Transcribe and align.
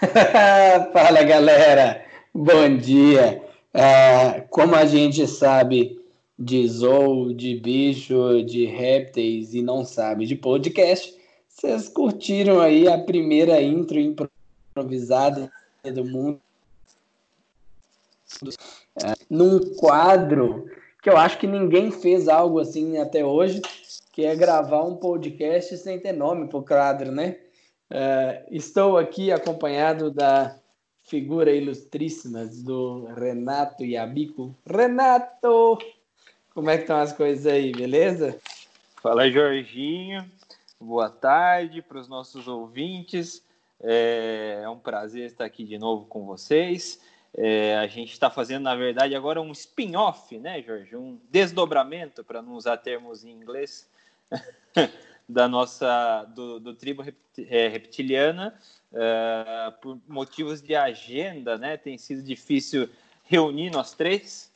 Fala 0.92 1.22
galera, 1.24 2.02
bom 2.34 2.74
dia. 2.78 3.42
É, 3.74 4.40
como 4.48 4.74
a 4.74 4.86
gente 4.86 5.26
sabe 5.26 6.00
de 6.38 6.66
zoo, 6.66 7.34
de 7.34 7.56
bicho, 7.56 8.42
de 8.42 8.64
répteis 8.64 9.52
e 9.52 9.60
não 9.60 9.84
sabe 9.84 10.24
de 10.24 10.34
podcast, 10.34 11.14
vocês 11.48 11.88
curtiram 11.90 12.60
aí 12.60 12.88
a 12.88 12.96
primeira 12.96 13.60
intro 13.60 14.00
improvisada 14.00 15.52
do 15.84 16.04
mundo 16.04 16.40
é, 19.04 19.14
num 19.28 19.58
quadro 19.74 20.66
que 21.02 21.10
eu 21.10 21.16
acho 21.18 21.38
que 21.38 21.46
ninguém 21.46 21.90
fez 21.90 22.26
algo 22.26 22.58
assim 22.58 22.96
até 22.96 23.22
hoje, 23.22 23.60
que 24.12 24.24
é 24.24 24.34
gravar 24.34 24.82
um 24.82 24.96
podcast 24.96 25.76
sem 25.76 25.98
ter 25.98 26.12
nome 26.12 26.48
para 26.48 26.58
o 26.58 26.64
quadro, 26.64 27.12
né? 27.12 27.36
Uh, 27.90 28.46
estou 28.52 28.96
aqui 28.96 29.32
acompanhado 29.32 30.12
da 30.12 30.56
figura 31.02 31.50
ilustríssima 31.50 32.46
do 32.46 33.06
Renato 33.06 33.84
Yabico. 33.84 34.54
Renato! 34.64 35.76
Como 36.54 36.70
é 36.70 36.76
que 36.76 36.84
estão 36.84 36.98
as 36.98 37.12
coisas 37.12 37.46
aí, 37.46 37.72
beleza? 37.72 38.38
Fala, 39.02 39.28
Jorginho. 39.28 40.24
Boa 40.80 41.10
tarde 41.10 41.82
para 41.82 41.98
os 41.98 42.06
nossos 42.06 42.46
ouvintes. 42.46 43.44
É, 43.82 44.60
é, 44.62 44.68
um 44.68 44.78
prazer 44.78 45.26
estar 45.26 45.44
aqui 45.44 45.64
de 45.64 45.76
novo 45.76 46.06
com 46.06 46.24
vocês. 46.24 47.00
É, 47.34 47.76
a 47.78 47.86
gente 47.86 48.12
está 48.12 48.30
fazendo, 48.30 48.62
na 48.62 48.76
verdade, 48.76 49.16
agora 49.16 49.40
um 49.40 49.52
spin-off, 49.52 50.38
né, 50.38 50.62
Jorge? 50.62 50.94
Um 50.94 51.18
desdobramento, 51.30 52.22
para 52.22 52.40
não 52.40 52.54
usar 52.54 52.76
termos 52.76 53.24
em 53.24 53.30
inglês, 53.30 53.88
da 55.30 55.48
nossa 55.48 56.24
do, 56.34 56.58
do 56.58 56.74
tribo 56.74 57.04
é, 57.38 57.68
reptiliana 57.68 58.58
uh, 58.92 59.72
por 59.80 59.98
motivos 60.08 60.60
de 60.60 60.74
agenda, 60.74 61.56
né? 61.56 61.76
Tem 61.76 61.96
sido 61.96 62.22
difícil 62.22 62.88
reunir 63.24 63.70
nós 63.70 63.94
três. 63.94 64.52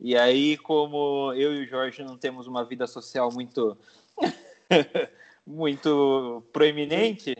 E 0.00 0.16
aí, 0.16 0.56
como 0.56 1.32
eu 1.34 1.54
e 1.54 1.62
o 1.62 1.68
Jorge 1.68 2.02
não 2.02 2.16
temos 2.16 2.46
uma 2.46 2.64
vida 2.64 2.86
social 2.86 3.30
muito 3.32 3.76
muito 5.46 6.42
proeminente, 6.52 7.36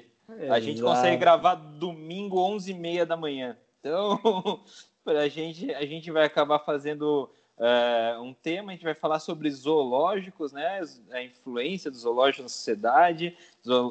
a 0.50 0.60
gente 0.60 0.82
consegue 0.82 1.16
gravar 1.16 1.54
domingo 1.54 2.36
11h30 2.36 3.04
da 3.04 3.16
manhã. 3.16 3.56
Então, 3.80 4.62
a 5.06 5.28
gente, 5.28 5.72
a 5.74 5.84
gente 5.84 6.10
vai 6.10 6.24
acabar 6.24 6.58
fazendo 6.60 7.30
uh, 7.62 8.20
um 8.20 8.34
tema, 8.34 8.72
a 8.72 8.74
gente 8.74 8.84
vai 8.84 8.94
falar 8.94 9.20
sobre 9.20 9.50
zoológicos, 9.50 10.52
né? 10.52 10.80
A 11.12 11.22
influência 11.22 11.90
dos 11.90 12.00
zoológicos 12.00 12.42
na 12.42 12.48
sociedade, 12.48 13.36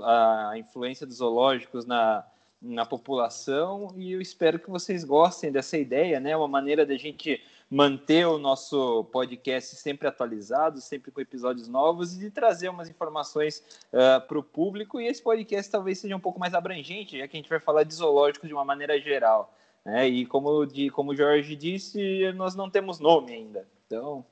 a 0.04 0.54
influência 0.58 1.08
dos 1.08 1.18
zoológicos 1.18 1.86
na, 1.86 2.26
na 2.62 2.86
população, 2.86 3.94
e 3.96 4.12
eu 4.12 4.22
espero 4.22 4.60
que 4.60 4.70
vocês 4.70 5.04
gostem 5.04 5.52
dessa 5.52 5.78
ideia, 5.78 6.20
né? 6.20 6.36
Uma 6.36 6.48
maneira 6.48 6.86
da 6.86 6.98
gente 6.98 7.42
manter 7.70 8.28
o 8.28 8.38
nosso 8.38 9.06
podcast 9.06 9.78
sempre 9.78 10.06
atualizado, 10.06 10.82
sempre 10.82 11.10
com 11.10 11.22
episódios 11.22 11.70
novos 11.70 12.14
e 12.14 12.20
de 12.20 12.30
trazer 12.30 12.68
umas 12.68 12.90
informações 12.90 13.64
uh, 13.94 14.20
para 14.28 14.38
o 14.38 14.44
público. 14.44 15.00
E 15.00 15.08
esse 15.08 15.24
podcast 15.24 15.72
talvez 15.72 15.98
seja 15.98 16.14
um 16.14 16.20
pouco 16.20 16.38
mais 16.38 16.54
abrangente, 16.54 17.18
já 17.18 17.26
que 17.30 17.38
a 17.38 17.40
gente 17.40 17.50
vai 17.50 17.62
falar 17.62 17.84
de 17.84 17.94
zoológicos 17.94 18.50
de 18.50 18.54
uma 18.54 18.66
maneira 18.66 19.00
geral. 19.00 19.56
Né? 19.86 20.08
E 20.08 20.26
como, 20.26 20.66
de, 20.66 20.90
como 20.90 21.12
o 21.12 21.16
Jorge 21.16 21.56
disse, 21.56 22.32
nós 22.34 22.56
não 22.56 22.70
temos 22.70 23.00
nome 23.00 23.34
ainda. 23.34 23.66
Então. 23.86 24.24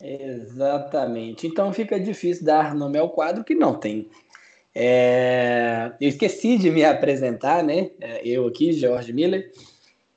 Exatamente. 0.00 1.46
Então 1.46 1.72
fica 1.72 1.98
difícil 1.98 2.44
dar 2.44 2.74
nome 2.74 2.98
ao 2.98 3.10
quadro 3.10 3.44
que 3.44 3.54
não 3.54 3.74
tem. 3.74 4.08
É... 4.74 5.92
Eu 6.00 6.08
esqueci 6.08 6.58
de 6.58 6.70
me 6.70 6.84
apresentar, 6.84 7.62
né? 7.62 7.90
É, 8.00 8.26
eu 8.26 8.46
aqui, 8.46 8.72
Jorge 8.72 9.12
Miller. 9.12 9.52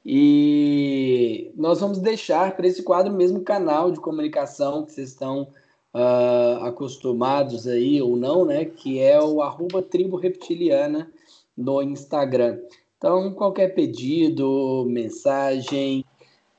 E 0.06 1.52
nós 1.56 1.80
vamos 1.80 2.00
deixar 2.00 2.56
para 2.56 2.68
esse 2.68 2.84
quadro 2.84 3.14
mesmo 3.14 3.42
canal 3.42 3.90
de 3.90 4.00
comunicação 4.00 4.86
que 4.86 4.92
vocês 4.92 5.10
estão 5.10 5.48
uh, 5.94 6.64
acostumados 6.66 7.68
aí 7.68 8.02
ou 8.02 8.18
não, 8.18 8.44
né? 8.44 8.66
Que 8.66 9.00
é 9.00 9.22
o 9.22 9.42
arroba 9.42 9.82
tribo 9.82 10.18
reptiliana 10.18 11.10
no 11.56 11.82
Instagram. 11.82 12.60
Então, 13.04 13.34
qualquer 13.34 13.76
pedido, 13.76 14.86
mensagem, 14.88 16.06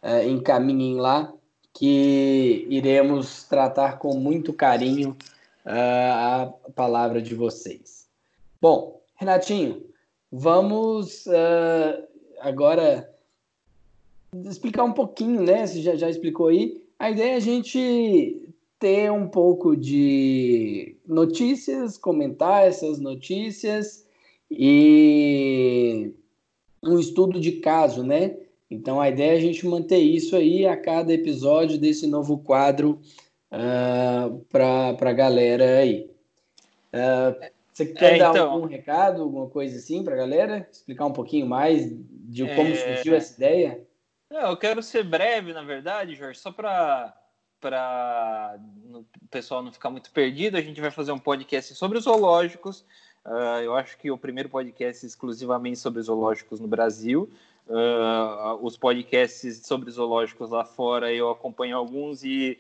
é, 0.03 0.29
encaminhem 0.29 0.97
lá, 0.97 1.33
que 1.73 2.67
iremos 2.69 3.45
tratar 3.45 3.99
com 3.99 4.19
muito 4.19 4.53
carinho 4.53 5.17
uh, 5.65 5.71
a 5.71 6.55
palavra 6.75 7.23
de 7.23 7.35
vocês. 7.35 8.07
Bom, 8.61 9.01
Renatinho, 9.15 9.87
vamos 10.31 11.25
uh, 11.25 12.07
agora 12.41 13.11
explicar 14.45 14.85
um 14.85 14.93
pouquinho, 14.93 15.43
né? 15.43 15.67
Você 15.67 15.81
já, 15.81 15.97
já 15.97 16.11
explicou 16.11 16.49
aí. 16.49 16.85
A 16.99 17.11
ideia 17.11 17.33
é 17.33 17.37
a 17.37 17.41
gente 17.41 18.53
ter 18.79 19.11
um 19.11 19.29
pouco 19.29 19.75
de 19.75 20.95
notícias, 21.07 21.97
comentar 21.97 22.67
essas 22.67 23.01
notícias 23.01 24.07
e 24.51 26.13
um 26.87 26.99
estudo 26.99 27.41
de 27.41 27.53
caso, 27.53 28.03
né? 28.03 28.37
Então 28.71 29.01
a 29.01 29.09
ideia 29.09 29.33
é 29.33 29.37
a 29.37 29.41
gente 29.41 29.67
manter 29.67 29.99
isso 29.99 30.37
aí 30.37 30.67
a 30.67 30.77
cada 30.77 31.13
episódio 31.13 31.79
desse 31.79 32.07
novo 32.07 32.39
quadro 32.39 33.01
uh, 33.53 34.45
ah, 34.53 34.95
para 34.99 35.11
a 35.11 35.13
galera 35.13 35.79
aí. 35.79 36.11
Uh, 36.93 37.55
você 37.73 37.87
quer 37.87 38.17
é, 38.17 38.19
dar 38.19 38.31
então... 38.31 38.53
algum 38.53 38.67
recado, 38.67 39.23
alguma 39.23 39.49
coisa 39.49 39.77
assim 39.77 40.05
para 40.05 40.15
a 40.15 40.19
galera? 40.19 40.69
Explicar 40.71 41.07
um 41.07 41.13
pouquinho 41.13 41.47
mais 41.47 41.89
de 41.91 42.47
como 42.55 42.69
é... 42.69 42.75
surgiu 42.77 43.15
essa 43.15 43.35
ideia? 43.35 43.85
Não, 44.31 44.51
eu 44.51 44.57
quero 44.57 44.83
ser 44.83 45.05
breve, 45.05 45.53
na 45.53 45.63
verdade, 45.63 46.15
Jorge, 46.15 46.39
só 46.39 46.51
para 46.51 47.15
para 47.61 48.59
o 48.93 49.07
pessoal 49.31 49.63
não 49.63 49.73
ficar 49.73 49.89
muito 49.89 50.11
perdido, 50.11 50.59
a 50.59 50.61
gente 50.61 50.83
vai 50.83 50.91
fazer 50.91 51.13
um 51.13 51.19
podcast 51.19 51.75
sobre 51.75 51.97
os 51.97 52.05
zoológicos, 52.05 52.85
Uh, 53.25 53.63
eu 53.63 53.75
acho 53.75 53.97
que 53.97 54.11
o 54.11 54.19
primeiro 54.19 54.49
podcast 54.49 55.05
exclusivamente 55.07 55.79
sobre 55.79 56.03
zoológicos 56.03 56.61
no 56.61 56.69
Brasil. 56.69 57.31
Uh, 57.67 58.59
os 58.63 58.77
podcasts 58.77 59.63
sobre 59.67 59.91
zoológicos 59.91 60.51
lá 60.51 60.67
fora 60.67 61.11
eu 61.11 61.31
acompanho 61.31 61.79
alguns 61.79 62.23
e 62.23 62.59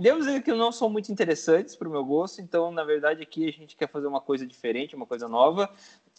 devo 0.00 0.18
dizer 0.18 0.42
que 0.42 0.52
não 0.52 0.70
são 0.70 0.90
muito 0.90 1.10
interessantes 1.10 1.74
para 1.74 1.88
o 1.88 1.90
meu 1.90 2.04
gosto. 2.04 2.40
Então, 2.40 2.70
na 2.70 2.84
verdade, 2.84 3.22
aqui 3.22 3.48
a 3.48 3.52
gente 3.52 3.76
quer 3.76 3.88
fazer 3.88 4.06
uma 4.06 4.20
coisa 4.20 4.46
diferente, 4.46 4.94
uma 4.94 5.06
coisa 5.06 5.28
nova. 5.28 5.70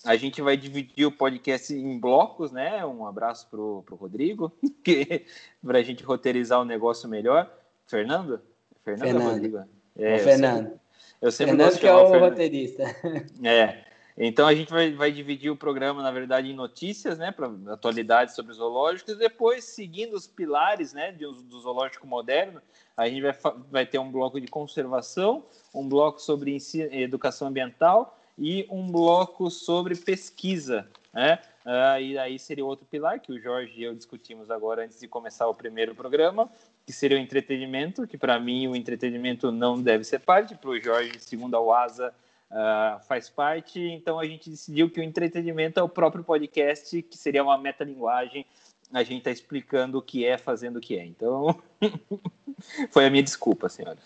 A 0.04 0.16
gente 0.16 0.42
vai 0.42 0.58
dividir 0.58 1.06
o 1.06 1.12
podcast 1.12 1.74
em 1.74 2.00
blocos, 2.00 2.52
né? 2.52 2.86
Um 2.86 3.08
abraço 3.08 3.48
para 3.50 3.60
o 3.60 3.84
Rodrigo, 3.92 4.52
para 5.66 5.80
a 5.80 5.84
gente 5.84 6.04
roteirizar 6.04 6.60
o 6.60 6.66
negócio 6.66 7.08
melhor. 7.08 7.52
Fernando? 7.88 8.42
Fernando, 8.84 9.08
Fernando. 9.08 9.32
Rodrigo? 9.32 9.64
É, 9.96 10.18
Fernando. 10.20 10.83
Eu 11.24 11.32
sempre 11.32 11.56
Fernando 11.56 11.80
que 11.80 11.88
é 11.88 11.94
o 11.96 12.20
roteirista. 12.20 12.84
É. 13.44 13.86
Então 14.18 14.46
a 14.46 14.54
gente 14.54 14.70
vai, 14.70 14.92
vai 14.92 15.12
dividir 15.12 15.50
o 15.50 15.56
programa, 15.56 16.04
na 16.04 16.12
verdade, 16.12 16.52
em 16.52 16.54
notícias, 16.54 17.18
né, 17.18 17.32
para 17.32 17.50
atualidades 17.74 18.36
sobre 18.36 18.54
zoológicos, 18.54 19.18
depois, 19.18 19.64
seguindo 19.64 20.14
os 20.14 20.28
pilares, 20.28 20.94
né, 20.94 21.12
de, 21.12 21.26
do 21.26 21.60
zoológico 21.62 22.06
moderno, 22.06 22.62
a 22.96 23.08
gente 23.08 23.22
vai, 23.22 23.36
vai 23.72 23.86
ter 23.86 23.98
um 23.98 24.12
bloco 24.12 24.40
de 24.40 24.48
conservação, 24.48 25.46
um 25.74 25.88
bloco 25.88 26.22
sobre 26.22 26.54
ensino, 26.54 26.94
educação 26.94 27.48
ambiental 27.48 28.20
e 28.38 28.68
um 28.70 28.92
bloco 28.92 29.50
sobre 29.50 29.96
pesquisa, 29.96 30.88
né? 31.12 31.40
Uh, 31.66 32.02
e 32.02 32.18
aí 32.18 32.38
seria 32.38 32.66
outro 32.66 32.86
pilar 32.86 33.20
que 33.22 33.32
o 33.32 33.40
Jorge 33.40 33.74
e 33.78 33.84
eu 33.84 33.96
discutimos 33.96 34.52
agora 34.52 34.84
antes 34.84 35.00
de 35.00 35.08
começar 35.08 35.48
o 35.48 35.56
primeiro 35.56 35.96
programa, 35.96 36.50
que 36.86 36.92
seria 36.92 37.18
o 37.18 37.22
entretenimento, 37.22 38.06
que 38.08 38.18
para 38.18 38.40
mim 38.40 38.68
o 38.68 38.76
entretenimento 38.76 39.52
não 39.52 39.82
deve 39.82 40.04
ser 40.04 40.20
parte, 40.20 40.56
para 40.56 40.70
o 40.70 40.80
Jorge, 40.80 41.14
segundo 41.20 41.56
a 41.56 41.62
UASA, 41.62 42.14
uh, 42.52 43.00
faz 43.06 43.30
parte. 43.30 43.80
Então 43.80 44.20
a 44.20 44.26
gente 44.26 44.50
decidiu 44.50 44.90
que 44.90 45.00
o 45.00 45.04
entretenimento 45.04 45.80
é 45.80 45.84
o 45.84 45.90
próprio 45.90 46.24
podcast, 46.24 47.02
que 47.02 47.18
seria 47.18 47.44
uma 47.44 47.58
metalinguagem. 47.58 48.46
A 48.92 49.04
gente 49.04 49.20
está 49.20 49.32
explicando 49.32 49.98
o 49.98 50.02
que 50.02 50.26
é, 50.26 50.38
fazendo 50.38 50.78
o 50.78 50.82
que 50.82 50.98
é. 50.98 51.06
Então, 51.06 51.60
foi 52.92 53.06
a 53.06 53.10
minha 53.10 53.24
desculpa, 53.24 53.70
senhoras. 53.70 54.04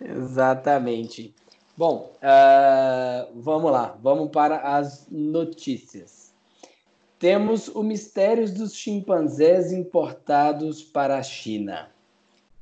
Exatamente. 0.00 1.34
Bom, 1.76 2.14
uh, 2.16 3.40
vamos 3.40 3.70
lá, 3.70 3.96
vamos 4.02 4.30
para 4.30 4.76
as 4.76 5.06
notícias 5.10 6.29
temos 7.20 7.68
o 7.68 7.82
Mistérios 7.82 8.50
dos 8.50 8.74
Chimpanzés 8.74 9.72
Importados 9.72 10.82
para 10.82 11.18
a 11.18 11.22
China. 11.22 11.90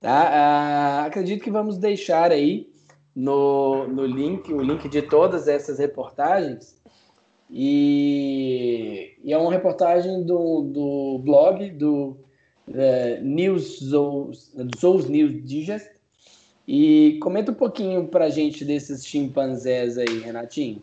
Tá? 0.01 0.29
Ah, 0.29 1.05
acredito 1.07 1.45
que 1.45 1.51
vamos 1.51 1.79
deixar 1.79 2.33
aí 2.33 2.69
no, 3.15 3.87
no 3.87 4.05
link, 4.05 4.53
o 4.53 4.61
link 4.61 4.89
de 4.89 5.01
todas 5.01 5.47
essas 5.47 5.79
reportagens. 5.79 6.77
E, 7.49 9.17
e 9.23 9.33
é 9.33 9.39
uma 9.39 9.53
reportagem 9.53 10.25
do, 10.25 10.63
do 10.63 11.21
blog 11.25 11.71
do 11.71 12.19
uh, 12.67 13.23
News 13.23 13.79
Zoos, 13.79 15.09
News 15.09 15.45
Digest. 15.45 15.89
E 16.67 17.17
comenta 17.23 17.53
um 17.53 17.55
pouquinho 17.55 18.09
para 18.09 18.25
a 18.25 18.31
gente 18.31 18.65
desses 18.65 19.07
chimpanzés 19.07 19.97
aí, 19.97 20.19
Renatinho. 20.19 20.83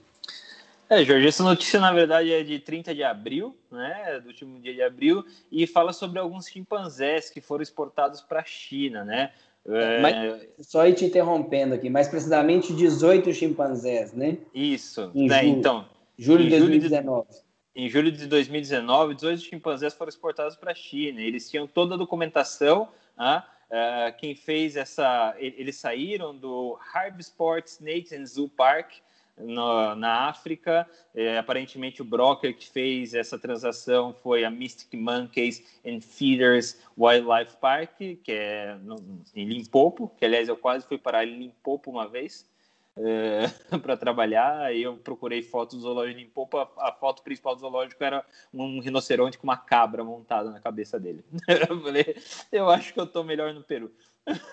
É, 0.90 1.04
Jorge, 1.04 1.28
essa 1.28 1.44
notícia 1.44 1.80
na 1.80 1.92
verdade 1.92 2.32
é 2.32 2.44
de 2.44 2.60
30 2.60 2.94
de 2.94 3.04
abril, 3.04 3.58
né, 3.72 4.20
do 4.22 4.28
último 4.28 4.60
dia 4.60 4.74
de 4.74 4.84
abril, 4.84 5.26
e 5.52 5.66
fala 5.66 5.92
sobre 5.92 6.20
alguns 6.20 6.48
chimpanzés 6.48 7.30
que 7.30 7.42
foram 7.42 7.64
exportados 7.64 8.22
para 8.22 8.42
a 8.42 8.46
China, 8.46 9.04
né? 9.04 9.32
É... 9.68 10.00
Mas, 10.00 10.48
só 10.68 10.88
ir 10.88 10.94
te 10.94 11.06
interrompendo 11.06 11.74
aqui, 11.74 11.90
mais 11.90 12.08
precisamente 12.08 12.72
18 12.74 13.34
chimpanzés, 13.34 14.14
né? 14.14 14.38
Isso, 14.54 15.12
né, 15.16 15.42
julho, 15.42 15.58
então. 15.58 15.86
Julho 16.18 16.44
de 16.44 16.50
2019. 16.52 17.28
De, 17.30 17.46
em 17.76 17.90
julho 17.90 18.12
de 18.12 18.28
2019, 18.28 19.16
18 19.16 19.42
chimpanzés 19.42 19.94
foram 19.94 20.10
exportados 20.10 20.56
para 20.56 20.72
a 20.72 20.76
China. 20.76 21.20
Eles 21.20 21.50
tinham 21.50 21.68
toda 21.68 21.96
a 21.96 21.98
documentação, 21.98 22.88
ah, 23.18 23.44
uh, 23.70 24.18
quem 24.18 24.36
fez 24.36 24.76
essa. 24.76 25.36
Eles 25.40 25.76
saíram 25.78 26.36
do 26.36 26.78
Harb 26.94 27.20
Sports 27.20 27.80
Nation 27.82 28.24
Zoo 28.26 28.48
Park, 28.48 28.94
no, 29.38 29.96
na 29.96 30.30
África. 30.30 30.88
É, 31.14 31.38
aparentemente, 31.38 32.02
o 32.02 32.06
broker 32.06 32.56
que 32.56 32.70
fez 32.70 33.14
essa 33.14 33.38
transação 33.38 34.14
foi 34.14 34.44
a 34.44 34.50
Mystic 34.50 34.94
Monkeys 34.94 35.64
and 35.86 36.02
Feeders 36.02 36.80
Wildlife 36.98 37.58
Park, 37.58 37.98
que 37.98 38.32
é 38.32 38.76
no, 38.82 38.96
em 39.36 39.46
Limpopo, 39.48 40.12
que 40.18 40.26
aliás 40.26 40.48
eu 40.48 40.58
quase 40.58 40.88
fui 40.88 40.98
para 40.98 41.24
Limpopo 41.24 41.92
uma 41.92 42.08
vez. 42.08 42.50
É, 42.98 43.48
para 43.80 43.98
trabalhar, 43.98 44.74
eu 44.74 44.96
procurei 44.96 45.42
fotos 45.42 45.78
do 45.78 45.82
zoológico 45.82 46.18
de 46.18 46.24
Limpopo. 46.24 46.58
A, 46.58 46.70
a, 46.78 46.92
foto 46.94 47.22
principal 47.24 47.56
do 47.56 47.62
zoológico 47.62 48.02
era 48.04 48.24
um 48.54 48.80
rinoceronte 48.80 49.38
com 49.38 49.44
uma 49.44 49.58
cabra 49.58 50.04
montada 50.04 50.50
na 50.50 50.62
cabeça 50.62 51.00
dele. 51.00 51.24
eu 51.70 51.82
falei, 51.82 52.16
eu 52.52 52.70
acho 52.70 52.94
que 52.94 53.00
eu 53.00 53.04
estou 53.04 53.24
melhor 53.24 53.54
no 53.54 53.64
Peru. 53.64 53.92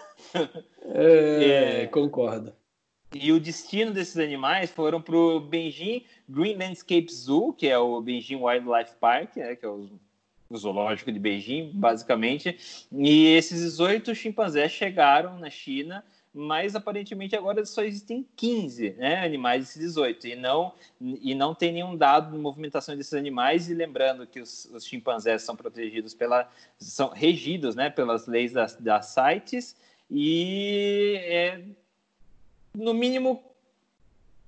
É, 0.94 1.82
é, 1.82 1.87
concordo. 1.87 2.55
E 3.14 3.31
o 3.32 3.38
destino 3.38 3.93
desses 3.93 4.17
animais 4.17 4.70
foram 4.70 5.00
para 5.00 5.17
o 5.17 5.38
Beijing 5.38 6.05
Green 6.29 6.56
Landscape 6.56 7.12
Zoo, 7.12 7.53
que 7.53 7.69
é 7.69 7.79
o 7.79 8.00
Beijing 8.00 8.37
Wildlife 8.37 8.94
Park, 8.99 9.37
né, 9.37 9.55
que 9.55 9.67
é 9.67 9.69
o, 9.69 9.91
o 10.49 10.56
zoológico 10.56 11.12
de 11.12 11.19
Beijing, 11.19 11.73
basicamente. 11.75 12.87
E 12.91 13.26
esses 13.35 13.61
18 13.61 14.14
chimpanzés 14.14 14.73
chegaram 14.73 15.38
na 15.38 15.50
China, 15.50 16.03
mas 16.35 16.75
aparentemente 16.75 17.37
agora 17.37 17.64
só 17.67 17.82
existem 17.82 18.26
15 18.35 18.93
né, 18.93 19.23
animais 19.25 19.65
desses 19.65 19.82
18, 19.82 20.29
e 20.29 20.37
não, 20.37 20.73
e 20.99 21.35
não 21.35 21.55
tem 21.55 21.73
nenhum 21.73 21.94
dado 21.94 22.32
de 22.32 22.38
movimentação 22.38 22.97
desses 22.97 23.12
animais. 23.12 23.69
E 23.69 23.75
lembrando 23.75 24.26
que 24.26 24.41
os, 24.41 24.65
os 24.73 24.87
chimpanzés 24.87 25.43
são 25.43 25.55
protegidos 25.55 26.15
pela. 26.15 26.49
são 26.79 27.11
regidos 27.11 27.76
né, 27.76 27.91
pelas 27.91 28.26
leis 28.26 28.53
das, 28.53 28.75
das 28.76 29.15
CITES, 29.15 29.76
e 30.11 31.17
é, 31.23 31.62
no 32.74 32.94
mínimo 32.94 33.42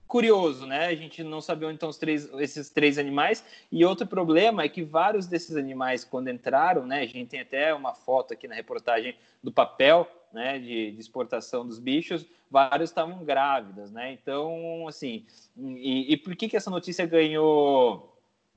curioso, 0.06 0.66
né? 0.66 0.86
A 0.86 0.94
gente 0.94 1.24
não 1.24 1.40
sabia 1.40 1.66
onde 1.66 1.76
estão 1.76 1.90
três, 1.90 2.32
esses 2.34 2.70
três 2.70 2.98
animais. 2.98 3.44
E 3.70 3.84
outro 3.84 4.06
problema 4.06 4.62
é 4.62 4.68
que 4.68 4.82
vários 4.82 5.26
desses 5.26 5.56
animais, 5.56 6.04
quando 6.04 6.30
entraram, 6.30 6.86
né? 6.86 7.00
A 7.00 7.06
gente 7.06 7.30
tem 7.30 7.40
até 7.40 7.74
uma 7.74 7.94
foto 7.94 8.32
aqui 8.32 8.46
na 8.46 8.54
reportagem 8.54 9.16
do 9.42 9.50
papel, 9.50 10.08
né? 10.32 10.58
De, 10.58 10.92
de 10.92 11.00
exportação 11.00 11.66
dos 11.66 11.78
bichos, 11.78 12.26
vários 12.50 12.90
estavam 12.90 13.24
grávidas, 13.24 13.90
né? 13.90 14.12
Então, 14.12 14.86
assim, 14.86 15.26
e, 15.56 16.12
e 16.12 16.16
por 16.16 16.36
que 16.36 16.48
que 16.48 16.56
essa 16.56 16.70
notícia 16.70 17.04
ganhou 17.06 18.16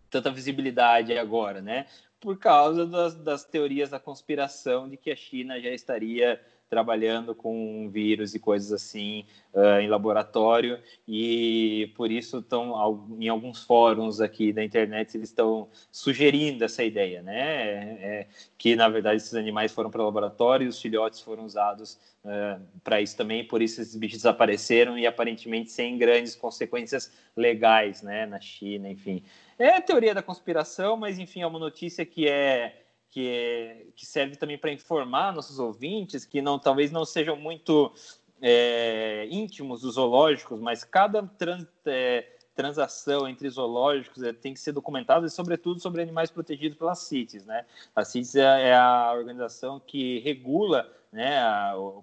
tanta 0.10 0.32
visibilidade 0.32 1.18
agora, 1.18 1.62
né? 1.62 1.88
Por 2.20 2.38
causa 2.38 2.86
das, 2.86 3.16
das 3.16 3.44
teorias 3.44 3.90
da 3.90 4.00
conspiração 4.00 4.90
de 4.90 4.98
que 4.98 5.12
a 5.12 5.16
China 5.16 5.60
já 5.60 5.70
estaria 5.70 6.40
trabalhando 6.70 7.34
com 7.34 7.90
vírus 7.90 8.36
e 8.36 8.40
coisas 8.40 8.72
assim 8.72 9.26
uh, 9.54 9.80
em 9.80 9.88
laboratório 9.88 10.80
e 11.08 11.92
por 11.96 12.12
isso 12.12 12.40
estão 12.40 13.08
em 13.20 13.30
alguns 13.30 13.64
fóruns 13.64 14.20
aqui 14.20 14.52
da 14.52 14.64
internet 14.64 15.16
eles 15.16 15.30
estão 15.30 15.70
sugerindo 15.92 16.64
essa 16.64 16.84
ideia, 16.84 17.22
né? 17.22 17.38
É, 17.38 17.98
é, 18.02 18.28
que 18.58 18.76
na 18.76 18.90
verdade 18.90 19.18
esses 19.18 19.34
animais 19.34 19.72
foram 19.72 19.90
para 19.90 20.02
o 20.02 20.06
laboratório 20.06 20.66
e 20.66 20.68
os 20.68 20.82
filhotes 20.82 21.22
foram 21.22 21.46
usados 21.46 21.98
uh, 22.26 22.62
para 22.84 23.02
isso 23.02 23.16
também, 23.16 23.46
por 23.46 23.62
isso 23.62 23.82
esses 23.82 23.96
bichos 23.96 24.20
desapareceram 24.20 24.98
e 24.98 25.08
aparentemente 25.08 25.72
sem 25.72 25.98
grandes 25.98 26.36
consequências 26.36 27.12
legais, 27.36 28.02
né? 28.02 28.26
Na 28.26 28.40
China, 28.40 28.90
enfim. 28.90 29.24
É 29.58 29.80
teoria 29.80 30.14
da 30.14 30.22
conspiração, 30.22 30.98
mas 30.98 31.18
enfim 31.18 31.42
é 31.42 31.48
uma 31.48 31.60
notícia 31.60 32.06
que 32.06 32.28
é 32.28 32.87
que, 33.10 33.28
é, 33.28 33.86
que 33.96 34.06
serve 34.06 34.36
também 34.36 34.58
para 34.58 34.72
informar 34.72 35.34
nossos 35.34 35.60
ouvintes, 35.60 36.26
que 36.26 36.42
não 36.42 36.60
talvez 36.60 36.92
não 36.92 37.06
sejam 37.06 37.36
muito 37.36 37.94
é, 38.42 39.28
íntimos 39.30 39.82
dos 39.82 39.96
zoológicos, 39.96 40.60
mas 40.60 40.84
cada 40.84 41.24
trans, 41.24 41.66
é, 41.86 42.38
transação 42.56 43.28
entre 43.28 43.50
zoológicos 43.50 44.24
é, 44.24 44.34
tem 44.34 44.54
que 44.54 44.60
ser 44.60 44.72
documentada, 44.72 45.26
e 45.26 45.30
sobretudo 45.30 45.80
sobre 45.80 46.02
animais 46.02 46.32
protegidos 46.32 46.78
pela 46.78 46.96
CITES. 46.96 47.46
Né? 47.46 47.66
A 47.96 48.04
CITES 48.04 48.36
é, 48.36 48.70
é 48.70 48.76
a 48.76 49.14
organização 49.16 49.80
que 49.80 50.20
regula 50.20 50.92
né, 51.18 51.36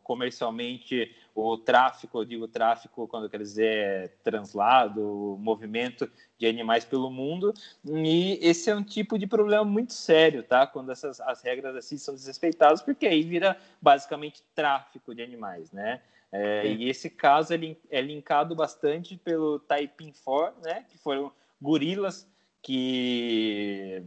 comercialmente 0.02 1.14
o 1.36 1.56
tráfico, 1.56 2.18
eu 2.18 2.24
digo 2.24 2.48
tráfico 2.48 3.06
quando 3.06 3.30
quer 3.30 3.38
dizer 3.38 4.12
translado, 4.24 5.38
movimento 5.40 6.10
de 6.36 6.48
animais 6.48 6.84
pelo 6.84 7.08
mundo, 7.12 7.54
e 7.84 8.40
esse 8.42 8.70
é 8.70 8.74
um 8.74 8.82
tipo 8.82 9.16
de 9.16 9.24
problema 9.24 9.64
muito 9.64 9.92
sério, 9.92 10.42
tá? 10.42 10.66
Quando 10.66 10.90
essas 10.90 11.20
as 11.20 11.42
regras 11.42 11.76
assim 11.76 11.96
são 11.96 12.12
desrespeitadas, 12.12 12.82
porque 12.82 13.06
aí 13.06 13.22
vira 13.22 13.56
basicamente 13.80 14.42
tráfico 14.52 15.14
de 15.14 15.22
animais, 15.22 15.70
né? 15.70 16.00
É, 16.32 16.66
e 16.66 16.88
esse 16.88 17.08
caso 17.08 17.54
é, 17.54 17.76
é 17.88 18.00
linkado 18.00 18.56
bastante 18.56 19.16
pelo 19.16 19.60
Taiping 19.60 20.12
4, 20.24 20.60
né? 20.60 20.84
Que 20.90 20.98
foram 20.98 21.30
gorilas 21.62 22.26
que 22.64 24.02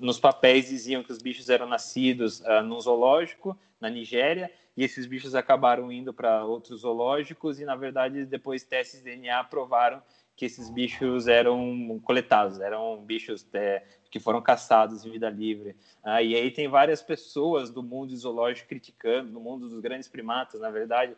nos 0.00 0.20
papéis 0.20 0.68
diziam 0.68 1.02
que 1.02 1.10
os 1.10 1.18
bichos 1.18 1.50
eram 1.50 1.66
nascidos 1.66 2.40
uh, 2.40 2.62
num 2.62 2.80
zoológico 2.80 3.58
na 3.80 3.90
Nigéria 3.90 4.48
e 4.76 4.84
esses 4.84 5.06
bichos 5.06 5.34
acabaram 5.34 5.90
indo 5.90 6.14
para 6.14 6.44
outros 6.44 6.82
zoológicos 6.82 7.58
e 7.58 7.64
na 7.64 7.74
verdade 7.74 8.24
depois 8.24 8.62
testes 8.62 9.02
de 9.02 9.10
DNA 9.10 9.42
provaram 9.44 10.00
que 10.36 10.44
esses 10.44 10.70
bichos 10.70 11.26
eram 11.26 12.00
coletados, 12.04 12.60
eram 12.60 13.02
bichos 13.04 13.44
é, 13.52 13.82
que 14.08 14.20
foram 14.20 14.40
caçados 14.40 15.04
em 15.04 15.10
vida 15.10 15.28
livre. 15.28 15.74
Ah, 16.04 16.22
e 16.22 16.36
aí 16.36 16.50
tem 16.52 16.68
várias 16.68 17.02
pessoas 17.02 17.70
do 17.70 17.82
mundo 17.82 18.16
zoológico 18.16 18.68
criticando, 18.68 19.32
do 19.32 19.40
mundo 19.40 19.68
dos 19.68 19.80
grandes 19.80 20.08
primatas, 20.08 20.60
na 20.60 20.70
verdade, 20.70 21.16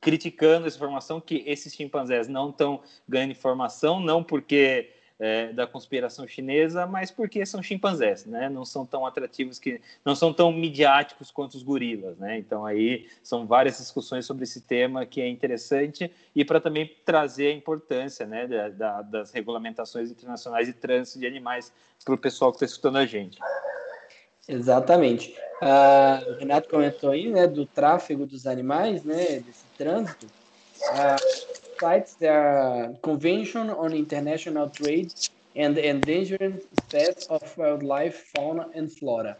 criticando 0.00 0.66
essa 0.66 0.76
informação 0.76 1.20
que 1.20 1.42
esses 1.44 1.74
chimpanzés 1.74 2.26
não 2.26 2.48
estão 2.48 2.80
ganhando 3.06 3.32
informação, 3.32 4.00
não 4.00 4.24
porque 4.24 4.92
é, 5.22 5.52
da 5.52 5.68
conspiração 5.68 6.26
chinesa, 6.26 6.84
mas 6.84 7.12
porque 7.12 7.46
são 7.46 7.62
chimpanzés, 7.62 8.26
né? 8.26 8.48
Não 8.48 8.64
são 8.64 8.84
tão 8.84 9.06
atrativos 9.06 9.56
que 9.56 9.80
não 10.04 10.16
são 10.16 10.34
tão 10.34 10.50
midiáticos 10.50 11.30
quanto 11.30 11.54
os 11.54 11.62
gorilas, 11.62 12.18
né? 12.18 12.38
Então 12.38 12.66
aí 12.66 13.06
são 13.22 13.46
várias 13.46 13.78
discussões 13.78 14.26
sobre 14.26 14.42
esse 14.42 14.62
tema 14.62 15.06
que 15.06 15.20
é 15.20 15.28
interessante 15.28 16.10
e 16.34 16.44
para 16.44 16.60
também 16.60 16.90
trazer 17.04 17.46
a 17.46 17.52
importância, 17.52 18.26
né, 18.26 18.48
da, 18.48 18.68
da, 18.68 19.02
das 19.02 19.30
regulamentações 19.30 20.10
internacionais 20.10 20.66
de 20.66 20.72
trânsito 20.72 21.20
de 21.20 21.26
animais 21.28 21.72
para 22.04 22.14
o 22.14 22.18
pessoal 22.18 22.50
que 22.50 22.56
está 22.56 22.66
escutando 22.66 22.98
a 22.98 23.06
gente. 23.06 23.38
Exatamente. 24.48 25.38
Uh, 25.62 26.32
o 26.32 26.38
Renato 26.40 26.68
comentou 26.68 27.10
aí, 27.10 27.30
né, 27.30 27.46
do 27.46 27.64
tráfego 27.64 28.26
dos 28.26 28.44
animais, 28.44 29.04
né, 29.04 29.38
desse 29.38 29.64
trânsito. 29.78 30.26
Cites 31.82 32.14
the 32.14 32.96
Convention 33.02 33.68
on 33.70 33.92
International 33.92 34.70
Trade 34.70 35.12
and 35.56 35.76
Endangered 35.76 36.62
Species 36.80 37.26
of 37.28 37.42
Wildlife, 37.58 38.30
Fauna 38.32 38.70
and 38.76 38.88
Flora. 38.88 39.36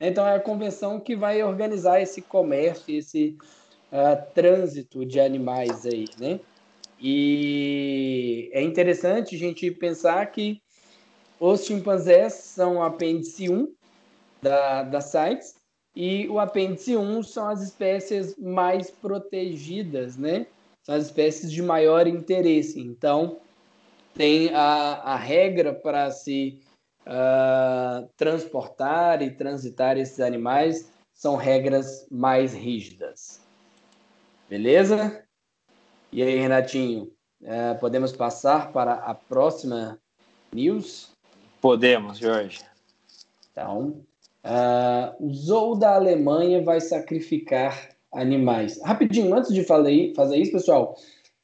Então, 0.00 0.24
é 0.24 0.36
a 0.36 0.40
convenção 0.40 1.00
que 1.00 1.16
vai 1.16 1.42
organizar 1.42 2.00
esse 2.00 2.22
comércio, 2.22 2.94
esse 2.96 3.36
uh, 3.92 4.32
trânsito 4.32 5.04
de 5.04 5.18
animais 5.18 5.84
aí, 5.84 6.04
né? 6.16 6.38
E 7.00 8.48
é 8.52 8.62
interessante 8.62 9.34
a 9.34 9.38
gente 9.38 9.68
pensar 9.72 10.24
que 10.26 10.62
os 11.40 11.64
chimpanzés 11.64 12.34
são 12.34 12.80
apêndice 12.80 13.48
1 13.48 13.68
da, 14.40 14.84
da 14.84 15.00
CITES 15.00 15.56
e 15.96 16.28
o 16.28 16.38
apêndice 16.38 16.96
1 16.96 17.22
são 17.24 17.48
as 17.48 17.62
espécies 17.62 18.36
mais 18.38 18.92
protegidas, 18.92 20.16
né? 20.16 20.46
São 20.90 20.96
as 20.96 21.06
espécies 21.06 21.52
de 21.52 21.62
maior 21.62 22.08
interesse. 22.08 22.80
Então, 22.80 23.38
tem 24.12 24.52
a, 24.52 24.94
a 24.94 25.16
regra 25.16 25.72
para 25.72 26.10
se 26.10 26.60
uh, 27.06 28.08
transportar 28.16 29.22
e 29.22 29.30
transitar 29.30 29.96
esses 29.96 30.18
animais 30.18 30.90
são 31.14 31.36
regras 31.36 32.08
mais 32.10 32.52
rígidas. 32.52 33.40
Beleza? 34.48 35.22
E 36.10 36.24
aí, 36.24 36.36
Renatinho, 36.40 37.12
uh, 37.42 37.78
podemos 37.78 38.10
passar 38.10 38.72
para 38.72 38.94
a 38.94 39.14
próxima 39.14 39.96
news? 40.52 41.12
Podemos, 41.60 42.18
Jorge. 42.18 42.64
Então, 43.52 44.04
uh, 44.44 45.24
o 45.24 45.32
Zoo 45.32 45.76
da 45.76 45.94
Alemanha 45.94 46.64
vai 46.64 46.80
sacrificar 46.80 47.90
animais. 48.12 48.80
Rapidinho, 48.82 49.34
antes 49.34 49.52
de 49.52 49.64
fazer 49.64 50.36
isso, 50.36 50.52
pessoal, 50.52 50.96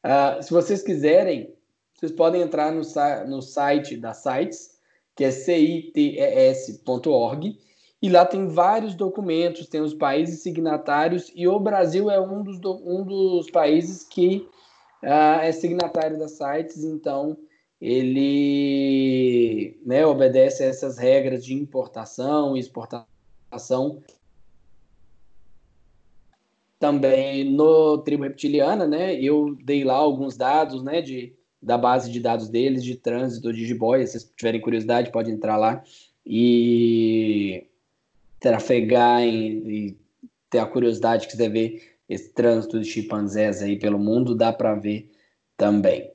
uh, 0.04 0.42
se 0.42 0.50
vocês 0.50 0.82
quiserem 0.82 1.56
vocês 1.96 2.12
podem 2.12 2.42
entrar 2.42 2.70
no, 2.72 2.82
no 3.26 3.40
site 3.40 3.96
da 3.96 4.12
Sites, 4.12 4.76
que 5.14 5.24
é 5.24 5.30
cites.org, 5.30 7.56
e 8.02 8.10
lá 8.10 8.26
tem 8.26 8.48
vários 8.48 8.94
documentos, 8.94 9.66
tem 9.66 9.80
os 9.80 9.94
países 9.94 10.42
signatários, 10.42 11.32
e 11.34 11.48
o 11.48 11.58
Brasil 11.58 12.10
é 12.10 12.20
um 12.20 12.42
dos, 12.42 12.60
um 12.84 13.02
dos 13.02 13.50
países 13.50 14.04
que 14.04 14.46
uh, 15.02 15.40
é 15.40 15.50
signatário 15.52 16.18
da 16.18 16.28
Sites, 16.28 16.84
então 16.84 17.38
ele 17.80 19.80
né, 19.84 20.04
obedece 20.04 20.62
a 20.62 20.66
essas 20.66 20.98
regras 20.98 21.42
de 21.44 21.54
importação 21.54 22.54
e 22.56 22.60
exportação 22.60 24.02
também 26.78 27.44
no 27.44 27.98
tribo 27.98 28.24
reptiliana, 28.24 28.86
né? 28.86 29.14
Eu 29.14 29.56
dei 29.62 29.84
lá 29.84 29.94
alguns 29.94 30.36
dados, 30.36 30.82
né, 30.82 31.00
de, 31.00 31.34
da 31.60 31.78
base 31.78 32.10
de 32.10 32.20
dados 32.20 32.48
deles 32.48 32.84
de 32.84 32.96
trânsito 32.96 33.52
de 33.52 33.66
jiboia. 33.66 34.06
Se 34.06 34.12
vocês 34.12 34.32
tiverem 34.36 34.60
curiosidade, 34.60 35.10
pode 35.10 35.30
entrar 35.30 35.56
lá 35.56 35.82
e 36.24 37.66
trafegar 38.40 39.22
em, 39.22 39.68
e 39.68 39.96
ter 40.50 40.58
a 40.58 40.66
curiosidade 40.66 41.28
quiser 41.28 41.50
ver 41.50 41.96
esse 42.08 42.32
trânsito 42.32 42.78
de 42.78 42.86
chimpanzés 42.86 43.62
aí 43.62 43.76
pelo 43.78 43.98
mundo, 43.98 44.34
dá 44.34 44.52
para 44.52 44.74
ver 44.74 45.10
também. 45.56 46.10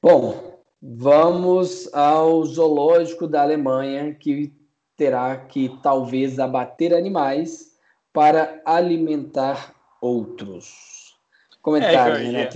Bom, 0.00 0.60
vamos 0.80 1.92
ao 1.94 2.44
zoológico 2.44 3.28
da 3.28 3.42
Alemanha, 3.42 4.14
que 4.14 4.52
terá 4.96 5.36
que 5.36 5.68
talvez 5.82 6.38
abater 6.38 6.92
animais 6.92 7.71
para 8.12 8.60
alimentar 8.64 9.74
outros. 10.00 11.16
Comentário, 11.60 12.16
é, 12.16 12.32
né? 12.32 12.48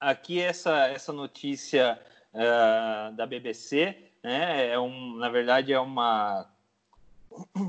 Aqui, 0.00 0.40
essa, 0.40 0.86
essa 0.88 1.12
notícia 1.12 2.00
uh, 2.32 3.14
da 3.14 3.26
BBC, 3.26 3.96
né, 4.22 4.68
é 4.68 4.78
um, 4.78 5.16
na 5.16 5.28
verdade, 5.28 5.72
é 5.72 5.78
uma, 5.78 6.50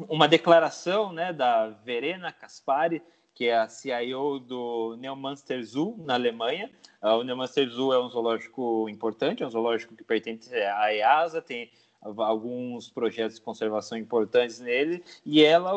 uma 0.07 0.27
declaração 0.27 1.11
né, 1.11 1.33
da 1.33 1.67
Verena 1.67 2.31
Kaspari, 2.31 3.01
que 3.33 3.47
é 3.47 3.57
a 3.57 3.67
CIO 3.67 4.39
do 4.39 4.95
Neumünster 4.97 5.61
Zoo, 5.63 5.95
na 6.05 6.13
Alemanha. 6.13 6.71
Uh, 7.01 7.17
o 7.17 7.23
Neumünster 7.23 7.67
Zoo 7.69 7.93
é 7.93 8.01
um 8.01 8.09
zoológico 8.09 8.87
importante, 8.87 9.43
é 9.43 9.47
um 9.47 9.49
zoológico 9.49 9.95
que 9.95 10.03
pertence 10.03 10.53
à 10.53 10.93
EASA, 10.93 11.41
tem 11.41 11.69
alguns 12.01 12.89
projetos 12.89 13.35
de 13.35 13.41
conservação 13.41 13.97
importantes 13.97 14.59
nele, 14.59 15.03
e 15.23 15.43
ela 15.43 15.73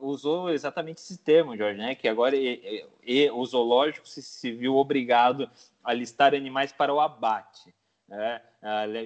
usou 0.00 0.50
exatamente 0.50 0.98
esse 0.98 1.18
termo, 1.18 1.56
Jorge, 1.56 1.78
né? 1.78 1.94
que 1.94 2.06
agora 2.06 2.36
e, 2.36 2.84
e, 3.04 3.30
o 3.30 3.44
zoológico 3.44 4.08
se, 4.08 4.22
se, 4.22 4.52
viu 4.52 4.76
obrigado 4.76 5.50
a 5.82 5.92
listar 5.92 6.34
animais 6.34 6.72
para 6.72 6.94
o 6.94 7.00
abate. 7.00 7.74
Né? 8.08 8.40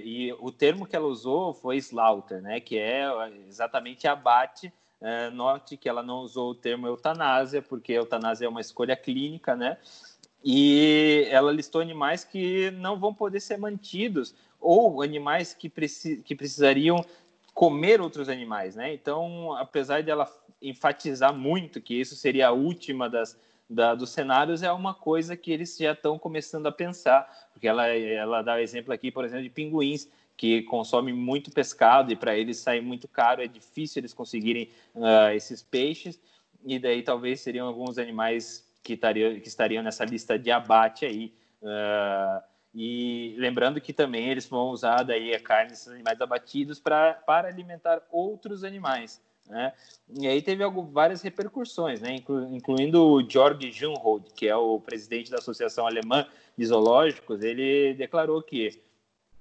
E 0.05 0.33
o 0.39 0.53
termo 0.53 0.87
que 0.87 0.95
ela 0.95 1.07
usou 1.07 1.55
foi 1.55 1.79
slaughter, 1.79 2.43
né? 2.43 2.61
que 2.61 2.79
é 2.79 3.07
exatamente 3.49 4.07
abate. 4.07 4.73
É, 5.03 5.31
note 5.31 5.79
que 5.79 5.89
ela 5.89 6.03
não 6.03 6.19
usou 6.19 6.51
o 6.51 6.55
termo 6.55 6.87
eutanásia, 6.87 7.63
porque 7.63 7.95
eutanásia 7.95 8.45
é 8.45 8.49
uma 8.51 8.61
escolha 8.61 8.95
clínica, 8.95 9.57
né? 9.57 9.79
E 10.45 11.27
ela 11.31 11.51
listou 11.53 11.81
animais 11.81 12.23
que 12.23 12.71
não 12.73 12.99
vão 12.99 13.15
poder 13.15 13.41
ser 13.41 13.57
mantidos 13.57 14.35
ou 14.61 15.03
animais 15.03 15.55
que, 15.55 15.69
preci 15.69 16.23
que 16.25 16.35
precisariam 16.35 17.05
comer 17.55 18.01
outros 18.01 18.29
animais, 18.29 18.77
né? 18.77 18.93
Então, 18.95 19.55
apesar 19.57 20.03
dela 20.03 20.31
enfatizar 20.63 21.35
muito 21.35 21.81
que 21.81 21.95
isso 21.95 22.15
seria 22.15 22.49
a 22.49 22.53
última 22.53 23.09
das, 23.09 23.39
da, 23.69 23.95
dos 23.95 24.11
cenários, 24.11 24.63
é 24.63 24.71
uma 24.73 24.95
coisa 24.95 25.37
que 25.37 25.51
eles 25.51 25.77
já 25.77 25.93
estão 25.93 26.19
começando 26.19 26.67
a 26.67 26.73
pensar, 26.73 27.49
porque 27.53 27.67
ela, 27.67 27.87
ela 27.89 28.43
dá 28.43 28.61
exemplo 28.61 28.93
aqui, 28.93 29.11
por 29.11 29.25
exemplo, 29.25 29.45
de 29.45 29.51
pinguins, 29.51 30.09
que 30.37 30.63
consomem 30.63 31.15
muito 31.15 31.51
pescado 31.51 32.11
e 32.11 32.17
para 32.17 32.35
eles 32.35 32.57
sai 32.57 32.81
muito 32.81 33.07
caro, 33.07 33.43
é 33.43 33.47
difícil 33.47 34.01
eles 34.01 34.15
conseguirem 34.15 34.71
uh, 34.95 35.31
esses 35.35 35.63
peixes, 35.63 36.19
e 36.65 36.79
daí 36.79 37.03
talvez 37.03 37.41
seriam 37.41 37.67
alguns 37.67 37.99
animais 37.99 38.67
que, 38.83 38.97
tariam, 38.97 39.39
que 39.39 39.49
estariam 39.49 39.83
nessa 39.83 40.05
lista 40.05 40.39
de 40.39 40.51
abate 40.51 41.05
aí. 41.05 41.33
Uh, 41.63 42.50
e 42.75 43.35
lembrando 43.39 43.81
que 43.81 43.93
também 43.93 44.29
eles 44.29 44.47
vão 44.47 44.69
usar 44.69 45.03
daí 45.03 45.35
a 45.35 45.41
carne 45.41 45.71
desses 45.71 45.89
animais 45.89 46.21
abatidos 46.21 46.79
pra, 46.79 47.15
para 47.15 47.49
alimentar 47.49 48.03
outros 48.11 48.63
animais. 48.63 49.21
Né? 49.49 49.73
E 50.09 50.29
aí 50.29 50.41
teve 50.41 50.63
algo, 50.63 50.85
várias 50.85 51.23
repercussões, 51.23 52.01
né? 52.01 52.15
Inclu, 52.15 52.55
incluindo 52.55 53.05
o 53.05 53.29
Georg 53.29 53.71
Junhold, 53.73 54.33
que 54.35 54.47
é 54.47 54.55
o 54.55 54.79
presidente 54.79 55.31
da 55.31 55.39
Associação 55.39 55.87
Alemã 55.87 56.25
de 56.57 56.67
Zoológicos, 56.67 57.43
ele 57.43 57.95
declarou 57.95 58.41
que 58.43 58.81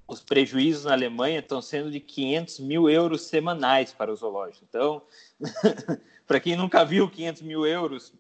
os 0.08 0.24
prejuízos 0.24 0.86
na 0.86 0.94
Alemanha 0.94 1.40
estão 1.40 1.62
sendo 1.62 1.92
de 1.92 2.00
500 2.00 2.60
mil 2.60 2.90
euros 2.90 3.28
semanais 3.28 3.94
para 3.94 4.12
o 4.12 4.16
zoológico. 4.16 4.66
Então, 4.68 5.04
para 6.26 6.40
quem 6.40 6.56
nunca 6.56 6.84
viu 6.84 7.08
500 7.08 7.44
mil 7.44 7.66
euros, 7.66 8.12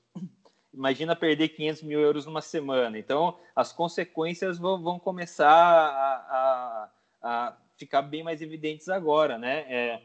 imagina 0.73 1.15
perder 1.15 1.49
500 1.49 1.83
mil 1.83 1.99
euros 1.99 2.25
numa 2.25 2.41
semana. 2.41 2.97
Então, 2.97 3.38
as 3.55 3.71
consequências 3.71 4.57
vão, 4.57 4.81
vão 4.81 4.99
começar 4.99 5.49
a, 5.49 6.15
a, 6.29 6.89
a, 7.21 7.57
ficar 7.77 8.01
bem 8.01 8.23
mais 8.23 8.41
evidentes 8.41 8.89
agora, 8.89 9.38
né? 9.38 9.65
É, 9.69 10.01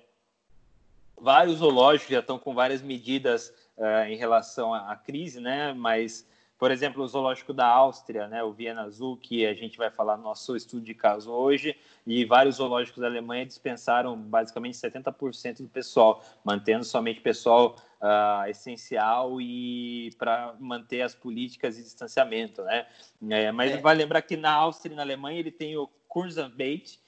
vários 1.17 1.59
zoológicos 1.59 2.13
já 2.13 2.21
estão 2.21 2.39
com 2.39 2.55
várias 2.55 2.83
medidas 2.83 3.53
uh, 3.77 4.09
em 4.09 4.17
relação 4.17 4.73
à, 4.73 4.93
à, 4.93 4.97
crise, 4.97 5.41
né? 5.41 5.73
Mas, 5.75 6.27
por 6.59 6.71
exemplo, 6.71 7.03
o 7.03 7.09
zoológico 7.09 7.53
da 7.53 7.67
Áustria, 7.67 8.27
né? 8.27 8.43
O 8.43 8.53
Viena 8.53 8.83
Azul, 8.83 9.17
que 9.17 9.47
a 9.47 9.55
gente 9.55 9.77
vai 9.77 9.91
falar 9.91 10.17
no 10.17 10.25
nosso 10.25 10.57
estudo 10.57 10.83
de 10.83 10.95
caso 10.95 11.31
hoje, 11.31 11.77
e 12.07 12.25
vários 12.25 12.57
zoológicos 12.57 13.01
da 13.01 13.07
Alemanha 13.07 13.47
dispensaram 13.47 14.17
basicamente 14.17 14.77
70% 14.77 15.63
do 15.63 15.69
pessoal, 15.69 16.23
mantendo 16.45 16.85
somente 16.85 17.21
pessoal 17.21 17.77
uh, 18.05 18.49
essencial 18.49 19.41
e 19.41 20.11
para 20.19 20.55
manter 20.61 21.01
as 21.01 21.15
políticas 21.15 21.77
de 21.77 21.83
distanciamento, 21.83 22.63
né? 22.63 22.87
É, 23.31 23.51
mas 23.51 23.73
é. 23.73 23.77
vai 23.79 23.95
lembrar 23.95 24.21
que 24.23 24.37
na 24.37 24.53
Áustria 24.53 24.93
e 24.93 24.97
na 24.97 25.03
Alemanha 25.03 25.41
ele 25.41 25.51
tem 25.51 25.77
o 25.77 25.89
Kurzarbeit, 26.07 27.01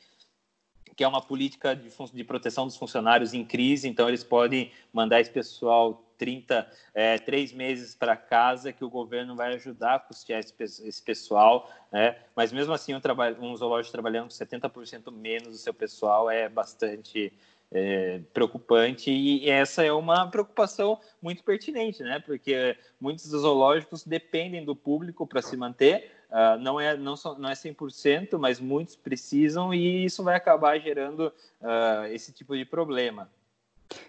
que 0.97 1.05
é 1.05 1.09
uma 1.09 1.21
política 1.21 1.77
de, 1.77 1.91
de, 1.91 2.25
proteção 2.25 2.67
dos 2.67 2.77
funcionários 2.77 3.35
em 3.35 3.45
crise, 3.45 3.87
então 3.87 4.09
eles 4.09 4.25
podem 4.25 4.73
mandar 4.91 5.21
esse 5.21 5.31
pessoal 5.31 6.03
30, 6.17 6.67
é, 6.95 7.19
três 7.19 7.53
meses 7.53 7.95
para 7.95 8.17
casa, 8.17 8.73
que 8.73 8.83
o 8.83 8.89
governo 8.89 9.37
vai 9.37 9.55
ajudar 9.55 9.97
a 9.97 9.99
custear 9.99 10.41
esse, 10.41 10.55
esse 10.59 11.03
pessoal, 11.03 11.71
né? 11.93 12.17
mas 12.35 12.51
mesmo 12.51 12.73
assim 12.73 12.95
um, 12.95 13.01
um 13.41 13.55
zoológico 13.55 13.93
trabalhando 13.93 14.29
com 14.29 14.45
70% 14.45 15.13
menos 15.13 15.49
do 15.49 15.59
seu 15.59 15.75
pessoal 15.75 16.31
é 16.31 16.49
bastante 16.49 17.31
é, 17.73 18.21
preocupante 18.33 19.11
e 19.11 19.49
essa 19.51 19.83
é 19.85 19.93
uma 19.93 20.27
preocupação 20.29 21.01
muito 21.21 21.43
pertinente, 21.43 22.03
né? 22.03 22.23
Porque 22.25 22.77
muitos 23.01 23.25
zoológicos 23.27 24.05
dependem 24.05 24.65
do 24.65 24.77
público 24.77 25.27
para 25.27 25.43
se 25.43 25.57
manter, 25.57 26.11
uh, 26.31 26.59
não 26.61 26.81
é 26.81 26.97
não, 26.97 27.17
só, 27.17 27.37
não 27.39 27.49
é 27.49 27.55
100%, 27.55 28.39
mas 28.39 28.61
muitos 28.61 28.97
precisam 28.97 29.75
e 29.75 30.05
isso 30.05 30.23
vai 30.23 30.37
acabar 30.37 30.79
gerando 30.79 31.33
uh, 31.61 32.07
esse 32.13 32.33
tipo 32.33 32.57
de 32.57 32.65
problema. 32.65 33.29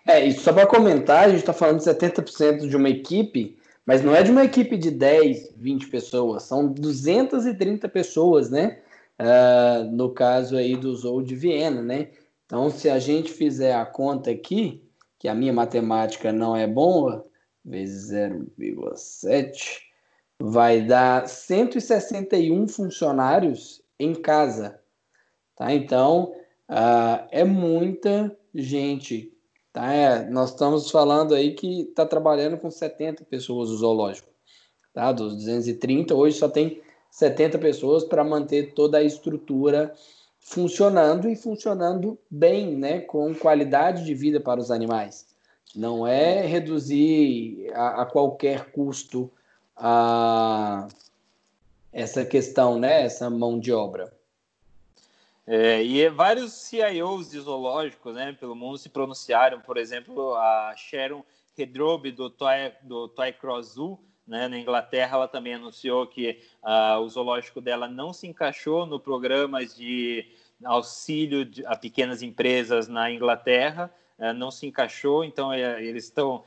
É, 0.05 0.25
e 0.25 0.33
só 0.33 0.53
para 0.53 0.65
comentar, 0.65 1.25
a 1.25 1.29
gente 1.29 1.39
está 1.39 1.53
falando 1.53 1.79
de 1.79 1.85
70% 1.85 2.67
de 2.67 2.75
uma 2.75 2.89
equipe, 2.89 3.57
mas 3.85 4.03
não 4.03 4.15
é 4.15 4.23
de 4.23 4.31
uma 4.31 4.43
equipe 4.43 4.75
de 4.75 4.91
10, 4.91 5.53
20 5.55 5.87
pessoas, 5.87 6.43
são 6.43 6.67
230 6.67 7.87
pessoas, 7.89 8.49
né? 8.49 8.79
Uh, 9.19 9.83
no 9.91 10.11
caso 10.11 10.55
aí 10.55 10.75
do 10.75 10.95
Zoo 10.95 11.23
de 11.23 11.35
Viena, 11.35 11.81
né? 11.81 12.09
Então, 12.47 12.69
se 12.69 12.89
a 12.89 12.97
gente 12.97 13.31
fizer 13.31 13.75
a 13.75 13.85
conta 13.85 14.31
aqui, 14.31 14.81
que 15.19 15.27
a 15.27 15.35
minha 15.35 15.51
matemática 15.51 16.31
não 16.31 16.55
é 16.55 16.65
boa, 16.65 17.27
vezes 17.63 18.09
0,7, 18.13 19.81
vai 20.39 20.81
dar 20.81 21.27
161 21.27 22.69
funcionários 22.69 23.83
em 23.99 24.13
casa. 24.13 24.79
Tá? 25.57 25.73
Então, 25.73 26.33
uh, 26.69 27.27
é 27.31 27.43
muita 27.43 28.33
gente. 28.55 29.33
Tá? 29.73 29.91
É, 29.91 30.29
nós 30.29 30.51
estamos 30.51 30.89
falando 30.89 31.35
aí 31.35 31.53
que 31.53 31.81
está 31.81 32.05
trabalhando 32.05 32.57
com 32.57 32.71
70 32.71 33.25
pessoas 33.25 33.69
o 33.69 33.75
zoológico. 33.75 34.29
Tá? 34.93 35.11
Dos 35.11 35.35
230, 35.35 36.15
hoje 36.15 36.37
só 36.37 36.47
tem 36.47 36.81
70 37.11 37.59
pessoas 37.59 38.05
para 38.05 38.23
manter 38.23 38.73
toda 38.73 38.99
a 38.99 39.03
estrutura 39.03 39.93
funcionando 40.47 41.29
e 41.29 41.35
funcionando 41.35 42.17
bem, 42.31 42.73
né, 42.73 43.01
com 43.01 43.35
qualidade 43.35 44.05
de 44.05 44.13
vida 44.13 44.39
para 44.39 44.61
os 44.61 44.71
animais. 44.71 45.27
Não 45.75 46.07
é 46.07 46.41
reduzir 46.45 47.69
a, 47.73 48.03
a 48.03 48.05
qualquer 48.05 48.71
custo 48.71 49.29
a 49.75 50.87
essa 51.91 52.23
questão, 52.23 52.79
né, 52.79 53.01
essa 53.01 53.29
mão 53.29 53.59
de 53.59 53.73
obra. 53.73 54.13
É, 55.45 55.83
e 55.83 56.07
vários 56.09 56.53
CIOs 56.53 57.29
de 57.29 57.39
zoológicos 57.41 58.15
né, 58.15 58.31
pelo 58.39 58.55
mundo 58.55 58.77
se 58.77 58.87
pronunciaram, 58.87 59.59
por 59.59 59.75
exemplo, 59.75 60.33
a 60.35 60.73
Sharon 60.77 61.25
Redrobe 61.57 62.09
do 62.09 62.29
Toy, 62.29 62.71
do 62.83 63.09
Toy 63.09 63.33
Cross 63.33 63.73
Zoo, 63.73 63.99
né, 64.27 64.47
na 64.47 64.59
Inglaterra, 64.59 65.15
ela 65.15 65.27
também 65.27 65.53
anunciou 65.53 66.05
que 66.05 66.39
uh, 66.61 66.99
o 66.99 67.09
zoológico 67.09 67.61
dela 67.61 67.87
não 67.87 68.11
se 68.11 68.27
encaixou 68.27 68.85
no 68.85 68.99
programa 68.99 69.65
de 69.65 70.25
auxílio 70.63 71.45
de, 71.45 71.65
a 71.65 71.75
pequenas 71.75 72.21
empresas 72.21 72.87
na 72.87 73.09
Inglaterra, 73.09 73.89
uh, 74.19 74.33
não 74.33 74.51
se 74.51 74.67
encaixou, 74.67 75.23
então 75.23 75.49
uh, 75.49 75.53
eles 75.53 76.03
estão 76.03 76.43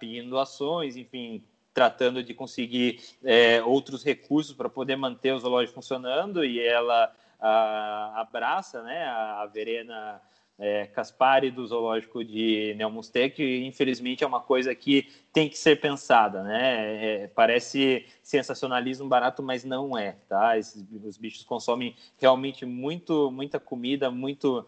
pedindo 0.00 0.30
doações, 0.30 0.96
enfim, 0.96 1.44
tratando 1.74 2.22
de 2.22 2.32
conseguir 2.32 3.00
é, 3.22 3.62
outros 3.62 4.02
recursos 4.02 4.54
para 4.54 4.66
poder 4.66 4.96
manter 4.96 5.34
o 5.34 5.38
zoológico 5.38 5.74
funcionando, 5.74 6.42
e 6.42 6.58
ela 6.58 7.14
abraça 8.14 8.82
né, 8.82 9.04
a 9.04 9.44
Verena 9.52 10.22
é, 10.58 10.86
Caspari 10.86 11.50
do 11.50 11.64
zoológico 11.66 12.24
de 12.24 12.74
Neomustec, 12.76 13.36
que 13.36 13.64
infelizmente 13.64 14.24
é 14.24 14.26
uma 14.26 14.40
coisa 14.40 14.74
que 14.74 15.08
tem 15.32 15.48
que 15.48 15.56
ser 15.56 15.80
pensada, 15.80 16.42
né? 16.42 17.22
É, 17.22 17.26
parece 17.28 18.04
sensacionalismo 18.22 19.08
barato, 19.08 19.42
mas 19.42 19.64
não 19.64 19.96
é, 19.96 20.16
tá? 20.28 20.58
Esses, 20.58 20.84
os 21.04 21.16
bichos 21.16 21.44
consomem 21.44 21.94
realmente 22.18 22.66
muito, 22.66 23.30
muita 23.30 23.60
comida, 23.60 24.10
muito, 24.10 24.66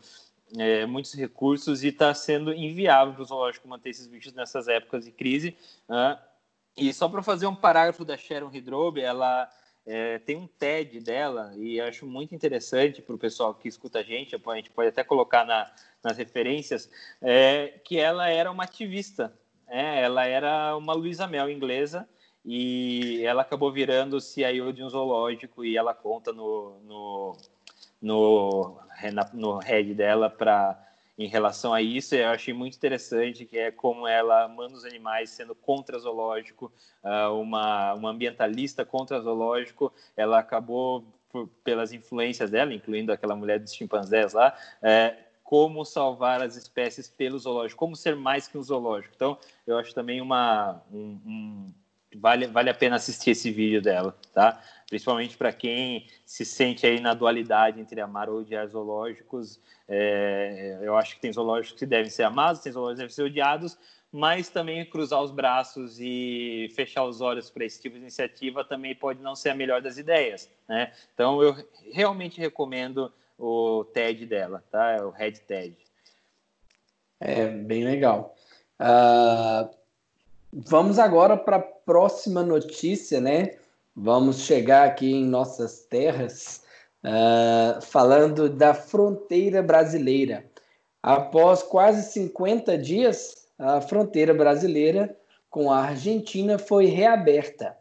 é, 0.56 0.86
muitos 0.86 1.12
recursos 1.14 1.82
e 1.82 1.88
está 1.88 2.14
sendo 2.14 2.54
inviável 2.54 3.14
para 3.14 3.22
o 3.22 3.26
zoológico 3.26 3.66
manter 3.66 3.90
esses 3.90 4.06
bichos 4.06 4.32
nessas 4.32 4.68
épocas 4.68 5.04
de 5.04 5.10
crise. 5.10 5.56
Né? 5.88 6.18
E 6.76 6.92
só 6.92 7.08
para 7.08 7.22
fazer 7.22 7.46
um 7.46 7.54
parágrafo 7.54 8.04
da 8.04 8.16
Sharon 8.16 8.50
Hidrobe, 8.52 9.00
ela 9.00 9.50
é, 9.86 10.18
tem 10.18 10.36
um 10.36 10.46
TED 10.46 11.00
dela 11.00 11.52
e 11.56 11.80
acho 11.80 12.06
muito 12.06 12.34
interessante 12.34 13.00
para 13.00 13.14
o 13.14 13.18
pessoal 13.18 13.54
que 13.54 13.68
escuta 13.68 14.00
a 14.00 14.02
gente, 14.02 14.34
a 14.34 14.54
gente 14.54 14.70
pode 14.70 14.88
até 14.88 15.02
colocar 15.02 15.44
na, 15.44 15.70
nas 16.02 16.16
referências, 16.16 16.90
é, 17.20 17.80
que 17.84 17.98
ela 17.98 18.28
era 18.28 18.50
uma 18.50 18.64
ativista, 18.64 19.32
é, 19.66 20.02
ela 20.02 20.26
era 20.26 20.76
uma 20.76 20.92
Luísa 20.92 21.26
Mel 21.26 21.50
inglesa 21.50 22.08
e 22.44 23.22
ela 23.24 23.42
acabou 23.42 23.70
virando 23.72 24.20
CIO 24.20 24.72
de 24.72 24.82
um 24.82 24.88
zoológico 24.88 25.64
e 25.64 25.76
ela 25.76 25.94
conta 25.94 26.32
no, 26.32 26.80
no, 26.80 27.36
no, 28.00 28.80
no 29.32 29.58
head 29.58 29.94
dela 29.94 30.30
para 30.30 30.89
em 31.20 31.28
relação 31.28 31.74
a 31.74 31.82
isso, 31.82 32.14
eu 32.14 32.30
achei 32.30 32.54
muito 32.54 32.76
interessante 32.76 33.44
que 33.44 33.58
é 33.58 33.70
como 33.70 34.08
ela 34.08 34.48
manda 34.48 34.74
os 34.74 34.86
animais 34.86 35.28
sendo 35.28 35.54
contra 35.54 35.98
zoológico, 35.98 36.72
ah, 37.02 37.30
uma, 37.32 37.92
uma 37.92 38.10
ambientalista 38.10 38.86
contra 38.86 39.20
zoológico, 39.20 39.92
ela 40.16 40.38
acabou 40.38 41.04
por, 41.28 41.46
pelas 41.62 41.92
influências 41.92 42.50
dela, 42.50 42.72
incluindo 42.72 43.12
aquela 43.12 43.36
mulher 43.36 43.60
dos 43.60 43.74
chimpanzés 43.74 44.32
lá, 44.32 44.56
é, 44.82 45.14
como 45.44 45.84
salvar 45.84 46.40
as 46.40 46.56
espécies 46.56 47.06
pelo 47.06 47.38
zoológico, 47.38 47.78
como 47.78 47.94
ser 47.94 48.16
mais 48.16 48.48
que 48.48 48.56
um 48.56 48.62
zoológico. 48.62 49.12
Então, 49.14 49.36
eu 49.66 49.76
acho 49.76 49.94
também 49.94 50.22
uma 50.22 50.80
um, 50.90 51.20
um, 51.26 51.74
vale 52.16 52.46
vale 52.46 52.70
a 52.70 52.74
pena 52.74 52.96
assistir 52.96 53.32
esse 53.32 53.50
vídeo 53.50 53.82
dela, 53.82 54.16
tá? 54.32 54.58
Principalmente 54.90 55.36
para 55.36 55.52
quem 55.52 56.08
se 56.26 56.44
sente 56.44 56.84
aí 56.84 57.00
na 57.00 57.14
dualidade 57.14 57.80
entre 57.80 58.00
amar 58.00 58.28
ou 58.28 58.40
odiar 58.40 58.66
zoológicos. 58.66 59.60
É, 59.88 60.80
eu 60.82 60.96
acho 60.96 61.14
que 61.14 61.20
tem 61.20 61.32
zoológicos 61.32 61.78
que 61.78 61.86
devem 61.86 62.10
ser 62.10 62.24
amados, 62.24 62.60
tem 62.60 62.72
zoológicos 62.72 62.96
que 62.96 63.02
devem 63.04 63.14
ser 63.14 63.22
odiados, 63.22 63.78
mas 64.12 64.48
também 64.48 64.84
cruzar 64.84 65.22
os 65.22 65.30
braços 65.30 65.98
e 66.00 66.72
fechar 66.74 67.04
os 67.04 67.20
olhos 67.20 67.48
para 67.48 67.64
esse 67.64 67.80
tipo 67.80 67.94
de 67.94 68.02
iniciativa 68.02 68.64
também 68.64 68.92
pode 68.92 69.22
não 69.22 69.36
ser 69.36 69.50
a 69.50 69.54
melhor 69.54 69.80
das 69.80 69.96
ideias, 69.96 70.50
né? 70.68 70.92
Então 71.14 71.40
eu 71.40 71.56
realmente 71.92 72.40
recomendo 72.40 73.12
o 73.38 73.84
TED 73.94 74.26
dela, 74.26 74.64
tá? 74.72 74.90
É 74.90 75.02
o 75.02 75.10
Red 75.10 75.34
TED. 75.46 75.76
É 77.20 77.46
bem 77.46 77.84
legal. 77.84 78.34
Uh, 78.80 79.70
vamos 80.52 80.98
agora 80.98 81.36
para 81.36 81.56
a 81.56 81.60
próxima 81.60 82.42
notícia, 82.42 83.20
né? 83.20 83.59
Vamos 83.94 84.42
chegar 84.42 84.86
aqui 84.86 85.12
em 85.12 85.24
nossas 85.24 85.80
terras 85.80 86.62
uh, 87.04 87.80
falando 87.82 88.48
da 88.48 88.72
fronteira 88.72 89.62
brasileira. 89.62 90.44
Após 91.02 91.62
quase 91.62 92.10
50 92.12 92.78
dias, 92.78 93.46
a 93.58 93.80
fronteira 93.80 94.32
brasileira 94.34 95.16
com 95.48 95.72
a 95.72 95.80
Argentina 95.80 96.58
foi 96.58 96.86
reaberta. 96.86 97.76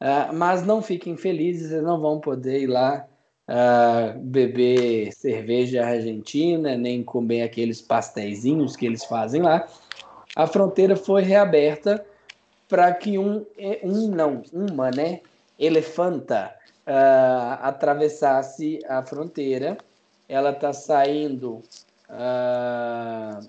Uh, 0.00 0.34
mas 0.34 0.64
não 0.64 0.82
fiquem 0.82 1.16
felizes, 1.16 1.68
vocês 1.68 1.82
não 1.82 2.00
vão 2.00 2.18
poder 2.18 2.62
ir 2.62 2.66
lá 2.66 3.06
uh, 3.48 4.18
beber 4.18 5.12
cerveja 5.12 5.86
argentina, 5.86 6.76
nem 6.76 7.04
comer 7.04 7.42
aqueles 7.42 7.80
pastéisinhos 7.80 8.74
que 8.74 8.86
eles 8.86 9.04
fazem 9.04 9.42
lá. 9.42 9.68
A 10.34 10.46
fronteira 10.46 10.96
foi 10.96 11.22
reaberta 11.22 12.04
para 12.68 12.92
que 12.94 13.18
um, 13.18 13.44
um 13.82 14.08
não, 14.08 14.42
uma, 14.52 14.90
né, 14.90 15.20
elefanta 15.64 16.52
uh, 16.86 17.62
atravessasse 17.62 18.80
a 18.88 19.04
fronteira. 19.04 19.78
Ela 20.28 20.50
está 20.50 20.72
saindo 20.72 21.62
uh, 22.10 23.46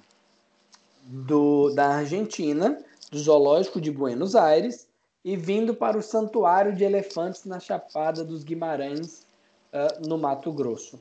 do, 1.04 1.74
da 1.74 1.96
Argentina, 1.96 2.78
do 3.12 3.18
Zoológico 3.18 3.82
de 3.82 3.92
Buenos 3.92 4.36
Aires, 4.36 4.88
e 5.26 5.36
vindo 5.38 5.74
para 5.74 5.98
o 5.98 6.02
Santuário 6.02 6.76
de 6.76 6.84
Elefantes 6.84 7.46
na 7.46 7.60
Chapada 7.60 8.24
dos 8.24 8.44
Guimarães, 8.44 9.26
uh, 9.74 10.08
no 10.08 10.18
Mato 10.18 10.52
Grosso. 10.52 11.00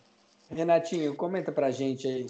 Renatinho, 0.50 1.14
comenta 1.14 1.50
para 1.50 1.70
gente 1.70 2.06
aí. 2.06 2.26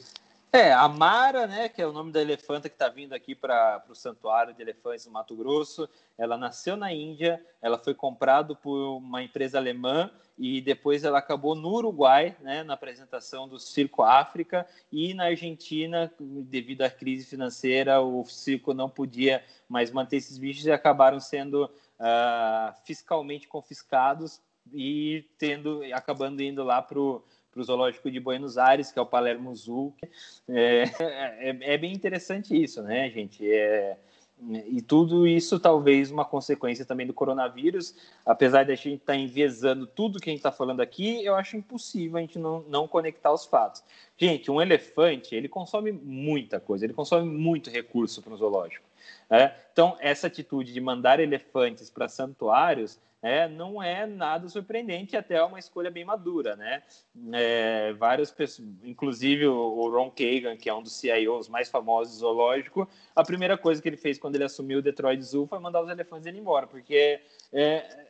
É, 0.54 0.70
a 0.70 0.86
Mara, 0.86 1.46
né, 1.46 1.66
que 1.70 1.80
é 1.80 1.86
o 1.86 1.92
nome 1.92 2.12
da 2.12 2.20
elefanta 2.20 2.68
que 2.68 2.74
está 2.74 2.86
vindo 2.86 3.14
aqui 3.14 3.34
para 3.34 3.82
o 3.88 3.94
Santuário 3.94 4.52
de 4.52 4.60
Elefantes 4.60 5.06
no 5.06 5.12
Mato 5.12 5.34
Grosso, 5.34 5.88
ela 6.18 6.36
nasceu 6.36 6.76
na 6.76 6.92
Índia, 6.92 7.42
ela 7.62 7.78
foi 7.78 7.94
comprada 7.94 8.54
por 8.54 8.98
uma 8.98 9.22
empresa 9.22 9.56
alemã 9.56 10.10
e 10.36 10.60
depois 10.60 11.04
ela 11.04 11.20
acabou 11.20 11.54
no 11.54 11.70
Uruguai, 11.70 12.36
né, 12.40 12.62
na 12.62 12.74
apresentação 12.74 13.48
do 13.48 13.58
Circo 13.58 14.02
África, 14.02 14.66
e 14.92 15.14
na 15.14 15.24
Argentina, 15.24 16.12
devido 16.20 16.82
à 16.82 16.90
crise 16.90 17.24
financeira, 17.24 18.02
o 18.02 18.22
circo 18.26 18.74
não 18.74 18.90
podia 18.90 19.42
mais 19.66 19.90
manter 19.90 20.18
esses 20.18 20.36
bichos 20.36 20.66
e 20.66 20.70
acabaram 20.70 21.18
sendo 21.18 21.64
uh, 21.64 22.74
fiscalmente 22.84 23.48
confiscados 23.48 24.38
e 24.70 25.24
tendo, 25.38 25.80
acabando 25.94 26.42
indo 26.42 26.62
lá 26.62 26.82
para 26.82 27.00
o 27.00 27.22
para 27.52 27.60
o 27.60 27.64
Zoológico 27.64 28.10
de 28.10 28.18
Buenos 28.18 28.56
Aires, 28.56 28.90
que 28.90 28.98
é 28.98 29.02
o 29.02 29.06
Palermo 29.06 29.54
Zoo. 29.54 29.94
É, 30.48 30.84
é, 30.98 31.74
é, 31.74 31.78
bem 31.78 31.92
interessante 31.92 32.60
isso, 32.60 32.82
né, 32.82 33.10
gente? 33.10 33.48
É, 33.48 33.96
e 34.66 34.82
tudo 34.82 35.26
isso 35.26 35.60
talvez 35.60 36.10
uma 36.10 36.24
consequência 36.24 36.84
também 36.84 37.06
do 37.06 37.12
coronavírus, 37.12 37.94
apesar 38.26 38.64
de 38.64 38.72
a 38.72 38.74
gente 38.74 38.94
estar 38.94 39.12
tá 39.12 39.18
enviesando 39.18 39.86
tudo 39.86 40.18
que 40.18 40.30
a 40.30 40.32
gente 40.32 40.40
está 40.40 40.50
falando 40.50 40.80
aqui, 40.80 41.24
eu 41.24 41.34
acho 41.36 41.56
impossível 41.56 42.16
a 42.16 42.20
gente 42.20 42.38
não, 42.38 42.64
não 42.68 42.88
conectar 42.88 43.32
os 43.32 43.44
fatos. 43.44 43.84
Gente, 44.16 44.50
um 44.50 44.60
elefante, 44.60 45.34
ele 45.34 45.48
consome 45.48 45.92
muita 45.92 46.58
coisa, 46.58 46.84
ele 46.84 46.94
consome 46.94 47.30
muito 47.30 47.70
recurso 47.70 48.20
para 48.20 48.32
o 48.32 48.36
zoológico. 48.36 48.84
Né? 49.30 49.54
Então, 49.72 49.96
essa 50.00 50.26
atitude 50.26 50.72
de 50.72 50.80
mandar 50.80 51.20
elefantes 51.20 51.88
para 51.88 52.08
santuários 52.08 52.98
é, 53.22 53.48
não 53.48 53.80
é 53.80 54.04
nada 54.04 54.48
surpreendente, 54.48 55.16
até 55.16 55.36
é 55.36 55.42
uma 55.44 55.60
escolha 55.60 55.92
bem 55.92 56.04
madura, 56.04 56.56
né? 56.56 56.82
É, 57.32 57.92
várias 57.92 58.32
pessoas, 58.32 58.68
inclusive 58.82 59.46
o 59.46 59.88
Ron 59.88 60.10
Kagan, 60.10 60.56
que 60.56 60.68
é 60.68 60.74
um 60.74 60.82
dos 60.82 60.96
CIOs 60.96 61.48
mais 61.48 61.70
famosos 61.70 62.14
do 62.14 62.20
zoológico, 62.20 62.88
a 63.14 63.22
primeira 63.22 63.56
coisa 63.56 63.80
que 63.80 63.88
ele 63.88 63.96
fez 63.96 64.18
quando 64.18 64.34
ele 64.34 64.44
assumiu 64.44 64.80
o 64.80 64.82
Detroit 64.82 65.22
Zoo 65.22 65.46
foi 65.46 65.60
mandar 65.60 65.82
os 65.82 65.88
elefantes 65.88 66.26
ir 66.26 66.34
embora, 66.34 66.66
porque 66.66 67.20
é, 67.52 67.62
é 67.62 68.06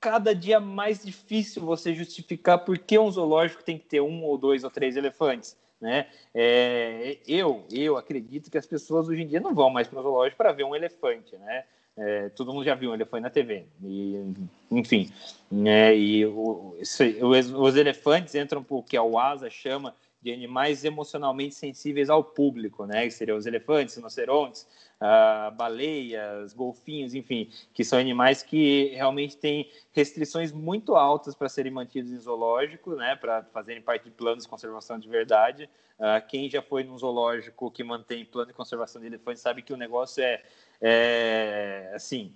cada 0.00 0.34
dia 0.34 0.58
mais 0.58 1.04
difícil 1.04 1.62
você 1.62 1.94
justificar 1.94 2.64
por 2.64 2.76
que 2.76 2.98
um 2.98 3.08
zoológico 3.08 3.62
tem 3.62 3.78
que 3.78 3.86
ter 3.86 4.00
um 4.00 4.24
ou 4.24 4.36
dois 4.36 4.64
ou 4.64 4.70
três 4.70 4.96
elefantes. 4.96 5.56
Né? 5.80 6.08
É, 6.34 7.18
eu, 7.26 7.64
eu 7.70 7.96
acredito 7.96 8.50
que 8.50 8.58
as 8.58 8.66
pessoas 8.66 9.08
hoje 9.08 9.22
em 9.22 9.26
dia 9.26 9.40
não 9.40 9.54
vão 9.54 9.70
mais 9.70 9.86
para 9.86 10.00
o 10.00 10.02
zoológico 10.02 10.36
para 10.36 10.52
ver 10.52 10.64
um 10.64 10.74
elefante, 10.74 11.36
né? 11.36 11.64
É, 11.96 12.30
todo 12.30 12.52
mundo 12.52 12.64
já 12.64 12.74
viu, 12.74 12.94
ele 12.94 13.04
foi 13.04 13.20
na 13.20 13.28
TV. 13.28 13.66
E, 13.82 14.34
enfim, 14.70 15.12
né, 15.50 15.94
e 15.96 16.24
o, 16.24 16.76
os, 16.80 17.52
os, 17.52 17.76
elefantes 17.76 18.34
entram 18.34 18.62
por 18.62 18.82
que 18.84 18.96
a 18.96 19.02
UASA 19.02 19.50
chama 19.50 19.94
de 20.22 20.32
animais 20.32 20.84
emocionalmente 20.84 21.54
sensíveis 21.54 22.08
ao 22.08 22.22
público, 22.22 22.86
né? 22.86 23.04
Que 23.04 23.10
seriam 23.10 23.36
os 23.36 23.44
elefantes, 23.44 23.96
rinocerontes, 23.96 24.68
uh, 25.00 25.50
baleias, 25.56 26.54
golfinhos, 26.54 27.12
enfim, 27.12 27.50
que 27.74 27.82
são 27.82 27.98
animais 27.98 28.40
que 28.40 28.92
realmente 28.94 29.36
têm 29.36 29.68
restrições 29.90 30.52
muito 30.52 30.94
altas 30.94 31.34
para 31.34 31.48
serem 31.48 31.72
mantidos 31.72 32.12
em 32.12 32.18
zoológico, 32.18 32.94
né? 32.94 33.16
Para 33.16 33.42
fazerem 33.52 33.82
parte 33.82 34.04
de 34.04 34.10
planos 34.12 34.44
de 34.44 34.50
conservação 34.50 34.96
de 34.96 35.08
verdade. 35.08 35.68
Uh, 35.98 36.24
quem 36.28 36.48
já 36.48 36.62
foi 36.62 36.84
num 36.84 36.96
zoológico 36.96 37.70
que 37.70 37.82
mantém 37.82 38.24
plano 38.24 38.46
de 38.46 38.54
conservação 38.54 39.00
de 39.00 39.08
elefantes 39.08 39.42
sabe 39.42 39.60
que 39.60 39.72
o 39.72 39.76
negócio 39.76 40.22
é 40.22 40.40
é, 40.82 41.92
assim, 41.94 42.34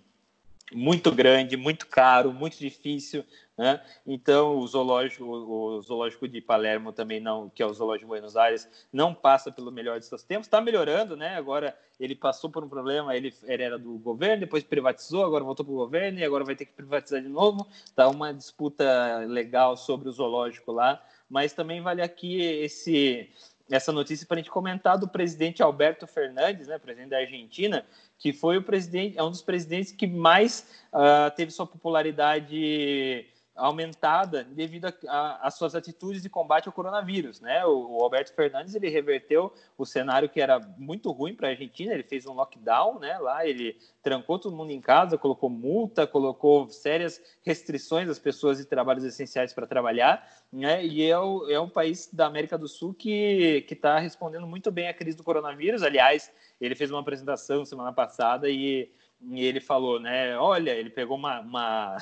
muito 0.72 1.12
grande, 1.12 1.56
muito 1.56 1.86
caro, 1.86 2.32
muito 2.32 2.58
difícil. 2.58 3.24
Né? 3.56 3.80
Então, 4.06 4.58
o 4.58 4.66
zoológico, 4.66 5.24
o 5.24 5.80
zoológico 5.80 6.28
de 6.28 6.40
Palermo 6.40 6.92
também 6.92 7.20
não, 7.20 7.48
que 7.48 7.62
é 7.62 7.66
o 7.66 7.72
zoológico 7.72 8.04
de 8.04 8.08
Buenos 8.08 8.36
Aires, 8.36 8.68
não 8.92 9.14
passa 9.14 9.50
pelo 9.50 9.72
melhor 9.72 9.98
de 9.98 10.06
seus 10.06 10.22
tempos. 10.22 10.46
Está 10.46 10.60
melhorando, 10.60 11.16
né? 11.16 11.36
Agora 11.36 11.76
ele 11.98 12.14
passou 12.14 12.50
por 12.50 12.62
um 12.62 12.68
problema, 12.68 13.16
ele, 13.16 13.32
ele 13.44 13.62
era 13.62 13.78
do 13.78 13.92
governo, 13.98 14.40
depois 14.40 14.62
privatizou, 14.62 15.24
agora 15.24 15.42
voltou 15.42 15.64
para 15.64 15.72
o 15.72 15.78
governo 15.78 16.18
e 16.18 16.24
agora 16.24 16.44
vai 16.44 16.54
ter 16.54 16.66
que 16.66 16.72
privatizar 16.72 17.22
de 17.22 17.28
novo. 17.28 17.66
Está 17.84 18.08
uma 18.08 18.32
disputa 18.32 19.24
legal 19.26 19.76
sobre 19.76 20.08
o 20.08 20.12
zoológico 20.12 20.70
lá, 20.70 21.02
mas 21.28 21.54
também 21.54 21.80
vale 21.80 22.02
aqui 22.02 22.40
esse 22.40 23.30
essa 23.70 23.92
notícia 23.92 24.26
para 24.26 24.36
a 24.36 24.38
gente 24.38 24.50
comentar 24.50 24.98
do 24.98 25.08
presidente 25.08 25.62
Alberto 25.62 26.06
Fernandes, 26.06 26.68
né, 26.68 26.78
presidente 26.78 27.10
da 27.10 27.18
Argentina, 27.18 27.84
que 28.18 28.32
foi 28.32 28.56
o 28.56 28.62
presidente, 28.62 29.18
é 29.18 29.22
um 29.22 29.30
dos 29.30 29.42
presidentes 29.42 29.92
que 29.92 30.06
mais 30.06 30.66
uh, 30.92 31.34
teve 31.34 31.50
sua 31.50 31.66
popularidade 31.66 33.26
aumentada 33.56 34.44
devido 34.44 34.86
às 35.08 35.54
suas 35.54 35.74
atitudes 35.74 36.22
de 36.22 36.28
combate 36.28 36.66
ao 36.66 36.72
coronavírus, 36.72 37.40
né? 37.40 37.64
O, 37.64 37.96
o, 37.96 38.02
Alberto 38.02 38.34
Fernandes 38.34 38.74
ele 38.74 38.88
reverteu 38.88 39.52
o 39.78 39.86
cenário 39.86 40.28
que 40.28 40.40
era 40.40 40.60
muito 40.76 41.10
ruim 41.10 41.34
para 41.34 41.48
a 41.48 41.50
Argentina. 41.50 41.92
Ele 41.92 42.02
fez 42.02 42.26
um 42.26 42.34
lockdown, 42.34 42.98
né? 42.98 43.18
Lá 43.18 43.46
ele 43.46 43.78
trancou 44.02 44.38
todo 44.38 44.54
mundo 44.54 44.70
em 44.70 44.80
casa, 44.80 45.16
colocou 45.16 45.48
multa, 45.48 46.06
colocou 46.06 46.68
sérias 46.68 47.20
restrições 47.42 48.08
às 48.08 48.18
pessoas 48.18 48.58
de 48.58 48.66
trabalhos 48.66 49.04
essenciais 49.04 49.52
para 49.52 49.66
trabalhar, 49.66 50.28
né? 50.52 50.84
E 50.84 51.08
é, 51.08 51.18
o, 51.18 51.50
é 51.50 51.58
um 51.58 51.68
país 51.68 52.08
da 52.12 52.26
América 52.26 52.58
do 52.58 52.68
Sul 52.68 52.92
que 52.92 53.62
que 53.62 53.74
está 53.74 53.98
respondendo 53.98 54.46
muito 54.46 54.70
bem 54.70 54.88
à 54.88 54.94
crise 54.94 55.16
do 55.16 55.24
coronavírus. 55.24 55.82
Aliás, 55.82 56.30
ele 56.60 56.74
fez 56.74 56.90
uma 56.90 57.00
apresentação 57.00 57.64
semana 57.64 57.92
passada 57.92 58.48
e, 58.48 58.90
e 59.22 59.44
ele 59.44 59.60
falou, 59.60 59.98
né? 59.98 60.36
Olha, 60.38 60.72
ele 60.72 60.90
pegou 60.90 61.16
uma, 61.16 61.40
uma 61.40 61.96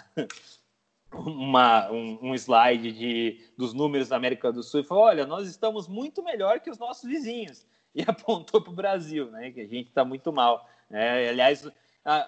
uma, 1.14 1.90
um, 1.90 2.18
um, 2.22 2.35
slide 2.35 2.92
de, 2.92 3.40
dos 3.57 3.72
números 3.72 4.09
da 4.09 4.16
América 4.16 4.53
do 4.53 4.62
Sul 4.62 4.81
e 4.81 4.85
falou: 4.85 5.05
olha, 5.05 5.27
nós 5.27 5.48
estamos 5.48 5.88
muito 5.88 6.22
melhor 6.22 6.61
que 6.61 6.70
os 6.70 6.79
nossos 6.79 7.09
vizinhos. 7.09 7.66
E 7.94 8.03
apontou 8.07 8.61
para 8.61 8.72
o 8.72 8.74
Brasil, 8.74 9.31
né, 9.31 9.50
que 9.50 9.61
a 9.61 9.66
gente 9.66 9.88
está 9.88 10.05
muito 10.05 10.33
mal. 10.33 10.68
É, 10.90 11.29
aliás, 11.29 11.64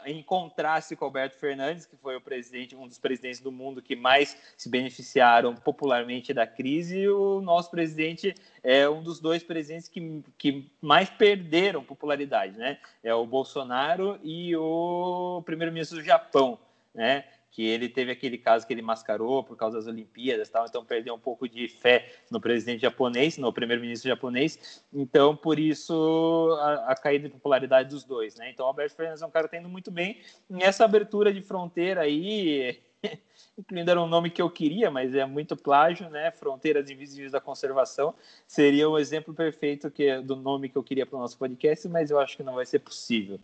em 0.06 0.22
contraste 0.22 0.96
com 0.96 1.04
Alberto 1.04 1.36
Fernandes, 1.36 1.84
que 1.84 1.96
foi 1.96 2.16
o 2.16 2.20
presidente, 2.20 2.74
um 2.74 2.88
dos 2.88 2.98
presidentes 2.98 3.40
do 3.40 3.52
mundo 3.52 3.82
que 3.82 3.94
mais 3.94 4.36
se 4.56 4.70
beneficiaram 4.70 5.54
popularmente 5.54 6.32
da 6.32 6.46
crise, 6.46 7.06
o 7.08 7.42
nosso 7.42 7.70
presidente 7.70 8.34
é 8.62 8.88
um 8.88 9.02
dos 9.02 9.20
dois 9.20 9.42
presidentes 9.42 9.88
que, 9.88 10.22
que 10.38 10.70
mais 10.80 11.10
perderam 11.10 11.84
popularidade, 11.84 12.56
né? 12.56 12.78
É 13.02 13.14
o 13.14 13.26
Bolsonaro 13.26 14.18
e 14.22 14.56
o 14.56 15.42
primeiro-ministro 15.44 15.98
do 15.98 16.04
Japão, 16.04 16.58
né? 16.94 17.24
Que 17.56 17.64
ele 17.64 17.88
teve 17.88 18.12
aquele 18.12 18.36
caso 18.36 18.66
que 18.66 18.72
ele 18.74 18.82
mascarou 18.82 19.42
por 19.42 19.56
causa 19.56 19.78
das 19.78 19.86
Olimpíadas, 19.86 20.50
tal, 20.50 20.66
então 20.66 20.84
perdeu 20.84 21.14
um 21.14 21.18
pouco 21.18 21.48
de 21.48 21.66
fé 21.68 22.06
no 22.30 22.38
presidente 22.38 22.82
japonês, 22.82 23.38
no 23.38 23.50
primeiro-ministro 23.50 24.10
japonês, 24.10 24.84
então 24.92 25.34
por 25.34 25.58
isso 25.58 26.54
a, 26.60 26.92
a, 26.92 26.94
caída 26.94 27.28
de 27.28 27.32
popularidade 27.32 27.88
dos 27.88 28.04
dois, 28.04 28.34
né? 28.36 28.50
Então 28.50 28.66
o 28.66 28.68
Alberto 28.68 28.94
Fernandes 28.94 29.22
é 29.22 29.26
um 29.26 29.30
cara 29.30 29.48
que 29.48 29.52
tá 29.52 29.58
indo 29.58 29.70
muito 29.70 29.90
bem 29.90 30.20
nessa 30.50 30.84
abertura 30.84 31.32
de 31.32 31.40
fronteira 31.40 32.02
aí, 32.02 32.78
incluindo 33.56 33.90
era 33.90 34.02
um 34.02 34.06
nome 34.06 34.28
que 34.28 34.42
eu 34.42 34.50
queria, 34.50 34.90
mas 34.90 35.14
é 35.14 35.24
muito 35.24 35.56
plágio, 35.56 36.10
né? 36.10 36.30
Fronteiras 36.32 36.90
Invisíveis 36.90 37.32
da 37.32 37.40
Conservação 37.40 38.14
seria 38.46 38.86
o 38.86 38.98
exemplo 38.98 39.32
perfeito 39.32 39.90
que 39.90 40.20
do 40.20 40.36
nome 40.36 40.68
que 40.68 40.76
eu 40.76 40.82
queria 40.82 41.06
para 41.06 41.16
o 41.16 41.20
nosso 41.20 41.38
podcast, 41.38 41.88
mas 41.88 42.10
eu 42.10 42.20
acho 42.20 42.36
que 42.36 42.42
não 42.42 42.56
vai 42.56 42.66
ser 42.66 42.80
possível. 42.80 43.40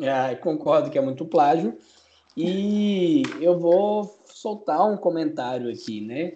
É, 0.00 0.34
concordo 0.34 0.90
que 0.90 0.98
é 0.98 1.00
muito 1.00 1.24
plágio. 1.24 1.78
E 2.36 3.22
eu 3.40 3.58
vou 3.58 4.18
soltar 4.26 4.90
um 4.90 4.96
comentário 4.96 5.70
aqui, 5.70 6.00
né? 6.00 6.34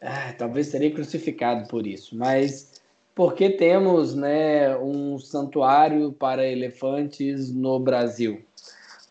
Ah, 0.00 0.32
talvez 0.32 0.68
serei 0.68 0.90
crucificado 0.90 1.68
por 1.68 1.86
isso, 1.86 2.16
mas 2.16 2.80
por 3.14 3.34
que 3.34 3.50
temos 3.50 4.14
né, 4.14 4.74
um 4.78 5.18
santuário 5.18 6.10
para 6.12 6.46
elefantes 6.46 7.52
no 7.52 7.78
Brasil? 7.78 8.42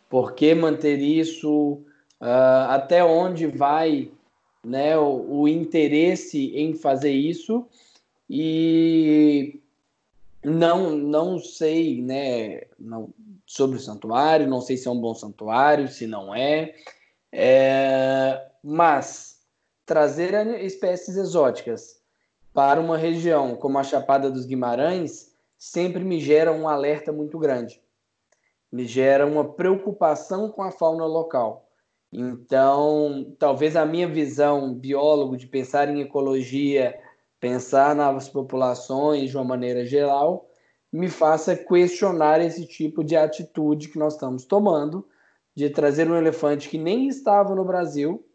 Por 0.10 0.34
que 0.34 0.56
manter 0.56 0.98
isso? 1.00 1.82
Uh, 2.20 2.66
até 2.70 3.04
onde 3.04 3.46
vai 3.46 4.12
né, 4.64 4.98
o, 4.98 5.42
o 5.42 5.48
interesse 5.48 6.52
em 6.56 6.74
fazer 6.74 7.12
isso? 7.12 7.68
E 8.28 9.60
não, 10.44 10.92
não 10.98 11.38
sei, 11.38 12.02
né? 12.02 12.62
Não, 12.80 13.10
sobre 13.50 13.78
o 13.78 13.80
santuário, 13.80 14.48
não 14.48 14.62
sei 14.62 14.78
se 14.78 14.88
é 14.88 14.92
um 14.92 15.02
bom 15.02 15.16
santuário, 15.16 15.88
se 15.88 16.06
não 16.06 16.36
é, 16.36 16.76
é 17.32 18.48
mas 18.64 19.40
trazer 19.88 20.64
espécies 20.64 21.18
exóticas 21.18 22.00
para 22.54 22.80
uma 22.80 22.96
região 22.96 23.56
como 23.56 23.80
a 23.80 23.84
Chapada 23.84 24.30
dos 24.30 24.46
Guimarães 24.46 25.36
sempre 25.58 26.04
me 26.04 26.20
gera 26.20 26.52
um 26.52 26.68
alerta 26.68 27.12
muito 27.12 27.40
grande, 27.40 27.82
me 28.72 28.86
gera 28.86 29.26
uma 29.26 29.44
preocupação 29.44 30.50
com 30.50 30.62
a 30.62 30.70
fauna 30.70 31.06
local. 31.06 31.68
Então, 32.14 33.36
talvez 33.40 33.76
a 33.76 33.84
minha 33.84 34.08
visão 34.08 34.76
biólogo 34.76 35.36
de 35.36 35.48
pensar 35.48 35.90
em 35.90 36.02
ecologia, 36.02 37.00
pensar 37.40 37.96
nas 37.96 38.30
populações 38.30 39.32
de 39.32 39.38
uma 39.38 39.44
maneira 39.44 39.84
geral, 39.84 40.49
me 40.92 41.10
faça 41.10 41.56
questionar 41.56 42.42
esse 42.42 42.66
tipo 42.66 43.04
de 43.04 43.16
atitude 43.16 43.90
que 43.90 44.00
nós 44.00 44.14
estamos 44.14 44.46
tomando, 44.46 45.06
de 45.56 45.70
trazer 45.70 46.10
um 46.10 46.16
elefante 46.16 46.70
que 46.70 46.78
nem 46.78 47.08
estava 47.08 47.54
no 47.54 47.64
Brasil 47.64 48.26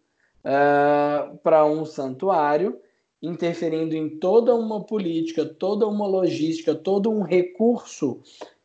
uh, 0.44 1.36
para 1.38 1.64
um 1.64 1.84
santuário, 1.84 2.78
interferindo 3.22 3.94
em 3.96 4.18
toda 4.18 4.54
uma 4.54 4.84
política, 4.84 5.44
toda 5.44 5.86
uma 5.86 6.06
logística, 6.06 6.74
todo 6.74 7.10
um 7.10 7.22
recurso 7.22 8.20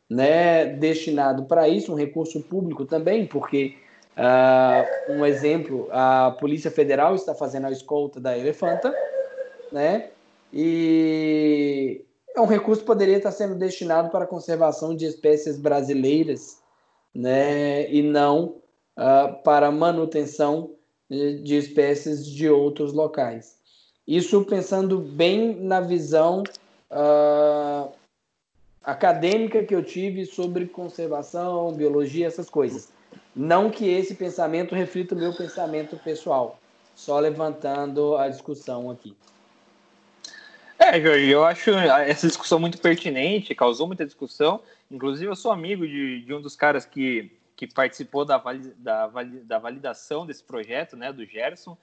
né, 0.08 0.66
destinado 0.66 1.44
para 1.44 1.68
isso, 1.68 1.92
um 1.92 1.96
recurso 1.96 2.42
público 2.42 2.84
também, 2.84 3.26
porque 3.26 3.76
uh, 4.16 5.12
um 5.12 5.24
exemplo, 5.24 5.88
a 5.90 6.36
Polícia 6.38 6.70
Federal 6.70 7.14
está 7.14 7.34
fazendo 7.34 7.66
a 7.66 7.70
escolta 7.70 8.20
da 8.20 8.36
elefanta, 8.36 8.94
né? 9.72 10.10
E 10.52 12.04
é 12.34 12.40
um 12.40 12.46
recurso 12.46 12.82
que 12.82 12.86
poderia 12.86 13.16
estar 13.16 13.32
sendo 13.32 13.54
destinado 13.54 14.10
para 14.10 14.24
a 14.24 14.28
conservação 14.28 14.94
de 14.94 15.06
espécies 15.06 15.58
brasileiras, 15.58 16.58
né, 17.14 17.90
e 17.92 18.02
não 18.02 18.56
uh, 18.96 19.42
para 19.42 19.70
manutenção 19.70 20.70
de 21.08 21.56
espécies 21.56 22.24
de 22.24 22.48
outros 22.48 22.92
locais. 22.92 23.58
Isso 24.06 24.44
pensando 24.44 24.98
bem 24.98 25.56
na 25.56 25.80
visão 25.80 26.44
uh, 26.90 27.90
acadêmica 28.82 29.64
que 29.64 29.74
eu 29.74 29.84
tive 29.84 30.24
sobre 30.24 30.66
conservação, 30.66 31.72
biologia, 31.72 32.26
essas 32.26 32.48
coisas. 32.48 32.92
Não 33.34 33.70
que 33.70 33.88
esse 33.88 34.14
pensamento 34.14 34.74
reflita 34.74 35.14
o 35.14 35.18
meu 35.18 35.32
pensamento 35.34 35.96
pessoal, 35.96 36.58
só 36.94 37.18
levantando 37.18 38.16
a 38.16 38.28
discussão 38.28 38.90
aqui. 38.90 39.16
É, 40.82 40.98
Jorge, 40.98 41.28
eu 41.28 41.44
acho 41.44 41.70
essa 41.72 42.26
discussão 42.26 42.58
muito 42.58 42.80
pertinente, 42.80 43.54
causou 43.54 43.86
muita 43.86 44.06
discussão. 44.06 44.62
Inclusive, 44.90 45.30
eu 45.30 45.36
sou 45.36 45.52
amigo 45.52 45.86
de, 45.86 46.22
de 46.22 46.32
um 46.32 46.40
dos 46.40 46.56
caras 46.56 46.86
que, 46.86 47.38
que 47.54 47.66
participou 47.66 48.24
da, 48.24 48.42
da, 48.78 49.06
da 49.44 49.58
validação 49.58 50.24
desse 50.24 50.42
projeto, 50.42 50.96
né, 50.96 51.12
do 51.12 51.24
Gerson. 51.26 51.76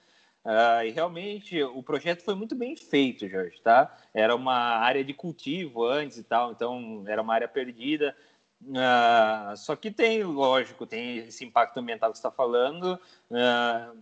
Uh, 0.44 0.82
e 0.84 0.90
realmente 0.90 1.62
o 1.62 1.80
projeto 1.80 2.24
foi 2.24 2.34
muito 2.34 2.56
bem 2.56 2.74
feito, 2.74 3.28
Jorge, 3.28 3.60
tá? 3.62 3.96
Era 4.12 4.34
uma 4.34 4.54
área 4.54 5.04
de 5.04 5.14
cultivo 5.14 5.86
antes 5.86 6.18
e 6.18 6.24
tal, 6.24 6.50
então 6.50 7.04
era 7.06 7.22
uma 7.22 7.34
área 7.34 7.46
perdida. 7.46 8.16
Uh, 8.60 9.56
só 9.56 9.76
que 9.76 9.92
tem, 9.92 10.24
lógico, 10.24 10.86
tem 10.86 11.18
esse 11.18 11.44
impacto 11.44 11.78
ambiental 11.78 12.10
que 12.10 12.18
está 12.18 12.32
falando. 12.32 12.98
Uh, 13.30 13.96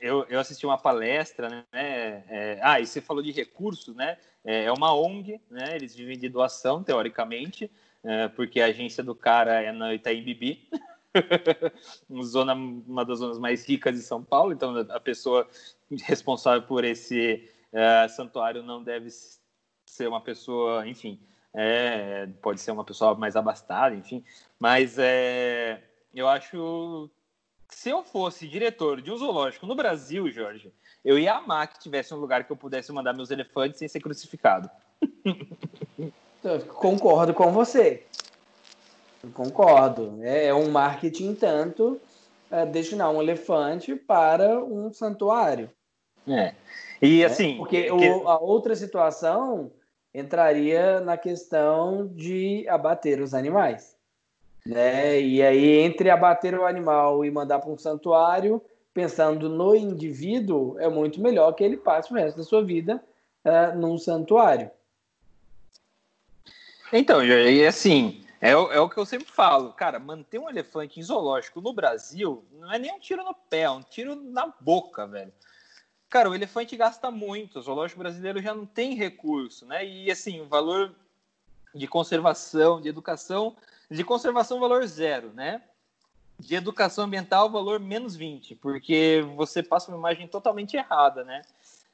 eu, 0.00 0.24
eu 0.28 0.40
assisti 0.40 0.66
uma 0.66 0.78
palestra, 0.78 1.48
né? 1.48 1.64
É, 1.72 2.58
ah, 2.62 2.80
e 2.80 2.86
você 2.86 3.00
falou 3.00 3.22
de 3.22 3.30
recursos, 3.30 3.94
né? 3.94 4.16
É, 4.44 4.64
é 4.64 4.72
uma 4.72 4.94
ONG, 4.94 5.40
né? 5.50 5.76
Eles 5.76 5.94
vivem 5.94 6.18
de 6.18 6.28
doação, 6.28 6.82
teoricamente, 6.82 7.70
é, 8.02 8.28
porque 8.28 8.60
a 8.60 8.66
agência 8.66 9.02
do 9.02 9.14
cara 9.14 9.62
é 9.62 9.72
na 9.72 9.94
Itaim 9.94 10.22
Bibi, 10.22 10.68
zona, 12.22 12.54
uma 12.54 13.04
das 13.04 13.18
zonas 13.18 13.38
mais 13.38 13.66
ricas 13.66 13.94
de 13.94 14.02
São 14.02 14.22
Paulo. 14.22 14.52
Então, 14.52 14.76
a 14.90 15.00
pessoa 15.00 15.48
responsável 16.04 16.62
por 16.62 16.84
esse 16.84 17.48
é, 17.72 18.08
santuário 18.08 18.62
não 18.62 18.82
deve 18.82 19.08
ser 19.86 20.08
uma 20.08 20.20
pessoa, 20.20 20.86
enfim, 20.86 21.20
é, 21.54 22.26
pode 22.42 22.60
ser 22.60 22.70
uma 22.70 22.84
pessoa 22.84 23.14
mais 23.14 23.36
abastada, 23.36 23.94
enfim. 23.94 24.24
Mas 24.58 24.98
é, 24.98 25.82
eu 26.14 26.28
acho 26.28 27.10
se 27.68 27.90
eu 27.90 28.02
fosse 28.02 28.48
diretor 28.48 29.00
de 29.00 29.10
um 29.10 29.16
zoológico 29.16 29.66
no 29.66 29.74
Brasil, 29.74 30.30
Jorge, 30.30 30.72
eu 31.04 31.18
ia 31.18 31.34
amar 31.34 31.68
que 31.68 31.78
tivesse 31.78 32.12
um 32.14 32.18
lugar 32.18 32.44
que 32.44 32.52
eu 32.52 32.56
pudesse 32.56 32.92
mandar 32.92 33.12
meus 33.12 33.30
elefantes 33.30 33.78
sem 33.78 33.88
ser 33.88 34.00
crucificado. 34.00 34.70
Concordo 36.68 37.34
com 37.34 37.52
você. 37.52 38.04
Concordo. 39.34 40.18
É, 40.22 40.46
é 40.46 40.54
um 40.54 40.70
marketing 40.70 41.34
tanto 41.34 42.00
é, 42.50 42.64
destinar 42.64 43.10
um 43.10 43.20
elefante 43.20 43.94
para 43.94 44.62
um 44.62 44.92
santuário. 44.92 45.70
É. 46.26 46.54
E 47.02 47.20
né? 47.20 47.24
assim. 47.24 47.56
Porque 47.56 47.84
que... 47.84 47.90
o, 47.90 48.28
a 48.28 48.38
outra 48.38 48.74
situação 48.76 49.72
entraria 50.14 51.00
na 51.00 51.16
questão 51.16 52.06
de 52.08 52.66
abater 52.68 53.20
os 53.20 53.34
animais. 53.34 53.97
Né? 54.64 55.20
E 55.20 55.42
aí, 55.42 55.78
entre 55.80 56.10
abater 56.10 56.58
o 56.58 56.66
animal 56.66 57.24
e 57.24 57.30
mandar 57.30 57.58
para 57.58 57.70
um 57.70 57.78
santuário, 57.78 58.62
pensando 58.92 59.48
no 59.48 59.74
indivíduo, 59.74 60.78
é 60.78 60.88
muito 60.88 61.20
melhor 61.20 61.52
que 61.52 61.64
ele 61.64 61.76
passe 61.76 62.12
o 62.12 62.16
resto 62.16 62.38
da 62.38 62.42
sua 62.42 62.62
vida 62.62 63.02
uh, 63.44 63.78
num 63.78 63.96
santuário. 63.96 64.70
Então, 66.92 67.24
e 67.24 67.66
assim, 67.66 68.24
é, 68.40 68.50
é 68.50 68.80
o 68.80 68.88
que 68.88 68.96
eu 68.96 69.04
sempre 69.04 69.30
falo, 69.30 69.72
cara, 69.72 69.98
manter 69.98 70.38
um 70.38 70.48
elefante 70.48 70.98
em 70.98 71.02
zoológico 71.02 71.60
no 71.60 71.72
Brasil 71.72 72.44
não 72.52 72.72
é 72.72 72.78
nem 72.78 72.92
um 72.92 72.98
tiro 72.98 73.22
no 73.24 73.34
pé, 73.34 73.62
é 73.62 73.70
um 73.70 73.82
tiro 73.82 74.14
na 74.14 74.52
boca, 74.60 75.06
velho. 75.06 75.32
Cara, 76.08 76.30
o 76.30 76.34
elefante 76.34 76.74
gasta 76.76 77.10
muito, 77.10 77.58
o 77.58 77.62
zoológico 77.62 78.00
brasileiro 78.00 78.40
já 78.40 78.54
não 78.54 78.64
tem 78.64 78.94
recurso, 78.94 79.66
né? 79.66 79.84
E 79.84 80.10
assim, 80.10 80.40
o 80.40 80.46
valor 80.46 80.94
de 81.74 81.86
conservação, 81.86 82.80
de 82.80 82.88
educação, 82.88 83.54
de 83.90 84.04
conservação, 84.04 84.60
valor 84.60 84.86
zero, 84.86 85.32
né? 85.32 85.62
De 86.38 86.54
educação 86.54 87.04
ambiental, 87.04 87.50
valor 87.50 87.80
menos 87.80 88.14
20, 88.14 88.54
porque 88.56 89.24
você 89.34 89.62
passa 89.62 89.90
uma 89.90 89.98
imagem 89.98 90.28
totalmente 90.28 90.76
errada, 90.76 91.24
né? 91.24 91.42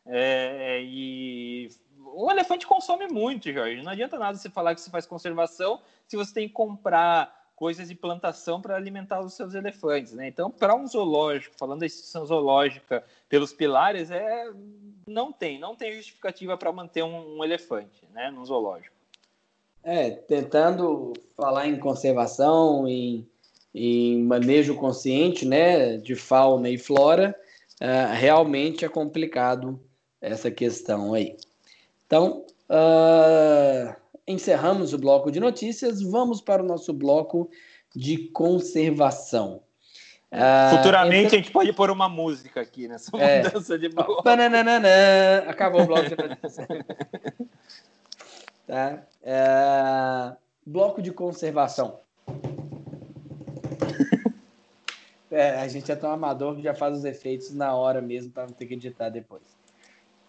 É, 0.07 0.83
e 0.83 1.71
o 2.15 2.31
elefante 2.31 2.67
consome 2.67 3.09
muito, 3.09 3.51
Jorge. 3.53 3.83
Não 3.83 3.93
adianta 3.93 4.19
nada 4.19 4.37
você 4.37 4.51
falar 4.51 4.75
que 4.75 4.81
você 4.81 4.91
faz 4.91 5.07
conservação 5.07 5.81
se 6.07 6.17
você 6.17 6.35
tem 6.35 6.49
que 6.49 6.55
comprar 6.55 7.45
coisas 7.57 7.89
de 7.89 7.95
plantação 7.95 8.61
para 8.61 8.77
alimentar 8.77 9.21
os 9.21 9.35
seus 9.35 9.55
elefantes, 9.55 10.13
né? 10.13 10.27
Então, 10.29 10.51
para 10.51 10.75
um 10.75 10.87
zoológico, 10.87 11.55
falando 11.57 11.81
da 11.81 11.87
instituição 11.87 12.27
zoológica 12.27 13.05
pelos 13.29 13.53
pilares, 13.53 14.11
é 14.11 14.51
não 15.07 15.33
tem, 15.33 15.59
não 15.59 15.77
tem 15.77 15.93
justificativa 15.93 16.57
para 16.57 16.73
manter 16.73 17.03
um, 17.03 17.39
um, 17.39 17.45
elefante, 17.45 18.07
né, 18.13 18.31
num 18.31 18.45
zoológico. 18.45 18.94
É, 19.85 20.11
tentando 20.11 21.13
falar 21.37 21.69
em 21.69 21.79
conservação, 21.79 22.89
em, 22.89 23.29
em 23.75 24.23
manejo 24.23 24.75
consciente, 24.77 25.45
né, 25.45 25.99
de 25.99 26.15
fauna 26.15 26.71
e 26.71 26.79
flora, 26.79 27.37
uh, 27.83 28.15
realmente 28.15 28.85
é 28.85 28.89
complicado 28.89 29.79
essa 30.23 30.51
questão 30.51 31.13
aí. 31.13 31.37
Então, 32.07 32.47
uh, 32.71 33.95
encerramos 34.27 34.95
o 34.95 34.99
bloco 34.99 35.31
de 35.31 35.39
notícias, 35.39 36.01
vamos 36.01 36.41
para 36.41 36.63
o 36.63 36.67
nosso 36.67 36.93
bloco 36.93 37.51
de 37.95 38.29
conservação. 38.29 39.61
Uh, 40.33 40.77
Futuramente 40.77 41.27
então... 41.27 41.39
a 41.39 41.43
gente 41.43 41.53
pode 41.53 41.73
pôr 41.75 41.91
uma 41.91 42.09
música 42.09 42.63
aqui 42.63 42.89
nessa 42.89 43.15
é. 43.19 43.43
mudança 43.45 43.79
de 43.79 43.89
bloco. 43.91 44.23
Bananana, 44.23 44.81
acabou 45.47 45.83
o 45.83 45.87
bloco 45.87 46.09
de 46.09 46.17
notícias. 46.17 46.67
tá? 48.67 49.03
Uh, 49.23 50.37
bloco 50.67 51.03
de 51.03 51.13
conservação. 51.13 52.01
É, 55.31 55.59
a 55.59 55.67
gente 55.67 55.91
é 55.91 55.97
tão 55.97 56.13
amador 56.13 56.55
que 56.55 56.63
já 56.63 56.75
faz 56.75 56.97
os 56.97 57.05
efeitos 57.05 57.53
na 57.53 57.75
hora 57.75 58.01
mesmo 58.01 58.31
para 58.31 58.47
não 58.47 58.53
ter 58.53 58.67
que 58.67 58.75
editar 58.75 59.09
depois. 59.09 59.43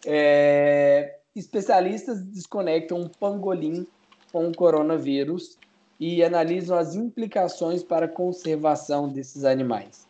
É, 0.03 1.19
especialistas 1.35 2.23
desconectam 2.23 3.01
um 3.01 3.07
pangolim 3.07 3.85
com 4.31 4.47
o 4.47 4.55
coronavírus 4.55 5.59
e 5.99 6.23
analisam 6.23 6.75
as 6.75 6.95
implicações 6.95 7.83
para 7.83 8.07
a 8.07 8.09
conservação 8.09 9.07
desses 9.07 9.45
animais. 9.45 10.07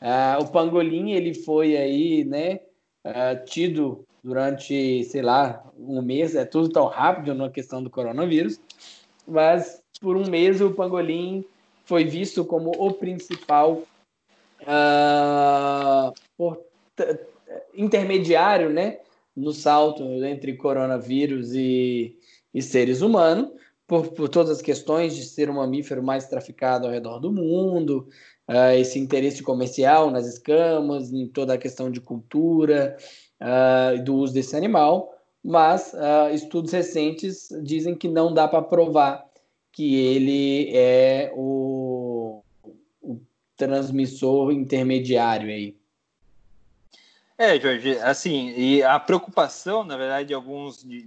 Ah, 0.00 0.38
o 0.40 0.48
pangolim 0.48 1.12
ele 1.12 1.32
foi 1.32 1.76
aí, 1.76 2.24
né, 2.24 2.58
ah, 3.04 3.36
tido 3.36 4.04
durante, 4.24 5.04
sei 5.04 5.20
lá, 5.20 5.62
um 5.78 6.00
mês, 6.00 6.34
é 6.34 6.46
tudo 6.46 6.70
tão 6.70 6.86
rápido 6.86 7.34
na 7.34 7.50
questão 7.50 7.82
do 7.82 7.90
coronavírus, 7.90 8.58
mas 9.28 9.82
por 10.00 10.16
um 10.16 10.26
mês 10.26 10.62
o 10.62 10.70
pangolim 10.70 11.44
foi 11.84 12.04
visto 12.04 12.42
como 12.42 12.70
o 12.70 12.94
principal 12.94 13.82
ah, 14.66 16.10
intermediário, 17.74 18.70
né, 18.70 19.00
no 19.36 19.52
salto 19.52 20.02
entre 20.24 20.54
coronavírus 20.54 21.52
e, 21.52 22.16
e 22.54 22.62
seres 22.62 23.02
humanos, 23.02 23.50
por, 23.86 24.08
por, 24.12 24.30
todas 24.30 24.52
as 24.52 24.62
questões 24.62 25.14
de 25.14 25.24
ser 25.24 25.50
um 25.50 25.56
mamífero 25.56 26.02
mais 26.02 26.26
traficado 26.26 26.86
ao 26.86 26.92
redor 26.92 27.18
do 27.18 27.30
mundo, 27.30 28.08
uh, 28.48 28.72
esse 28.74 28.98
interesse 28.98 29.42
comercial 29.42 30.10
nas 30.10 30.26
escamas, 30.26 31.12
em 31.12 31.26
toda 31.26 31.52
a 31.52 31.58
questão 31.58 31.90
de 31.90 32.00
cultura 32.00 32.96
uh, 33.40 34.02
do 34.02 34.14
uso 34.14 34.34
desse 34.34 34.56
animal, 34.56 35.14
mas 35.42 35.92
uh, 35.92 36.32
estudos 36.32 36.72
recentes 36.72 37.48
dizem 37.62 37.94
que 37.94 38.08
não 38.08 38.32
dá 38.32 38.48
para 38.48 38.62
provar 38.62 39.24
que 39.70 39.94
ele 39.96 40.70
é 40.74 41.32
o, 41.34 42.42
o 43.02 43.20
transmissor 43.56 44.52
intermediário 44.52 45.48
aí. 45.48 45.76
É, 47.36 47.58
Jorge, 47.58 47.98
assim, 47.98 48.54
e 48.56 48.82
a 48.84 48.98
preocupação, 49.00 49.82
na 49.82 49.96
verdade, 49.96 50.28
de 50.28 50.34
alguns, 50.34 50.84
de, 50.84 51.02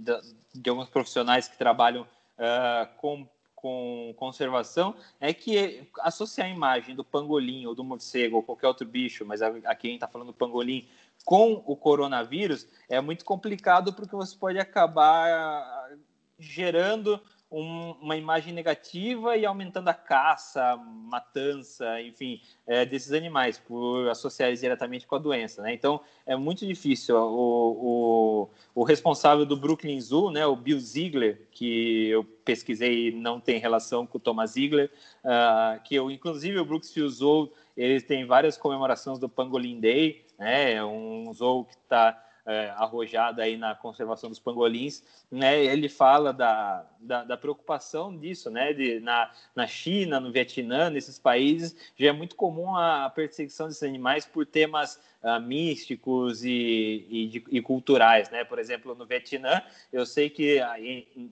de 0.54 0.70
alguns 0.70 0.88
profissionais 0.90 1.48
que 1.48 1.56
trabalham 1.56 2.02
uh, 2.02 2.86
com, 2.98 3.26
com 3.54 4.14
conservação 4.14 4.94
é 5.18 5.32
que 5.32 5.88
associar 6.00 6.46
a 6.46 6.50
imagem 6.50 6.94
do 6.94 7.02
pangolim 7.02 7.64
ou 7.64 7.74
do 7.74 7.82
morcego 7.82 8.36
ou 8.36 8.42
qualquer 8.42 8.68
outro 8.68 8.86
bicho, 8.86 9.24
mas 9.24 9.40
aqui 9.40 9.62
a 9.64 9.74
quem 9.74 9.94
está 9.94 10.06
falando 10.06 10.28
do 10.28 10.34
pangolim, 10.34 10.86
com 11.24 11.62
o 11.66 11.76
coronavírus 11.76 12.66
é 12.88 13.00
muito 13.00 13.24
complicado 13.24 13.92
porque 13.92 14.14
você 14.14 14.36
pode 14.36 14.58
acabar 14.58 15.90
gerando 16.38 17.20
um, 17.50 17.92
uma 18.02 18.16
imagem 18.16 18.52
negativa 18.52 19.36
e 19.36 19.46
aumentando 19.46 19.88
a 19.88 19.94
caça, 19.94 20.76
matança, 20.76 22.00
enfim, 22.02 22.40
é, 22.66 22.84
desses 22.84 23.12
animais, 23.12 23.58
por 23.58 24.08
associar 24.08 24.52
diretamente 24.54 25.06
com 25.06 25.16
a 25.16 25.18
doença. 25.18 25.62
Né? 25.62 25.72
Então, 25.72 26.00
é 26.26 26.36
muito 26.36 26.66
difícil. 26.66 27.16
O, 27.16 28.48
o, 28.74 28.80
o, 28.82 28.84
responsável 28.84 29.46
do 29.46 29.56
Brooklyn 29.56 30.00
Zoo, 30.00 30.30
né, 30.30 30.46
o 30.46 30.54
Bill 30.54 30.78
Ziegler, 30.78 31.48
que 31.50 32.08
eu 32.08 32.22
pesquisei 32.44 33.10
não 33.12 33.40
tem 33.40 33.58
relação 33.58 34.06
com 34.06 34.18
o 34.18 34.20
Thomas 34.20 34.52
Ziegler, 34.52 34.90
uh, 35.24 35.82
que 35.82 35.94
eu, 35.94 36.10
inclusive 36.10 36.58
o 36.58 36.64
Brooksfield 36.64 37.14
Zoo, 37.14 37.52
ele 37.76 38.00
tem 38.00 38.26
várias 38.26 38.58
comemorações 38.58 39.18
do 39.18 39.28
Pangolin 39.28 39.80
Day, 39.80 40.26
né, 40.38 40.74
é 40.74 40.84
um 40.84 41.32
zoo 41.32 41.64
que 41.64 41.74
está 41.74 42.24
é, 42.48 42.70
arrojada 42.70 43.42
aí 43.42 43.58
na 43.58 43.74
conservação 43.74 44.30
dos 44.30 44.38
pangolins, 44.38 45.02
né? 45.30 45.62
Ele 45.62 45.86
fala 45.86 46.32
da, 46.32 46.86
da, 46.98 47.22
da, 47.22 47.36
preocupação 47.36 48.16
disso, 48.16 48.50
né? 48.50 48.72
De, 48.72 49.00
na, 49.00 49.30
na 49.54 49.66
China, 49.66 50.18
no 50.18 50.32
Vietnã, 50.32 50.88
nesses 50.88 51.18
países, 51.18 51.76
já 51.94 52.08
é 52.08 52.12
muito 52.12 52.34
comum 52.34 52.74
a 52.74 53.10
perseguição 53.10 53.68
desses 53.68 53.82
animais 53.82 54.24
por 54.24 54.46
temas 54.46 54.98
uh, 55.22 55.38
místicos 55.38 56.42
e, 56.42 57.06
e, 57.10 57.28
de, 57.28 57.44
e, 57.50 57.60
culturais, 57.60 58.30
né? 58.30 58.44
Por 58.44 58.58
exemplo, 58.58 58.94
no 58.94 59.04
Vietnã, 59.04 59.62
eu 59.92 60.06
sei 60.06 60.30
que 60.30 60.58
uh, 60.58 61.30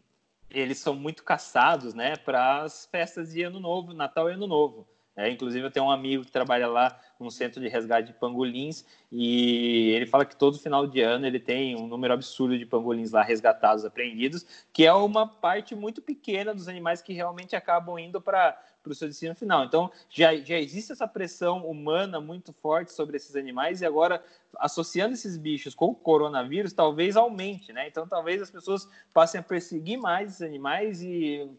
eles 0.51 0.77
são 0.77 0.95
muito 0.95 1.25
caçados, 1.25 1.95
né? 1.95 2.17
Para 2.17 2.61
as 2.61 2.85
festas 2.85 3.33
de 3.33 3.43
Ano 3.43 3.59
Novo, 3.59 3.95
Natal 3.95 4.29
e 4.29 4.35
Ano 4.35 4.47
Novo. 4.47 4.87
É, 5.17 5.31
inclusive, 5.31 5.65
eu 5.65 5.71
tenho 5.71 5.87
um 5.87 5.91
amigo 5.91 6.25
que 6.25 6.31
trabalha 6.31 6.69
lá 6.69 7.01
num 7.19 7.31
centro 7.31 7.59
de 7.59 7.69
resgate 7.69 8.09
de 8.09 8.19
pangolins 8.19 8.85
e 9.11 9.93
ele 9.93 10.05
fala 10.05 10.27
que 10.27 10.37
todo 10.37 10.59
final 10.59 10.87
de 10.87 11.01
ano 11.01 11.27
ele 11.27 11.41
tem 11.41 11.75
um 11.75 11.87
número 11.87 12.13
absurdo 12.13 12.59
de 12.59 12.67
pangolins 12.67 13.13
lá 13.13 13.23
resgatados, 13.23 13.87
apreendidos, 13.87 14.45
que 14.75 14.85
é 14.85 14.93
uma 14.93 15.27
parte 15.27 15.75
muito 15.75 16.03
pequena 16.03 16.55
dos 16.55 16.69
animais 16.69 17.01
que 17.01 17.15
realmente 17.15 17.57
acabam 17.57 17.99
indo 17.99 18.21
para 18.21 18.61
o 18.85 18.95
seu 18.95 19.09
destino 19.09 19.35
final. 19.35 19.65
Então, 19.65 19.91
já, 20.11 20.37
já 20.37 20.59
existe 20.59 20.93
essa 20.93 21.09
pressão 21.09 21.67
humana 21.67 22.21
muito 22.21 22.53
forte 22.53 22.93
sobre 22.93 23.17
esses 23.17 23.35
animais 23.37 23.81
e 23.81 23.87
agora, 23.87 24.23
associando 24.59 25.15
esses 25.15 25.39
bichos 25.39 25.75
com 25.75 25.87
o 25.87 25.95
coronavírus, 25.95 26.75
talvez 26.75 27.17
aumente, 27.17 27.73
né? 27.73 27.89
Então, 27.89 28.07
talvez 28.07 28.43
as 28.43 28.51
pessoas 28.51 28.87
passem 29.15 29.41
a 29.41 29.43
perseguir 29.43 29.99
mais 29.99 30.33
esses 30.33 30.43
animais 30.43 31.01
e 31.01 31.51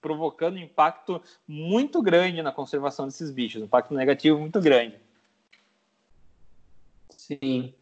provocando 0.00 0.54
um 0.54 0.60
impacto 0.60 1.20
muito 1.46 2.02
grande 2.02 2.42
na 2.42 2.52
conservação 2.52 3.06
desses 3.06 3.30
bichos, 3.30 3.62
um 3.62 3.66
impacto 3.66 3.94
negativo 3.94 4.38
muito 4.38 4.60
grande. 4.60 4.96
Sim, 7.10 7.74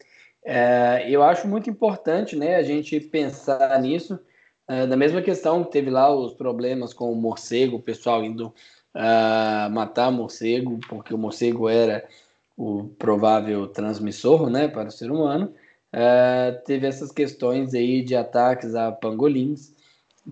é, 0.43 1.05
eu 1.09 1.23
acho 1.23 1.47
muito 1.47 1.69
importante, 1.69 2.35
né, 2.35 2.55
a 2.55 2.63
gente 2.63 2.99
pensar 2.99 3.79
nisso. 3.81 4.19
É, 4.67 4.85
da 4.85 4.95
mesma 4.95 5.21
questão 5.21 5.63
que 5.63 5.71
teve 5.71 5.89
lá 5.89 6.13
os 6.13 6.33
problemas 6.33 6.93
com 6.93 7.11
o 7.11 7.15
morcego, 7.15 7.77
o 7.77 7.81
pessoal 7.81 8.23
indo 8.23 8.53
uh, 8.93 9.69
matar 9.71 10.11
morcego 10.11 10.79
porque 10.87 11.13
o 11.13 11.17
morcego 11.17 11.67
era 11.67 12.07
o 12.55 12.89
provável 12.99 13.67
transmissor, 13.67 14.49
né, 14.49 14.67
para 14.67 14.89
o 14.89 14.91
ser 14.91 15.11
humano. 15.11 15.53
Uh, 15.91 16.63
teve 16.65 16.85
essas 16.85 17.11
questões 17.11 17.73
aí 17.73 18.03
de 18.03 18.15
ataques 18.15 18.75
a 18.75 18.91
pangolins. 18.91 19.73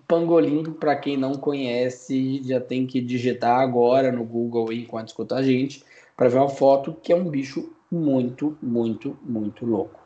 Pangolim, 0.07 0.63
para 0.73 0.95
quem 0.95 1.15
não 1.17 1.35
conhece, 1.35 2.41
já 2.43 2.59
tem 2.59 2.85
que 2.85 2.99
digitar 2.99 3.59
agora 3.59 4.11
no 4.11 4.23
Google 4.23 4.71
enquanto 4.73 5.09
escuta 5.09 5.35
a 5.35 5.43
gente, 5.43 5.83
para 6.15 6.29
ver 6.29 6.37
uma 6.37 6.49
foto 6.49 6.93
que 6.93 7.13
é 7.13 7.15
um 7.15 7.29
bicho 7.29 7.73
muito, 7.91 8.57
muito, 8.61 9.17
muito 9.23 9.65
louco. 9.65 9.99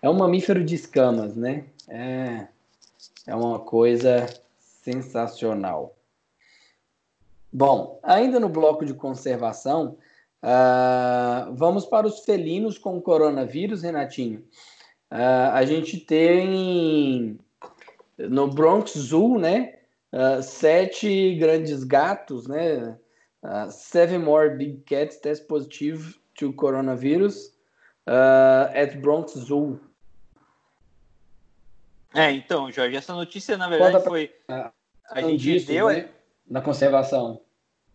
É 0.00 0.08
um 0.08 0.14
mamífero 0.14 0.64
de 0.64 0.74
escamas, 0.74 1.36
né? 1.36 1.64
É, 1.88 2.46
é 3.26 3.34
uma 3.34 3.58
coisa 3.58 4.26
sensacional. 4.58 5.94
Bom, 7.52 7.98
ainda 8.02 8.38
no 8.38 8.48
bloco 8.48 8.84
de 8.84 8.94
conservação, 8.94 9.96
uh, 10.42 11.54
vamos 11.54 11.84
para 11.86 12.06
os 12.06 12.20
felinos 12.20 12.78
com 12.78 13.00
coronavírus, 13.00 13.82
Renatinho. 13.82 14.40
Uh, 15.10 15.50
a 15.52 15.64
gente 15.64 15.98
tem 15.98 17.38
no 18.18 18.48
Bronx 18.48 18.92
Zoo, 18.92 19.38
né? 19.38 19.74
Uh, 20.12 20.42
sete 20.42 21.34
grandes 21.36 21.84
gatos, 21.84 22.46
né? 22.46 22.98
Uh, 23.42 23.70
seven 23.70 24.18
more 24.18 24.56
big 24.56 24.82
cats 24.84 25.18
test 25.18 25.46
positive 25.46 26.18
to 26.34 26.52
coronavirus 26.52 27.54
uh, 28.08 28.70
at 28.74 28.96
Bronx 29.00 29.32
Zoo. 29.32 29.78
É, 32.14 32.32
então, 32.32 32.72
Jorge, 32.72 32.96
essa 32.96 33.14
notícia 33.14 33.56
na 33.56 33.68
verdade 33.68 34.02
foi. 34.04 34.34
A 35.10 35.20
gente 35.20 35.38
disso, 35.38 35.66
deu. 35.66 35.88
Né? 35.88 36.08
Na 36.48 36.60
conservação. 36.60 37.40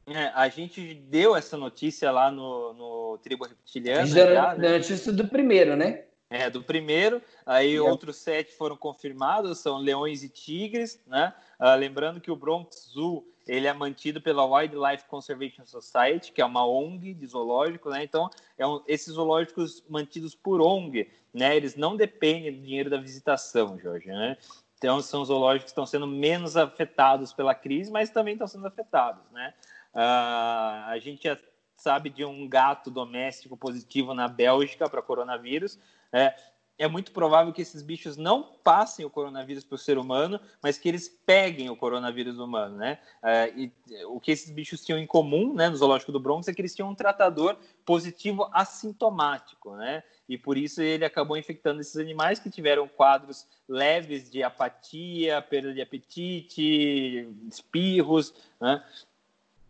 É, 0.06 0.28
a 0.36 0.48
gente 0.50 0.94
deu 0.94 1.36
essa 1.36 1.58
notícia 1.58 2.12
lá 2.12 2.30
no, 2.30 2.74
no 2.74 3.18
Tribo 3.24 3.46
Reptiliano. 3.46 4.02
A 4.02 4.06
gente 4.06 4.16
deu 4.16 4.34
já, 4.34 4.56
né? 4.56 4.78
notícia 4.78 5.12
do 5.12 5.28
primeiro, 5.28 5.76
né? 5.76 6.04
É, 6.30 6.50
do 6.50 6.64
primeiro, 6.64 7.22
aí 7.46 7.80
outros 7.80 8.18
sete 8.18 8.54
foram 8.54 8.76
confirmados, 8.76 9.60
são 9.60 9.78
leões 9.78 10.24
e 10.24 10.30
tigres, 10.30 11.00
né? 11.06 11.34
Uh, 11.60 11.76
lembrando 11.78 12.20
que 12.20 12.32
o 12.32 12.36
Bronx 12.36 12.90
Zoo 12.92 13.24
ele 13.48 13.68
é 13.68 13.74
mantido 13.74 14.22
pela 14.22 14.46
Wildlife 14.46 15.06
Conservation 15.06 15.66
Society, 15.66 16.32
que 16.32 16.42
é 16.42 16.46
uma 16.46 16.66
ONG 16.66 17.14
de 17.14 17.28
zoológico, 17.28 17.90
né? 17.90 18.04
Então, 18.04 18.30
é 18.58 18.66
um, 18.66 18.82
esses 18.88 19.14
zoológicos 19.14 19.84
mantidos 19.90 20.34
por 20.34 20.62
ONG, 20.62 21.10
né? 21.34 21.56
Eles 21.56 21.76
não 21.76 21.96
dependem 21.96 22.52
do 22.52 22.62
dinheiro 22.62 22.90
da 22.90 22.98
visitação, 22.98 23.78
Jorge, 23.78 24.08
né? 24.08 24.38
Então, 24.78 25.02
são 25.02 25.24
zoológicos 25.24 25.66
que 25.66 25.72
estão 25.72 25.86
sendo 25.86 26.08
menos 26.08 26.58
afetados 26.58 27.32
pela 27.32 27.54
crise, 27.54 27.92
mas 27.92 28.10
também 28.10 28.34
estão 28.34 28.48
sendo 28.48 28.68
afetados, 28.68 29.24
né? 29.32 29.54
Uh, 29.94 30.90
a 30.90 30.98
gente 31.00 31.24
já 31.24 31.38
sabe 31.78 32.10
de 32.10 32.24
um 32.24 32.48
gato 32.48 32.90
doméstico 32.90 33.58
positivo 33.58 34.14
na 34.14 34.28
Bélgica 34.28 34.90
para 34.90 35.02
coronavírus. 35.02 35.78
É, 36.14 36.36
é 36.78 36.88
muito 36.88 37.12
provável 37.12 37.54
que 37.54 37.62
esses 37.62 37.82
bichos 37.82 38.18
não 38.18 38.44
passem 38.64 39.06
o 39.06 39.10
coronavírus 39.10 39.64
para 39.64 39.76
o 39.76 39.78
ser 39.78 39.98
humano, 39.98 40.40
mas 40.62 40.78
que 40.78 40.90
eles 40.90 41.08
peguem 41.08 41.70
o 41.70 41.76
coronavírus 41.76 42.40
humano, 42.40 42.78
né? 42.78 43.00
É, 43.22 43.54
e 43.56 43.72
o 44.08 44.20
que 44.20 44.32
esses 44.32 44.50
bichos 44.50 44.84
tinham 44.84 45.00
em 45.00 45.06
comum, 45.06 45.54
né, 45.54 45.70
no 45.70 45.78
zoológico 45.78 46.12
do 46.12 46.20
Bronx, 46.20 46.48
é 46.48 46.54
que 46.54 46.62
eles 46.62 46.76
tinham 46.76 46.90
um 46.90 46.96
tratador 46.96 47.58
positivo 47.86 48.50
assintomático, 48.52 49.76
né? 49.76 50.04
E 50.28 50.38
por 50.38 50.58
isso 50.58 50.82
ele 50.82 51.06
acabou 51.06 51.38
infectando 51.38 51.82
esses 51.82 51.98
animais 51.98 52.40
que 52.40 52.50
tiveram 52.50 52.88
quadros 52.88 53.48
leves 53.68 54.30
de 54.30 54.42
apatia, 54.42 55.42
perda 55.42 55.74
de 55.74 55.82
apetite, 55.82 57.30
espirros, 57.48 58.34
né? 58.60 58.84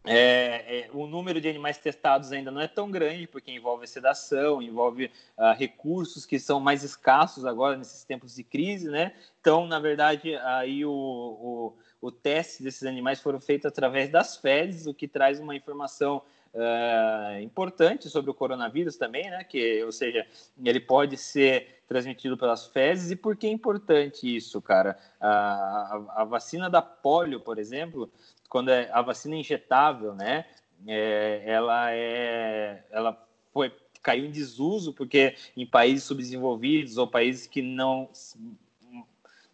É, 0.06 0.82
é, 0.82 0.90
o 0.92 1.08
número 1.08 1.40
de 1.40 1.48
animais 1.48 1.78
testados 1.78 2.32
ainda 2.34 2.52
não 2.52 2.60
é 2.60 2.68
tão 2.68 2.92
grande, 2.92 3.26
porque 3.26 3.52
envolve 3.52 3.88
sedação, 3.88 4.62
envolve 4.62 5.10
uh, 5.38 5.54
recursos 5.58 6.26
que 6.26 6.38
são 6.40 6.60
mais 6.60 6.84
escassos 6.84 7.46
agora 7.46 7.78
nesses 7.78 8.04
tempos 8.04 8.36
de 8.36 8.44
crise, 8.44 8.90
né? 8.90 9.14
Então, 9.40 9.66
na 9.66 9.80
verdade, 9.80 10.36
aí 10.36 10.86
o, 10.86 10.92
o, 10.92 11.74
o 12.02 12.12
teste 12.12 12.64
desses 12.64 12.84
animais 12.84 13.22
foram 13.22 13.40
feitos 13.40 13.66
através 13.66 14.10
das 14.10 14.36
fezes, 14.36 14.88
o 14.88 14.94
que 14.94 15.08
traz 15.08 15.40
uma 15.40 15.56
informação 15.56 16.22
uh, 16.54 17.42
importante 17.42 18.10
sobre 18.10 18.30
o 18.30 18.34
coronavírus 18.34 18.98
também, 18.98 19.30
né? 19.30 19.44
Que, 19.44 19.84
ou 19.84 19.92
seja, 19.92 20.28
ele 20.64 20.80
pode 20.80 21.18
ser 21.18 21.82
transmitido 21.88 22.38
pelas 22.38 22.68
fezes. 22.68 23.12
E 23.12 23.16
por 23.16 23.36
que 23.36 23.48
é 23.48 23.52
importante 23.52 24.36
isso, 24.36 24.62
cara? 24.62 24.98
A, 25.20 25.30
a, 25.30 26.22
a 26.22 26.24
vacina 26.24 26.70
da 26.70 26.82
polio, 26.82 27.40
por 27.40 27.58
exemplo, 27.58 28.10
quando 28.54 28.70
é 28.70 28.88
a 28.94 29.02
vacina 29.02 29.36
injetável, 29.36 30.14
né? 30.14 30.46
É, 30.86 31.42
ela 31.44 31.92
é, 31.92 32.84
ela 32.92 33.28
foi 33.52 33.74
caiu 34.00 34.26
em 34.26 34.32
desuso 34.32 34.94
porque 34.94 35.36
em 35.58 35.66
países 35.66 36.04
subdesenvolvidos 36.04 36.98
ou 37.00 37.08
países 37.08 37.48
que 37.48 37.64
não 37.64 38.10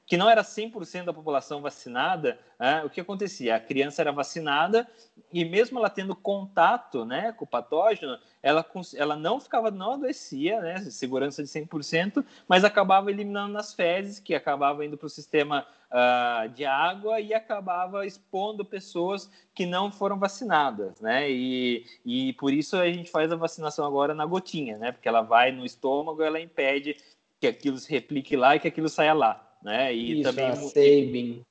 que 0.10 0.17
não 0.17 0.28
era 0.28 0.41
100% 0.41 1.06
da 1.06 1.13
população 1.13 1.62
vacinada, 1.62 2.39
né, 2.60 2.84
o 2.84 2.89
que 2.89 3.00
acontecia? 3.00 3.56
A 3.56 3.60
criança 3.60 4.02
era 4.02 4.12
vacinada 4.12 4.88
e 5.32 5.45
mesmo 5.45 5.78
ela 5.78 5.88
tendo 5.88 6.15
contato 6.15 7.06
né, 7.06 7.32
com 7.32 7.45
o 7.45 7.48
patógeno, 7.48 8.17
ela, 8.41 8.65
ela 8.95 9.15
não 9.15 9.39
ficava, 9.39 9.69
não 9.69 9.93
adoecia, 9.93 10.62
né, 10.62 10.80
segurança 10.89 11.43
de 11.43 11.50
100%, 11.50 12.26
mas 12.48 12.63
acabava 12.63 13.12
eliminando 13.12 13.54
nas 13.54 13.76
fezes, 13.76 14.19
que 14.19 14.34
acabava 14.34 14.84
indo 14.84 14.98
para 14.98 15.06
o 15.06 15.10
sistema 15.10 15.63
uh, 15.91 16.50
de 16.50 16.65
água 16.65 17.22
e 17.22 17.32
acabava 17.32 18.04
expondo 18.04 18.65
pessoas 18.65 19.30
que 19.54 19.67
não 19.67 19.91
foram 19.91 20.17
vacinadas, 20.17 21.00
né, 21.00 21.30
e, 21.30 21.86
e 22.04 22.34
por 22.34 22.52
isso 22.52 22.76
a 22.76 22.91
gente 22.91 23.12
faz 23.12 23.32
a 23.32 23.36
vacinação 23.36 23.86
agora 23.86 24.15
na 24.15 24.26
gotinha, 24.26 24.76
né, 24.76 24.91
porque 24.91 25.08
ela 25.08 25.22
vai 25.22 25.52
no 25.52 25.63
estômago, 25.63 26.24
ela 26.24 26.41
impede 26.41 26.98
que 27.39 27.45
aquilo 27.45 27.78
se 27.78 27.91
replique 27.91 28.36
lá 28.36 28.56
e 28.56 28.60
que 28.60 28.67
aquilo 28.67 28.89
saia 28.89 29.13
lá 29.13 29.45
né? 29.63 29.93
E 29.93 30.22
Isso, 30.22 30.30
também 30.30 30.56
saving. 30.56 31.45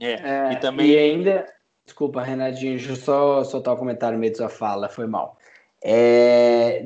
É, 0.00 0.12
é, 0.12 0.52
e 0.52 0.56
também 0.56 0.90
e 0.90 0.98
ainda, 0.98 1.46
desculpa, 1.84 2.22
Renatinho, 2.22 2.76
deixa 2.76 2.92
eu 2.92 2.96
só 2.96 3.44
soltar 3.44 3.74
o 3.74 3.76
um 3.76 3.80
comentário 3.80 4.18
meio 4.18 4.32
da 4.32 4.38
sua 4.38 4.48
fala, 4.48 4.88
foi 4.88 5.06
mal. 5.06 5.36
É, 5.82 6.84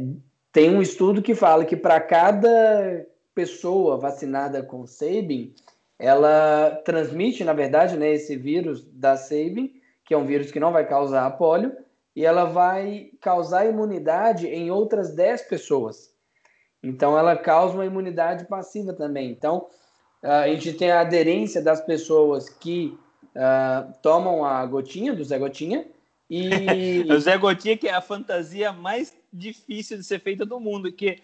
tem 0.52 0.70
um 0.70 0.82
estudo 0.82 1.22
que 1.22 1.34
fala 1.34 1.64
que 1.64 1.76
para 1.76 2.00
cada 2.00 3.06
pessoa 3.34 3.98
vacinada 3.98 4.62
com 4.62 4.86
Sabin, 4.86 5.54
ela 5.98 6.70
transmite, 6.84 7.44
na 7.44 7.52
verdade, 7.52 7.96
né, 7.96 8.12
esse 8.12 8.36
vírus 8.36 8.84
da 8.84 9.16
Sabin, 9.16 9.80
que 10.04 10.14
é 10.14 10.16
um 10.16 10.26
vírus 10.26 10.50
que 10.50 10.60
não 10.60 10.72
vai 10.72 10.86
causar 10.86 11.30
polio, 11.36 11.76
e 12.14 12.24
ela 12.24 12.44
vai 12.44 13.10
causar 13.20 13.66
imunidade 13.66 14.46
em 14.46 14.70
outras 14.70 15.14
10 15.14 15.42
pessoas. 15.42 16.12
Então, 16.82 17.18
ela 17.18 17.36
causa 17.36 17.74
uma 17.74 17.86
imunidade 17.86 18.44
passiva 18.46 18.92
também. 18.92 19.30
Então, 19.30 19.66
a 20.24 20.48
gente 20.48 20.72
tem 20.72 20.90
a 20.90 21.00
aderência 21.00 21.60
das 21.60 21.80
pessoas 21.80 22.48
que 22.48 22.96
uh, 23.34 23.92
tomam 24.00 24.44
a 24.44 24.64
gotinha 24.64 25.12
do 25.14 25.24
Zé 25.24 25.38
Gotinha. 25.38 25.86
E... 26.30 27.04
o 27.12 27.20
Zé 27.20 27.36
Gotinha, 27.36 27.76
que 27.76 27.88
é 27.88 27.92
a 27.92 28.00
fantasia 28.00 28.72
mais 28.72 29.14
difícil 29.32 29.98
de 29.98 30.04
ser 30.04 30.20
feita 30.20 30.46
do 30.46 30.58
mundo, 30.58 30.90
que 30.90 31.20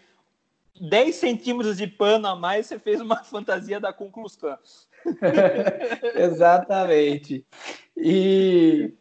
10 0.81 1.15
centímetros 1.15 1.79
de 1.79 1.87
pano 1.87 2.27
a 2.27 2.37
mais, 2.37 2.67
você 2.67 2.79
fez 2.79 3.01
uma 3.01 3.23
fantasia 3.25 3.81
da 3.81 3.93
Ku 3.93 4.11
Klux 4.11 4.37
Klan. 4.37 4.59
Exatamente. 6.15 7.47
E 7.97 8.93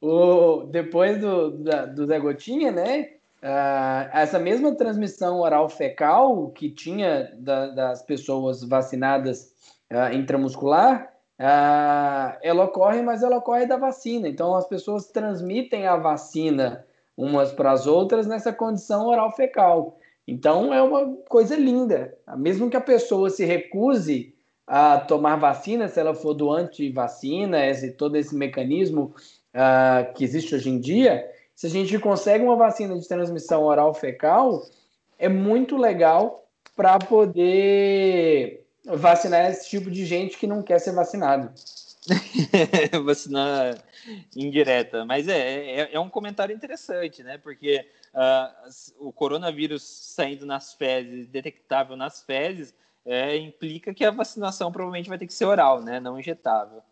o, 0.00 0.64
depois 0.64 1.20
do, 1.20 1.50
da, 1.58 1.86
do 1.86 2.06
Zé 2.06 2.18
Gotinha, 2.18 2.72
né? 2.72 3.17
Uh, 3.40 4.10
essa 4.12 4.36
mesma 4.36 4.74
transmissão 4.74 5.38
oral 5.38 5.68
fecal 5.68 6.48
que 6.50 6.68
tinha 6.68 7.32
da, 7.38 7.68
das 7.68 8.02
pessoas 8.02 8.64
vacinadas 8.64 9.52
uh, 9.92 10.12
intramuscular, 10.12 11.12
uh, 11.38 12.36
ela 12.42 12.64
ocorre, 12.64 13.00
mas 13.00 13.22
ela 13.22 13.36
ocorre 13.36 13.64
da 13.64 13.76
vacina. 13.76 14.28
Então, 14.28 14.56
as 14.56 14.66
pessoas 14.66 15.06
transmitem 15.06 15.86
a 15.86 15.96
vacina 15.96 16.84
umas 17.16 17.52
para 17.52 17.70
as 17.70 17.86
outras 17.86 18.26
nessa 18.26 18.52
condição 18.52 19.06
oral 19.06 19.30
fecal. 19.30 19.98
Então, 20.26 20.74
é 20.74 20.82
uma 20.82 21.14
coisa 21.28 21.54
linda. 21.54 22.16
Mesmo 22.36 22.68
que 22.68 22.76
a 22.76 22.80
pessoa 22.80 23.30
se 23.30 23.44
recuse 23.44 24.34
a 24.66 24.98
tomar 24.98 25.36
vacina, 25.36 25.86
se 25.86 25.98
ela 25.98 26.14
for 26.14 26.34
do 26.34 26.50
anti-vacina, 26.50 27.64
esse, 27.66 27.92
todo 27.92 28.16
esse 28.16 28.36
mecanismo 28.36 29.14
que 30.14 30.22
existe 30.22 30.54
hoje 30.54 30.68
em 30.68 30.78
dia, 30.78 31.26
se 31.58 31.66
a 31.66 31.70
gente 31.70 31.98
consegue 31.98 32.44
uma 32.44 32.54
vacina 32.54 32.96
de 32.96 33.08
transmissão 33.08 33.64
oral 33.64 33.92
fecal, 33.92 34.64
é 35.18 35.28
muito 35.28 35.76
legal 35.76 36.48
para 36.76 36.96
poder 37.00 38.64
vacinar 38.84 39.50
esse 39.50 39.68
tipo 39.68 39.90
de 39.90 40.06
gente 40.06 40.38
que 40.38 40.46
não 40.46 40.62
quer 40.62 40.78
ser 40.78 40.92
vacinado. 40.92 41.52
Vacinar 43.04 43.76
indireta. 44.36 45.04
Mas 45.04 45.26
é, 45.26 45.80
é, 45.80 45.94
é, 45.94 45.98
um 45.98 46.08
comentário 46.08 46.54
interessante, 46.54 47.24
né? 47.24 47.38
Porque 47.38 47.84
uh, 48.14 49.08
o 49.08 49.12
coronavírus 49.12 49.82
saindo 49.82 50.46
nas 50.46 50.74
fezes, 50.74 51.26
detectável 51.26 51.96
nas 51.96 52.22
fezes, 52.22 52.72
é, 53.04 53.36
implica 53.36 53.92
que 53.92 54.04
a 54.04 54.12
vacinação 54.12 54.70
provavelmente 54.70 55.08
vai 55.08 55.18
ter 55.18 55.26
que 55.26 55.34
ser 55.34 55.46
oral, 55.46 55.82
né? 55.82 55.98
Não 55.98 56.20
injetável. 56.20 56.84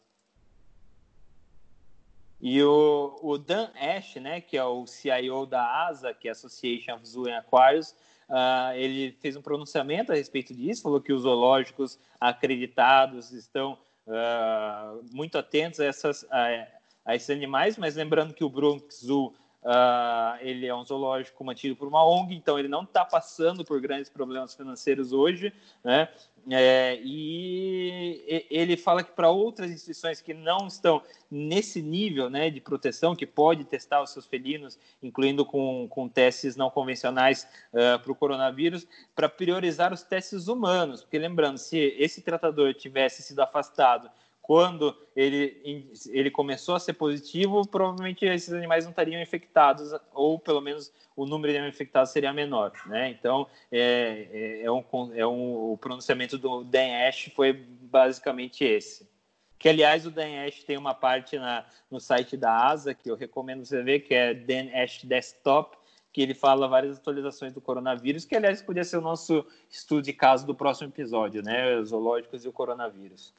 E 2.41 2.63
o, 2.63 3.19
o 3.23 3.39
Dan 3.39 3.71
Ash, 3.75 4.17
né, 4.17 4.41
que 4.41 4.57
é 4.57 4.65
o 4.65 4.87
CIO 4.87 5.47
da 5.47 5.87
ASA, 5.87 6.13
que 6.13 6.29
é 6.29 6.33
Association 6.33 6.95
of 6.95 7.07
Zoo 7.07 7.29
and 7.29 7.39
Aquarius, 7.39 7.95
uh, 8.29 8.75
ele 8.75 9.13
fez 9.21 9.37
um 9.37 9.43
pronunciamento 9.43 10.13
a 10.13 10.15
respeito 10.15 10.55
disso, 10.55 10.83
falou 10.83 11.01
que 11.01 11.13
os 11.13 11.23
zoológicos 11.23 11.99
acreditados 12.21 13.33
estão 13.33 13.79
uh, 14.07 15.03
muito 15.13 15.39
atentos 15.39 15.81
a, 15.81 15.87
essas, 15.87 16.27
a, 16.31 16.67
a, 17.07 17.17
esses 17.17 17.31
animais, 17.31 17.79
mas 17.79 17.97
lembrando 17.97 18.35
que 18.35 18.45
o 18.45 18.51
Bronx 18.51 19.01
Zoo 19.05 19.35
Uh, 19.67 20.39
ele 20.43 20.65
é 20.65 20.73
um 20.73 20.85
zoológico 20.85 21.43
mantido 21.43 21.75
por 21.75 21.89
uma 21.89 22.07
ONG, 22.07 22.37
então 22.37 22.57
ele 22.57 22.69
não 22.69 22.85
está 22.85 23.05
passando 23.05 23.65
por 23.65 23.81
grandes 23.81 24.09
problemas 24.09 24.55
financeiros 24.55 25.13
hoje, 25.13 25.53
né? 25.83 26.09
É, 26.49 27.01
e 27.03 28.47
ele 28.49 28.77
fala 28.77 29.03
que 29.03 29.11
para 29.11 29.29
outras 29.29 29.69
instituições 29.69 30.21
que 30.21 30.33
não 30.33 30.69
estão 30.69 31.03
nesse 31.29 31.83
nível 31.83 32.31
né, 32.31 32.51
de 32.51 32.61
proteção, 32.61 33.17
que 33.17 33.27
pode 33.27 33.65
testar 33.65 34.01
os 34.01 34.11
seus 34.11 34.27
felinos, 34.27 34.79
incluindo 35.03 35.45
com, 35.45 35.89
com 35.89 36.09
testes 36.09 36.55
não 36.55 36.71
convencionais 36.71 37.49
uh, 37.73 37.99
para 37.99 38.13
o 38.13 38.15
coronavírus, 38.15 38.87
para 39.15 39.29
priorizar 39.29 39.93
os 39.93 40.03
testes 40.03 40.47
humanos. 40.47 41.03
Porque 41.03 41.19
lembrando, 41.19 41.59
se 41.59 41.79
esse 41.99 42.23
tratador 42.23 42.75
tivesse 42.75 43.25
sido 43.25 43.41
afastado 43.41 44.09
quando 44.47 44.97
ele, 45.17 45.91
ele 46.07 46.31
começou 46.31 46.77
a 46.77 46.79
ser 46.79 46.93
positivo, 46.93 47.67
provavelmente 47.67 48.25
esses 48.25 48.53
animais 48.53 48.85
não 48.85 48.91
estariam 48.91 49.21
infectados, 49.21 49.93
ou 50.15 50.39
pelo 50.39 50.61
menos 50.61 50.93
o 51.17 51.27
número 51.27 51.53
de 51.53 51.69
infectados 51.69 52.13
seria 52.13 52.33
menor, 52.33 52.71
né? 52.87 53.11
Então, 53.11 53.49
é, 53.73 54.29
é, 54.31 54.63
é, 54.63 54.71
um, 54.71 54.85
é 55.17 55.27
um, 55.27 55.73
o 55.73 55.79
pronunciamento 55.79 56.39
do 56.39 56.63
Dan 56.63 57.09
Ash 57.09 57.29
foi 57.35 57.55
basicamente 57.55 58.63
esse. 58.63 59.11
Que, 59.59 59.69
aliás, 59.69 60.07
o 60.07 60.13
Dan 60.13 60.47
Ash 60.47 60.63
tem 60.63 60.79
uma 60.79 60.95
parte 60.95 61.37
na, 61.37 61.67
no 61.91 61.99
site 61.99 62.37
da 62.37 62.69
ASA, 62.69 62.95
que 62.95 63.11
eu 63.11 63.17
recomendo 63.17 63.65
você 63.65 63.83
ver, 63.83 64.01
que 64.01 64.15
é 64.15 64.33
Dan 64.33 64.71
Ash 64.81 65.03
Desktop, 65.03 65.77
que 66.13 66.23
ele 66.23 66.35
fala 66.35 66.69
várias 66.69 66.99
atualizações 66.99 67.53
do 67.53 67.61
coronavírus, 67.61 68.25
que, 68.25 68.37
aliás, 68.37 68.63
podia 68.63 68.85
ser 68.85 68.99
o 68.99 69.01
nosso 69.01 69.45
estudo 69.69 70.03
de 70.03 70.13
caso 70.13 70.47
do 70.47 70.55
próximo 70.55 70.89
episódio, 70.89 71.43
né? 71.43 71.77
Os 71.79 71.89
zoológicos 71.89 72.45
e 72.45 72.49
o 72.49 72.53
coronavírus. 72.53 73.35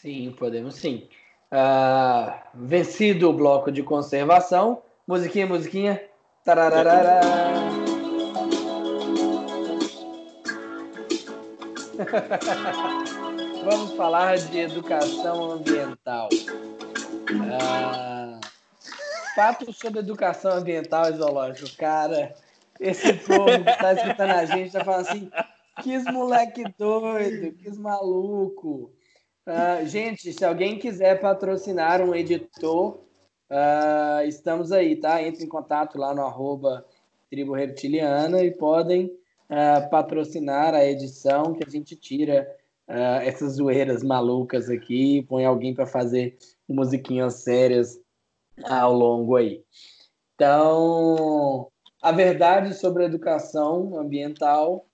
Sim, 0.00 0.34
podemos 0.38 0.76
sim. 0.76 1.06
Uh, 1.52 2.32
vencido 2.54 3.28
o 3.28 3.34
bloco 3.34 3.70
de 3.70 3.82
conservação. 3.82 4.82
Musiquinha, 5.06 5.46
musiquinha. 5.46 6.02
Tarararara. 6.42 7.20
Vamos 13.62 13.92
falar 13.92 14.38
de 14.38 14.58
educação 14.58 15.52
ambiental. 15.52 16.30
Uh, 17.30 18.40
fatos 19.34 19.76
sobre 19.76 20.00
educação 20.00 20.52
ambiental 20.52 21.10
e 21.10 21.16
zoológico. 21.18 21.76
Cara, 21.76 22.34
esse 22.80 23.12
povo 23.12 23.62
que 23.62 23.70
está 23.70 23.92
escutando 23.92 24.30
a 24.30 24.46
gente 24.46 24.68
está 24.68 24.82
falando 24.82 25.08
assim: 25.08 25.30
que 25.82 25.98
moleque 26.10 26.64
doido, 26.78 27.52
que 27.52 27.70
maluco. 27.78 28.90
Uh, 29.46 29.86
gente, 29.86 30.32
se 30.32 30.44
alguém 30.44 30.78
quiser 30.78 31.18
patrocinar 31.18 32.02
um 32.02 32.14
editor, 32.14 32.98
uh, 33.50 34.26
estamos 34.26 34.70
aí, 34.70 34.96
tá? 34.96 35.22
Entre 35.22 35.44
em 35.44 35.48
contato 35.48 35.98
lá 35.98 36.14
no 36.14 36.22
arroba 36.22 36.84
Tribo 37.30 37.54
Reptiliana 37.54 38.42
e 38.44 38.50
podem 38.50 39.06
uh, 39.06 39.88
patrocinar 39.90 40.74
a 40.74 40.84
edição 40.84 41.54
que 41.54 41.64
a 41.66 41.70
gente 41.70 41.96
tira 41.96 42.48
essas 43.22 43.52
zoeiras 43.52 44.02
malucas 44.02 44.68
aqui, 44.68 45.22
põe 45.28 45.44
alguém 45.44 45.72
para 45.72 45.86
fazer 45.86 46.36
musiquinhas 46.68 47.34
sérias 47.34 48.00
ao 48.64 48.92
longo 48.92 49.36
aí. 49.36 49.62
Então, 50.34 51.70
a 52.02 52.10
verdade 52.10 52.74
sobre 52.74 53.04
a 53.04 53.06
educação 53.06 53.96
ambiental 53.96 54.88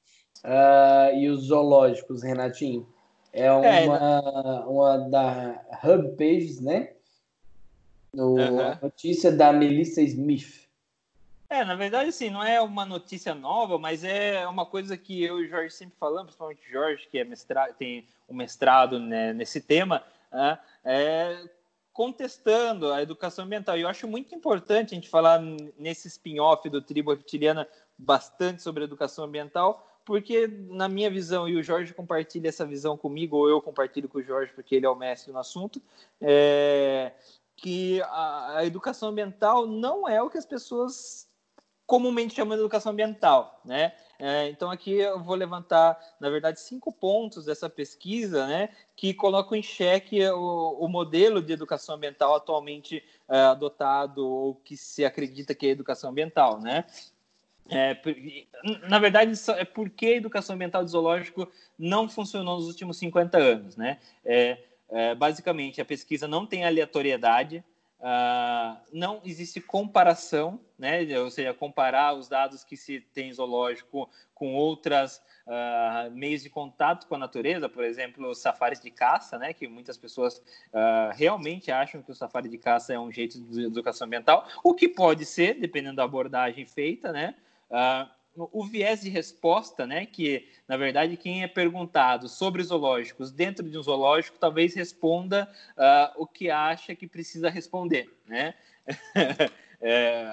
e 1.18 1.26
os 1.30 1.47
zoológicos, 1.47 2.22
Renatinho 2.22 2.86
é 3.37 3.53
uma, 3.53 3.66
é, 3.66 4.61
uma 4.66 4.99
da 5.11 5.62
Hub 5.84 6.16
Pages, 6.16 6.61
né? 6.61 6.93
No, 8.12 8.39
A 8.39 8.78
notícia 8.80 9.30
da 9.30 9.53
Melissa 9.53 10.01
Smith. 10.01 10.66
É, 11.49 11.64
na 11.64 11.76
verdade, 11.76 12.09
assim, 12.09 12.30
não 12.30 12.43
é 12.43 12.61
uma 12.61 12.87
notícia 12.87 13.34
nova, 13.34 13.78
mas 13.78 14.03
é 14.03 14.47
uma 14.49 14.64
coisa 14.64 14.97
que 14.97 15.22
eu 15.22 15.39
e 15.39 15.47
o 15.47 15.49
Jorge 15.49 15.74
sempre 15.74 15.97
falamos, 15.99 16.28
principalmente 16.28 16.66
o 16.66 16.72
Jorge, 16.72 17.07
que 17.11 17.18
é 17.18 17.24
mestrado, 17.24 17.74
tem 17.74 18.07
um 18.28 18.34
mestrado 18.34 18.99
né, 18.99 19.32
nesse 19.32 19.61
tema, 19.61 20.03
né, 20.32 20.59
é 20.84 21.49
contestando 21.93 22.93
a 22.93 23.03
educação 23.03 23.45
ambiental. 23.45 23.76
E 23.76 23.82
eu 23.82 23.89
acho 23.89 24.09
muito 24.09 24.34
importante 24.34 24.93
a 24.93 24.95
gente 24.95 25.09
falar 25.09 25.41
nesse 25.78 26.09
spin-off 26.09 26.68
do 26.68 26.82
Tribo 26.82 27.11
Reptiliana 27.11 27.66
bastante 27.97 28.62
sobre 28.62 28.84
educação 28.84 29.24
ambiental, 29.24 29.95
porque 30.07 30.46
na 30.68 30.88
minha 30.88 31.11
visão, 31.11 31.48
e 31.48 31.57
o 31.57 31.62
Jorge 31.62 31.92
compartilha 31.92 32.48
essa 32.48 32.64
visão 32.64 32.96
comigo, 32.96 33.36
ou 33.36 33.50
eu 33.50 33.61
compartilho 33.61 34.09
com 34.09 34.18
o 34.18 34.22
Jorge, 34.22 34.52
porque 34.54 34.76
ele 34.76 34.86
é 34.86 34.88
o 34.88 34.94
mestre 34.94 35.32
no 35.32 35.38
assunto, 35.38 35.82
é 36.20 37.12
que 37.57 38.00
a, 38.02 38.59
a 38.59 38.66
educação 38.66 39.09
ambiental 39.09 39.66
não 39.66 40.09
é 40.09 40.22
o 40.22 40.30
que 40.30 40.38
as 40.38 40.46
pessoas 40.46 41.26
comumente 41.86 42.34
chamam 42.34 42.57
de 42.57 42.62
educação 42.62 42.92
ambiental, 42.92 43.61
né? 43.64 43.94
É, 44.18 44.48
então 44.48 44.70
aqui 44.70 44.92
eu 44.92 45.22
vou 45.22 45.34
levantar, 45.34 45.98
na 46.20 46.30
verdade, 46.30 46.61
cinco 46.61 46.92
pontos 46.92 47.44
dessa 47.44 47.68
pesquisa, 47.68 48.46
né, 48.46 48.70
que 48.96 49.12
colocam 49.12 49.57
em 49.57 49.62
xeque 49.62 50.26
o, 50.30 50.78
o 50.80 50.88
modelo 50.88 51.42
de 51.42 51.52
educação 51.52 51.96
ambiental 51.96 52.34
atualmente 52.34 53.04
é, 53.28 53.38
adotado 53.40 54.26
ou 54.26 54.54
que 54.54 54.76
se 54.76 55.04
acredita 55.04 55.54
que 55.54 55.66
é 55.66 55.70
educação 55.70 56.11
ambiental, 56.11 56.59
né? 56.61 56.84
É, 57.68 57.96
na 58.88 58.98
verdade, 58.98 59.32
é 59.56 59.64
porque 59.64 60.06
a 60.06 60.16
educação 60.16 60.54
ambiental 60.54 60.84
de 60.84 60.90
zoológico 60.90 61.50
não 61.78 62.08
funcionou 62.08 62.56
nos 62.56 62.68
últimos 62.68 62.96
50 62.98 63.38
anos. 63.38 63.76
Né? 63.76 63.98
É, 64.24 64.58
é, 64.88 65.14
basicamente, 65.14 65.80
a 65.80 65.84
pesquisa 65.84 66.28
não 66.28 66.46
tem 66.46 66.64
aleatoriedade, 66.64 67.64
uh, 67.98 68.78
não 68.92 69.20
existe 69.24 69.60
comparação, 69.60 70.60
né? 70.78 71.06
ou 71.18 71.30
seja, 71.30 71.52
comparar 71.52 72.14
os 72.14 72.28
dados 72.28 72.62
que 72.62 72.76
se 72.76 73.00
tem 73.12 73.32
zoológico 73.32 74.08
com 74.32 74.54
outras 74.54 75.20
uh, 75.46 76.10
meios 76.12 76.42
de 76.42 76.50
contato 76.50 77.08
com 77.08 77.16
a 77.16 77.18
natureza, 77.18 77.68
por 77.68 77.82
exemplo, 77.82 78.32
safaris 78.34 78.80
de 78.80 78.92
caça, 78.92 79.38
né? 79.38 79.52
que 79.52 79.66
muitas 79.66 79.96
pessoas 79.96 80.38
uh, 80.72 81.10
realmente 81.14 81.72
acham 81.72 82.00
que 82.00 82.12
o 82.12 82.14
safari 82.14 82.48
de 82.48 82.58
caça 82.58 82.92
é 82.92 82.98
um 82.98 83.10
jeito 83.10 83.40
de 83.40 83.64
educação 83.64 84.06
ambiental, 84.06 84.46
o 84.62 84.72
que 84.72 84.88
pode 84.88 85.24
ser, 85.24 85.58
dependendo 85.58 85.96
da 85.96 86.04
abordagem 86.04 86.64
feita, 86.64 87.12
né? 87.12 87.34
Uh, 87.70 88.16
o 88.52 88.64
viés 88.66 89.00
de 89.00 89.08
resposta, 89.08 89.86
né, 89.86 90.04
que 90.04 90.46
na 90.68 90.76
verdade 90.76 91.16
quem 91.16 91.42
é 91.42 91.48
perguntado 91.48 92.28
sobre 92.28 92.62
zoológicos 92.62 93.32
dentro 93.32 93.68
de 93.68 93.78
um 93.78 93.82
zoológico 93.82 94.38
talvez 94.38 94.74
responda 94.74 95.50
uh, 95.76 96.22
o 96.22 96.26
que 96.26 96.50
acha 96.50 96.94
que 96.94 97.06
precisa 97.06 97.48
responder, 97.48 98.14
né? 98.26 98.54
é, 99.80 100.26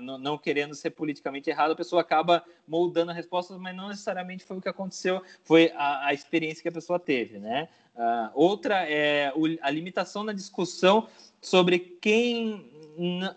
não, 0.00 0.38
querendo 0.38 0.74
ser 0.74 0.90
politicamente 0.90 1.50
errado, 1.50 1.72
a 1.72 1.76
pessoa 1.76 2.00
acaba 2.00 2.44
moldando 2.66 3.10
a 3.10 3.14
resposta, 3.14 3.56
mas 3.58 3.76
não 3.76 3.88
necessariamente 3.88 4.44
foi 4.44 4.56
o 4.56 4.60
que 4.60 4.68
aconteceu, 4.68 5.22
foi 5.44 5.70
a, 5.76 6.06
a 6.06 6.14
experiência 6.14 6.62
que 6.62 6.68
a 6.68 6.72
pessoa 6.72 6.98
teve, 6.98 7.38
né? 7.38 7.68
Uh, 7.94 8.30
outra 8.34 8.88
é 8.88 9.32
a 9.60 9.70
limitação 9.70 10.24
na 10.24 10.32
discussão 10.32 11.08
sobre 11.40 11.78
quem 11.78 12.70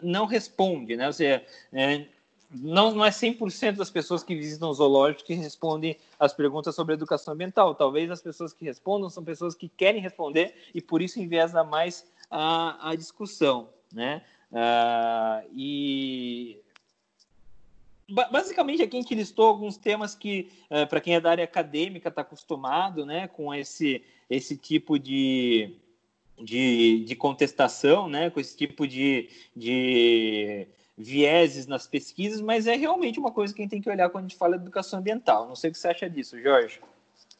não 0.01 0.25
responde, 0.25 0.95
né? 0.95 1.07
Ou 1.07 1.13
seja, 1.13 1.45
é, 1.71 2.05
não, 2.53 2.93
não 2.93 3.05
é 3.05 3.09
100% 3.09 3.75
das 3.75 3.89
pessoas 3.89 4.23
que 4.23 4.35
visitam 4.35 4.69
o 4.69 4.73
zoológico 4.73 5.23
que 5.23 5.33
respondem 5.33 5.97
as 6.19 6.33
perguntas 6.33 6.75
sobre 6.75 6.93
educação 6.93 7.33
ambiental. 7.33 7.73
Talvez 7.75 8.11
as 8.11 8.21
pessoas 8.21 8.53
que 8.53 8.63
respondam 8.63 9.09
são 9.09 9.23
pessoas 9.23 9.55
que 9.55 9.67
querem 9.67 10.01
responder 10.01 10.55
e 10.73 10.81
por 10.81 11.01
isso 11.01 11.19
enviesa 11.19 11.63
mais 11.63 12.05
a, 12.29 12.89
a 12.91 12.95
discussão, 12.95 13.69
né? 13.91 14.23
Uh, 14.51 15.49
e 15.55 16.59
basicamente 18.31 18.83
aqui 18.83 18.97
a 18.97 19.01
gente 19.01 19.15
listou 19.15 19.47
alguns 19.47 19.77
temas 19.77 20.13
que 20.13 20.51
uh, 20.69 20.87
para 20.87 21.01
quem 21.01 21.15
é 21.15 21.19
da 21.19 21.31
área 21.31 21.43
acadêmica 21.43 22.09
está 22.09 22.21
acostumado, 22.21 23.05
né, 23.05 23.27
com 23.27 23.53
esse 23.53 24.03
esse 24.29 24.57
tipo 24.57 24.97
de, 24.99 25.75
de, 26.39 27.03
de 27.05 27.15
contestação, 27.15 28.07
né, 28.07 28.29
com 28.29 28.39
esse 28.39 28.55
tipo 28.55 28.87
de, 28.87 29.29
de 29.55 30.67
vieses 30.97 31.65
nas 31.65 31.87
pesquisas, 31.87 32.39
mas 32.39 32.67
é 32.67 32.75
realmente 32.75 33.19
uma 33.19 33.31
coisa 33.31 33.53
que 33.53 33.61
a 33.61 33.63
gente 33.63 33.71
tem 33.71 33.81
que 33.81 33.89
olhar 33.89 34.09
quando 34.09 34.25
a 34.25 34.27
gente 34.27 34.37
fala 34.37 34.57
de 34.57 34.63
educação 34.63 34.99
ambiental. 34.99 35.47
Não 35.47 35.55
sei 35.55 35.69
o 35.69 35.73
que 35.73 35.79
você 35.79 35.87
acha 35.87 36.09
disso, 36.09 36.39
Jorge. 36.39 36.79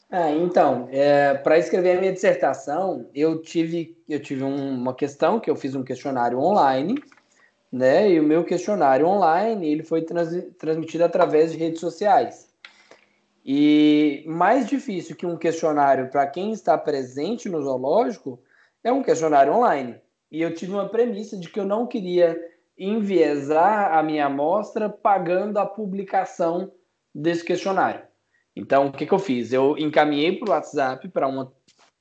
Ah, 0.10 0.32
então, 0.32 0.88
é, 0.92 1.34
para 1.34 1.58
escrever 1.58 1.98
a 1.98 2.00
minha 2.00 2.14
dissertação, 2.14 3.10
eu 3.16 3.42
tive, 3.42 3.98
eu 4.08 4.20
tive 4.20 4.44
um, 4.44 4.76
uma 4.76 4.94
questão 4.94 5.40
que 5.40 5.50
eu 5.50 5.56
fiz 5.56 5.74
um 5.76 5.84
questionário 5.84 6.40
online, 6.40 7.04
né? 7.72 8.12
E 8.12 8.20
o 8.20 8.24
meu 8.24 8.44
questionário 8.44 9.08
online 9.08 9.68
ele 9.68 9.82
foi 9.82 10.04
trans, 10.04 10.30
transmitido 10.60 11.04
através 11.04 11.52
de 11.52 11.58
redes 11.58 11.80
sociais. 11.80 12.54
E 13.44 14.24
mais 14.28 14.68
difícil 14.68 15.16
que 15.16 15.26
um 15.26 15.36
questionário 15.36 16.10
para 16.10 16.28
quem 16.28 16.52
está 16.52 16.78
presente 16.78 17.50
no 17.50 17.62
zoológico 17.62 18.40
é 18.84 18.92
um 18.92 19.02
questionário 19.02 19.54
online. 19.54 19.96
E 20.32 20.42
eu 20.42 20.54
tive 20.54 20.74
uma 20.74 20.88
premissa 20.88 21.36
de 21.36 21.50
que 21.50 21.60
eu 21.60 21.66
não 21.66 21.88
queria 21.88 22.40
enviesar 22.78 23.98
a 23.98 24.04
minha 24.04 24.26
amostra 24.26 24.90
pagando 24.90 25.58
a 25.58 25.66
publicação 25.66 26.72
desse 27.14 27.44
questionário. 27.44 28.02
Então, 28.56 28.88
o 28.88 28.92
que, 28.92 29.06
que 29.06 29.14
eu 29.14 29.20
fiz? 29.20 29.52
Eu 29.52 29.78
encaminhei 29.78 30.38
para 30.38 30.50
o 30.50 30.52
WhatsApp 30.52 31.08
para 31.10 31.28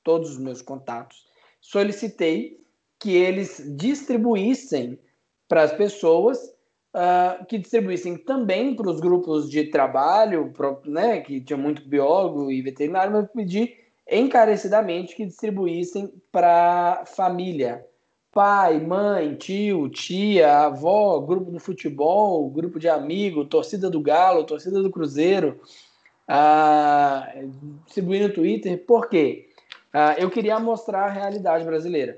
todos 0.03 0.31
os 0.31 0.39
meus 0.39 0.61
contatos, 0.61 1.25
solicitei 1.61 2.59
que 2.99 3.15
eles 3.15 3.63
distribuíssem 3.77 4.99
para 5.47 5.63
as 5.63 5.73
pessoas 5.73 6.39
uh, 6.93 7.45
que 7.47 7.57
distribuíssem 7.57 8.17
também 8.17 8.75
para 8.75 8.89
os 8.89 8.99
grupos 8.99 9.49
de 9.49 9.65
trabalho, 9.65 10.51
pro, 10.51 10.81
né, 10.85 11.21
que 11.21 11.41
tinha 11.41 11.57
muito 11.57 11.87
biólogo 11.87 12.51
e 12.51 12.61
veterinário, 12.61 13.11
mas 13.11 13.23
eu 13.23 13.29
pedi 13.29 13.75
encarecidamente 14.09 15.15
que 15.15 15.25
distribuíssem 15.25 16.13
para 16.31 17.03
família. 17.05 17.85
Pai, 18.33 18.79
mãe, 18.79 19.35
tio, 19.35 19.87
tia, 19.89 20.61
avó, 20.61 21.19
grupo 21.19 21.51
do 21.51 21.59
futebol, 21.59 22.49
grupo 22.49 22.79
de 22.79 22.89
amigo, 22.89 23.45
torcida 23.45 23.91
do 23.91 24.01
Galo, 24.01 24.43
torcida 24.43 24.81
do 24.81 24.89
Cruzeiro, 24.89 25.61
uh, 26.27 27.47
distribuir 27.85 28.27
no 28.27 28.33
Twitter. 28.33 28.83
Por 28.87 29.07
quê? 29.07 29.49
Uh, 29.93 30.19
eu 30.19 30.31
queria 30.31 30.59
mostrar 30.59 31.03
a 31.03 31.11
realidade 31.11 31.63
brasileira. 31.63 32.17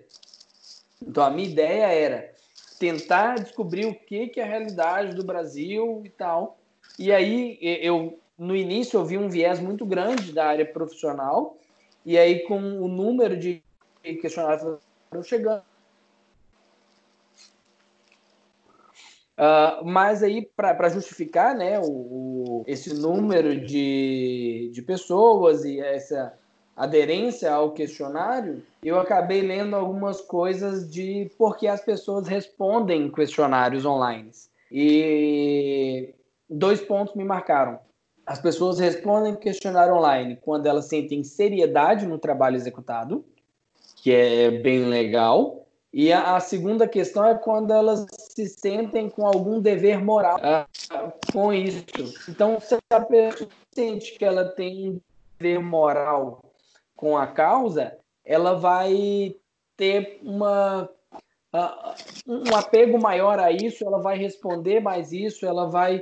Então, 1.06 1.22
a 1.22 1.30
minha 1.30 1.50
ideia 1.50 1.88
era 1.88 2.32
tentar 2.80 3.36
descobrir 3.36 3.86
o 3.86 3.94
que, 3.94 4.28
que 4.28 4.40
é 4.40 4.44
a 4.44 4.48
realidade 4.48 5.14
do 5.18 5.24
Brasil 5.26 6.02
e 6.06 6.10
tal. 6.10 6.58
E 6.98 7.12
aí, 7.12 7.58
eu, 7.62 8.18
no 8.40 8.56
início, 8.56 8.98
eu 8.98 9.04
vi 9.04 9.18
um 9.18 9.28
viés 9.28 9.60
muito 9.60 9.86
grande 9.86 10.32
da 10.32 10.46
área 10.46 10.66
profissional, 10.66 11.58
e 12.06 12.18
aí, 12.18 12.40
com 12.44 12.58
o 12.58 12.88
número 12.88 13.36
de 13.36 13.62
questionários 14.22 14.80
chegando, 15.24 15.62
Uh, 19.38 19.84
mas 19.84 20.24
aí, 20.24 20.50
para 20.56 20.90
justificar 20.90 21.56
né, 21.56 21.78
o, 21.80 21.84
o, 21.84 22.64
esse 22.66 22.94
número 22.94 23.60
de, 23.66 24.72
de 24.74 24.82
pessoas 24.82 25.66
e 25.66 25.80
essa 25.80 26.34
aderência 26.76 27.52
ao 27.52 27.72
questionário, 27.72 28.64
eu 28.84 29.00
acabei 29.00 29.42
lendo 29.42 29.76
algumas 29.76 30.22
coisas 30.22 30.90
de 30.90 31.30
por 31.38 31.58
que 31.58 31.68
as 31.68 31.82
pessoas 31.82 32.28
respondem 32.28 33.12
questionários 33.12 33.86
online. 33.86 34.32
E 34.72 36.14
dois 36.50 36.82
pontos 36.82 37.16
me 37.16 37.24
marcaram. 37.24 37.80
As 38.26 38.40
pessoas 38.40 38.80
respondem 38.80 39.36
questionário 39.36 39.94
online 39.94 40.38
quando 40.42 40.66
elas 40.66 40.86
sentem 40.86 41.24
seriedade 41.24 42.08
no 42.08 42.18
trabalho 42.18 42.56
executado, 42.56 43.24
que 43.98 44.12
é 44.12 44.52
bem 44.52 44.86
legal. 44.86 45.65
E 45.98 46.12
a, 46.12 46.36
a 46.36 46.42
segunda 46.42 46.90
questão 46.90 47.26
é 47.26 47.36
quando 47.36 47.72
elas 47.72 48.06
se 48.12 48.50
sentem 48.50 49.10
com 49.10 49.26
algum 49.26 49.62
dever 49.62 50.04
moral 50.04 50.38
uh, 50.40 51.32
com 51.32 51.54
isso. 51.54 51.86
Então, 52.28 52.60
se 52.60 52.78
a 52.92 53.00
pessoa 53.00 53.50
sente 53.74 54.18
que 54.18 54.26
ela 54.26 54.44
tem 54.44 54.90
um 54.90 55.00
dever 55.40 55.62
moral 55.62 56.42
com 56.98 57.18
a 57.18 57.26
causa, 57.26 57.98
ela 58.26 58.56
vai 58.56 59.38
ter 59.78 60.20
uma 60.22 60.90
uh, 61.54 61.96
um 62.28 62.54
apego 62.54 63.02
maior 63.02 63.40
a 63.40 63.50
isso, 63.54 63.86
ela 63.88 64.02
vai 64.02 64.18
responder 64.18 64.82
mais 64.82 65.14
isso, 65.14 65.46
ela 65.46 65.70
vai 65.70 66.00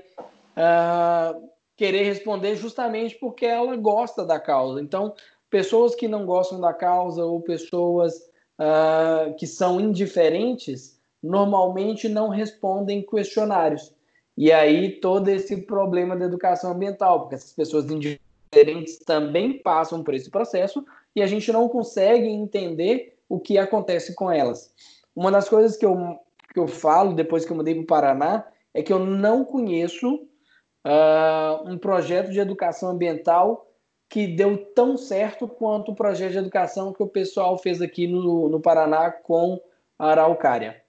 uh, 0.57 1.49
querer 1.77 2.01
responder 2.01 2.55
justamente 2.55 3.13
porque 3.19 3.45
ela 3.45 3.75
gosta 3.75 4.25
da 4.25 4.39
causa. 4.39 4.81
Então, 4.81 5.13
pessoas 5.51 5.93
que 5.93 6.07
não 6.07 6.25
gostam 6.25 6.59
da 6.59 6.73
causa 6.73 7.23
ou 7.23 7.39
pessoas 7.41 8.32
uh, 8.59 9.33
que 9.35 9.47
são 9.47 9.79
indiferentes 9.79 10.99
normalmente 11.21 12.09
não 12.09 12.29
respondem 12.29 13.01
questionários. 13.01 13.93
E 14.35 14.51
aí 14.51 14.99
todo 14.99 15.29
esse 15.29 15.57
problema 15.57 16.15
da 16.15 16.25
educação 16.25 16.71
ambiental, 16.71 17.21
porque 17.21 17.35
essas 17.35 17.53
pessoas 17.53 17.85
indiferentes 17.85 18.33
diferentes 18.53 18.99
também 18.99 19.57
passam 19.57 20.03
por 20.03 20.13
esse 20.13 20.29
processo 20.29 20.85
e 21.15 21.21
a 21.21 21.27
gente 21.27 21.51
não 21.51 21.67
consegue 21.67 22.27
entender 22.27 23.17
o 23.27 23.39
que 23.39 23.57
acontece 23.57 24.13
com 24.13 24.31
elas. 24.31 24.71
Uma 25.15 25.31
das 25.31 25.49
coisas 25.49 25.75
que 25.75 25.85
eu, 25.85 26.19
que 26.53 26.59
eu 26.59 26.67
falo 26.67 27.13
depois 27.13 27.43
que 27.43 27.51
eu 27.51 27.55
mudei 27.55 27.73
para 27.73 27.83
o 27.83 27.87
Paraná 27.87 28.45
é 28.73 28.83
que 28.83 28.93
eu 28.93 28.99
não 28.99 29.43
conheço 29.43 30.15
uh, 30.15 31.67
um 31.69 31.77
projeto 31.77 32.31
de 32.31 32.39
educação 32.39 32.89
ambiental 32.89 33.67
que 34.13 34.27
deu 34.27 34.55
tão 34.75 34.95
certo 34.95 35.47
quanto 35.47 35.91
o 35.91 35.95
projeto 35.95 36.33
de 36.33 36.37
educação 36.37 36.93
que 36.93 37.01
o 37.01 37.07
pessoal 37.07 37.57
fez 37.57 37.81
aqui 37.81 38.05
no, 38.05 38.47
no 38.47 38.59
Paraná 38.59 39.09
com 39.09 39.59
a 39.97 40.11
Araucária. 40.11 40.83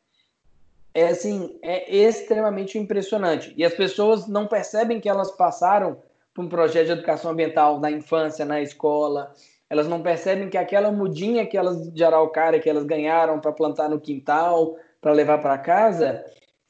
É 0.93 1.07
assim, 1.07 1.59
é 1.63 1.91
extremamente 1.91 2.79
impressionante. 2.79 3.55
E 3.57 3.65
as 3.65 3.73
pessoas 3.73 4.29
não 4.29 4.47
percebem 4.47 5.01
que 5.01 5.09
elas 5.09 5.31
passaram 5.31 5.97
para 6.35 6.45
um 6.45 6.51
projeto 6.51 6.85
de 6.85 6.93
educação 6.93 7.31
ambiental 7.31 7.81
na 7.81 7.91
infância, 7.91 8.45
na 8.45 8.61
escola. 8.61 9.33
Elas 9.71 9.89
não 9.89 10.03
percebem 10.03 10.51
que 10.51 10.59
aquela 10.59 10.93
mudinha 10.93 11.47
que 11.47 11.57
elas 11.57 11.91
de 11.95 12.05
araucária 12.05 12.61
que 12.61 12.69
elas 12.69 12.85
ganharam 12.85 13.41
para 13.41 13.53
plantar 13.53 13.89
no 13.89 13.99
quintal, 13.99 14.77
para 15.01 15.13
levar 15.13 15.39
para 15.39 15.57
casa, 15.57 16.23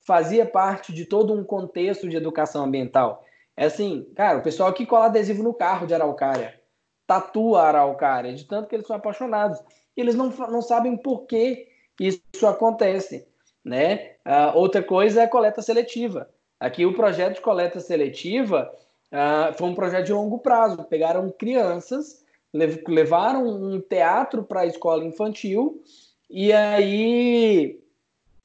fazia 0.06 0.46
parte 0.46 0.92
de 0.92 1.04
todo 1.04 1.34
um 1.34 1.42
contexto 1.42 2.08
de 2.08 2.16
educação 2.16 2.64
ambiental. 2.64 3.24
É 3.56 3.66
assim, 3.66 4.06
cara, 4.16 4.38
o 4.38 4.42
pessoal 4.42 4.68
aqui 4.68 4.84
cola 4.84 5.06
adesivo 5.06 5.42
no 5.42 5.54
carro 5.54 5.86
de 5.86 5.94
araucária, 5.94 6.60
tatua 7.06 7.62
a 7.62 7.68
araucária, 7.68 8.34
de 8.34 8.44
tanto 8.44 8.68
que 8.68 8.74
eles 8.74 8.86
são 8.86 8.96
apaixonados. 8.96 9.60
E 9.96 10.00
eles 10.00 10.14
não, 10.14 10.28
não 10.30 10.62
sabem 10.62 10.96
por 10.96 11.26
que 11.26 11.68
isso 12.00 12.46
acontece, 12.46 13.26
né? 13.64 14.14
Uh, 14.26 14.56
outra 14.56 14.82
coisa 14.82 15.20
é 15.20 15.24
a 15.24 15.28
coleta 15.28 15.62
seletiva. 15.62 16.28
Aqui 16.58 16.84
o 16.84 16.94
projeto 16.94 17.34
de 17.34 17.40
coleta 17.40 17.78
seletiva 17.78 18.72
Uh, 19.14 19.56
foi 19.56 19.68
um 19.68 19.74
projeto 19.76 20.06
de 20.06 20.12
longo 20.12 20.40
prazo. 20.40 20.82
Pegaram 20.84 21.30
crianças, 21.30 22.24
levaram 22.52 23.46
um 23.46 23.80
teatro 23.80 24.42
para 24.42 24.62
a 24.62 24.66
escola 24.66 25.04
infantil 25.04 25.80
e 26.28 26.52
aí 26.52 27.80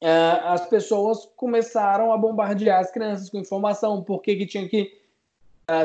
uh, 0.00 0.46
as 0.46 0.68
pessoas 0.68 1.28
começaram 1.36 2.12
a 2.12 2.16
bombardear 2.16 2.78
as 2.78 2.90
crianças 2.92 3.28
com 3.28 3.38
informação, 3.38 4.04
por 4.04 4.22
que, 4.22 4.36
que 4.36 4.46
tinha 4.46 4.68
que 4.68 4.99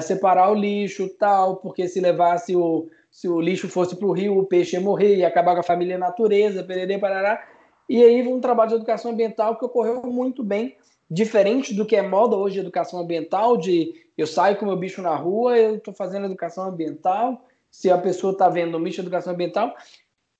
separar 0.02 0.52
o 0.52 0.56
lixo 0.56 1.10
tal, 1.18 1.58
porque 1.58 1.88
se 1.88 2.00
levasse 2.00 2.56
o, 2.56 2.88
se 3.12 3.28
o 3.28 3.40
lixo 3.40 3.70
fosse 3.70 3.96
para 3.96 4.08
o 4.08 4.12
rio, 4.12 4.38
o 4.38 4.46
peixe 4.46 4.76
ia 4.76 4.82
morrer, 4.82 5.18
ia 5.18 5.28
acabar 5.28 5.54
com 5.54 5.62
a 5.62 5.64
família 5.64 5.98
natureza, 5.98 6.64
pererê, 6.64 6.98
parará. 6.98 7.46
E 7.88 8.04
aí 8.04 8.28
um 8.28 8.42
trabalho 8.42 8.70
de 8.70 8.76
educação 8.76 9.12
ambiental 9.12 9.58
que 9.58 9.66
ocorreu 9.66 10.02
muito 10.04 10.44
bem, 10.44 10.76
diferente 11.10 11.74
do 11.74 11.86
que 11.86 11.96
é 11.96 12.02
moda 12.02 12.36
hoje 12.36 12.56
de 12.56 12.62
educação 12.62 13.00
ambiental, 13.00 13.58
de 13.58 13.94
eu 14.18 14.26
saio 14.26 14.58
com 14.58 14.66
meu 14.66 14.78
bicho 14.78 15.02
na 15.02 15.16
rua, 15.16 15.58
eu 15.58 15.76
estou 15.76 15.94
fazendo 15.94 16.26
educação 16.26 16.66
ambiental. 16.66 17.46
Se 17.70 17.92
a 17.92 17.98
pessoa 17.98 18.34
está 18.34 18.50
vendo 18.50 18.78
um 18.78 18.84
bicho 18.84 19.02
educação 19.02 19.34
ambiental, 19.34 19.76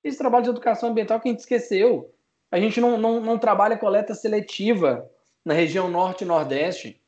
esse 0.04 0.18
trabalho 0.18 0.46
de 0.46 0.50
educação 0.52 0.90
ambiental 0.90 1.20
que 1.20 1.28
a 1.28 1.32
gente 1.32 1.42
esqueceu. 1.42 2.12
A 2.52 2.60
gente 2.60 2.80
não, 2.80 2.98
não, 2.98 3.20
não 3.20 3.38
trabalha 3.38 3.78
coleta 3.78 4.14
seletiva 4.14 5.10
na 5.44 5.54
região 5.54 5.90
norte 5.90 6.24
e 6.24 6.28
nordeste. 6.28 7.02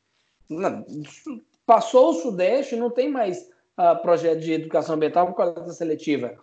Passou 1.68 2.08
o 2.08 2.14
sudeste, 2.14 2.76
não 2.76 2.88
tem 2.88 3.10
mais 3.10 3.46
uh, 3.78 4.00
projeto 4.00 4.40
de 4.40 4.54
educação 4.54 4.94
ambiental 4.94 5.26
com 5.26 5.34
coleta 5.34 5.70
seletiva. 5.70 6.34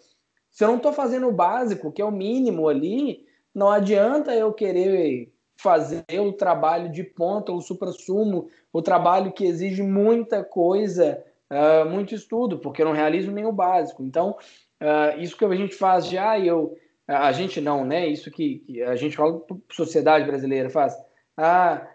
Se 0.51 0.63
eu 0.63 0.67
não 0.67 0.77
estou 0.77 0.93
fazendo 0.93 1.27
o 1.27 1.31
básico, 1.31 1.91
que 1.91 1.99
é 1.99 2.05
o 2.05 2.11
mínimo 2.11 2.69
ali, 2.69 3.25
não 3.51 3.71
adianta 3.71 4.35
eu 4.35 4.53
querer 4.53 5.33
fazer 5.57 6.05
o 6.19 6.31
trabalho 6.31 6.91
de 6.91 7.03
ponta, 7.03 7.51
o 7.51 7.59
supra-sumo, 7.59 8.49
o 8.71 8.83
trabalho 8.83 9.31
que 9.31 9.45
exige 9.45 9.81
muita 9.81 10.43
coisa, 10.43 11.23
uh, 11.49 11.89
muito 11.89 12.13
estudo, 12.13 12.59
porque 12.59 12.83
eu 12.83 12.85
não 12.85 12.93
realizo 12.93 13.31
nem 13.31 13.47
o 13.47 13.51
básico. 13.51 14.03
Então, 14.03 14.37
uh, 14.79 15.19
isso 15.19 15.35
que 15.35 15.43
a 15.43 15.55
gente 15.55 15.73
faz 15.73 16.05
já, 16.05 16.39
eu, 16.39 16.77
a 17.07 17.31
gente 17.31 17.59
não, 17.59 17.83
né? 17.83 18.07
Isso 18.07 18.29
que, 18.29 18.59
que 18.59 18.83
a 18.83 18.95
gente 18.95 19.17
fala, 19.17 19.41
sociedade 19.71 20.27
brasileira 20.27 20.69
faz. 20.69 20.95
Ah, 21.35 21.94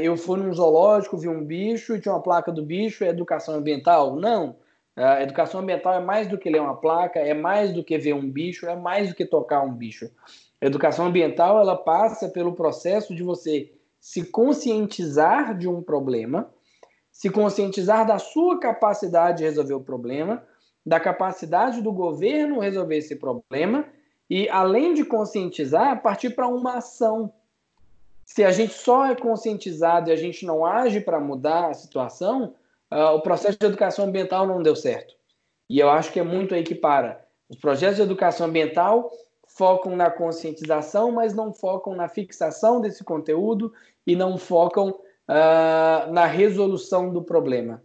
eu 0.00 0.16
fui 0.16 0.38
num 0.38 0.52
zoológico, 0.52 1.16
vi 1.16 1.28
um 1.28 1.44
bicho 1.44 1.94
e 1.94 2.00
tinha 2.00 2.14
uma 2.14 2.22
placa 2.22 2.50
do 2.50 2.64
bicho, 2.64 3.04
é 3.04 3.08
educação 3.08 3.54
ambiental? 3.54 4.16
Não. 4.16 4.56
A 4.96 5.22
educação 5.22 5.60
ambiental 5.60 5.94
é 5.94 6.00
mais 6.00 6.28
do 6.28 6.36
que 6.36 6.50
ler 6.50 6.60
uma 6.60 6.76
placa, 6.76 7.18
é 7.18 7.32
mais 7.32 7.72
do 7.72 7.82
que 7.82 7.96
ver 7.96 8.14
um 8.14 8.30
bicho, 8.30 8.66
é 8.66 8.76
mais 8.76 9.08
do 9.08 9.14
que 9.14 9.24
tocar 9.24 9.62
um 9.62 9.72
bicho. 9.72 10.10
Educação 10.60 11.06
ambiental 11.06 11.58
ela 11.58 11.76
passa 11.76 12.28
pelo 12.28 12.54
processo 12.54 13.14
de 13.14 13.22
você 13.22 13.72
se 13.98 14.30
conscientizar 14.30 15.56
de 15.56 15.68
um 15.68 15.82
problema, 15.82 16.52
se 17.10 17.30
conscientizar 17.30 18.06
da 18.06 18.18
sua 18.18 18.58
capacidade 18.58 19.38
de 19.38 19.44
resolver 19.44 19.74
o 19.74 19.80
problema, 19.80 20.44
da 20.84 20.98
capacidade 20.98 21.80
do 21.80 21.92
governo 21.92 22.58
resolver 22.58 22.96
esse 22.96 23.16
problema 23.16 23.86
e, 24.28 24.48
além 24.48 24.92
de 24.92 25.04
conscientizar, 25.04 26.02
partir 26.02 26.30
para 26.30 26.48
uma 26.48 26.78
ação. 26.78 27.32
Se 28.32 28.42
a 28.42 28.50
gente 28.50 28.72
só 28.72 29.04
é 29.04 29.14
conscientizado 29.14 30.08
e 30.08 30.12
a 30.14 30.16
gente 30.16 30.46
não 30.46 30.64
age 30.64 31.02
para 31.02 31.20
mudar 31.20 31.68
a 31.68 31.74
situação, 31.74 32.54
uh, 32.90 33.14
o 33.14 33.20
processo 33.20 33.58
de 33.58 33.66
educação 33.66 34.06
ambiental 34.06 34.46
não 34.46 34.62
deu 34.62 34.74
certo. 34.74 35.14
E 35.68 35.78
eu 35.78 35.90
acho 35.90 36.10
que 36.10 36.18
é 36.18 36.22
muito 36.22 36.54
aí 36.54 36.62
que 36.62 36.74
para. 36.74 37.22
Os 37.46 37.58
projetos 37.58 37.96
de 37.96 38.02
educação 38.02 38.46
ambiental 38.46 39.10
focam 39.46 39.94
na 39.94 40.10
conscientização, 40.10 41.12
mas 41.12 41.34
não 41.34 41.52
focam 41.52 41.94
na 41.94 42.08
fixação 42.08 42.80
desse 42.80 43.04
conteúdo 43.04 43.70
e 44.06 44.16
não 44.16 44.38
focam 44.38 44.88
uh, 44.88 46.10
na 46.10 46.24
resolução 46.24 47.12
do 47.12 47.22
problema. 47.22 47.82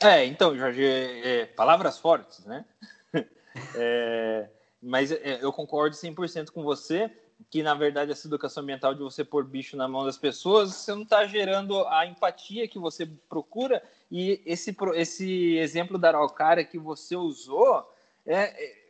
É, 0.00 0.24
então, 0.24 0.56
Jorge, 0.56 0.84
é, 0.84 1.40
é, 1.40 1.46
palavras 1.46 1.98
fortes, 1.98 2.44
né? 2.44 2.64
é, 3.74 4.48
mas 4.80 5.10
é, 5.10 5.40
eu 5.42 5.52
concordo 5.52 5.96
100% 5.96 6.52
com 6.52 6.62
você. 6.62 7.10
Que 7.48 7.62
na 7.62 7.74
verdade 7.74 8.12
essa 8.12 8.26
educação 8.26 8.62
ambiental 8.62 8.94
de 8.94 9.02
você 9.02 9.24
pôr 9.24 9.44
bicho 9.44 9.76
na 9.76 9.88
mão 9.88 10.04
das 10.04 10.18
pessoas, 10.18 10.74
você 10.74 10.92
não 10.92 11.02
está 11.02 11.26
gerando 11.26 11.86
a 11.88 12.06
empatia 12.06 12.68
que 12.68 12.78
você 12.78 13.06
procura. 13.28 13.82
E 14.10 14.42
esse, 14.44 14.76
esse 14.94 15.56
exemplo 15.56 15.98
da 15.98 16.08
araucária 16.08 16.64
que 16.64 16.78
você 16.78 17.16
usou, 17.16 17.88
é, 18.26 18.64
é, 18.64 18.80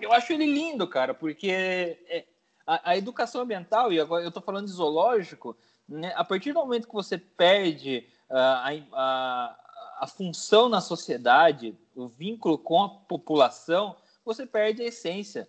eu 0.00 0.12
acho 0.12 0.32
ele 0.32 0.46
lindo, 0.46 0.86
cara, 0.86 1.14
porque 1.14 1.50
é, 1.50 2.24
a, 2.66 2.90
a, 2.90 2.96
educação 2.96 3.40
ambiental, 3.40 3.92
e 3.92 4.00
agora 4.00 4.22
eu 4.24 4.28
estou 4.28 4.42
falando 4.42 4.66
de 4.66 4.72
zoológico, 4.72 5.56
né, 5.88 6.12
a 6.16 6.24
partir 6.24 6.52
do 6.52 6.60
momento 6.60 6.88
que 6.88 6.94
você 6.94 7.16
perde 7.16 8.06
uh, 8.28 8.36
a, 8.36 8.70
a, 8.92 9.56
a 10.00 10.06
função 10.06 10.68
na 10.68 10.80
sociedade, 10.80 11.76
o 11.94 12.06
vínculo 12.06 12.58
com 12.58 12.82
a 12.82 12.88
população, 12.88 13.96
você 14.24 14.44
perde 14.44 14.82
a 14.82 14.86
essência. 14.86 15.48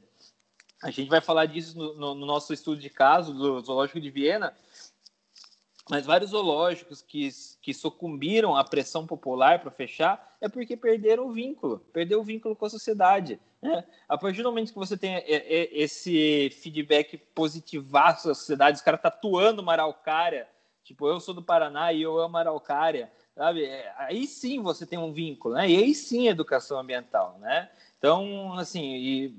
A 0.84 0.92
gente 0.92 1.10
vai 1.10 1.22
falar 1.22 1.46
disso 1.46 1.78
no, 1.78 1.94
no, 1.96 2.16
no 2.16 2.26
nosso 2.26 2.54
estudo 2.54 2.80
de 2.80 2.90
caso 2.90 3.34
do 3.34 3.60
Zoológico 3.62 4.00
de 4.00 4.10
Viena, 4.10 4.56
mas 5.90 6.06
vários 6.06 6.32
zoológicos 6.32 7.02
que, 7.02 7.30
que 7.62 7.74
sucumbiram 7.74 8.56
à 8.56 8.64
pressão 8.64 9.08
popular 9.08 9.60
para 9.60 9.72
fechar 9.72 10.36
é 10.42 10.50
porque 10.50 10.76
perderam 10.76 11.28
o 11.28 11.32
vínculo, 11.32 11.80
perdeu 11.94 12.20
o 12.20 12.24
vínculo 12.24 12.56
com 12.56 12.66
a 12.66 12.70
sociedade. 12.70 13.40
Né? 13.62 13.84
A 14.08 14.18
partir 14.18 14.44
do 14.44 14.50
momento 14.50 14.74
que 14.74 14.78
você 14.78 14.98
tem 14.98 15.24
esse 15.26 16.50
feedback 16.62 17.18
positivaço 17.18 18.28
da 18.28 18.36
sociedade, 18.36 18.78
os 18.78 18.84
caras 18.84 19.02
tatuando 19.02 19.62
uma 19.62 19.72
araucária, 19.72 20.48
tipo, 20.84 21.08
eu 21.08 21.20
sou 21.20 21.34
do 21.34 21.42
Paraná 21.42 21.94
e 21.94 22.02
eu 22.02 22.20
amo 22.20 22.38
araucária, 22.38 23.12
sabe? 23.36 23.64
É, 23.66 23.94
aí 23.98 24.28
sim 24.28 24.62
você 24.62 24.86
tem 24.86 25.00
um 25.00 25.14
vínculo, 25.14 25.56
né? 25.56 25.70
E 25.70 25.78
aí 25.78 25.96
sim 25.96 26.28
educação 26.28 26.80
ambiental, 26.80 27.38
né? 27.40 27.70
Então, 28.08 28.54
assim, 28.54 28.96
e, 28.96 29.36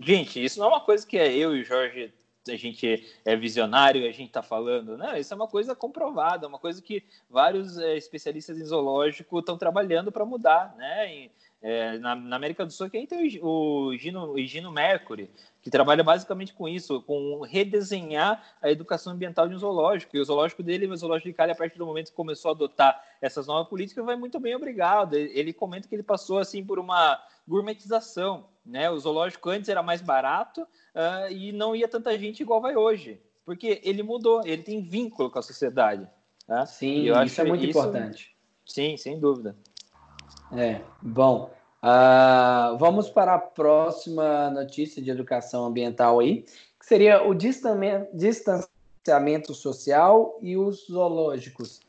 gente, 0.00 0.44
isso 0.44 0.58
não 0.58 0.66
é 0.66 0.70
uma 0.70 0.80
coisa 0.80 1.06
que 1.06 1.16
é 1.16 1.32
eu 1.32 1.54
e 1.54 1.60
o 1.60 1.64
Jorge 1.64 2.12
a 2.48 2.56
gente 2.56 3.06
é 3.24 3.36
visionário 3.36 4.02
e 4.02 4.08
a 4.08 4.12
gente 4.12 4.26
está 4.26 4.42
falando. 4.42 4.96
Né? 4.96 5.20
Isso 5.20 5.32
é 5.32 5.36
uma 5.36 5.46
coisa 5.46 5.72
comprovada, 5.72 6.48
uma 6.48 6.58
coisa 6.58 6.82
que 6.82 7.04
vários 7.30 7.78
é, 7.78 7.96
especialistas 7.96 8.58
em 8.58 8.64
zoológico 8.64 9.38
estão 9.38 9.56
trabalhando 9.56 10.10
para 10.10 10.24
mudar. 10.24 10.74
Né? 10.76 11.14
E, 11.14 11.30
é, 11.60 11.98
na, 11.98 12.14
na, 12.14 12.36
América 12.36 12.64
do 12.64 12.72
Sul, 12.72 12.88
quem 12.88 13.06
tem 13.06 13.40
o, 13.42 13.96
Gino, 13.96 14.32
o 14.32 14.38
Gino 14.46 14.70
Mercury, 14.70 15.28
que 15.60 15.70
trabalha 15.70 16.04
basicamente 16.04 16.54
com 16.54 16.68
isso, 16.68 17.02
com 17.02 17.40
redesenhar 17.40 18.42
a 18.62 18.70
educação 18.70 19.12
ambiental 19.12 19.48
de 19.48 19.54
um 19.54 19.58
zoológico. 19.58 20.16
E 20.16 20.20
o 20.20 20.24
zoológico 20.24 20.62
dele, 20.62 20.86
o 20.86 20.96
zoológico 20.96 21.28
de 21.28 21.34
Cali, 21.34 21.52
a 21.52 21.56
partir 21.56 21.76
do 21.76 21.86
momento 21.86 22.10
que 22.10 22.16
começou 22.16 22.50
a 22.50 22.54
adotar 22.54 23.02
essas 23.20 23.46
novas 23.46 23.68
políticas, 23.68 24.04
vai 24.04 24.14
muito 24.14 24.38
bem, 24.38 24.54
obrigado. 24.54 25.14
Ele 25.14 25.52
comenta 25.52 25.88
que 25.88 25.94
ele 25.94 26.02
passou 26.02 26.38
assim 26.38 26.64
por 26.64 26.78
uma 26.78 27.20
gourmetização. 27.46 28.46
Né? 28.64 28.88
O 28.88 28.98
zoológico 28.98 29.50
antes 29.50 29.68
era 29.68 29.82
mais 29.82 30.00
barato 30.00 30.62
uh, 30.62 31.32
e 31.32 31.50
não 31.52 31.74
ia 31.74 31.88
tanta 31.88 32.16
gente 32.18 32.40
igual 32.40 32.60
vai 32.60 32.76
hoje, 32.76 33.20
porque 33.44 33.80
ele 33.82 34.02
mudou, 34.02 34.46
ele 34.46 34.62
tem 34.62 34.82
vínculo 34.82 35.30
com 35.30 35.38
a 35.38 35.42
sociedade. 35.42 36.06
Tá? 36.46 36.64
Sim, 36.66 37.04
eu 37.04 37.22
isso 37.24 37.40
é 37.40 37.44
muito 37.44 37.64
isso... 37.64 37.78
importante. 37.78 38.36
Sim, 38.64 38.98
sem 38.98 39.18
dúvida. 39.18 39.56
É, 40.56 40.80
bom. 41.02 41.50
Uh, 41.82 42.76
vamos 42.78 43.08
para 43.08 43.34
a 43.34 43.38
próxima 43.38 44.50
notícia 44.50 45.02
de 45.02 45.10
educação 45.10 45.66
ambiental 45.66 46.18
aí, 46.18 46.44
que 46.78 46.86
seria 46.86 47.26
o 47.26 47.34
distanciamento 47.34 49.54
social 49.54 50.38
e 50.40 50.56
os 50.56 50.86
zoológicos. 50.86 51.80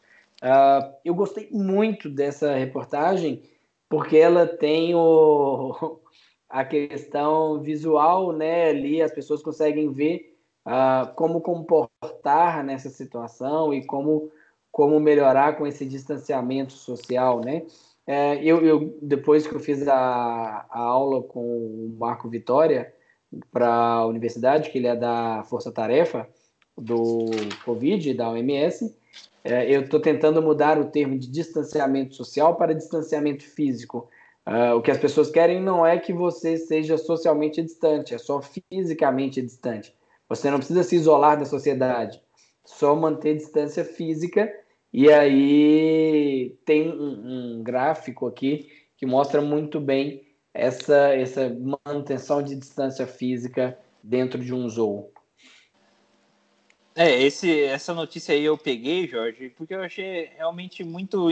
Uh, 0.44 0.94
eu 1.04 1.16
gostei 1.16 1.50
muito 1.52 2.10
dessa 2.10 2.54
reportagem 2.54 3.42
porque 3.90 4.18
ela 4.18 4.46
tem 4.46 4.94
o, 4.94 6.00
a 6.50 6.64
questão 6.64 7.62
visual, 7.62 8.32
né? 8.32 8.70
Ali 8.70 9.02
as 9.02 9.12
pessoas 9.12 9.42
conseguem 9.42 9.92
ver 9.92 10.38
uh, 10.68 11.12
como 11.16 11.42
comportar 11.42 12.64
nessa 12.64 12.90
situação 12.90 13.74
e 13.74 13.86
como, 13.86 14.32
como 14.72 15.00
melhorar 15.00 15.58
com 15.58 15.66
esse 15.66 15.86
distanciamento 15.86 16.74
social, 16.74 17.40
né? 17.40 17.66
É, 18.12 18.44
eu, 18.44 18.66
eu, 18.66 18.98
depois 19.04 19.46
que 19.46 19.54
eu 19.54 19.60
fiz 19.60 19.88
a, 19.88 20.66
a 20.68 20.80
aula 20.80 21.22
com 21.22 21.42
o 21.42 21.96
Marco 22.00 22.28
Vitória 22.28 22.92
para 23.52 23.72
a 23.72 24.08
universidade, 24.08 24.72
que 24.72 24.80
ele 24.80 24.88
é 24.88 24.96
da 24.96 25.44
Força 25.44 25.72
Tarefa 25.72 26.28
do 26.76 27.28
Covid, 27.64 28.12
da 28.16 28.32
OMS, 28.32 28.98
é, 29.44 29.70
eu 29.70 29.82
estou 29.82 30.00
tentando 30.00 30.42
mudar 30.42 30.80
o 30.80 30.86
termo 30.86 31.20
de 31.20 31.30
distanciamento 31.30 32.16
social 32.16 32.56
para 32.56 32.74
distanciamento 32.74 33.44
físico. 33.44 34.10
Uh, 34.48 34.76
o 34.76 34.82
que 34.82 34.90
as 34.90 34.98
pessoas 34.98 35.30
querem 35.30 35.62
não 35.62 35.86
é 35.86 36.00
que 36.00 36.12
você 36.12 36.58
seja 36.58 36.98
socialmente 36.98 37.62
distante, 37.62 38.16
é 38.16 38.18
só 38.18 38.42
fisicamente 38.42 39.40
distante. 39.40 39.96
Você 40.28 40.50
não 40.50 40.58
precisa 40.58 40.82
se 40.82 40.96
isolar 40.96 41.38
da 41.38 41.46
sociedade, 41.46 42.20
só 42.66 42.96
manter 42.96 43.36
distância 43.36 43.86
física 43.86 44.52
e 44.92 45.12
aí 45.12 46.58
tem 46.66 46.90
um, 46.90 47.58
um 47.58 47.64
gráfico 47.64 48.28
aqui 48.28 48.70
que 48.98 49.06
mostra 49.06 49.42
muito 49.42 49.80
bem 49.80 50.28
essa, 50.54 51.16
essa 51.16 51.56
manutenção 51.86 52.42
de 52.42 52.56
distância 52.56 53.06
física 53.08 53.78
dentro 54.04 54.44
de 54.44 54.54
um 54.54 54.68
zoo. 54.68 55.12
É, 56.96 57.22
esse, 57.22 57.64
essa 57.64 57.94
notícia 57.94 58.34
aí 58.34 58.44
eu 58.44 58.58
peguei, 58.58 59.08
Jorge, 59.08 59.50
porque 59.52 59.74
eu 59.74 59.82
achei 59.82 60.32
realmente 60.36 60.84
muito, 60.84 61.30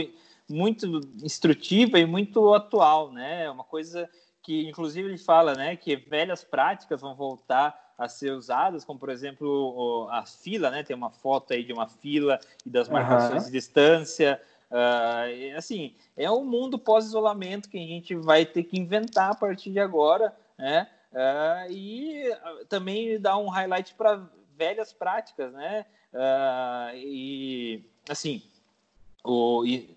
muito 0.48 0.86
instrutiva 1.22 1.98
e 1.98 2.06
muito 2.06 2.54
atual, 2.54 3.12
né? 3.12 3.44
É 3.44 3.50
uma 3.50 3.64
coisa 3.64 4.08
que, 4.42 4.66
inclusive, 4.66 5.08
ele 5.08 5.18
fala, 5.18 5.54
né, 5.54 5.76
que 5.76 5.94
velhas 5.94 6.42
práticas 6.42 7.02
vão 7.02 7.14
voltar 7.14 7.78
a 7.98 8.08
ser 8.08 8.30
usadas, 8.30 8.84
como 8.84 8.98
por 8.98 9.10
exemplo 9.10 10.08
a 10.12 10.24
fila, 10.24 10.70
né? 10.70 10.84
Tem 10.84 10.94
uma 10.94 11.10
foto 11.10 11.52
aí 11.52 11.64
de 11.64 11.72
uma 11.72 11.88
fila 11.88 12.38
e 12.64 12.70
das 12.70 12.88
marcações 12.88 13.42
uhum. 13.42 13.46
de 13.46 13.52
distância. 13.52 14.40
Uh, 14.70 15.56
assim, 15.56 15.94
é 16.16 16.30
um 16.30 16.44
mundo 16.44 16.78
pós-isolamento 16.78 17.68
que 17.68 17.76
a 17.76 17.86
gente 17.86 18.14
vai 18.14 18.46
ter 18.46 18.62
que 18.62 18.78
inventar 18.78 19.32
a 19.32 19.34
partir 19.34 19.70
de 19.70 19.80
agora, 19.80 20.32
né? 20.56 20.88
Uh, 21.12 21.72
e 21.72 22.30
também 22.68 23.18
dar 23.18 23.36
um 23.38 23.48
highlight 23.48 23.94
para 23.94 24.22
velhas 24.56 24.92
práticas, 24.92 25.52
né? 25.52 25.84
Uh, 26.12 26.96
e 26.96 27.84
assim, 28.08 28.42
o, 29.24 29.64
e, 29.66 29.96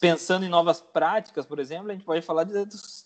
pensando 0.00 0.46
em 0.46 0.48
novas 0.48 0.80
práticas, 0.80 1.44
por 1.44 1.58
exemplo, 1.58 1.90
a 1.90 1.92
gente 1.92 2.06
pode 2.06 2.22
falar 2.22 2.44
de, 2.44 2.54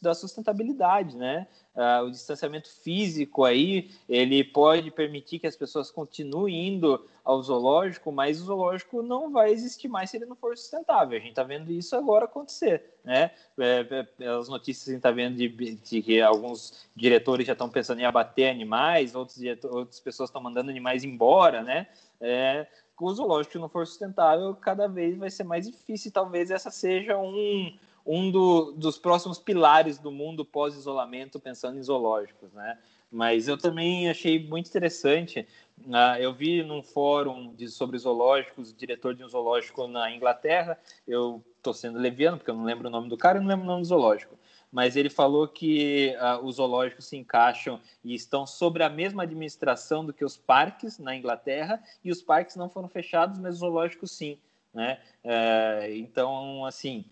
da 0.00 0.14
sustentabilidade, 0.14 1.16
né? 1.16 1.48
Uh, 1.74 2.04
o 2.04 2.10
distanciamento 2.10 2.70
físico 2.70 3.44
aí, 3.44 3.90
ele 4.08 4.44
pode 4.44 4.92
permitir 4.92 5.40
que 5.40 5.46
as 5.48 5.56
pessoas 5.56 5.90
continuem 5.90 6.68
indo 6.68 7.04
ao 7.24 7.42
zoológico, 7.42 8.12
mas 8.12 8.40
o 8.40 8.44
zoológico 8.44 9.02
não 9.02 9.32
vai 9.32 9.50
existir 9.50 9.88
mais 9.88 10.08
se 10.08 10.18
ele 10.18 10.26
não 10.26 10.36
for 10.36 10.56
sustentável. 10.56 11.18
A 11.18 11.20
gente 11.20 11.30
está 11.30 11.42
vendo 11.42 11.72
isso 11.72 11.96
agora 11.96 12.26
acontecer, 12.26 12.94
né? 13.02 13.32
É, 13.58 14.06
é, 14.20 14.28
as 14.28 14.48
notícias 14.48 14.86
a 14.86 14.90
gente 14.92 14.98
está 14.98 15.10
vendo 15.10 15.36
de, 15.36 15.48
de, 15.48 16.00
que 16.00 16.20
alguns 16.20 16.86
diretores 16.94 17.44
já 17.44 17.54
estão 17.54 17.68
pensando 17.68 18.00
em 18.00 18.04
abater 18.04 18.48
animais, 18.48 19.16
outros 19.16 19.38
outras 19.64 19.98
pessoas 19.98 20.28
estão 20.28 20.40
mandando 20.40 20.70
animais 20.70 21.02
embora, 21.02 21.60
né? 21.60 21.88
É, 22.20 22.68
o 22.98 23.12
zoológico 23.12 23.58
não 23.58 23.68
for 23.68 23.86
sustentável, 23.86 24.54
cada 24.54 24.86
vez 24.86 25.16
vai 25.16 25.30
ser 25.30 25.44
mais 25.44 25.66
difícil. 25.66 26.12
Talvez 26.12 26.50
essa 26.50 26.70
seja 26.70 27.18
um, 27.18 27.76
um 28.06 28.30
do, 28.30 28.72
dos 28.72 28.98
próximos 28.98 29.38
pilares 29.38 29.98
do 29.98 30.12
mundo 30.12 30.44
pós-isolamento, 30.44 31.40
pensando 31.40 31.78
em 31.78 31.82
zoológicos, 31.82 32.52
né? 32.52 32.78
Mas 33.10 33.46
eu 33.46 33.56
também 33.56 34.10
achei 34.10 34.44
muito 34.44 34.68
interessante. 34.68 35.46
Uh, 35.86 36.18
eu 36.18 36.32
vi 36.32 36.62
num 36.62 36.82
fórum 36.82 37.54
de, 37.54 37.68
sobre 37.68 37.98
zoológicos, 37.98 38.74
diretor 38.76 39.14
de 39.14 39.24
um 39.24 39.28
zoológico 39.28 39.86
na 39.86 40.10
Inglaterra. 40.10 40.78
Eu 41.06 41.42
estou 41.56 41.72
sendo 41.72 41.98
leviano, 41.98 42.36
porque 42.36 42.50
eu 42.50 42.56
não 42.56 42.64
lembro 42.64 42.88
o 42.88 42.90
nome 42.90 43.08
do 43.08 43.16
cara 43.16 43.38
e 43.38 43.40
não 43.40 43.48
lembro 43.48 43.64
o 43.64 43.68
nome 43.68 43.82
do 43.82 43.88
zoológico 43.88 44.36
mas 44.74 44.96
ele 44.96 45.08
falou 45.08 45.46
que 45.46 46.16
uh, 46.18 46.44
os 46.44 46.56
zoológicos 46.56 47.06
se 47.06 47.16
encaixam 47.16 47.80
e 48.02 48.12
estão 48.12 48.44
sobre 48.44 48.82
a 48.82 48.90
mesma 48.90 49.22
administração 49.22 50.04
do 50.04 50.12
que 50.12 50.24
os 50.24 50.36
parques 50.36 50.98
na 50.98 51.14
Inglaterra, 51.14 51.80
e 52.04 52.10
os 52.10 52.20
parques 52.20 52.56
não 52.56 52.68
foram 52.68 52.88
fechados, 52.88 53.38
mas 53.38 53.54
os 53.54 53.60
zoológicos 53.60 54.10
sim. 54.10 54.36
Né? 54.74 54.98
Uh, 55.24 55.94
então, 55.94 56.66
assim, 56.66 57.04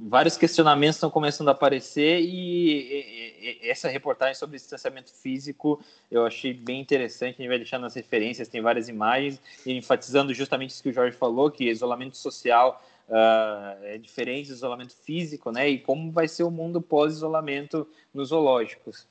vários 0.00 0.38
questionamentos 0.38 0.96
estão 0.96 1.10
começando 1.10 1.48
a 1.48 1.52
aparecer 1.52 2.22
e, 2.22 3.60
essa 3.62 3.88
reportagem 3.88 4.34
sobre 4.34 4.56
distanciamento 4.56 5.12
físico 5.12 5.78
eu 6.10 6.24
achei 6.24 6.54
bem 6.54 6.80
interessante. 6.80 7.34
A 7.34 7.42
gente 7.42 7.48
vai 7.48 7.58
deixar 7.58 7.78
nas 7.78 7.94
referências, 7.94 8.48
tem 8.48 8.62
várias 8.62 8.88
imagens, 8.88 9.38
enfatizando 9.66 10.32
justamente 10.32 10.70
isso 10.70 10.82
que 10.82 10.88
o 10.88 10.92
Jorge 10.92 11.18
falou, 11.18 11.50
que 11.50 11.68
isolamento 11.68 12.16
social 12.16 12.82
uh, 13.08 13.84
é 13.84 13.98
diferente 13.98 14.48
do 14.48 14.54
isolamento 14.54 14.94
físico, 14.96 15.50
né? 15.50 15.68
E 15.68 15.78
como 15.78 16.10
vai 16.10 16.28
ser 16.28 16.44
o 16.44 16.50
mundo 16.50 16.80
pós-isolamento 16.80 17.86
nos 18.12 18.28
zoológicos. 18.28 19.06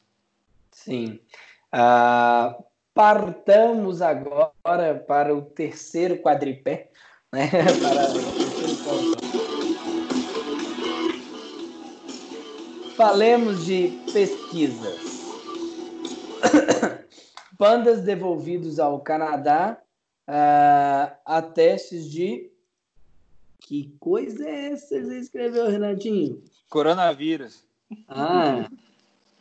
Sim. 0.71 1.19
Uh, 1.73 2.63
partamos 2.93 4.01
agora 4.01 4.95
para 5.07 5.35
o 5.35 5.41
terceiro 5.41 6.17
quadripé, 6.17 6.89
né? 7.31 7.49
para. 7.81 8.11
Falemos 12.95 13.65
de 13.65 13.99
pesquisas. 14.13 15.21
pandas 17.57 18.01
devolvidos 18.01 18.79
ao 18.79 18.99
Canadá 19.01 19.77
uh, 20.27 21.15
a 21.25 21.41
testes 21.41 22.09
de. 22.09 22.50
Que 23.71 23.95
coisa 24.01 24.45
é 24.45 24.73
essa 24.73 24.95
que 24.95 25.01
você 25.01 25.19
escreveu, 25.19 25.69
Renatinho? 25.69 26.43
Coronavírus. 26.69 27.65
Ah, 28.05 28.69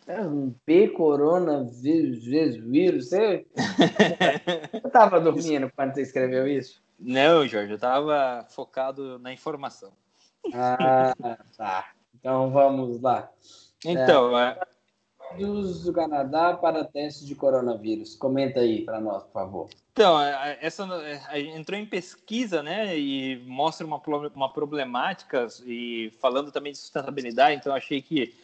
é 0.07 0.21
um 0.21 0.55
P 0.65 0.87
coronavírus. 0.91 3.09
Você 3.09 3.45
estava 4.87 5.21
dormindo 5.21 5.69
quando 5.75 5.95
você 5.95 6.03
escreveu 6.03 6.47
isso? 6.47 6.81
Não, 6.97 7.45
Jorge, 7.45 7.73
eu 7.73 7.75
estava 7.75 8.47
focado 8.51 9.19
na 9.19 9.33
informação. 9.33 9.91
Ah, 10.55 11.13
tá. 11.57 11.91
Então 12.15 12.53
vamos 12.53 13.01
lá. 13.01 13.29
Então, 13.85 14.39
é... 14.39 14.61
do 15.39 15.93
Canadá 15.93 16.55
para 16.55 16.85
testes 16.85 17.27
de 17.27 17.35
coronavírus. 17.35 18.17
Comenta 18.17 18.61
aí 18.61 18.85
para 18.85 19.01
nós, 19.01 19.23
por 19.25 19.33
favor. 19.33 19.69
Então, 19.93 20.21
essa 20.61 20.87
entrou 21.35 21.79
em 21.79 21.87
pesquisa, 21.87 22.63
né, 22.63 22.99
e 22.99 23.37
mostra 23.47 23.87
uma, 23.87 24.01
uma 24.35 24.53
problemática 24.53 25.47
e 25.65 26.13
falando 26.21 26.51
também 26.51 26.73
de 26.73 26.79
sustentabilidade. 26.79 27.57
Então, 27.57 27.75
achei 27.75 28.01
que 28.01 28.35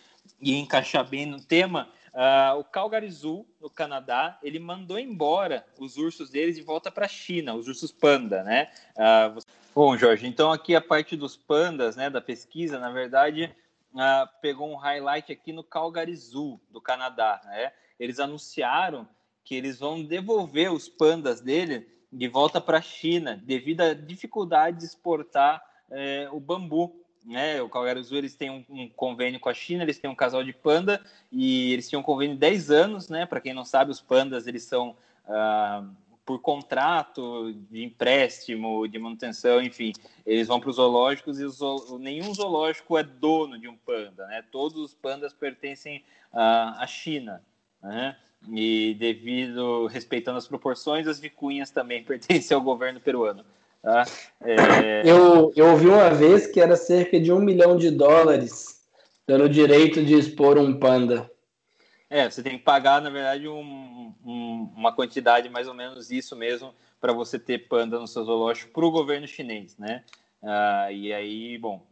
ia 0.41 0.59
encaixar 0.59 1.09
bem 1.09 1.27
no 1.27 1.41
tema. 1.41 1.89
Uh, 2.13 2.59
o 2.61 2.65
Calgary 2.65 3.11
Zoo, 3.11 3.47
no 3.61 3.69
Canadá, 3.69 4.39
ele 4.43 4.59
mandou 4.59 4.99
embora 4.99 5.67
os 5.79 5.99
ursos 5.99 6.31
deles 6.31 6.57
de 6.57 6.63
volta 6.63 6.91
para 6.91 7.05
a 7.05 7.09
China, 7.09 7.55
os 7.55 7.69
ursos 7.69 7.93
panda, 7.93 8.43
né? 8.43 8.71
Uh, 8.97 9.35
você... 9.35 9.47
Bom, 9.75 9.95
Jorge, 9.99 10.27
então 10.27 10.51
aqui 10.51 10.75
a 10.75 10.81
parte 10.81 11.15
dos 11.15 11.37
pandas, 11.37 11.95
né, 11.95 12.09
da 12.09 12.23
pesquisa, 12.23 12.79
na 12.79 12.91
verdade, 12.91 13.55
uh, 13.97 14.29
pegou 14.41 14.71
um 14.71 14.77
highlight 14.77 15.33
aqui 15.33 15.53
no 15.53 15.65
Calgary 15.65 16.15
Zoo, 16.15 16.61
do 16.71 16.81
Canadá, 16.81 17.41
né? 17.45 17.73
Eles 17.99 18.21
anunciaram 18.21 19.09
que 19.45 19.55
eles 19.55 19.79
vão 19.79 20.05
devolver 20.05 20.73
os 20.73 20.89
pandas 20.89 21.41
dele 21.41 21.89
de 22.13 22.29
volta 22.29 22.61
para 22.61 22.79
a 22.79 22.83
China, 22.83 23.41
devido 23.45 23.81
à 23.81 23.95
dificuldade 23.95 24.79
de 24.79 24.85
exportar 24.85 25.63
eh, 25.91 26.29
o 26.31 26.39
bambu 26.39 27.07
né? 27.27 27.61
O 27.61 27.69
Calgary 27.69 28.03
Zoo 28.03 28.19
eles 28.19 28.37
têm 28.37 28.51
um, 28.51 28.65
um, 28.71 28.89
convênio 28.89 29.41
com 29.41 29.49
a 29.49 29.55
China, 29.55 29.83
eles 29.83 29.99
têm 29.99 30.09
um 30.09 30.15
casal 30.15 30.45
de 30.45 30.53
panda 30.53 31.05
e 31.31 31.73
eles 31.73 31.89
tinham 31.89 32.01
um 32.01 32.05
convênio 32.05 32.35
de 32.35 32.41
10 32.41 32.71
anos, 32.71 33.09
né? 33.09 33.27
Para 33.27 33.41
quem 33.41 33.53
não 33.53 33.65
sabe, 33.65 33.91
os 33.91 34.01
pandas 34.01 34.47
eles 34.47 34.63
são 34.63 34.97
ah, 35.27 35.85
por 36.27 36.41
contrato 36.41 37.55
de 37.71 37.85
empréstimo, 37.85 38.87
de 38.89 38.99
manutenção, 38.99 39.63
enfim, 39.63 39.93
eles 40.27 40.49
vão 40.49 40.59
para 40.59 40.71
os 40.71 40.77
zoológicos 40.77 41.39
e 41.39 41.47
nenhum 42.01 42.35
zoológico 42.35 42.99
é 42.99 43.05
dono 43.05 43.57
de 43.59 43.69
um 43.69 43.77
panda, 43.77 44.27
né? 44.27 44.43
Todos 44.51 44.77
os 44.77 44.93
pandas 44.93 45.33
pertencem 45.33 46.05
ah, 46.33 46.77
à 46.81 46.87
China, 46.87 47.43
né? 47.81 48.17
E 48.53 48.95
devido 48.99 49.87
respeitando 49.87 50.39
as 50.39 50.49
proporções, 50.49 51.07
as 51.07 51.21
vicunhas 51.21 51.71
também 51.71 52.03
pertencem 52.05 52.55
ao 52.55 52.61
governo 52.61 53.01
peruano. 53.01 53.45
Tá? 53.81 54.05
É... 54.43 55.09
Eu, 55.09 55.53
eu 55.55 55.71
ouvi 55.71 55.87
uma 55.87 56.11
vez 56.11 56.49
que 56.49 56.61
era 56.61 56.75
cerca 56.75 57.21
de 57.21 57.33
um 57.33 57.39
milhão 57.39 57.77
de 57.77 57.89
dólares 57.89 58.77
dando 59.25 59.49
direito 59.49 60.05
de 60.05 60.15
expor 60.15 60.59
um 60.59 60.79
panda. 60.79 61.31
É, 62.09 62.31
você 62.31 62.43
tem 62.43 62.57
que 62.57 62.65
pagar, 62.65 63.03
na 63.03 63.11
verdade, 63.11 63.49
um, 63.49 64.15
um, 64.25 64.73
uma 64.77 64.93
quantidade 64.93 65.49
mais 65.49 65.67
ou 65.67 65.75
menos 65.75 66.11
isso 66.11 66.37
mesmo 66.37 66.73
para 67.01 67.13
você 67.13 67.39
ter 67.39 67.67
panda 67.69 67.99
no 67.99 68.07
seu 68.07 68.25
zoológico 68.25 68.73
para 68.73 68.87
o 68.87 68.91
governo 68.91 69.27
chinês, 69.27 69.77
né? 69.77 70.05
Ah, 70.43 70.93
e 70.93 71.13
aí, 71.13 71.59
bom, 71.59 71.85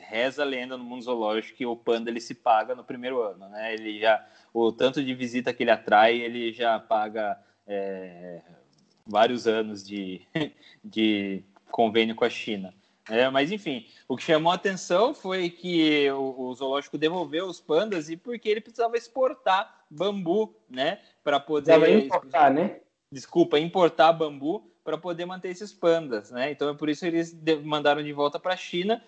reza 0.00 0.42
a 0.42 0.46
lenda 0.46 0.78
no 0.78 0.84
mundo 0.84 1.04
zoológico 1.04 1.58
que 1.58 1.66
o 1.66 1.76
panda 1.76 2.10
ele 2.10 2.20
se 2.20 2.34
paga 2.34 2.74
no 2.74 2.82
primeiro 2.82 3.20
ano, 3.20 3.48
né? 3.50 3.74
Ele 3.74 4.00
já, 4.00 4.24
o 4.54 4.72
tanto 4.72 5.04
de 5.04 5.14
visita 5.14 5.52
que 5.52 5.62
ele 5.62 5.70
atrai, 5.70 6.18
ele 6.18 6.52
já 6.52 6.80
paga 6.80 7.38
é, 7.66 8.40
vários 9.06 9.46
anos 9.46 9.84
de, 9.84 10.22
de 10.82 11.44
convênio 11.70 12.14
com 12.14 12.24
a 12.24 12.30
China. 12.30 12.72
É, 13.08 13.28
mas 13.28 13.50
enfim, 13.50 13.86
o 14.06 14.16
que 14.16 14.22
chamou 14.22 14.52
a 14.52 14.54
atenção 14.54 15.12
foi 15.12 15.50
que 15.50 16.08
o, 16.12 16.40
o, 16.40 16.54
zoológico 16.54 16.96
devolveu 16.96 17.46
os 17.46 17.60
pandas 17.60 18.08
e 18.08 18.16
porque 18.16 18.48
ele 18.48 18.60
precisava 18.60 18.96
exportar 18.96 19.84
bambu, 19.90 20.54
né, 20.70 21.00
para 21.24 21.40
poder 21.40 21.78
precisava 21.78 22.04
importar, 22.04 22.50
né? 22.50 22.80
Desculpa, 23.10 23.58
importar 23.58 24.12
bambu 24.12 24.70
para 24.84 24.96
poder 24.98 25.26
manter 25.26 25.48
esses 25.48 25.72
pandas, 25.72 26.30
né? 26.30 26.50
Então 26.50 26.68
é 26.68 26.74
por 26.74 26.88
isso 26.88 27.00
que 27.00 27.06
eles 27.06 27.36
mandaram 27.64 28.02
de 28.02 28.12
volta 28.12 28.38
para 28.38 28.54
a 28.54 28.56
China. 28.56 29.02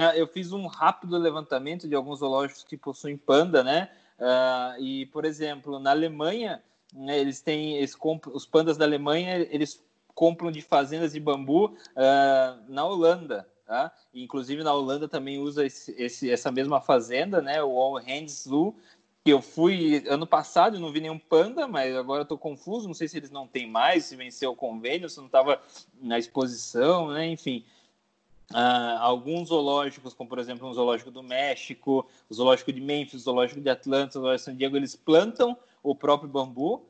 Ah, 0.00 0.16
eu 0.16 0.26
fiz 0.26 0.52
um 0.52 0.66
rápido 0.66 1.16
levantamento 1.18 1.88
de 1.88 1.94
alguns 1.94 2.20
zoológicos 2.20 2.64
que 2.64 2.76
possuem 2.76 3.16
panda, 3.16 3.62
né? 3.62 3.90
Uh, 4.18 4.82
e 4.82 5.06
por 5.06 5.24
exemplo, 5.24 5.78
na 5.78 5.90
Alemanha 5.90 6.62
né, 6.92 7.18
eles 7.18 7.40
têm 7.40 7.76
eles 7.76 7.94
compram, 7.94 8.34
os 8.34 8.44
pandas 8.44 8.76
da 8.76 8.84
Alemanha 8.84 9.46
eles 9.50 9.82
compram 10.20 10.50
de 10.50 10.60
fazendas 10.60 11.14
de 11.14 11.20
bambu 11.20 11.64
uh, 11.66 12.62
na 12.68 12.84
Holanda 12.84 13.48
tá? 13.64 13.90
inclusive 14.12 14.62
na 14.62 14.74
Holanda 14.74 15.08
também 15.08 15.38
usa 15.38 15.64
esse, 15.64 15.94
esse, 15.96 16.30
essa 16.30 16.52
mesma 16.52 16.78
fazenda 16.78 17.40
né 17.40 17.62
o 17.62 17.78
All 17.78 17.94
Hands 17.94 18.44
Zoo 18.46 18.76
que 19.24 19.30
eu 19.30 19.40
fui 19.40 20.04
ano 20.06 20.26
passado 20.26 20.76
e 20.76 20.80
não 20.80 20.92
vi 20.92 21.00
nenhum 21.00 21.18
panda, 21.18 21.68
mas 21.68 21.94
agora 21.94 22.22
estou 22.22 22.38
confuso, 22.38 22.86
não 22.86 22.94
sei 22.94 23.06
se 23.06 23.18
eles 23.18 23.30
não 23.30 23.46
têm 23.46 23.66
mais, 23.66 24.06
se 24.06 24.16
venceu 24.16 24.52
o 24.52 24.56
convênio, 24.56 25.10
se 25.10 25.18
não 25.18 25.26
estava 25.26 25.60
na 26.00 26.18
exposição, 26.18 27.10
né? 27.10 27.26
Enfim, 27.26 27.62
Uh, 28.52 28.98
alguns 28.98 29.48
zoológicos, 29.48 30.12
como 30.12 30.28
por 30.28 30.40
exemplo 30.40 30.68
um 30.68 30.74
zoológico 30.74 31.08
do 31.08 31.22
México, 31.22 32.04
o 32.28 32.34
zoológico 32.34 32.72
de 32.72 32.80
Memphis, 32.80 33.20
o 33.20 33.24
zoológico 33.24 33.60
de 33.60 33.70
Atlanta, 33.70 34.18
o 34.18 34.22
zoológico 34.22 34.38
de 34.38 34.44
San 34.44 34.56
Diego, 34.56 34.76
eles 34.76 34.96
plantam 34.96 35.56
o 35.84 35.94
próprio 35.94 36.28
bambu. 36.28 36.84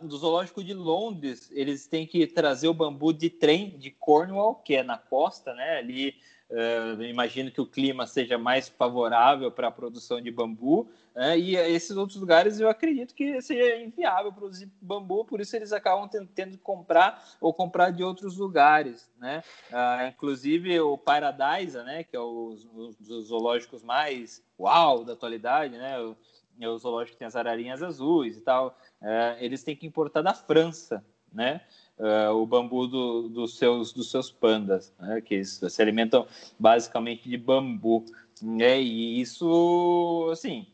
Do 0.00 0.16
zoológico 0.16 0.64
de 0.64 0.72
Londres, 0.72 1.50
eles 1.52 1.86
têm 1.86 2.06
que 2.06 2.26
trazer 2.26 2.68
o 2.68 2.74
bambu 2.74 3.12
de 3.12 3.28
trem 3.28 3.78
de 3.78 3.90
Cornwall, 3.90 4.54
que 4.54 4.74
é 4.74 4.82
na 4.82 4.96
costa, 4.96 5.52
né? 5.52 5.78
Ali 5.78 6.14
Uh, 6.50 7.02
imagino 7.02 7.50
que 7.50 7.60
o 7.60 7.66
clima 7.66 8.06
seja 8.06 8.38
mais 8.38 8.70
favorável 8.70 9.52
para 9.52 9.68
a 9.68 9.70
produção 9.70 10.18
de 10.18 10.30
bambu, 10.30 10.88
uh, 11.14 11.36
e 11.36 11.56
esses 11.56 11.94
outros 11.94 12.18
lugares 12.18 12.58
eu 12.58 12.70
acredito 12.70 13.14
que 13.14 13.42
seja 13.42 13.76
inviável 13.76 14.32
produzir 14.32 14.72
bambu, 14.80 15.26
por 15.26 15.42
isso 15.42 15.54
eles 15.54 15.74
acabam 15.74 16.08
tendo, 16.08 16.52
que 16.52 16.56
comprar 16.56 17.22
ou 17.38 17.52
comprar 17.52 17.90
de 17.90 18.02
outros 18.02 18.38
lugares, 18.38 19.10
né? 19.18 19.42
Uh, 19.70 20.08
inclusive 20.08 20.80
o 20.80 20.96
Paradise, 20.96 21.76
né, 21.82 22.02
que 22.02 22.16
é 22.16 22.20
os, 22.20 22.66
os 22.74 23.26
zoológicos 23.26 23.82
mais 23.82 24.42
uau 24.58 25.04
da 25.04 25.12
atualidade, 25.12 25.76
né? 25.76 26.00
O, 26.00 26.16
é 26.58 26.68
o 26.68 26.78
zoológico 26.78 27.18
tem 27.18 27.26
as 27.26 27.36
ararinhas 27.36 27.82
azuis 27.82 28.38
e 28.38 28.40
tal, 28.40 28.74
eh, 29.02 29.36
eles 29.40 29.62
têm 29.62 29.76
que 29.76 29.86
importar 29.86 30.22
da 30.22 30.34
França, 30.34 31.04
né? 31.32 31.60
uh, 31.98 32.32
o 32.34 32.46
bambu 32.46 32.86
do, 32.86 33.28
dos, 33.28 33.58
seus, 33.58 33.92
dos 33.92 34.10
seus 34.10 34.30
pandas, 34.30 34.94
né, 34.98 35.20
que 35.20 35.44
se 35.44 35.82
alimentam 35.82 36.26
basicamente 36.58 37.28
de 37.28 37.36
bambu. 37.36 38.04
Né, 38.40 38.80
e 38.80 39.20
isso, 39.20 40.28
assim, 40.32 40.66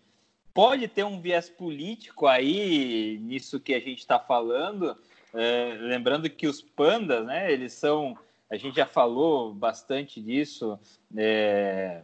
pode 0.52 0.86
ter 0.86 1.04
um 1.04 1.20
viés 1.20 1.48
político 1.48 2.26
aí 2.26 3.18
nisso 3.22 3.58
que 3.58 3.74
a 3.74 3.80
gente 3.80 4.00
está 4.00 4.18
falando, 4.18 4.96
é, 5.32 5.76
lembrando 5.80 6.28
que 6.28 6.46
os 6.46 6.60
pandas, 6.60 7.24
né, 7.24 7.50
eles 7.50 7.72
são, 7.72 8.16
a 8.50 8.56
gente 8.56 8.76
já 8.76 8.86
falou 8.86 9.54
bastante 9.54 10.20
disso, 10.20 10.78
é, 11.16 12.02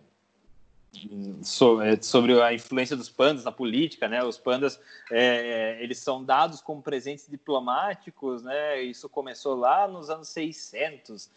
é, 1.82 2.02
sobre 2.02 2.40
a 2.42 2.52
influência 2.52 2.96
dos 2.96 3.08
pandas 3.08 3.44
na 3.44 3.52
política, 3.52 4.08
né? 4.08 4.24
Os 4.24 4.36
pandas 4.36 4.80
é, 5.10 5.78
eles 5.82 5.98
são 5.98 6.24
dados 6.24 6.60
como 6.60 6.82
presentes 6.82 7.28
diplomáticos, 7.28 8.42
né? 8.42 8.82
Isso 8.82 9.08
começou 9.08 9.54
lá 9.54 9.86
nos 9.86 10.10
anos 10.10 10.28
600, 10.28 11.30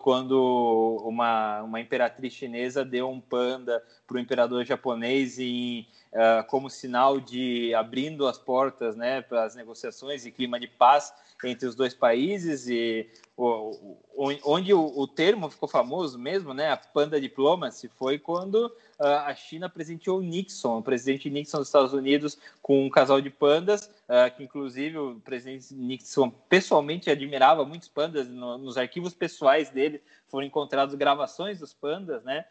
quando 0.00 1.02
uma, 1.04 1.62
uma 1.62 1.80
imperatriz 1.80 2.34
chinesa 2.34 2.84
deu 2.84 3.08
um 3.08 3.20
panda 3.20 3.82
para 4.06 4.16
o 4.16 4.20
imperador 4.20 4.64
japonês 4.64 5.38
em, 5.38 5.86
uh, 6.12 6.46
como 6.48 6.70
sinal 6.70 7.20
de 7.20 7.74
abrindo 7.74 8.26
as 8.26 8.38
portas, 8.38 8.96
né, 8.96 9.22
para 9.22 9.44
as 9.44 9.54
negociações 9.54 10.24
e 10.24 10.32
clima 10.32 10.58
de 10.58 10.66
paz 10.66 11.12
entre 11.44 11.68
os 11.68 11.74
dois 11.74 11.94
países 11.94 12.68
e 12.68 13.08
o, 13.36 13.96
o, 14.16 14.34
onde 14.44 14.74
o, 14.74 14.80
o, 14.98 15.06
termo 15.06 15.48
ficou 15.48 15.68
famoso 15.68 16.18
mesmo, 16.18 16.52
né, 16.52 16.72
a 16.72 16.76
panda 16.76 17.20
diplomacy, 17.20 17.88
foi 17.88 18.18
quando 18.18 18.66
uh, 18.98 19.04
a 19.24 19.34
China 19.34 19.68
presenteou 19.68 20.20
Nixon, 20.20 20.78
o 20.78 20.82
presidente 20.82 21.30
Nixon 21.30 21.58
dos 21.58 21.68
Estados 21.68 21.92
Unidos, 21.92 22.36
com 22.60 22.84
um 22.84 22.90
casal 22.90 23.20
de 23.20 23.30
pandas, 23.30 23.86
uh, 24.08 24.34
que 24.36 24.42
inclusive 24.42 24.98
o 24.98 25.20
presidente 25.20 25.72
Nixon 25.72 26.30
pessoalmente 26.48 27.08
admirava 27.08 27.64
muitos 27.64 27.88
pandas, 27.88 28.28
no, 28.28 28.58
nos 28.58 28.76
arquivos 28.76 29.14
pessoais 29.14 29.70
dele 29.70 30.02
foram 30.26 30.46
encontradas 30.46 30.94
gravações 30.96 31.60
dos 31.60 31.72
pandas, 31.72 32.24
né, 32.24 32.44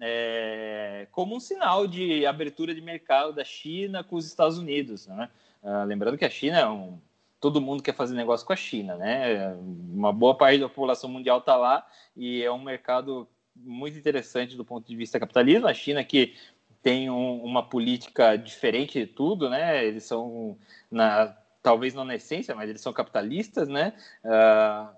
é, 0.00 1.06
como 1.12 1.36
um 1.36 1.40
sinal 1.40 1.86
de 1.86 2.26
abertura 2.26 2.74
de 2.74 2.80
mercado 2.80 3.32
da 3.32 3.44
China 3.44 4.02
com 4.02 4.16
os 4.16 4.26
Estados 4.26 4.58
Unidos, 4.58 5.06
né? 5.06 5.28
Uh, 5.62 5.84
lembrando 5.84 6.18
que 6.18 6.24
a 6.24 6.30
China 6.30 6.58
é 6.58 6.68
um 6.68 6.98
todo 7.40 7.60
mundo 7.60 7.82
quer 7.82 7.94
fazer 7.94 8.14
negócio 8.14 8.46
com 8.46 8.54
a 8.54 8.56
China, 8.56 8.96
né? 8.96 9.54
Uma 9.92 10.12
boa 10.12 10.34
parte 10.34 10.60
da 10.60 10.68
população 10.68 11.10
mundial 11.10 11.38
está 11.38 11.56
lá 11.56 11.86
e 12.16 12.42
é 12.42 12.50
um 12.50 12.62
mercado 12.62 13.28
muito 13.54 13.98
interessante 13.98 14.56
do 14.56 14.64
ponto 14.64 14.86
de 14.88 14.96
vista 14.96 15.20
capitalismo. 15.20 15.68
A 15.68 15.74
China 15.74 16.02
que 16.02 16.34
tem 16.82 17.10
um, 17.10 17.44
uma 17.44 17.62
política 17.62 18.36
diferente 18.36 18.98
de 18.98 19.06
tudo, 19.06 19.50
né? 19.50 19.84
Eles 19.84 20.04
são 20.04 20.56
na 20.90 21.36
talvez 21.62 21.92
não 21.94 22.04
na 22.04 22.14
essência, 22.14 22.54
mas 22.54 22.68
eles 22.68 22.80
são 22.80 22.94
capitalistas, 22.94 23.68
né? 23.68 23.92
Uh, 24.24 24.94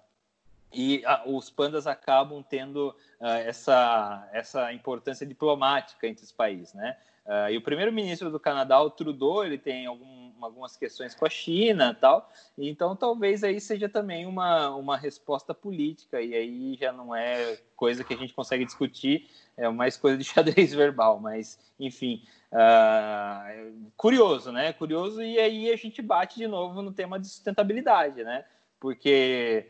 e 0.72 1.02
os 1.26 1.48
pandas 1.50 1.86
acabam 1.86 2.42
tendo 2.42 2.94
uh, 3.20 3.26
essa, 3.26 4.28
essa 4.32 4.72
importância 4.72 5.26
diplomática 5.26 6.06
entre 6.06 6.24
os 6.24 6.32
países, 6.32 6.74
né? 6.74 6.96
Uh, 7.26 7.50
e 7.50 7.56
o 7.56 7.62
primeiro-ministro 7.62 8.30
do 8.30 8.38
Canadá, 8.38 8.80
o 8.80 8.90
Trudeau, 8.90 9.44
ele 9.44 9.58
tem 9.58 9.84
algum, 9.86 10.32
algumas 10.40 10.76
questões 10.76 11.12
com 11.12 11.26
a 11.26 11.30
China 11.30 11.92
tal, 11.92 12.30
então 12.56 12.94
talvez 12.94 13.42
aí 13.42 13.60
seja 13.60 13.88
também 13.88 14.26
uma, 14.26 14.70
uma 14.76 14.96
resposta 14.96 15.52
política, 15.52 16.20
e 16.20 16.34
aí 16.34 16.76
já 16.80 16.92
não 16.92 17.12
é 17.12 17.58
coisa 17.74 18.04
que 18.04 18.14
a 18.14 18.16
gente 18.16 18.32
consegue 18.32 18.64
discutir, 18.64 19.28
é 19.56 19.68
mais 19.68 19.96
coisa 19.96 20.16
de 20.16 20.22
xadrez 20.24 20.72
verbal, 20.72 21.18
mas 21.18 21.58
enfim, 21.80 22.22
uh, 22.52 23.90
curioso, 23.96 24.52
né? 24.52 24.72
Curioso, 24.72 25.20
e 25.20 25.36
aí 25.36 25.72
a 25.72 25.76
gente 25.76 26.00
bate 26.00 26.36
de 26.36 26.46
novo 26.46 26.80
no 26.80 26.92
tema 26.92 27.18
de 27.18 27.26
sustentabilidade, 27.26 28.22
né? 28.22 28.44
Porque 28.78 29.66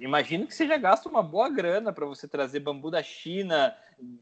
imagino 0.00 0.46
que 0.46 0.54
seja 0.54 0.76
gasto 0.76 1.06
uma 1.06 1.22
boa 1.22 1.48
grana 1.48 1.92
para 1.92 2.06
você 2.06 2.28
trazer 2.28 2.60
bambu 2.60 2.90
da 2.90 3.02
China 3.02 3.74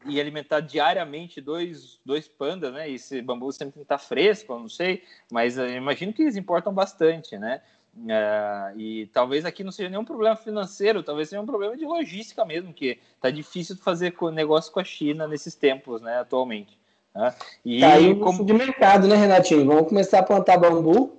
e 0.05 0.19
alimentar 0.19 0.59
diariamente 0.59 1.39
dois, 1.39 1.99
dois 2.03 2.27
pandas, 2.27 2.73
né? 2.73 2.89
E 2.89 2.95
esse 2.95 3.21
bambu 3.21 3.51
sempre 3.51 3.73
tem 3.73 3.81
que 3.81 3.85
estar 3.85 3.99
fresco, 3.99 4.53
eu 4.53 4.59
não 4.59 4.69
sei, 4.69 5.03
mas 5.31 5.57
uh, 5.57 5.67
imagino 5.67 6.13
que 6.13 6.23
eles 6.23 6.35
importam 6.35 6.73
bastante, 6.73 7.37
né? 7.37 7.61
Uh, 7.95 8.79
e 8.79 9.07
talvez 9.07 9.43
aqui 9.43 9.63
não 9.63 9.71
seja 9.71 9.89
nenhum 9.89 10.05
problema 10.05 10.35
financeiro, 10.35 11.01
talvez 11.01 11.29
seja 11.29 11.41
um 11.41 11.47
problema 11.47 11.75
de 11.75 11.85
logística 11.85 12.45
mesmo, 12.45 12.73
que 12.73 12.99
tá 13.19 13.29
difícil 13.29 13.75
fazer 13.77 14.13
negócio 14.31 14.71
com 14.71 14.79
a 14.79 14.83
China 14.83 15.27
nesses 15.27 15.55
tempos, 15.55 16.01
né, 16.01 16.19
atualmente. 16.19 16.77
Né? 17.13 17.33
E 17.65 17.79
tá 17.79 17.93
aí 17.93 18.15
como... 18.15 18.45
de 18.45 18.53
mercado, 18.53 19.07
né, 19.07 19.15
Renatinho? 19.15 19.65
Vamos 19.65 19.89
começar 19.89 20.19
a 20.19 20.23
plantar 20.23 20.57
bambu 20.57 21.16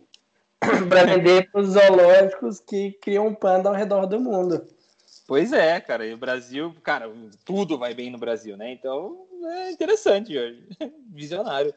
para 0.88 1.04
vender 1.04 1.50
para 1.50 1.60
os 1.60 1.70
zoológicos 1.70 2.60
que 2.60 2.92
criam 3.00 3.28
um 3.28 3.34
panda 3.34 3.68
ao 3.68 3.74
redor 3.74 4.06
do 4.06 4.20
mundo. 4.20 4.66
Pois 5.26 5.52
é, 5.52 5.78
cara. 5.80 6.06
E 6.06 6.14
o 6.14 6.18
Brasil, 6.18 6.74
cara, 6.82 7.10
tudo 7.44 7.78
vai 7.78 7.94
bem 7.94 8.10
no 8.10 8.18
Brasil, 8.18 8.56
né? 8.56 8.72
Então 8.72 9.26
é 9.44 9.70
interessante, 9.70 10.32
Jorge. 10.32 10.66
Visionário. 11.12 11.74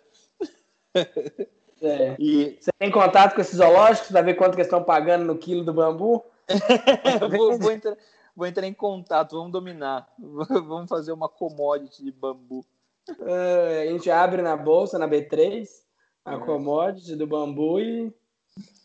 É. 1.84 2.16
E... 2.20 2.60
Você 2.62 2.70
tem 2.78 2.92
contato 2.92 3.34
com 3.34 3.42
esses 3.42 3.58
zoológicos 3.58 4.12
para 4.12 4.22
ver 4.22 4.36
quanto 4.36 4.56
que 4.56 4.62
estão 4.62 4.84
pagando 4.84 5.26
no 5.26 5.36
quilo 5.36 5.66
do 5.66 5.74
bambu? 5.74 6.24
vou, 7.36 7.58
vou, 7.58 7.72
entrar, 7.72 7.98
vou, 8.36 8.46
entrar, 8.46 8.68
em 8.68 8.74
contato, 8.74 9.36
vamos 9.36 9.52
dominar. 9.52 10.08
Vamos 10.20 10.88
fazer 10.88 11.12
uma 11.12 11.28
commodity 11.28 12.04
de 12.04 12.12
bambu. 12.12 12.64
É, 13.20 13.88
a 13.88 13.92
gente 13.92 14.12
abre 14.12 14.44
na 14.44 14.56
bolsa, 14.56 15.00
na 15.00 15.08
B3, 15.08 15.68
a 16.24 16.36
é. 16.36 16.38
commodity 16.38 17.16
do 17.16 17.26
bambu 17.26 17.80
e 17.80 18.14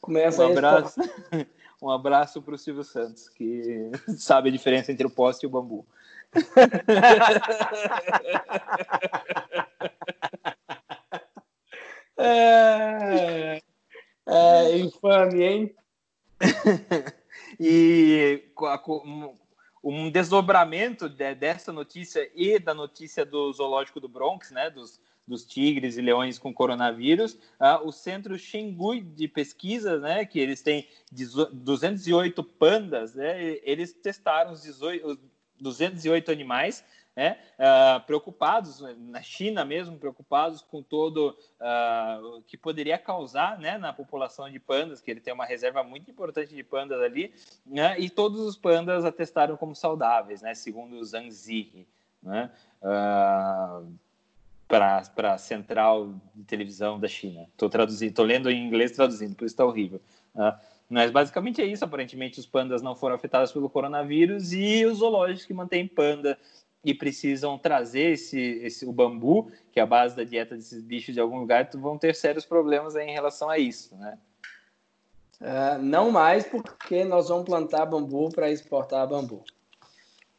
começa 0.01 0.47
um 0.47 0.53
abraço, 0.53 1.01
Um 1.81 1.91
abraço 1.91 2.41
para 2.41 2.55
o 2.55 2.59
Silvio 2.59 2.85
Santos, 2.85 3.29
que 3.29 3.91
sabe 4.17 4.49
a 4.49 4.53
diferença 4.53 4.91
entre 4.91 5.07
o 5.07 5.11
poste 5.11 5.45
e 5.45 5.47
o 5.47 5.51
bambu. 5.51 5.87
é, 12.17 13.61
é 14.27 14.79
infame, 14.79 15.43
hein? 15.43 15.77
e 17.61 18.43
um 19.85 20.11
desdobramento 20.11 21.07
dessa 21.09 21.73
notícia 21.73 22.29
e 22.35 22.59
da 22.59 22.75
notícia 22.75 23.25
do 23.25 23.53
zoológico 23.53 24.01
do 24.01 24.09
Bronx, 24.09 24.51
né, 24.51 24.69
dos, 24.71 25.01
dos 25.27 25.45
tigres 25.45 25.97
e 25.97 26.03
leões 26.03 26.39
com 26.39 26.55
coronavírus, 26.55 27.37
ah, 27.59 27.81
o 27.83 27.91
Centro 27.91 28.39
Xingu 28.39 29.01
de 29.01 29.27
Pesquisa, 29.27 29.99
né, 29.99 30.25
que 30.25 30.39
eles 30.39 30.63
têm 30.63 30.87
208 31.53 32.45
pandas, 32.45 33.15
né, 33.15 33.59
eles 33.63 33.93
testaram 33.93 34.53
os, 34.53 34.63
18, 34.63 35.07
os 35.07 35.19
208 35.61 36.31
animais 36.31 36.85
né, 37.17 37.39
uh, 37.55 38.05
preocupados, 38.05 38.81
na 38.99 39.23
China 39.23 39.65
mesmo, 39.65 39.99
preocupados 39.99 40.61
com 40.61 40.83
todo 40.83 41.31
uh, 41.59 42.37
o 42.37 42.43
que 42.43 42.59
poderia 42.59 42.99
causar 42.99 43.59
né, 43.59 43.79
na 43.79 43.91
população 43.91 44.51
de 44.51 44.61
pandas, 44.61 45.01
que 45.01 45.11
ele 45.11 45.21
tem 45.21 45.33
uma 45.33 45.47
reserva 45.47 45.83
muito 45.83 46.11
importante 46.11 46.55
de 46.55 46.63
pandas 46.63 47.01
ali, 47.01 47.33
né, 47.65 47.99
e 47.99 48.11
todos 48.11 48.39
os 48.41 48.55
pandas 48.55 49.03
atestaram 49.05 49.57
como 49.57 49.75
saudáveis, 49.75 50.43
né, 50.43 50.55
segundo 50.55 50.97
o 50.97 51.05
Zhang 51.05 51.31
Ziyi, 51.31 51.89
né, 52.23 52.51
uh, 52.83 53.91
para 54.69 55.35
a 55.35 55.39
central 55.39 56.15
de 56.35 56.45
televisão 56.45 56.99
da 56.99 57.09
China. 57.09 57.47
Estou 57.53 57.69
traduzindo, 57.69 58.11
estou 58.11 58.25
lendo 58.25 58.51
em 58.51 58.67
inglês 58.67 58.93
traduzindo, 58.93 59.35
por 59.35 59.45
isso 59.45 59.55
está 59.55 59.65
horrível. 59.65 60.01
Mas 60.89 61.11
basicamente 61.11 61.61
é 61.61 61.67
isso. 61.67 61.85
Aparentemente, 61.85 62.41
os 62.41 62.47
pandas 62.47 62.83
não 62.83 62.95
foram 62.95 63.15
afetados 63.15 63.53
pelo 63.53 63.71
coronavírus 63.71 64.53
e 64.53 64.85
os 64.85 64.99
zoológicos 64.99 65.45
que 65.45 65.55
mantêm 65.55 65.87
panda 65.87 66.39
e 66.85 66.95
precisam 66.95 67.59
trazer 67.59 68.13
esse, 68.13 68.41
esse, 68.63 68.87
o 68.87 68.93
bambu, 68.93 69.51
que 69.73 69.81
é 69.81 69.83
a 69.83 69.87
base 69.87 70.15
da 70.15 70.23
dieta 70.23 70.55
desses 70.55 70.81
bichos 70.83 71.15
de 71.15 71.21
algum 71.21 71.41
lugar, 71.41 71.69
vão 71.75 71.99
ter 71.99 72.15
sérios 72.15 72.47
problemas 72.47 72.95
em 72.95 73.11
relação 73.11 73.51
a 73.51 73.59
isso, 73.59 73.97
né? 73.97 74.17
Uh, 75.41 75.83
não 75.83 76.11
mais 76.11 76.47
porque 76.47 77.05
nós 77.05 77.29
vamos 77.29 77.45
plantar 77.45 77.85
bambu 77.87 78.31
para 78.31 78.51
exportar 78.51 79.07
bambu. 79.07 79.45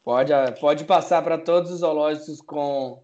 Pode, 0.02 0.32
pode 0.58 0.84
passar 0.84 1.22
para 1.22 1.36
todos 1.36 1.70
os 1.70 1.80
zoológicos 1.80 2.40
com, 2.40 3.02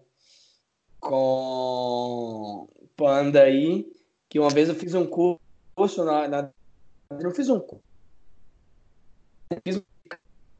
com 0.99 2.67
panda 2.95 3.43
aí, 3.43 3.91
que 4.29 4.39
uma 4.39 4.49
vez 4.49 4.69
eu 4.69 4.75
fiz 4.75 4.93
um 4.93 5.05
curso 5.05 6.03
na, 6.03 6.27
na 6.27 6.49
não 7.11 7.31
fiz 7.31 7.49
um 7.49 7.59
curso, 7.59 7.83
fiz 9.63 9.81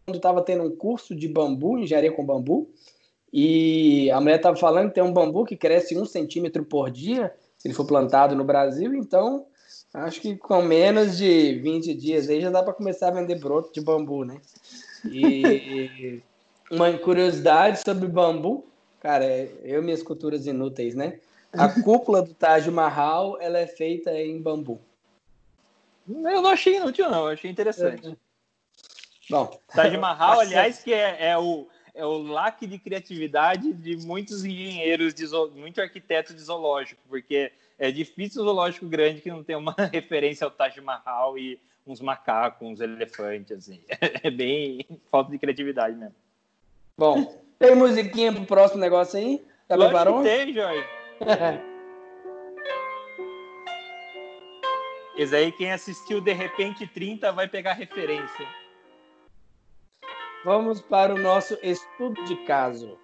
quando 0.06 0.18
estava 0.18 0.42
tendo 0.44 0.64
um 0.64 0.76
curso 0.76 1.16
de 1.16 1.28
bambu, 1.28 1.78
engenharia 1.78 2.12
com 2.12 2.24
bambu, 2.24 2.70
e 3.34 4.10
a 4.12 4.22
mulher 4.22 4.38
estava 4.38 4.56
falando 4.56 4.90
que 4.90 4.96
tem 4.96 5.04
um 5.04 5.12
bambu 5.12 5.44
que 5.44 5.58
cresce 5.58 5.98
um 5.98 6.06
centímetro 6.06 6.64
por 6.64 6.92
dia, 6.92 7.34
se 7.58 7.68
ele 7.68 7.76
for 7.76 7.86
plantado 7.86 8.36
no 8.36 8.44
Brasil, 8.44 8.94
então 8.94 9.46
acho 9.94 10.22
que 10.22 10.36
com 10.38 10.62
menos 10.62 11.18
de 11.18 11.60
20 11.60 11.94
dias 11.96 12.30
aí 12.30 12.40
já 12.40 12.52
dá 12.52 12.62
para 12.62 12.74
começar 12.74 13.08
a 13.08 13.12
vender 13.12 13.40
broto 13.40 13.74
de 13.74 13.82
bambu, 13.82 14.24
né? 14.24 14.40
E 15.06 16.22
uma 16.70 16.96
curiosidade 16.98 17.82
sobre 17.84 18.08
bambu, 18.08 18.66
cara, 19.06 19.24
eu 19.64 19.84
e 19.84 19.86
minhas 19.86 20.02
culturas 20.02 20.48
inúteis, 20.48 20.96
né? 20.96 21.20
A 21.54 21.70
cúpula 21.84 22.24
do 22.24 22.34
Taj 22.34 22.70
Mahal, 22.72 23.40
ela 23.40 23.60
é 23.60 23.68
feita 23.68 24.12
em 24.12 24.42
bambu. 24.42 24.82
Eu 26.10 26.42
não 26.42 26.48
achei 26.48 26.78
inútil, 26.78 27.10
não. 27.10 27.26
Eu 27.26 27.34
achei 27.34 27.52
interessante. 27.52 28.08
É. 28.08 28.16
Bom, 29.30 29.60
Taj 29.68 29.96
Mahal, 29.98 30.40
aliás, 30.42 30.82
que 30.82 30.92
é, 30.92 31.28
é, 31.30 31.38
o, 31.38 31.68
é 31.94 32.04
o 32.04 32.18
laque 32.18 32.66
de 32.66 32.80
criatividade 32.80 33.72
de 33.74 33.96
muitos 33.98 34.44
engenheiros, 34.44 35.14
de 35.14 35.26
zo... 35.28 35.52
muito 35.52 35.80
arquiteto 35.80 36.34
de 36.34 36.42
zoológico, 36.42 37.02
porque 37.08 37.52
é 37.78 37.92
difícil 37.92 38.42
um 38.42 38.46
zoológico 38.46 38.88
grande 38.88 39.22
que 39.22 39.30
não 39.30 39.44
tem 39.44 39.56
uma 39.56 39.76
referência 39.94 40.46
ao 40.46 40.52
Taj 40.52 40.82
Mahal 40.82 41.38
e 41.38 41.60
uns 41.86 42.02
macacos, 42.02 42.68
uns 42.68 42.82
elefantes, 42.82 43.52
assim. 43.52 43.82
É 44.24 44.32
bem 44.32 44.84
falta 45.12 45.30
de 45.32 45.38
criatividade 45.38 45.96
mesmo. 45.96 46.16
Bom, 46.98 47.45
tem 47.60 47.76
musiquinha 47.76 48.32
pro 48.34 48.46
próximo 48.46 48.82
negócio 48.82 49.20
aí? 49.20 49.46
Já 49.70 49.78
preparou? 49.78 50.24
tem, 50.24 50.54
Jorge. 50.54 50.86
Esse 55.18 55.36
aí, 55.36 55.52
quem 55.54 55.72
assistiu 55.72 56.20
De 56.20 56.34
Repente 56.34 56.86
30 56.86 57.32
vai 57.32 57.48
pegar 57.48 57.74
referência. 57.74 58.46
Vamos 60.44 60.82
para 60.82 61.16
o 61.16 61.18
nosso 61.18 61.58
estudo 61.64 62.24
de 62.26 62.36
caso. 62.46 63.00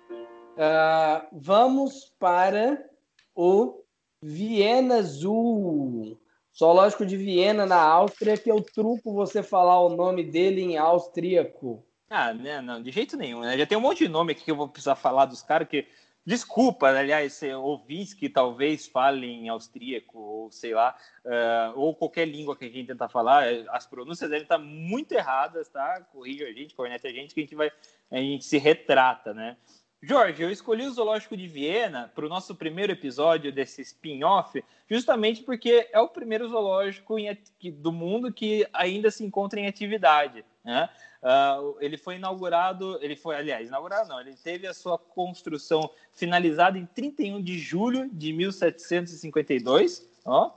Uh, 0.51 1.25
vamos 1.31 2.13
para 2.19 2.85
o 3.33 3.81
Viena 4.21 5.01
Zoo, 5.01 6.19
zoológico 6.55 7.05
de 7.05 7.17
Viena, 7.17 7.65
na 7.65 7.81
Áustria, 7.81 8.37
que 8.37 8.51
eu 8.51 8.61
truco 8.61 9.13
você 9.13 9.41
falar 9.41 9.79
o 9.79 9.95
nome 9.95 10.23
dele 10.23 10.61
em 10.61 10.77
austríaco. 10.77 11.83
Ah, 12.13 12.33
né, 12.33 12.59
não, 12.59 12.83
de 12.83 12.91
jeito 12.91 13.15
nenhum. 13.15 13.39
Né? 13.39 13.57
Já 13.57 13.65
tem 13.65 13.77
um 13.77 13.81
monte 13.81 13.99
de 13.99 14.09
nome 14.09 14.33
aqui 14.33 14.43
que 14.43 14.51
eu 14.51 14.55
vou 14.55 14.67
precisar 14.67 14.95
falar 14.95 15.25
dos 15.25 15.41
caras 15.41 15.67
que 15.67 15.87
Desculpa, 16.23 16.87
aliás, 16.87 17.41
ouvintes 17.63 18.13
que 18.13 18.29
talvez 18.29 18.85
falem 18.85 19.49
austríaco, 19.49 20.19
ou 20.19 20.51
sei 20.51 20.71
lá, 20.71 20.95
uh, 21.25 21.79
ou 21.79 21.95
qualquer 21.95 22.27
língua 22.27 22.55
que 22.55 22.65
a 22.65 22.69
gente 22.69 22.87
tentar 22.87 23.09
falar, 23.09 23.47
as 23.69 23.87
pronúncias 23.87 24.29
devem 24.29 24.43
estar 24.43 24.59
muito 24.59 25.13
erradas, 25.13 25.67
tá? 25.67 25.99
Corrija 26.11 26.45
a 26.45 26.53
gente, 26.53 26.75
corneta 26.75 27.07
a 27.07 27.11
gente, 27.11 27.33
que 27.33 27.39
a 27.39 27.43
gente 27.43 27.55
vai, 27.55 27.71
a 28.11 28.17
gente 28.17 28.45
se 28.45 28.59
retrata, 28.59 29.33
né? 29.33 29.57
Jorge, 29.99 30.43
eu 30.43 30.51
escolhi 30.51 30.85
o 30.85 30.91
Zoológico 30.91 31.35
de 31.35 31.47
Viena 31.47 32.11
para 32.13 32.25
o 32.25 32.29
nosso 32.29 32.53
primeiro 32.53 32.91
episódio 32.91 33.51
desse 33.51 33.81
spin-off, 33.81 34.63
justamente 34.87 35.41
porque 35.41 35.89
é 35.91 35.99
o 35.99 36.09
primeiro 36.09 36.47
zoológico 36.49 37.17
em, 37.17 37.35
do 37.73 37.91
mundo 37.91 38.31
que 38.31 38.67
ainda 38.73 39.09
se 39.09 39.23
encontra 39.23 39.59
em 39.59 39.67
atividade. 39.67 40.43
Né? 40.63 40.89
Uh, 41.21 41.77
ele 41.79 41.97
foi 41.97 42.15
inaugurado, 42.15 42.97
ele 43.01 43.15
foi, 43.15 43.35
aliás, 43.35 43.67
inaugurado 43.67 44.09
não, 44.09 44.19
ele 44.19 44.35
teve 44.35 44.67
a 44.67 44.73
sua 44.73 44.97
construção 44.97 45.89
finalizada 46.13 46.77
em 46.77 46.85
31 46.85 47.41
de 47.41 47.57
julho 47.59 48.09
de 48.11 48.33
1752, 48.33 50.07
ó, 50.25 50.51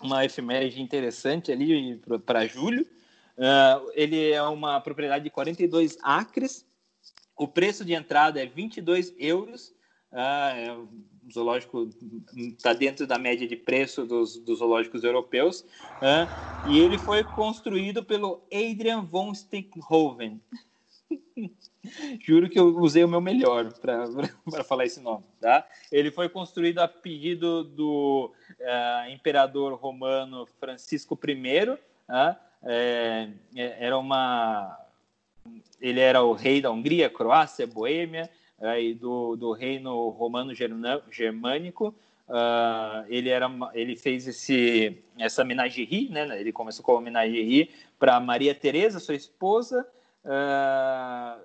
uma 0.00 0.24
efeméride 0.24 0.80
interessante 0.80 1.50
ali 1.50 2.00
para 2.24 2.46
julho. 2.46 2.86
Uh, 3.36 3.90
ele 3.94 4.32
é 4.32 4.42
uma 4.42 4.80
propriedade 4.80 5.24
de 5.24 5.30
42 5.30 5.98
acres. 6.02 6.66
O 7.36 7.46
preço 7.46 7.84
de 7.84 7.94
entrada 7.94 8.42
é 8.42 8.46
22 8.46 9.14
euros. 9.18 9.74
Uh, 10.12 10.88
o 11.26 11.32
zoológico 11.32 11.90
está 12.36 12.72
dentro 12.72 13.06
da 13.06 13.18
média 13.18 13.46
de 13.46 13.56
preço 13.56 14.06
dos, 14.06 14.36
dos 14.36 14.60
zoológicos 14.60 15.02
europeus. 15.02 15.60
Uh, 15.96 16.70
e 16.70 16.78
ele 16.78 16.96
foi 16.98 17.24
construído 17.24 18.04
pelo 18.04 18.42
Adrian 18.52 19.02
von 19.02 19.34
Stinkhoven. 19.34 20.40
Juro 22.24 22.48
que 22.48 22.58
eu 22.58 22.76
usei 22.78 23.04
o 23.04 23.08
meu 23.08 23.20
melhor 23.20 23.72
para 23.74 24.06
falar 24.64 24.86
esse 24.86 25.00
nome. 25.00 25.24
Tá? 25.40 25.66
Ele 25.90 26.10
foi 26.10 26.28
construído 26.28 26.78
a 26.78 26.88
pedido 26.88 27.64
do 27.64 28.32
uh, 28.60 29.10
imperador 29.10 29.74
romano 29.74 30.46
Francisco 30.58 31.18
I. 31.26 31.70
Uh, 31.70 32.36
é, 32.62 33.28
era 33.54 33.98
uma, 33.98 34.78
ele 35.80 36.00
era 36.00 36.22
o 36.22 36.32
rei 36.32 36.60
da 36.60 36.70
Hungria, 36.70 37.10
Croácia, 37.10 37.66
Boêmia 37.66 38.30
e 38.78 38.94
do, 38.94 39.36
do 39.36 39.52
reino 39.52 40.08
romano 40.10 40.52
germânico. 40.54 41.94
Uh, 42.28 43.06
ele 43.08 43.28
era 43.28 43.48
ele 43.72 43.94
fez 43.94 44.26
esse 44.26 45.00
essa 45.16 45.44
menagerie 45.44 46.08
né 46.08 46.40
ele 46.40 46.50
começou 46.50 46.84
com 46.84 46.96
a 46.96 47.00
menagerie 47.00 47.70
para 48.00 48.18
Maria 48.18 48.52
Teresa 48.52 48.98
sua 48.98 49.14
esposa 49.14 49.86
uh, 50.24 51.40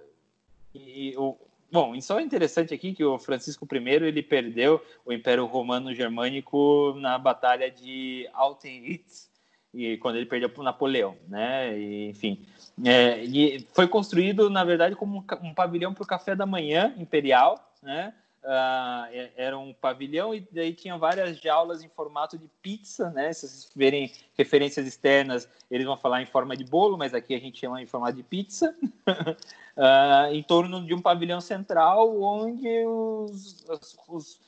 e 0.74 1.16
o, 1.18 1.38
bom, 1.72 2.02
só 2.02 2.20
é 2.20 2.24
interessante 2.24 2.74
aqui 2.74 2.94
que 2.94 3.04
o 3.04 3.20
Francisco 3.20 3.68
I 3.72 3.90
ele 4.04 4.24
perdeu 4.24 4.84
o 5.06 5.14
Império 5.14 5.46
Romano 5.46 5.94
Germânico 5.94 6.96
na 6.98 7.16
Batalha 7.20 7.70
de 7.70 8.28
Austerlitz 8.34 9.31
e 9.74 9.98
quando 9.98 10.18
ele 10.18 10.26
perdeu 10.26 10.50
para 10.50 10.64
Napoleão, 10.64 11.16
né? 11.28 11.78
E, 11.78 12.10
enfim, 12.10 12.46
é, 12.84 13.24
e 13.24 13.66
foi 13.74 13.88
construído 13.88 14.50
na 14.50 14.64
verdade 14.64 14.96
como 14.96 15.26
um, 15.42 15.54
pavilhão 15.54 15.94
para 15.94 16.04
o 16.04 16.08
café 16.08 16.36
da 16.36 16.46
manhã 16.46 16.94
imperial, 16.98 17.74
né? 17.82 18.14
Uh, 18.44 19.30
era 19.36 19.56
um 19.56 19.72
pavilhão 19.72 20.34
e 20.34 20.40
daí 20.52 20.74
tinha 20.74 20.98
várias 20.98 21.38
jaulas 21.40 21.84
em 21.84 21.90
formato 21.90 22.40
de 22.40 22.50
pizza, 22.60 23.12
né? 23.12 23.32
Se 23.32 23.48
vocês 23.48 23.72
verem 23.76 24.12
referências 24.36 24.88
externas, 24.88 25.48
eles 25.70 25.86
vão 25.86 25.96
falar 25.96 26.24
em 26.24 26.26
forma 26.26 26.58
de 26.58 26.64
bolo, 26.64 26.98
mas 26.98 27.14
aqui 27.14 27.36
a 27.36 27.40
gente 27.40 27.60
chama 27.60 27.82
em 27.82 27.86
formato 27.86 28.18
de 28.18 28.24
pizza, 28.24 28.76
uh, 29.08 30.34
em 30.34 30.42
torno 30.42 30.84
de 30.84 30.94
um 30.94 31.02
pavilhão 31.02 31.40
central 31.40 32.20
onde 32.20 32.68
os, 32.84 33.64
os, 33.70 33.98
os 34.08 34.40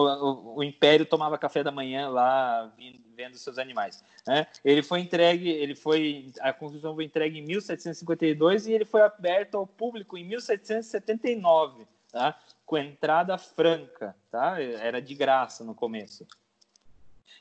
o, 0.00 0.56
o, 0.56 0.62
império 0.62 1.06
tomava 1.06 1.38
café 1.38 1.62
da 1.62 1.70
manhã 1.70 2.08
lá 2.08 2.72
vendo 3.14 3.36
seus 3.36 3.58
animais. 3.58 4.04
Né? 4.26 4.46
Ele 4.64 4.82
foi 4.82 5.00
entregue, 5.00 5.48
ele 5.48 5.74
foi 5.74 6.32
a 6.40 6.52
construção 6.52 6.94
foi 6.94 7.04
entregue 7.04 7.38
em 7.38 7.42
1752 7.42 8.66
e 8.66 8.72
ele 8.72 8.84
foi 8.84 9.02
aberto 9.02 9.56
ao 9.56 9.66
público 9.66 10.16
em 10.16 10.24
1779. 10.24 11.86
Tá? 12.12 12.38
com 12.66 12.76
entrada 12.76 13.38
franca, 13.38 14.14
tá? 14.30 14.60
Era 14.60 15.00
de 15.00 15.14
graça 15.14 15.62
no 15.62 15.74
começo. 15.74 16.26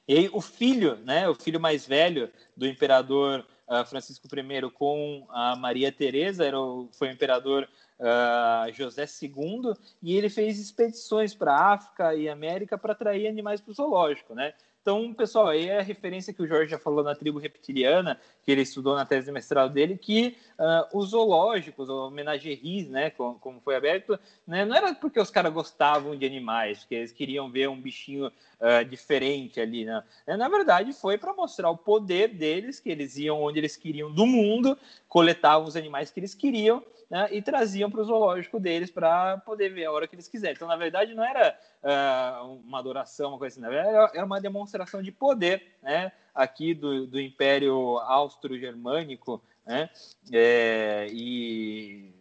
E 0.07 0.15
aí 0.15 0.29
o 0.31 0.39
filho, 0.39 0.97
né, 0.97 1.27
o 1.27 1.33
filho 1.33 1.59
mais 1.59 1.85
velho 1.85 2.31
do 2.55 2.67
imperador 2.67 3.43
uh, 3.67 3.83
Francisco 3.85 4.27
I 4.27 4.71
com 4.71 5.25
a 5.31 5.55
Maria 5.55 5.91
Teresa, 5.91 6.45
era 6.45 6.59
o, 6.59 6.87
foi 6.93 7.09
o 7.09 7.11
imperador 7.11 7.67
uh, 7.99 8.71
José 8.73 9.05
II, 9.21 9.73
e 10.01 10.15
ele 10.15 10.29
fez 10.29 10.59
expedições 10.59 11.33
para 11.33 11.73
África 11.73 12.13
e 12.15 12.29
América 12.29 12.77
para 12.77 12.93
atrair 12.93 13.27
animais 13.27 13.61
para 13.61 13.71
o 13.71 13.73
zoológico, 13.73 14.33
né? 14.33 14.53
Então, 14.85 15.11
pessoal, 15.15 15.47
aí 15.47 15.67
é 15.67 15.79
a 15.79 15.81
referência 15.81 16.31
que 16.31 16.43
o 16.43 16.47
Jorge 16.47 16.69
já 16.69 16.77
falou 16.77 17.03
na 17.03 17.15
tribo 17.15 17.39
reptiliana, 17.39 18.21
que 18.43 18.51
ele 18.51 18.61
estudou 18.61 18.95
na 18.95 19.03
tese 19.03 19.25
de 19.25 19.31
mestrado 19.31 19.73
dele, 19.73 19.97
que 19.97 20.37
uh, 20.59 20.95
os 20.95 21.09
zoológicos, 21.09 21.89
ou 21.89 22.05
homenageries, 22.05 22.87
né, 22.87 23.09
como, 23.09 23.39
como, 23.39 23.59
foi 23.59 23.75
aberto, 23.75 24.19
né, 24.45 24.63
não 24.63 24.75
era 24.75 24.93
porque 24.93 25.19
os 25.19 25.31
caras 25.31 25.51
gostavam 25.51 26.15
de 26.15 26.23
animais, 26.23 26.81
porque 26.81 26.93
eles 26.93 27.11
queriam 27.11 27.49
ver 27.49 27.67
um 27.67 27.81
bichinho 27.81 28.27
uh, 28.27 28.85
diferente 28.87 29.59
ali, 29.59 29.85
né? 29.85 30.03
Na 30.27 30.47
verdade, 30.47 30.93
foi 30.93 31.17
para 31.17 31.33
mostrar 31.33 31.71
o 31.71 31.77
poder 31.77 32.27
deles, 32.27 32.79
que 32.79 32.91
eles 32.91 33.17
iam 33.17 33.41
onde 33.41 33.57
eles 33.57 33.75
queriam 33.75 34.13
do 34.13 34.27
mundo, 34.27 34.77
coletavam 35.07 35.67
os 35.67 35.75
animais 35.75 36.11
que 36.11 36.19
eles 36.19 36.35
queriam, 36.35 36.83
né, 37.09 37.27
e 37.31 37.41
traziam 37.41 37.89
para 37.89 38.01
o 38.01 38.03
zoológico 38.03 38.59
deles 38.59 38.91
para 38.91 39.37
poder 39.39 39.69
ver 39.69 39.85
a 39.85 39.91
hora 39.91 40.07
que 40.07 40.15
eles 40.15 40.27
quiserem. 40.27 40.55
Então, 40.55 40.67
na 40.67 40.75
verdade, 40.75 41.13
não 41.13 41.23
era 41.23 41.57
uh, 41.83 42.61
uma 42.67 42.79
adoração, 42.79 43.29
uma 43.29 43.37
coisa 43.37 43.59
assim, 43.59 43.75
era, 43.75 44.11
era 44.13 44.25
uma 44.25 44.41
demonstração 44.41 44.74
de 45.01 45.11
poder 45.11 45.75
né, 45.81 46.11
aqui 46.33 46.73
do, 46.73 47.07
do 47.07 47.19
Império 47.19 47.99
Austro-Germânico. 47.99 49.41
Né, 49.65 49.89
é, 50.31 51.07
e 51.11 52.13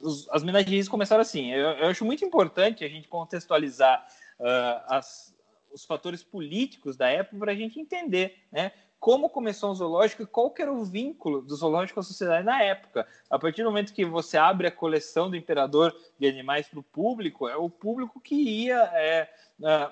os, 0.00 0.28
as 0.30 0.42
menagerias 0.42 0.88
começaram 0.88 1.22
assim. 1.22 1.52
Eu, 1.52 1.70
eu, 1.70 1.88
acho 1.88 2.04
muito 2.04 2.24
importante 2.24 2.84
a 2.84 2.88
gente 2.88 3.08
contextualizar 3.08 4.06
uh, 4.40 4.82
as, 4.88 5.34
os 5.72 5.84
fatores 5.84 6.22
políticos 6.22 6.96
da 6.96 7.08
época 7.08 7.38
para 7.38 7.52
a 7.52 7.56
gente 7.56 7.80
entender 7.80 8.38
né, 8.50 8.72
como 8.98 9.28
começou 9.28 9.70
o 9.70 9.74
zoológico 9.74 10.22
e 10.22 10.26
qual 10.26 10.52
era 10.58 10.72
o 10.72 10.84
vínculo 10.84 11.42
do 11.42 11.54
zoológico 11.54 11.94
com 11.94 12.00
a 12.00 12.02
sociedade 12.02 12.44
na 12.44 12.62
época. 12.62 13.06
A 13.30 13.38
partir 13.38 13.62
do 13.62 13.68
momento 13.68 13.92
que 13.92 14.04
você 14.04 14.36
abre 14.36 14.66
a 14.66 14.70
coleção 14.70 15.30
do 15.30 15.36
imperador 15.36 15.94
de 16.18 16.26
animais 16.26 16.68
para 16.68 16.80
o 16.80 16.82
público, 16.82 17.48
é 17.48 17.56
o 17.56 17.68
público 17.68 18.20
que 18.20 18.34
ia 18.34 18.90
é, 18.94 19.28
é, 19.62 19.90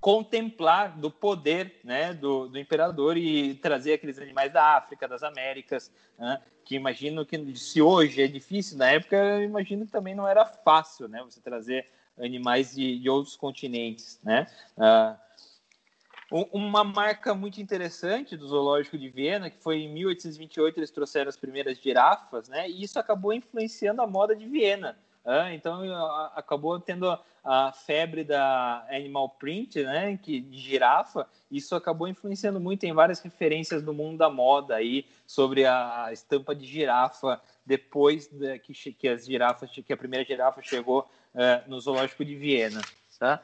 contemplar 0.00 0.96
do 0.96 1.10
poder 1.10 1.80
né, 1.82 2.14
do, 2.14 2.48
do, 2.48 2.58
imperador 2.58 3.16
e 3.16 3.54
trazer 3.54 3.94
aqueles 3.94 4.18
animais 4.18 4.52
da 4.52 4.76
África, 4.76 5.08
das 5.08 5.22
Américas, 5.22 5.92
né, 6.16 6.40
que 6.64 6.76
imagino 6.76 7.26
que 7.26 7.56
se 7.56 7.82
hoje 7.82 8.22
é 8.22 8.28
difícil, 8.28 8.78
na 8.78 8.90
época 8.90 9.16
eu 9.16 9.42
imagino 9.42 9.84
que 9.84 9.92
também 9.92 10.14
não 10.14 10.26
era 10.26 10.44
fácil 10.44 11.08
né, 11.08 11.22
você 11.22 11.40
trazer 11.40 11.86
animais 12.16 12.74
de, 12.74 12.98
de 12.98 13.10
outros 13.10 13.36
continentes. 13.36 14.20
Né? 14.22 14.46
Uh, 14.76 15.16
uma 16.52 16.84
marca 16.84 17.34
muito 17.34 17.60
interessante 17.60 18.36
do 18.36 18.46
Zoológico 18.46 18.98
de 18.98 19.08
Viena, 19.08 19.48
que 19.48 19.58
foi 19.62 19.78
em 19.78 19.92
1828 19.92 20.78
eles 20.78 20.90
trouxeram 20.90 21.28
as 21.28 21.36
primeiras 21.36 21.78
girafas, 21.78 22.48
né? 22.48 22.68
E 22.68 22.82
isso 22.82 22.98
acabou 22.98 23.32
influenciando 23.32 24.02
a 24.02 24.06
moda 24.06 24.36
de 24.36 24.46
Viena. 24.46 24.98
Então 25.52 25.82
acabou 26.34 26.80
tendo 26.80 27.18
a 27.44 27.72
febre 27.72 28.24
da 28.24 28.86
animal 28.90 29.28
print, 29.30 29.82
né? 29.82 30.18
Que 30.22 30.40
de 30.40 30.58
girafa. 30.58 31.28
Isso 31.50 31.74
acabou 31.74 32.08
influenciando 32.08 32.58
muito 32.58 32.84
em 32.84 32.92
várias 32.92 33.20
referências 33.20 33.82
do 33.82 33.92
mundo 33.92 34.18
da 34.18 34.30
moda 34.30 34.74
aí 34.74 35.06
sobre 35.26 35.66
a 35.66 36.08
estampa 36.12 36.54
de 36.54 36.66
girafa 36.66 37.40
depois 37.64 38.30
que, 38.62 38.92
que 38.92 39.08
as 39.08 39.26
girafas, 39.26 39.70
que 39.70 39.92
a 39.92 39.96
primeira 39.96 40.24
girafa 40.24 40.62
chegou 40.62 41.00
uh, 41.34 41.68
no 41.68 41.78
Zoológico 41.78 42.24
de 42.24 42.34
Viena, 42.34 42.80
tá? 43.18 43.42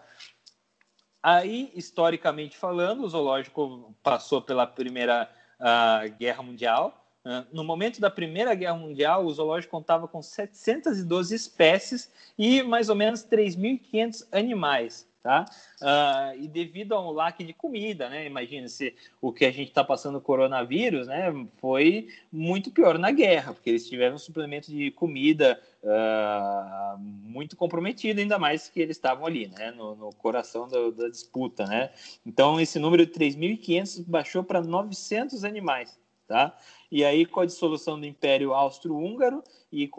Aí, 1.23 1.73
historicamente 1.75 2.55
falando, 2.55 3.05
o 3.05 3.09
zoológico 3.09 3.95
passou 4.03 4.43
pela 4.43 4.67
Primeira 4.67 5.31
uh, 5.59 6.15
Guerra 6.19 6.43
Mundial. 6.43 7.04
No 7.53 7.65
momento 7.65 8.01
da 8.01 8.11
Primeira 8.11 8.55
Guerra 8.55 8.77
Mundial, 8.77 9.25
o 9.25 9.33
zoológico 9.33 9.71
contava 9.71 10.07
com 10.07 10.21
712 10.21 11.35
espécies 11.35 12.13
e 12.37 12.63
mais 12.63 12.89
ou 12.89 12.95
menos 12.95 13.25
3.500 13.25 14.27
animais 14.31 15.07
tá? 15.25 15.47
Uh, 15.81 16.39
e 16.39 16.47
devido 16.47 16.95
a 16.95 17.01
um 17.01 17.11
laque 17.11 17.43
de 17.43 17.55
comida, 17.55 18.11
né? 18.11 18.27
Imagina 18.27 18.69
se 18.69 18.95
o 19.23 19.33
que 19.33 19.47
a 19.47 19.51
gente 19.51 19.69
está 19.69 19.83
passando 19.83 20.21
coronavírus, 20.21 21.07
né? 21.07 21.33
Foi 21.57 22.09
muito 22.31 22.71
pior 22.71 22.99
na 22.99 23.11
guerra, 23.11 23.55
porque 23.55 23.71
eles 23.71 23.89
tiveram 23.89 24.17
um 24.17 24.19
suplemento 24.19 24.71
de 24.71 24.91
comida 24.91 25.59
uh, 25.83 26.99
muito 27.01 27.57
comprometido, 27.57 28.21
ainda 28.21 28.39
mais 28.39 28.69
que 28.69 28.81
eles 28.81 28.99
estavam 28.99 29.25
ali, 29.25 29.49
né? 29.49 29.71
No, 29.71 29.97
no 29.97 30.11
coração 30.13 30.69
do, 30.69 30.93
da 30.93 31.09
disputa, 31.09 31.65
né? 31.65 31.91
Então 32.27 32.61
esse 32.61 32.79
número 32.79 33.07
de 33.07 33.13
3.500 33.13 34.05
baixou 34.07 34.45
para 34.45 34.61
900 34.61 35.43
animais, 35.43 35.99
tá? 36.27 36.57
E 36.91 37.05
aí, 37.05 37.27
com 37.27 37.41
a 37.41 37.47
dissolução 37.47 37.99
do 37.99 38.07
Império 38.07 38.55
Austro-Húngaro, 38.55 39.43
e 39.73 39.91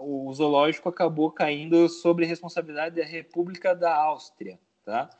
o 0.00 0.32
zoológico 0.32 0.88
acabou 0.88 1.30
caindo 1.30 1.88
sobre 1.88 2.24
responsabilidade 2.24 2.96
da 2.96 3.04
República 3.04 3.74
da 3.74 3.94
Áustria. 3.94 4.58
Tá? 4.84 5.10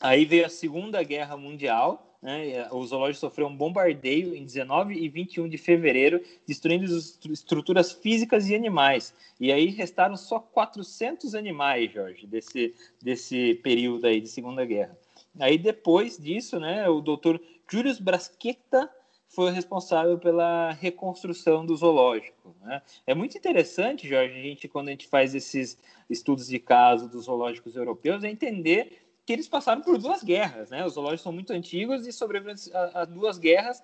Aí 0.00 0.24
veio 0.24 0.46
a 0.46 0.48
Segunda 0.48 1.02
Guerra 1.02 1.36
Mundial, 1.36 2.16
né? 2.22 2.68
o 2.70 2.86
zoológico 2.86 3.20
sofreu 3.20 3.48
um 3.48 3.56
bombardeio 3.56 4.34
em 4.34 4.44
19 4.44 4.94
e 4.94 5.08
21 5.08 5.48
de 5.48 5.58
fevereiro, 5.58 6.22
destruindo 6.46 6.84
estruturas 7.30 7.92
físicas 7.92 8.48
e 8.48 8.54
animais. 8.54 9.14
E 9.40 9.50
aí 9.50 9.66
restaram 9.66 10.16
só 10.16 10.38
400 10.38 11.34
animais, 11.34 11.92
Jorge, 11.92 12.26
desse, 12.26 12.74
desse 13.02 13.56
período 13.56 14.06
aí 14.06 14.20
de 14.20 14.28
Segunda 14.28 14.64
Guerra. 14.64 14.96
Aí 15.38 15.58
depois 15.58 16.16
disso, 16.18 16.58
né, 16.58 16.88
o 16.88 17.00
doutor 17.00 17.40
Julius 17.70 18.00
Braschetta 18.00 18.90
foi 19.30 19.52
responsável 19.52 20.18
pela 20.18 20.72
reconstrução 20.72 21.64
do 21.64 21.76
zoológico. 21.76 22.54
Né? 22.62 22.82
É 23.06 23.14
muito 23.14 23.38
interessante, 23.38 24.08
Jorge, 24.08 24.34
a 24.34 24.42
gente, 24.42 24.68
quando 24.68 24.88
a 24.88 24.90
gente 24.90 25.06
faz 25.06 25.34
esses 25.34 25.78
estudos 26.08 26.48
de 26.48 26.58
caso 26.58 27.08
dos 27.08 27.26
zoológicos 27.26 27.76
europeus, 27.76 28.24
é 28.24 28.28
entender 28.28 29.06
que 29.24 29.32
eles 29.32 29.48
passaram 29.48 29.82
por 29.82 29.96
duas 29.96 30.24
guerras, 30.24 30.70
né? 30.70 30.84
Os 30.84 30.94
zoológicos 30.94 31.22
são 31.22 31.32
muito 31.32 31.52
antigos 31.52 32.04
e 32.06 32.12
sobreviveram 32.12 32.58
a, 32.74 33.02
a 33.02 33.04
duas 33.04 33.38
guerras 33.38 33.80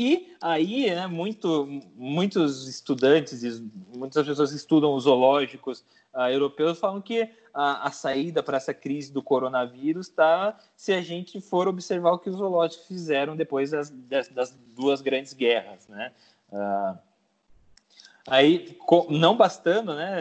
e 0.00 0.32
aí, 0.40 0.94
né, 0.94 1.08
muito, 1.08 1.66
muitos 1.96 2.68
estudantes 2.68 3.42
e 3.42 3.68
muitas 3.92 4.24
pessoas 4.24 4.50
que 4.50 4.56
estudam 4.56 4.94
os 4.94 5.02
zoológicos 5.02 5.84
uh, 6.14 6.30
europeus 6.30 6.78
falam 6.78 7.00
que 7.00 7.28
a, 7.52 7.88
a 7.88 7.90
saída 7.90 8.40
para 8.40 8.58
essa 8.58 8.72
crise 8.72 9.12
do 9.12 9.20
coronavírus 9.20 10.06
está 10.06 10.56
se 10.76 10.92
a 10.92 11.02
gente 11.02 11.40
for 11.40 11.66
observar 11.66 12.12
o 12.12 12.18
que 12.20 12.30
os 12.30 12.36
zoológicos 12.36 12.86
fizeram 12.86 13.34
depois 13.34 13.72
das, 13.72 13.90
das, 13.90 14.28
das 14.28 14.56
duas 14.76 15.00
grandes 15.00 15.32
guerras, 15.32 15.88
né? 15.88 16.12
Uh, 16.52 16.96
aí, 18.24 18.78
não 19.10 19.36
bastando, 19.36 19.96
né, 19.96 20.18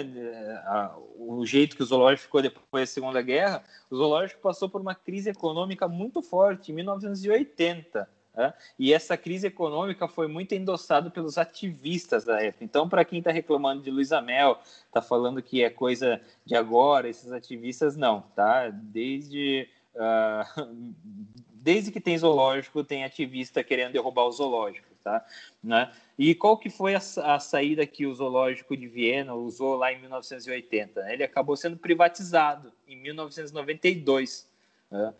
o 1.20 1.46
jeito 1.46 1.76
que 1.76 1.84
o 1.84 1.86
zoológico 1.86 2.24
ficou 2.24 2.42
depois 2.42 2.90
da 2.90 2.94
Segunda 2.96 3.22
Guerra, 3.22 3.64
o 3.92 3.96
zoológico 3.96 4.42
passou 4.42 4.68
por 4.68 4.82
uma 4.82 4.96
crise 4.96 5.30
econômica 5.30 5.88
muito 5.88 6.24
forte 6.24 6.72
em 6.72 6.76
1980. 6.76 8.17
Né? 8.38 8.54
E 8.78 8.94
essa 8.94 9.18
crise 9.18 9.48
econômica 9.48 10.08
foi 10.08 10.28
muito 10.28 10.54
endossada 10.54 11.10
pelos 11.10 11.40
ativistas 11.40 12.24
da 12.24 12.40
época. 12.40 12.64
Então, 12.64 12.88
para 12.88 13.04
quem 13.04 13.18
está 13.18 13.32
reclamando 13.32 13.82
de 13.82 13.90
Luiz 13.90 14.12
Amel, 14.12 14.60
está 14.86 15.02
falando 15.02 15.42
que 15.42 15.64
é 15.64 15.72
coisa 15.72 16.22
de 16.46 16.56
agora, 16.56 17.10
esses 17.10 17.32
ativistas, 17.32 17.98
não, 17.98 18.22
tá? 18.36 18.70
Desde, 18.70 19.68
uh, 19.96 20.64
desde 21.52 21.92
que 21.92 22.00
tem 22.00 22.16
zoológico, 22.16 22.84
tem 22.84 23.04
ativista 23.04 23.64
querendo 23.64 23.94
derrubar 23.94 24.26
o 24.26 24.32
zoológico, 24.32 24.88
tá? 25.04 25.26
Né? 25.64 25.92
E 26.16 26.36
qual 26.36 26.60
que 26.60 26.70
foi 26.70 26.94
a, 26.94 27.00
a, 27.24 27.40
saída 27.40 27.88
que 27.88 28.06
o 28.06 28.14
zoológico 28.14 28.78
de 28.78 28.88
Viena 28.88 29.34
usou 29.34 29.76
lá 29.78 29.92
em 29.92 30.00
1980? 30.00 31.12
Ele 31.12 31.24
acabou 31.24 31.58
sendo 31.58 31.76
privatizado 31.76 32.72
em 32.88 32.96
1992. 32.98 34.48
Né? 34.92 35.14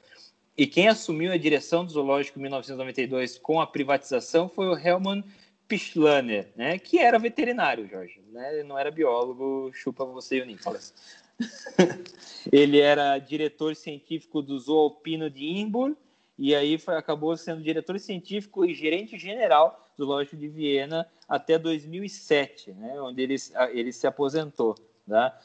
E 0.58 0.66
quem 0.66 0.88
assumiu 0.88 1.32
a 1.32 1.38
direção 1.38 1.86
do 1.86 1.92
zoológico 1.92 2.40
em 2.40 2.42
1992 2.42 3.38
com 3.38 3.62
a 3.62 3.68
privatização 3.68 4.50
foi 4.50 4.68
o 4.68 4.76
Helman 4.76 5.24
Pichler, 5.68 6.52
né, 6.56 6.80
que 6.80 6.98
era 6.98 7.20
veterinário, 7.20 7.88
Jorge, 7.88 8.24
né, 8.32 8.64
não 8.64 8.80
era 8.80 8.90
biólogo, 8.90 9.70
chupa 9.72 10.04
você 10.04 10.38
e 10.38 10.42
o 10.42 10.46
Nicolas. 10.46 10.96
ele 12.52 12.80
era 12.80 13.20
diretor 13.20 13.76
científico 13.76 14.42
do 14.42 14.58
Zoo 14.58 14.80
Alpino 14.80 15.30
de 15.30 15.46
Imburg 15.46 15.96
e 16.40 16.56
aí 16.56 16.80
foi, 16.80 16.96
acabou 16.96 17.38
sendo 17.38 17.62
diretor 17.62 18.00
científico 18.00 18.66
e 18.66 18.74
gerente 18.74 19.16
geral 19.20 19.88
do 19.96 20.06
zoológico 20.06 20.38
de 20.38 20.48
Viena 20.48 21.08
até 21.30 21.60
2007, 21.60 22.72
né, 22.72 23.00
onde 23.00 23.22
ele, 23.22 23.36
ele 23.72 23.92
se 23.92 24.08
aposentou. 24.08 24.74
Tá? 25.08 25.40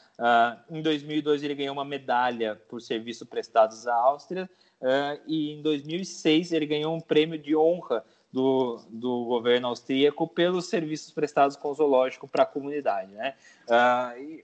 Em 0.69 0.81
2002 0.81 1.41
ele 1.43 1.55
ganhou 1.55 1.73
uma 1.73 1.85
medalha 1.85 2.55
por 2.67 2.81
serviços 2.81 3.27
prestados 3.27 3.87
à 3.87 3.95
Áustria 3.95 4.49
uh, 4.81 5.21
e 5.27 5.51
em 5.51 5.61
2006 5.61 6.51
ele 6.51 6.65
ganhou 6.65 6.95
um 6.95 7.01
prêmio 7.01 7.37
de 7.37 7.55
honra 7.55 8.03
do, 8.31 8.81
do 8.89 9.25
governo 9.25 9.67
austríaco 9.67 10.27
pelos 10.27 10.65
serviços 10.65 11.11
prestados 11.11 11.55
com 11.55 11.69
o 11.69 11.73
zoológico 11.73 12.27
para 12.27 12.43
a 12.43 12.47
comunidade. 12.47 13.11
Né? 13.11 13.35
Uh, 13.67 14.43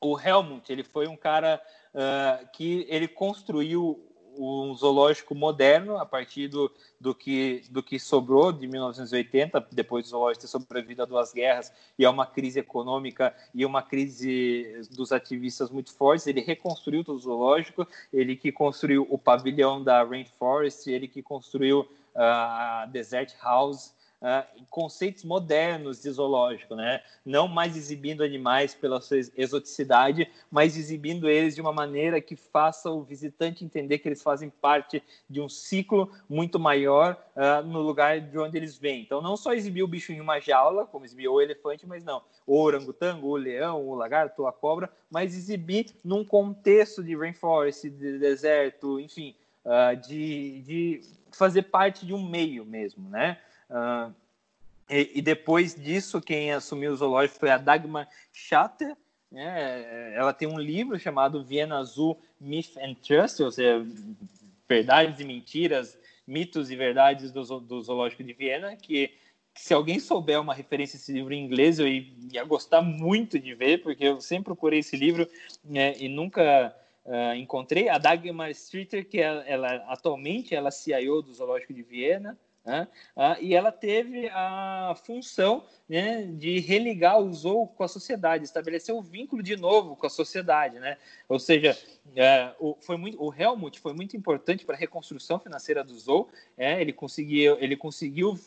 o 0.00 0.18
Helmut 0.18 0.72
ele 0.72 0.84
foi 0.84 1.08
um 1.08 1.16
cara 1.16 1.60
uh, 1.94 2.48
que 2.52 2.86
ele 2.88 3.08
construiu 3.08 4.09
um 4.40 4.74
zoológico 4.74 5.34
moderno 5.34 5.98
a 5.98 6.06
partir 6.06 6.48
do, 6.48 6.72
do, 6.98 7.14
que, 7.14 7.62
do 7.70 7.82
que 7.82 7.98
sobrou 7.98 8.50
de 8.50 8.66
1980, 8.66 9.68
depois 9.70 10.04
do 10.04 10.10
zoológico 10.10 10.42
ter 10.42 10.48
sobrevivido 10.48 11.02
a 11.02 11.06
duas 11.06 11.32
guerras 11.32 11.72
e 11.98 12.04
a 12.04 12.10
uma 12.10 12.26
crise 12.26 12.58
econômica 12.58 13.34
e 13.54 13.66
uma 13.66 13.82
crise 13.82 14.88
dos 14.90 15.12
ativistas 15.12 15.70
muito 15.70 15.92
fortes. 15.92 16.26
Ele 16.26 16.40
reconstruiu 16.40 17.04
o 17.06 17.18
zoológico, 17.18 17.86
ele 18.12 18.34
que 18.34 18.50
construiu 18.50 19.06
o 19.10 19.18
pavilhão 19.18 19.82
da 19.82 20.02
Rainforest, 20.02 20.88
ele 20.88 21.06
que 21.06 21.22
construiu 21.22 21.86
a 22.14 22.88
Desert 22.90 23.34
House, 23.42 23.94
uh, 24.20 24.64
conceitos 24.68 25.24
modernos 25.24 26.02
de 26.02 26.10
zoológico, 26.10 26.74
né? 26.74 27.02
Não 27.24 27.48
mais 27.48 27.76
exibindo 27.76 28.22
animais 28.22 28.74
pela 28.74 29.00
sua 29.00 29.18
exoticidade, 29.36 30.30
mas 30.50 30.76
exibindo 30.76 31.28
eles 31.28 31.54
de 31.54 31.60
uma 31.60 31.72
maneira 31.72 32.20
que 32.20 32.36
faça 32.36 32.90
o 32.90 33.02
visitante 33.02 33.64
entender 33.64 33.98
que 33.98 34.08
eles 34.08 34.22
fazem 34.22 34.50
parte 34.50 35.02
de 35.28 35.40
um 35.40 35.48
ciclo 35.48 36.10
muito 36.28 36.58
maior 36.58 37.16
uh, 37.34 37.66
no 37.66 37.80
lugar 37.80 38.20
de 38.20 38.38
onde 38.38 38.56
eles 38.56 38.76
vêm. 38.76 39.02
Então, 39.02 39.20
não 39.20 39.36
só 39.36 39.52
exibir 39.52 39.82
o 39.82 39.88
bicho 39.88 40.12
em 40.12 40.20
uma 40.20 40.38
jaula, 40.40 40.86
como 40.86 41.04
exibiu 41.04 41.34
o 41.34 41.40
elefante, 41.40 41.86
mas 41.86 42.04
não, 42.04 42.22
o 42.46 42.60
orangotango, 42.60 43.28
o 43.28 43.36
leão, 43.36 43.88
o 43.88 43.94
lagarto, 43.94 44.46
a 44.46 44.52
cobra, 44.52 44.90
mas 45.10 45.34
exibir 45.34 45.86
num 46.04 46.24
contexto 46.24 47.02
de 47.02 47.16
rainforest, 47.16 47.88
de 47.88 48.18
deserto, 48.18 49.00
enfim, 49.00 49.34
uh, 49.64 49.96
de, 49.96 50.62
de 50.62 51.00
fazer 51.32 51.62
parte 51.62 52.04
de 52.04 52.12
um 52.12 52.22
meio 52.28 52.64
mesmo, 52.64 53.08
né? 53.08 53.38
Uh, 53.70 54.12
e, 54.88 55.12
e, 55.14 55.22
depois 55.22 55.74
disso, 55.74 56.20
quem 56.20 56.52
assumiu 56.52 56.92
o 56.92 56.96
zoológico 56.96 57.38
foi 57.38 57.50
a 57.50 57.58
Dagmar 57.58 58.08
Schatter. 58.32 58.96
Né? 59.30 60.12
Ela 60.14 60.32
tem 60.32 60.48
um 60.48 60.58
livro 60.58 60.98
chamado 60.98 61.44
Viena 61.44 61.78
Azul 61.78 62.20
Myth 62.40 62.76
and 62.78 62.94
Trust, 62.94 63.42
ou 63.42 63.52
seja, 63.52 63.86
Verdades 64.68 65.20
e 65.20 65.24
Mentiras, 65.24 65.96
Mitos 66.26 66.70
e 66.70 66.76
Verdades 66.76 67.30
do, 67.30 67.60
do 67.60 67.82
Zoológico 67.82 68.24
de 68.24 68.32
Viena, 68.32 68.76
que 68.76 69.12
se 69.54 69.74
alguém 69.74 69.98
souber 69.98 70.40
uma 70.40 70.54
referência 70.54 70.96
a 70.96 70.98
esse 70.98 71.12
livro 71.12 71.34
em 71.34 71.44
inglês, 71.44 71.78
eu 71.78 71.86
ia 71.86 72.44
gostar 72.44 72.80
muito 72.80 73.38
de 73.38 73.54
ver, 73.54 73.82
porque 73.82 74.04
eu 74.04 74.20
sempre 74.20 74.44
procurei 74.44 74.78
esse 74.78 74.96
livro 74.96 75.28
né, 75.64 75.94
e 75.98 76.08
nunca 76.08 76.74
uh, 77.04 77.34
encontrei. 77.34 77.88
A 77.88 77.98
Dagmar 77.98 78.50
Streeter, 78.50 79.06
que 79.06 79.20
ela, 79.20 79.42
ela, 79.46 79.74
atualmente 79.88 80.54
ela 80.54 80.68
é 80.68 80.70
CIO 80.70 81.20
do 81.20 81.34
Zoológico 81.34 81.74
de 81.74 81.82
Viena, 81.82 82.38
né? 82.64 82.88
Ah, 83.16 83.36
e 83.40 83.54
ela 83.54 83.72
teve 83.72 84.28
a 84.28 84.94
função 85.04 85.64
né, 85.88 86.22
de 86.24 86.60
religar 86.60 87.18
o 87.18 87.32
Zou 87.32 87.66
com 87.66 87.82
a 87.82 87.88
sociedade, 87.88 88.44
estabelecer 88.44 88.94
o 88.94 89.02
vínculo 89.02 89.42
de 89.42 89.56
novo 89.56 89.96
com 89.96 90.06
a 90.06 90.10
sociedade. 90.10 90.78
Né? 90.78 90.96
Ou 91.28 91.38
seja, 91.38 91.76
é, 92.14 92.52
o, 92.58 92.76
foi 92.80 92.96
muito, 92.96 93.22
o 93.22 93.34
Helmut 93.34 93.80
foi 93.80 93.92
muito 93.92 94.16
importante 94.16 94.64
para 94.64 94.76
a 94.76 94.78
reconstrução 94.78 95.38
financeira 95.38 95.82
do 95.82 95.98
Zou. 95.98 96.28
É, 96.56 96.80
ele, 96.80 96.92
conseguiu, 96.92 97.56
ele 97.58 97.76
conseguiu 97.76 98.38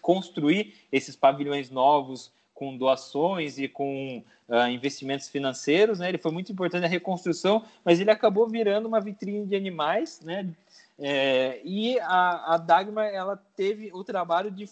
construir 0.00 0.74
esses 0.90 1.14
pavilhões 1.14 1.70
novos 1.70 2.32
com 2.60 2.76
doações 2.76 3.58
e 3.58 3.66
com 3.66 4.22
uh, 4.46 4.68
investimentos 4.68 5.30
financeiros, 5.30 5.98
né? 5.98 6.10
Ele 6.10 6.18
foi 6.18 6.30
muito 6.30 6.52
importante 6.52 6.82
na 6.82 6.88
reconstrução, 6.88 7.64
mas 7.82 8.00
ele 8.00 8.10
acabou 8.10 8.46
virando 8.46 8.86
uma 8.86 9.00
vitrine 9.00 9.46
de 9.46 9.56
animais, 9.56 10.20
né? 10.22 10.46
É, 11.00 11.60
e 11.64 11.98
a, 12.00 12.54
a 12.54 12.56
Dagmar 12.58 13.06
ela 13.06 13.36
teve 13.56 13.90
o 13.92 14.04
trabalho 14.04 14.50
de 14.50 14.68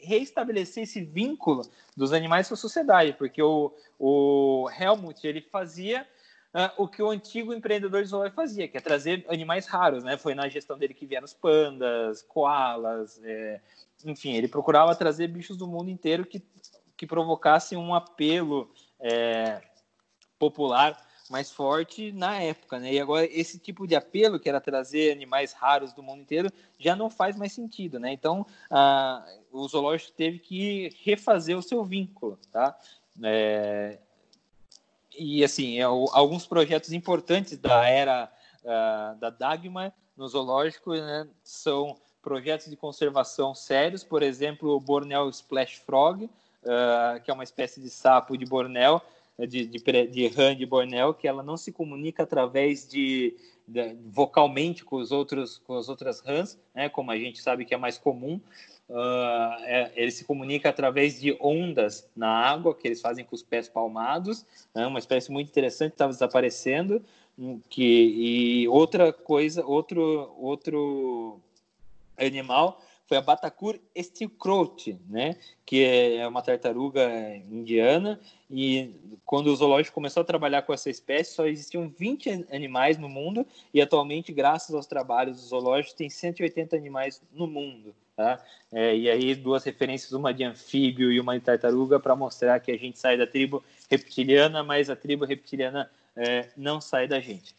reestabelecer 0.00 0.84
esse 0.84 1.04
vínculo 1.04 1.62
dos 1.96 2.12
animais 2.12 2.48
com 2.48 2.54
a 2.54 2.56
sociedade, 2.56 3.12
porque 3.14 3.42
o, 3.42 3.72
o 3.98 4.68
Helmut 4.78 5.26
ele 5.26 5.40
fazia 5.40 6.06
uh, 6.54 6.82
o 6.82 6.88
que 6.88 7.02
o 7.02 7.10
antigo 7.10 7.52
empreendedor 7.52 8.02
de 8.02 8.08
zoológico 8.08 8.36
fazia, 8.36 8.68
que 8.68 8.76
é 8.76 8.80
trazer 8.80 9.24
animais 9.28 9.66
raros, 9.66 10.04
né? 10.04 10.16
Foi 10.16 10.34
na 10.34 10.48
gestão 10.48 10.78
dele 10.78 10.94
que 10.94 11.06
vieram 11.06 11.24
os 11.24 11.34
pandas, 11.34 12.22
koalas, 12.22 13.20
é, 13.24 13.60
enfim, 14.04 14.32
ele 14.32 14.48
procurava 14.48 14.94
trazer 14.94 15.28
bichos 15.28 15.56
do 15.56 15.66
mundo 15.66 15.90
inteiro 15.90 16.24
que, 16.24 16.42
que 16.96 17.06
provocassem 17.06 17.76
um 17.76 17.94
apelo 17.94 18.70
é, 19.00 19.60
popular 20.38 20.96
mais 21.32 21.50
forte 21.50 22.12
na 22.12 22.40
época, 22.40 22.78
né? 22.78 22.92
E 22.92 23.00
agora 23.00 23.26
esse 23.26 23.58
tipo 23.58 23.86
de 23.86 23.96
apelo, 23.96 24.38
que 24.38 24.48
era 24.48 24.60
trazer 24.60 25.10
animais 25.10 25.52
raros 25.52 25.92
do 25.94 26.02
mundo 26.02 26.20
inteiro, 26.20 26.52
já 26.78 26.94
não 26.94 27.08
faz 27.08 27.36
mais 27.36 27.52
sentido, 27.52 27.98
né? 27.98 28.12
Então, 28.12 28.46
a, 28.70 29.26
o 29.50 29.66
zoológico 29.66 30.12
teve 30.12 30.38
que 30.38 30.94
refazer 31.02 31.56
o 31.56 31.62
seu 31.62 31.82
vínculo, 31.82 32.38
tá? 32.52 32.78
É, 33.22 33.98
e 35.18 35.42
assim, 35.42 35.78
é, 35.78 35.82
alguns 35.82 36.46
projetos 36.46 36.92
importantes 36.92 37.56
da 37.56 37.88
era 37.88 38.30
uh, 38.62 39.18
da 39.18 39.30
Dagmar 39.30 39.92
no 40.16 40.28
zoológico 40.28 40.94
né, 40.94 41.26
são 41.42 41.96
projetos 42.22 42.68
de 42.68 42.76
conservação 42.76 43.54
sérios, 43.54 44.04
por 44.04 44.22
exemplo, 44.22 44.70
o 44.70 44.80
Borneo 44.80 45.28
Splash 45.28 45.78
Frog, 45.84 46.24
uh, 46.24 47.20
que 47.22 47.30
é 47.30 47.34
uma 47.34 47.44
espécie 47.44 47.80
de 47.80 47.90
sapo 47.90 48.36
de 48.36 48.46
Borneo, 48.46 49.00
de, 49.38 49.66
de, 49.66 49.78
de 49.78 50.54
de 50.54 50.66
Borneo, 50.66 51.14
que 51.14 51.26
ela 51.26 51.42
não 51.42 51.56
se 51.56 51.72
comunica 51.72 52.22
através 52.22 52.88
de, 52.88 53.34
de, 53.66 53.96
vocalmente 54.06 54.84
com 54.84 54.96
os 54.96 55.10
outros 55.10 55.58
com 55.58 55.74
as 55.74 55.88
outras 55.88 56.20
rãs, 56.20 56.58
né, 56.74 56.88
como 56.88 57.10
a 57.10 57.16
gente 57.16 57.40
sabe 57.40 57.64
que 57.64 57.74
é 57.74 57.78
mais 57.78 57.98
comum. 57.98 58.40
Uh, 58.88 59.54
é, 59.62 59.92
ele 59.96 60.10
se 60.10 60.24
comunica 60.24 60.68
através 60.68 61.18
de 61.18 61.36
ondas 61.40 62.10
na 62.14 62.28
água 62.28 62.74
que 62.74 62.86
eles 62.86 63.00
fazem 63.00 63.24
com 63.24 63.34
os 63.34 63.42
pés 63.42 63.68
palmados, 63.68 64.44
né, 64.74 64.86
uma 64.86 64.98
espécie 64.98 65.30
muito 65.32 65.48
interessante 65.48 65.92
estava 65.92 66.12
desaparecendo. 66.12 67.02
Hum, 67.38 67.60
que 67.70 68.62
e 68.62 68.68
outra 68.68 69.10
coisa, 69.10 69.64
outro 69.64 70.34
outro 70.38 71.40
animal 72.18 72.78
foi 73.12 73.18
a 73.18 73.20
Batacur 73.20 73.78
estilcrote, 73.94 74.98
né? 75.06 75.36
Que 75.66 75.84
é 76.16 76.26
uma 76.26 76.40
tartaruga 76.40 77.36
indiana 77.50 78.18
e 78.50 79.18
quando 79.26 79.48
o 79.48 79.56
zoológico 79.56 79.94
começou 79.94 80.22
a 80.22 80.24
trabalhar 80.24 80.62
com 80.62 80.72
essa 80.72 80.88
espécie, 80.88 81.34
só 81.34 81.46
existiam 81.46 81.90
20 81.90 82.46
animais 82.50 82.96
no 82.96 83.10
mundo 83.10 83.46
e 83.74 83.82
atualmente, 83.82 84.32
graças 84.32 84.74
aos 84.74 84.86
trabalhos 84.86 85.36
do 85.36 85.42
zoológico, 85.42 85.94
tem 85.94 86.08
180 86.08 86.74
animais 86.74 87.20
no 87.34 87.46
mundo, 87.46 87.94
tá? 88.16 88.42
É, 88.72 88.96
e 88.96 89.10
aí 89.10 89.34
duas 89.34 89.62
referências, 89.62 90.12
uma 90.12 90.32
de 90.32 90.44
anfíbio 90.44 91.12
e 91.12 91.20
uma 91.20 91.38
de 91.38 91.44
tartaruga 91.44 92.00
para 92.00 92.16
mostrar 92.16 92.60
que 92.60 92.72
a 92.72 92.78
gente 92.78 92.98
sai 92.98 93.18
da 93.18 93.26
tribo 93.26 93.62
reptiliana, 93.90 94.64
mas 94.64 94.88
a 94.88 94.96
tribo 94.96 95.26
reptiliana 95.26 95.90
é, 96.16 96.48
não 96.56 96.80
sai 96.80 97.06
da 97.06 97.20
gente. 97.20 97.54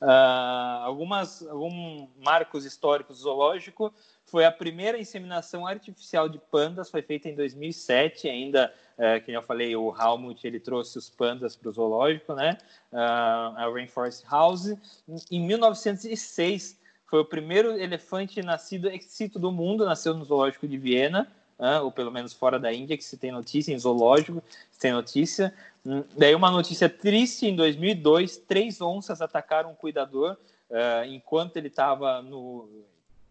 Uh, 0.00 0.04
algumas 0.84 1.46
alguns 1.46 2.08
marcos 2.22 2.64
históricos 2.64 3.18
zoológico 3.18 3.92
foi 4.34 4.44
a 4.44 4.50
primeira 4.50 4.98
inseminação 4.98 5.64
artificial 5.64 6.28
de 6.28 6.40
pandas 6.50 6.90
foi 6.90 7.02
feita 7.02 7.28
em 7.28 7.36
2007 7.36 8.28
ainda 8.28 8.74
que 9.24 9.30
eu 9.30 9.40
falei 9.42 9.76
o 9.76 9.94
Helmut 9.96 10.44
ele 10.44 10.58
trouxe 10.58 10.98
os 10.98 11.08
pandas 11.08 11.54
para 11.54 11.68
o 11.68 11.72
zoológico 11.72 12.34
né 12.34 12.58
uh, 12.92 12.96
a 12.96 13.70
Rainforest 13.72 14.24
House 14.28 14.74
em 15.30 15.40
1906 15.40 16.80
foi 17.06 17.20
o 17.20 17.24
primeiro 17.24 17.78
elefante 17.78 18.42
nascido 18.42 18.88
ex 18.88 19.16
do 19.36 19.52
mundo 19.52 19.84
nasceu 19.84 20.12
no 20.14 20.24
zoológico 20.24 20.66
de 20.66 20.78
Viena 20.78 21.30
ou 21.84 21.92
pelo 21.92 22.10
menos 22.10 22.32
fora 22.32 22.58
da 22.58 22.72
Índia, 22.72 22.96
que 22.96 23.04
se 23.04 23.16
tem 23.16 23.30
notícia, 23.30 23.72
em 23.72 23.78
zoológico, 23.78 24.42
se 24.72 24.80
tem 24.80 24.92
notícia. 24.92 25.54
Hum, 25.86 26.02
daí 26.18 26.34
uma 26.34 26.50
notícia 26.50 26.88
triste, 26.88 27.46
em 27.46 27.54
2002, 27.54 28.38
três 28.38 28.80
onças 28.80 29.22
atacaram 29.22 29.70
um 29.70 29.74
cuidador 29.74 30.36
uh, 30.68 31.04
enquanto 31.06 31.56
ele 31.56 31.68
estava 31.68 32.20
no 32.20 32.68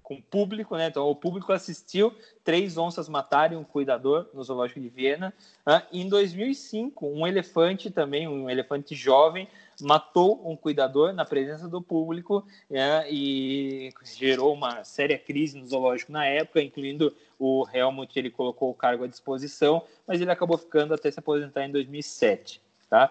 com 0.03 0.21
público, 0.21 0.75
né? 0.75 0.88
Então 0.88 1.07
o 1.09 1.15
público 1.15 1.53
assistiu 1.53 2.13
três 2.43 2.77
onças 2.77 3.07
matarem 3.07 3.57
um 3.57 3.63
cuidador 3.63 4.30
no 4.34 4.43
zoológico 4.43 4.81
de 4.81 4.89
Viena. 4.89 5.34
Uh, 5.65 5.81
em 5.91 6.09
2005, 6.09 7.07
um 7.07 7.25
elefante 7.25 7.89
também, 7.89 8.27
um 8.27 8.49
elefante 8.49 8.93
jovem, 8.93 9.47
matou 9.81 10.41
um 10.47 10.55
cuidador 10.55 11.13
na 11.13 11.25
presença 11.25 11.67
do 11.67 11.81
público 11.81 12.45
é, 12.69 13.11
e 13.11 13.91
gerou 14.03 14.53
uma 14.53 14.84
séria 14.84 15.17
crise 15.17 15.57
no 15.57 15.65
zoológico 15.65 16.11
na 16.11 16.25
época, 16.25 16.61
incluindo 16.61 17.15
o 17.39 17.65
Helmut, 17.73 18.17
ele 18.17 18.30
colocou 18.30 18.69
o 18.69 18.73
cargo 18.75 19.03
à 19.03 19.07
disposição, 19.07 19.84
mas 20.05 20.21
ele 20.21 20.31
acabou 20.31 20.57
ficando 20.57 20.93
até 20.93 21.09
se 21.09 21.19
aposentar 21.19 21.65
em 21.65 21.71
2007, 21.71 22.61
tá? 22.89 23.09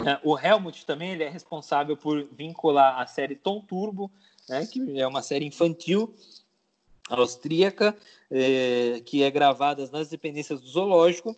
É, 0.00 0.18
o 0.24 0.36
Helmut 0.36 0.84
também 0.84 1.12
ele 1.12 1.22
é 1.22 1.28
responsável 1.28 1.96
por 1.96 2.26
vincular 2.32 3.00
a 3.00 3.06
série 3.06 3.36
Tom 3.36 3.60
Turbo, 3.60 4.10
né, 4.48 4.66
que 4.66 5.00
é 5.00 5.06
uma 5.06 5.22
série 5.22 5.44
infantil 5.46 6.14
austríaca, 7.08 7.96
é, 8.30 9.00
que 9.04 9.22
é 9.22 9.30
gravada 9.30 9.88
nas 9.92 10.08
dependências 10.08 10.60
do 10.60 10.66
zoológico, 10.66 11.36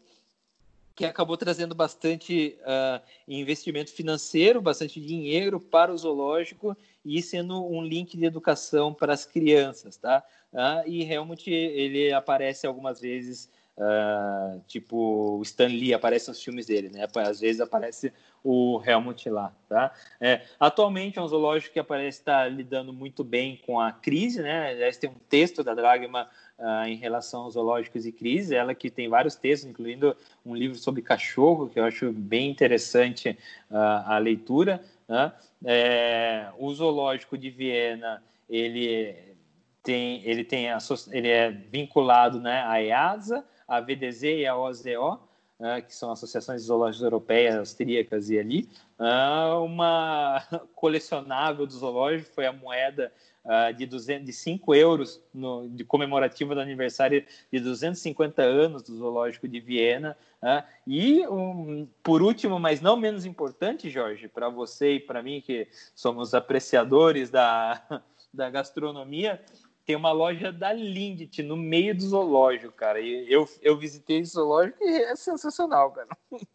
que 0.97 1.05
acabou 1.05 1.37
trazendo 1.37 1.75
bastante 1.75 2.57
uh, 2.63 3.03
investimento 3.29 3.93
financeiro, 3.93 4.63
bastante 4.63 4.99
dinheiro 4.99 5.61
para 5.61 5.93
o 5.93 5.99
zoológico 5.99 6.75
e 7.05 7.21
sendo 7.21 7.63
um 7.67 7.85
link 7.85 8.17
de 8.17 8.25
educação 8.25 8.95
para 8.95 9.13
as 9.13 9.27
crianças, 9.27 9.99
tá? 9.99 10.25
Uh, 10.51 10.89
e 10.89 11.03
Helmut 11.03 11.51
ele 11.51 12.11
aparece 12.15 12.67
algumas 12.67 12.99
vezes, 12.99 13.51
uh, 13.77 14.61
tipo 14.67 15.39
o 15.39 15.43
Stan 15.43 15.67
Lee 15.67 15.95
aparece 15.95 16.29
nos 16.29 16.43
filmes 16.43 16.67
dele, 16.67 16.89
né? 16.89 17.07
Às 17.17 17.41
vezes 17.41 17.61
aparece 17.61 18.13
o 18.43 18.81
Helmut 18.85 19.29
lá, 19.29 19.53
tá? 19.69 19.93
É, 20.21 20.43
atualmente 20.59 21.19
é 21.19 21.23
um 21.23 21.29
zoológico 21.29 21.73
que 21.73 21.81
aparece 21.81 22.21
estar 22.21 22.51
lidando 22.51 22.93
muito 22.93 23.25
bem 23.25 23.61
com 23.67 23.81
a 23.81 23.91
crise, 23.91 24.41
né? 24.41 24.71
Aliás, 24.71 24.97
tem 24.97 25.11
um 25.11 25.17
texto 25.29 25.65
da 25.65 25.75
Dragma 25.75 26.29
uh, 26.59 26.87
em 26.87 26.97
relação 26.97 27.43
aos 27.43 27.55
zoológicos 27.55 28.07
e 28.07 28.13
crise, 28.13 28.55
ela 28.55 28.75
que 28.75 28.91
tem 28.91 29.09
vários 29.09 29.35
textos, 29.35 29.69
incluindo 29.69 30.17
um 30.45 30.55
livro 30.55 30.77
sobre 30.79 31.03
cachorro, 31.03 31.69
que 31.69 31.79
eu 31.79 31.85
acho 31.85 32.13
bem 32.13 32.49
interessante 32.51 33.37
uh, 33.71 33.77
a 34.07 34.19
leitura. 34.19 34.81
Né? 35.09 35.33
É, 35.65 36.49
o 36.59 36.73
zoológico 36.73 37.37
de 37.37 37.51
Viena, 37.51 38.23
ele 38.49 39.35
tem, 39.83 40.23
ele 40.25 40.45
tem 40.45 40.67
ele 41.13 41.29
é 41.29 41.51
vinculado 41.51 42.41
né, 42.41 42.63
à 42.67 42.83
EASA, 42.83 43.45
à 43.67 43.81
VDZ 43.81 44.23
e 44.23 44.47
à 44.47 44.57
OZO, 44.57 45.21
Uh, 45.59 45.81
que 45.87 45.95
são 45.95 46.13
associações 46.13 46.65
zoológicas 46.65 47.03
europeias, 47.03 47.57
austríacas 47.57 48.29
e 48.29 48.39
ali. 48.39 48.69
Uh, 49.01 49.65
uma 49.65 50.43
colecionável 50.77 51.67
do 51.67 51.73
zoológico 51.73 52.31
foi 52.35 52.45
a 52.45 52.53
moeda 52.53 53.11
uh, 53.47 53.73
de, 53.73 53.87
200, 53.87 54.27
de 54.27 54.33
5 54.33 54.75
euros 54.75 55.23
no, 55.33 55.69
de 55.69 55.85
comemorativa 55.85 56.55
do 56.55 56.61
aniversário 56.61 57.25
de 57.51 57.61
250 57.61 58.43
anos 58.43 58.83
do 58.83 58.97
Zoológico 58.97 59.49
de 59.49 59.61
Viena. 59.61 60.17
Uh, 60.43 60.63
e, 60.87 61.27
um, 61.27 61.89
por 62.03 62.23
último, 62.23 62.59
mas 62.59 62.81
não 62.81 62.97
menos 62.97 63.25
importante, 63.25 63.89
Jorge, 63.89 64.29
para 64.29 64.49
você 64.49 64.95
e 64.95 65.01
para 65.01 65.23
mim, 65.23 65.41
que 65.41 65.69
somos 65.95 66.35
apreciadores 66.35 67.31
da, 67.31 67.83
da 68.35 68.51
gastronomia, 68.51 69.41
tem 69.87 69.95
uma 69.95 70.11
loja 70.11 70.53
da 70.53 70.73
Lindt 70.73 71.41
no 71.45 71.57
meio 71.57 71.95
do 71.95 72.03
zoológico, 72.03 72.73
cara. 72.73 73.01
E 73.01 73.33
eu, 73.33 73.49
eu 73.63 73.79
visitei 73.79 74.19
esse 74.19 74.33
zoológico 74.33 74.83
e 74.83 74.89
é 74.89 75.15
sensacional, 75.15 75.93
cara. 75.93 76.09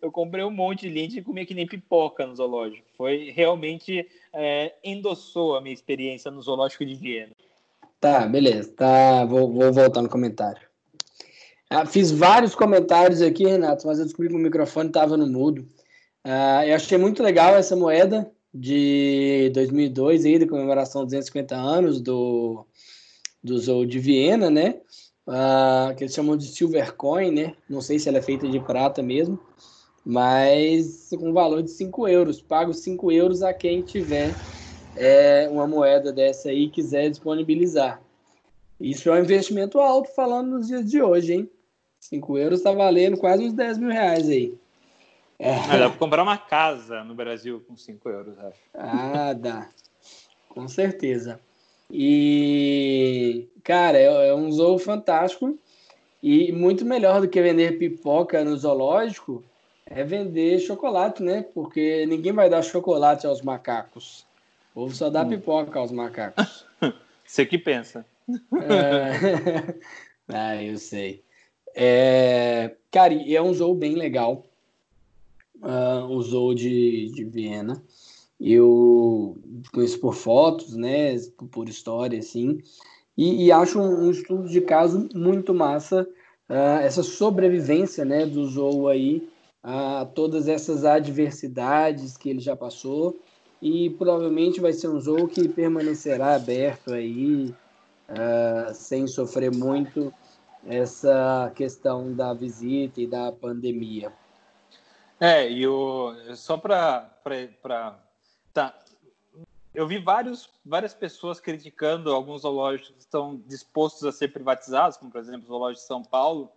Eu 0.00 0.10
comprei 0.10 0.44
um 0.44 0.50
monte 0.50 0.82
de 0.82 0.88
Lindt 0.88 1.18
e 1.18 1.22
comia 1.22 1.44
que 1.44 1.52
nem 1.52 1.66
pipoca 1.66 2.24
no 2.24 2.34
zoológico. 2.34 2.86
Foi 2.96 3.30
realmente 3.34 4.08
é, 4.32 4.72
endossou 4.82 5.56
a 5.56 5.60
minha 5.60 5.74
experiência 5.74 6.30
no 6.30 6.40
zoológico 6.40 6.86
de 6.86 6.94
Viena. 6.94 7.32
Tá, 8.00 8.26
beleza. 8.26 8.72
Tá, 8.72 9.24
vou, 9.26 9.52
vou 9.52 9.72
voltar 9.72 10.00
no 10.00 10.08
comentário. 10.08 10.62
Ah, 11.68 11.84
fiz 11.84 12.10
vários 12.10 12.54
comentários 12.54 13.20
aqui, 13.20 13.44
Renato, 13.44 13.86
mas 13.86 13.98
eu 13.98 14.04
descobri 14.04 14.28
que 14.28 14.36
o 14.36 14.38
microfone 14.38 14.88
estava 14.88 15.16
no 15.16 15.26
mudo. 15.26 15.68
Ah, 16.24 16.64
eu 16.66 16.76
achei 16.76 16.96
muito 16.96 17.22
legal 17.22 17.56
essa 17.56 17.76
moeda 17.76 18.30
de 18.52 19.50
2002 19.54 20.24
aí, 20.24 20.38
da 20.38 20.46
comemoração 20.46 21.02
dos 21.02 21.12
250 21.12 21.54
anos 21.54 22.00
do, 22.00 22.66
do 23.42 23.58
Zoo 23.58 23.86
de 23.86 23.98
Viena, 23.98 24.50
né? 24.50 24.80
Uh, 25.26 25.94
que 25.94 26.04
eles 26.04 26.14
chamam 26.14 26.36
de 26.36 26.46
Silver 26.46 26.94
Coin, 26.94 27.30
né? 27.30 27.54
Não 27.68 27.80
sei 27.80 27.98
se 27.98 28.08
ela 28.08 28.18
é 28.18 28.22
feita 28.22 28.48
de 28.48 28.58
prata 28.60 29.02
mesmo, 29.02 29.38
mas 30.04 31.10
com 31.10 31.32
valor 31.32 31.62
de 31.62 31.70
5 31.70 32.08
euros. 32.08 32.40
Pago 32.40 32.72
5 32.72 33.12
euros 33.12 33.42
a 33.42 33.52
quem 33.52 33.82
tiver 33.82 34.34
é, 34.96 35.48
uma 35.50 35.66
moeda 35.66 36.12
dessa 36.12 36.48
aí 36.48 36.64
e 36.64 36.70
quiser 36.70 37.10
disponibilizar. 37.10 38.02
Isso 38.80 39.08
é 39.10 39.12
um 39.12 39.22
investimento 39.22 39.78
alto 39.80 40.14
falando 40.14 40.50
nos 40.50 40.68
dias 40.68 40.88
de 40.88 41.02
hoje, 41.02 41.34
hein? 41.34 41.50
5 42.00 42.38
euros 42.38 42.60
está 42.60 42.72
valendo 42.72 43.16
quase 43.16 43.44
uns 43.44 43.52
10 43.52 43.78
mil 43.78 43.90
reais 43.90 44.28
aí. 44.28 44.56
É. 45.38 45.54
Ah, 45.54 45.76
dá 45.76 45.88
para 45.88 45.98
comprar 45.98 46.22
uma 46.22 46.36
casa 46.36 47.04
no 47.04 47.14
Brasil 47.14 47.64
com 47.66 47.76
5 47.76 48.08
euros, 48.08 48.38
acho. 48.40 48.58
Ah, 48.74 49.32
dá. 49.32 49.68
Com 50.48 50.66
certeza. 50.66 51.40
E, 51.90 53.48
cara, 53.62 53.96
é, 53.96 54.28
é 54.28 54.34
um 54.34 54.50
zoo 54.50 54.78
fantástico 54.78 55.56
e 56.22 56.50
muito 56.52 56.84
melhor 56.84 57.20
do 57.20 57.28
que 57.28 57.40
vender 57.40 57.78
pipoca 57.78 58.44
no 58.44 58.56
zoológico 58.56 59.44
é 59.86 60.04
vender 60.04 60.58
chocolate, 60.58 61.22
né? 61.22 61.46
Porque 61.54 62.04
ninguém 62.06 62.32
vai 62.32 62.50
dar 62.50 62.62
chocolate 62.62 63.26
aos 63.26 63.40
macacos. 63.40 64.26
O 64.72 64.80
povo 64.80 64.94
só 64.94 65.08
dá 65.08 65.22
hum. 65.22 65.28
pipoca 65.28 65.78
aos 65.78 65.92
macacos. 65.92 66.66
Você 67.24 67.46
que 67.46 67.58
pensa. 67.58 68.04
É... 68.28 69.74
ah, 70.28 70.62
eu 70.62 70.76
sei. 70.78 71.22
É... 71.74 72.74
Cara, 72.90 73.14
é 73.14 73.40
um 73.40 73.54
zoo 73.54 73.74
bem 73.74 73.94
legal 73.94 74.44
uh, 75.62 76.22
Zoo 76.22 76.54
de, 76.54 77.10
de 77.14 77.24
Viena. 77.24 77.82
Eu 78.40 79.36
conheço 79.72 79.98
por 80.00 80.14
fotos, 80.14 80.76
né, 80.76 81.16
por 81.50 81.68
história, 81.68 82.18
assim, 82.18 82.60
e, 83.16 83.46
e 83.46 83.52
acho 83.52 83.80
um, 83.80 84.06
um, 84.06 84.10
estudo 84.10 84.48
de 84.48 84.60
caso 84.60 85.08
muito 85.12 85.52
massa, 85.52 86.08
uh, 86.48 86.80
essa 86.80 87.02
sobrevivência, 87.02 88.04
né, 88.04 88.24
do 88.24 88.46
Zoo 88.46 88.86
aí, 88.86 89.28
a 89.62 90.06
todas 90.14 90.46
essas 90.46 90.84
adversidades 90.84 92.16
que 92.16 92.30
ele 92.30 92.38
já 92.38 92.54
passou, 92.54 93.18
e 93.60 93.90
provavelmente 93.90 94.60
vai 94.60 94.72
ser 94.72 94.88
um 94.88 95.00
zoo 95.00 95.26
que 95.26 95.48
permanecerá 95.48 96.36
aberto 96.36 96.92
aí, 96.92 97.52
uh, 98.08 98.72
sem 98.72 99.06
sofrer 99.08 99.52
muito 99.52 100.12
essa 100.64 101.50
questão 101.56 102.14
da 102.14 102.32
visita 102.32 103.00
e 103.00 103.06
da 103.06 103.32
pandemia. 103.32 104.12
É, 105.20 105.50
e 105.50 105.66
o, 105.66 106.14
só 106.36 106.56
para. 106.56 107.10
Tá. 108.52 108.78
Eu 109.74 109.86
vi 109.86 109.98
vários, 109.98 110.48
várias 110.64 110.94
pessoas 110.94 111.40
criticando 111.40 112.12
alguns 112.12 112.42
zoológicos 112.42 112.90
que 112.90 113.00
estão 113.00 113.36
dispostos 113.46 114.04
a 114.04 114.12
ser 114.12 114.28
privatizados, 114.28 114.96
como 114.96 115.10
por 115.10 115.20
exemplo 115.20 115.44
o 115.44 115.48
Zoológico 115.48 115.82
de 115.82 115.86
São 115.86 116.02
Paulo. 116.02 116.50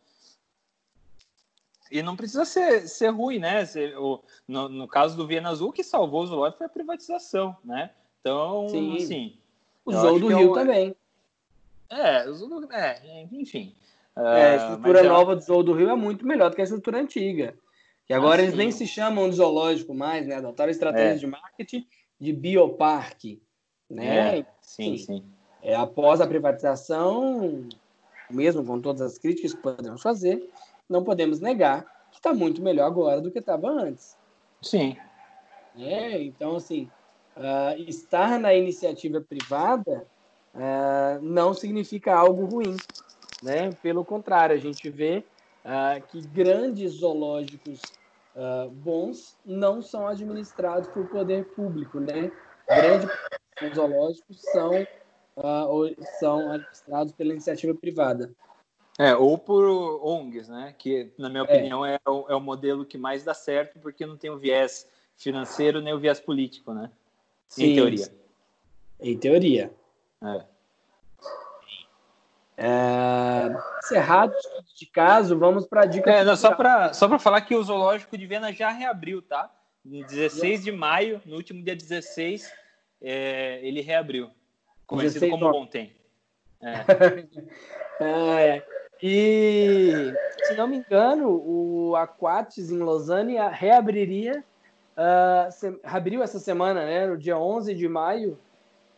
E 1.92 2.02
não 2.02 2.16
precisa 2.16 2.46
ser, 2.46 2.88
ser 2.88 3.10
ruim, 3.10 3.38
né? 3.38 3.66
Ser, 3.66 3.98
o, 3.98 4.24
no, 4.48 4.70
no 4.70 4.88
caso 4.88 5.18
do 5.18 5.28
Viena 5.28 5.50
Azul, 5.50 5.70
o 5.70 5.74
que 5.74 5.84
salvou 5.84 6.24
o 6.24 6.28
zoológico 6.28 6.60
foi 6.60 6.68
a 6.68 6.70
privatização, 6.70 7.56
né? 7.66 7.92
Então, 8.22 8.70
Sim. 8.70 8.98
assim. 8.98 9.38
O 9.84 9.92
Zoo 9.92 10.20
do 10.20 10.28
Rio 10.28 10.52
é 10.52 10.60
também. 10.60 10.96
É, 11.90 12.28
é 13.04 13.28
enfim. 13.32 13.76
É, 14.16 14.22
a 14.22 14.56
estrutura 14.56 15.04
nova 15.04 15.36
do 15.36 15.42
Zoo 15.42 15.64
do 15.64 15.74
Rio 15.74 15.90
é 15.90 15.96
muito 15.96 16.26
melhor 16.26 16.50
do 16.50 16.56
que 16.56 16.62
a 16.62 16.64
estrutura 16.64 17.00
antiga. 17.00 17.56
Que 18.12 18.16
agora 18.16 18.42
ah, 18.42 18.44
eles 18.44 18.58
nem 18.58 18.70
se 18.74 18.86
chamam 18.86 19.30
de 19.30 19.38
zoológico 19.38 19.94
mais, 19.94 20.28
né? 20.28 20.36
Adotaram 20.36 20.70
estratégias 20.70 21.16
é. 21.16 21.20
de 21.20 21.28
marketing 21.28 21.88
de 22.20 22.34
bioparque, 22.34 23.42
né? 23.90 24.40
É, 24.40 24.46
sim, 24.60 24.98
sim. 24.98 25.24
É, 25.64 25.74
após 25.76 26.20
a 26.20 26.28
privatização, 26.28 27.70
mesmo 28.30 28.66
com 28.66 28.82
todas 28.82 29.02
as 29.02 29.18
críticas 29.18 29.54
que 29.54 29.62
podemos 29.62 30.02
fazer, 30.02 30.46
não 30.90 31.06
podemos 31.06 31.40
negar 31.40 31.86
que 32.12 32.18
está 32.18 32.34
muito 32.34 32.62
melhor 32.62 32.86
agora 32.88 33.22
do 33.22 33.32
que 33.32 33.40
estava 33.40 33.70
antes. 33.70 34.18
Sim. 34.62 34.98
É, 35.78 36.22
então, 36.22 36.58
assim, 36.58 36.90
uh, 37.38 37.82
estar 37.88 38.38
na 38.38 38.54
iniciativa 38.54 39.22
privada 39.22 40.06
uh, 40.54 41.22
não 41.22 41.54
significa 41.54 42.14
algo 42.14 42.44
ruim. 42.44 42.76
Né? 43.42 43.70
Pelo 43.82 44.04
contrário, 44.04 44.54
a 44.54 44.60
gente 44.60 44.90
vê 44.90 45.24
uh, 45.64 46.06
que 46.10 46.20
grandes 46.28 46.96
zoológicos 46.96 47.82
bons 48.72 49.38
não 49.46 49.82
são 49.82 50.08
administrados 50.08 50.88
por 50.90 51.08
poder 51.08 51.46
público. 51.54 52.00
Né? 52.00 52.32
Grandes 52.68 53.10
zoológicos 53.76 54.42
são, 54.42 54.72
são 56.20 56.52
administrados 56.52 57.14
pela 57.14 57.32
iniciativa 57.32 57.74
privada. 57.76 58.34
É, 59.00 59.16
ou 59.16 59.38
por 59.38 59.64
ONGs, 60.04 60.50
né? 60.50 60.76
Que, 60.78 61.12
na 61.18 61.30
minha 61.30 61.42
é. 61.42 61.44
opinião, 61.44 61.86
é, 61.86 61.96
é, 61.96 62.10
o, 62.10 62.26
é 62.30 62.36
o 62.36 62.42
modelo 62.42 62.86
que 62.86 62.98
mais 62.98 63.24
dá 63.24 63.34
certo, 63.34 63.80
porque 63.80 64.06
não 64.06 64.18
tem 64.18 64.30
o 64.30 64.38
viés 64.38 64.88
financeiro 65.18 65.82
nem 65.82 65.94
o 65.94 66.00
viés 66.00 66.20
político, 66.20 66.74
né? 66.74 66.92
Sim, 67.48 67.64
em 67.66 67.76
teoria. 67.76 68.08
Em 69.00 69.18
teoria. 69.18 69.74
É. 70.24 70.46
É, 72.64 73.52
encerrado 73.80 74.36
de 74.78 74.86
caso, 74.86 75.36
vamos 75.36 75.66
para 75.66 75.82
a 75.82 75.86
dica. 75.86 76.12
É, 76.12 76.24
não, 76.24 76.36
só 76.36 76.54
para 76.54 76.94
só 76.94 77.18
falar 77.18 77.42
que 77.42 77.56
o 77.56 77.64
Zoológico 77.64 78.16
de 78.16 78.28
Viena 78.28 78.54
já 78.54 78.70
reabriu, 78.70 79.20
tá? 79.20 79.52
No 79.84 80.06
16 80.06 80.64
de 80.64 80.72
maio, 80.72 81.20
no 81.26 81.38
último 81.38 81.64
dia 81.64 81.76
16, 81.76 82.54
é, 83.02 83.60
ele 83.64 83.82
reabriu. 83.82 84.30
Conhecido 84.86 85.28
como 85.30 85.48
ontem. 85.48 85.96
É. 86.62 86.86
é. 88.00 88.64
E, 89.02 90.14
se 90.44 90.54
não 90.54 90.68
me 90.68 90.78
engano, 90.78 91.30
o 91.30 91.96
Aquatis 91.96 92.70
em 92.70 92.78
Lausanne 92.78 93.38
reabriria, 93.52 94.44
uh, 94.96 95.52
se, 95.52 95.80
abriu 95.84 96.22
essa 96.22 96.38
semana, 96.38 96.86
né, 96.86 97.08
no 97.08 97.18
dia 97.18 97.40
11 97.40 97.74
de 97.74 97.88
maio, 97.88 98.38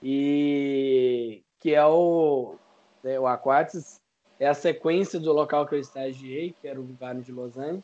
e 0.02 1.41
que 1.61 1.73
é 1.73 1.85
o, 1.85 2.57
né, 3.03 3.19
o 3.19 3.27
Aquatis, 3.27 3.99
é 4.39 4.47
a 4.47 4.53
sequência 4.53 5.19
do 5.19 5.31
local 5.31 5.67
que 5.67 5.75
eu 5.75 5.80
estagiei, 5.80 6.55
que 6.59 6.67
era 6.67 6.80
o 6.80 6.84
Vivário 6.84 7.21
de 7.21 7.31
Lausanne, 7.31 7.84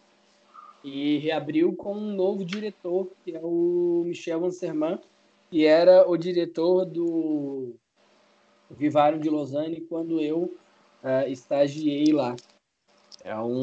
e 0.83 1.17
reabriu 1.17 1.75
com 1.75 1.93
um 1.93 2.15
novo 2.15 2.45
diretor, 2.45 3.11
que 3.23 3.35
é 3.35 3.39
o 3.41 4.03
Michel 4.05 4.45
Anserman, 4.45 4.99
que 5.49 5.65
era 5.65 6.09
o 6.09 6.17
diretor 6.17 6.85
do 6.85 7.75
Vivário 8.69 9.19
de 9.19 9.29
Lausanne 9.29 9.81
quando 9.81 10.21
eu 10.21 10.53
uh, 11.03 11.27
estagiei 11.27 12.11
lá. 12.11 12.35
É 13.23 13.35
um 13.37 13.59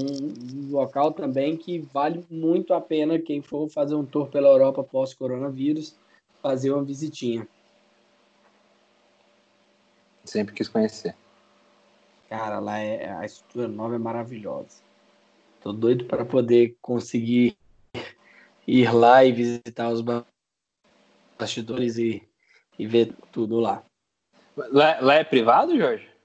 local 0.71 1.13
também 1.13 1.57
que 1.57 1.79
vale 1.79 2.25
muito 2.31 2.75
a 2.75 2.81
pena 2.81 3.19
quem 3.19 3.41
for 3.41 3.69
fazer 3.71 3.95
um 3.95 4.05
tour 4.05 4.29
pela 4.29 4.49
Europa 4.49 4.85
pós-coronavírus, 4.85 5.97
fazer 6.43 6.71
uma 6.71 6.85
visitinha. 6.85 7.49
Sempre 10.25 10.55
quis 10.55 10.69
conhecer. 10.69 11.15
Cara, 12.29 12.59
lá 12.59 12.79
é, 12.79 13.11
a 13.13 13.25
estrutura 13.25 13.69
nova 13.69 13.95
é 13.95 13.99
maravilhosa. 13.99 14.83
Tô 15.61 15.73
doido 15.73 16.05
para 16.07 16.25
poder 16.25 16.77
conseguir 16.81 17.57
ir 18.67 18.93
lá 18.93 19.25
e 19.25 19.33
visitar 19.33 19.91
os 19.91 20.03
bastidores 21.39 21.99
e, 21.99 22.23
e 22.79 22.87
ver 22.87 23.15
tudo 23.33 23.61
lá. 23.61 23.85
Lá, 24.57 25.01
lá 25.01 25.15
é 25.15 25.25
privado, 25.25 25.77
Jorge? 25.77 26.17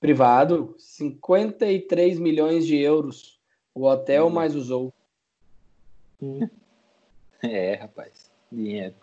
privado, 0.00 0.74
53 0.78 2.18
milhões 2.18 2.66
de 2.66 2.78
euros. 2.78 3.40
O 3.74 3.86
hotel 3.86 4.26
hum. 4.26 4.30
mais 4.30 4.54
usou. 4.54 4.92
É, 7.42 7.74
rapaz, 7.74 8.32
dinheiro. 8.50 8.94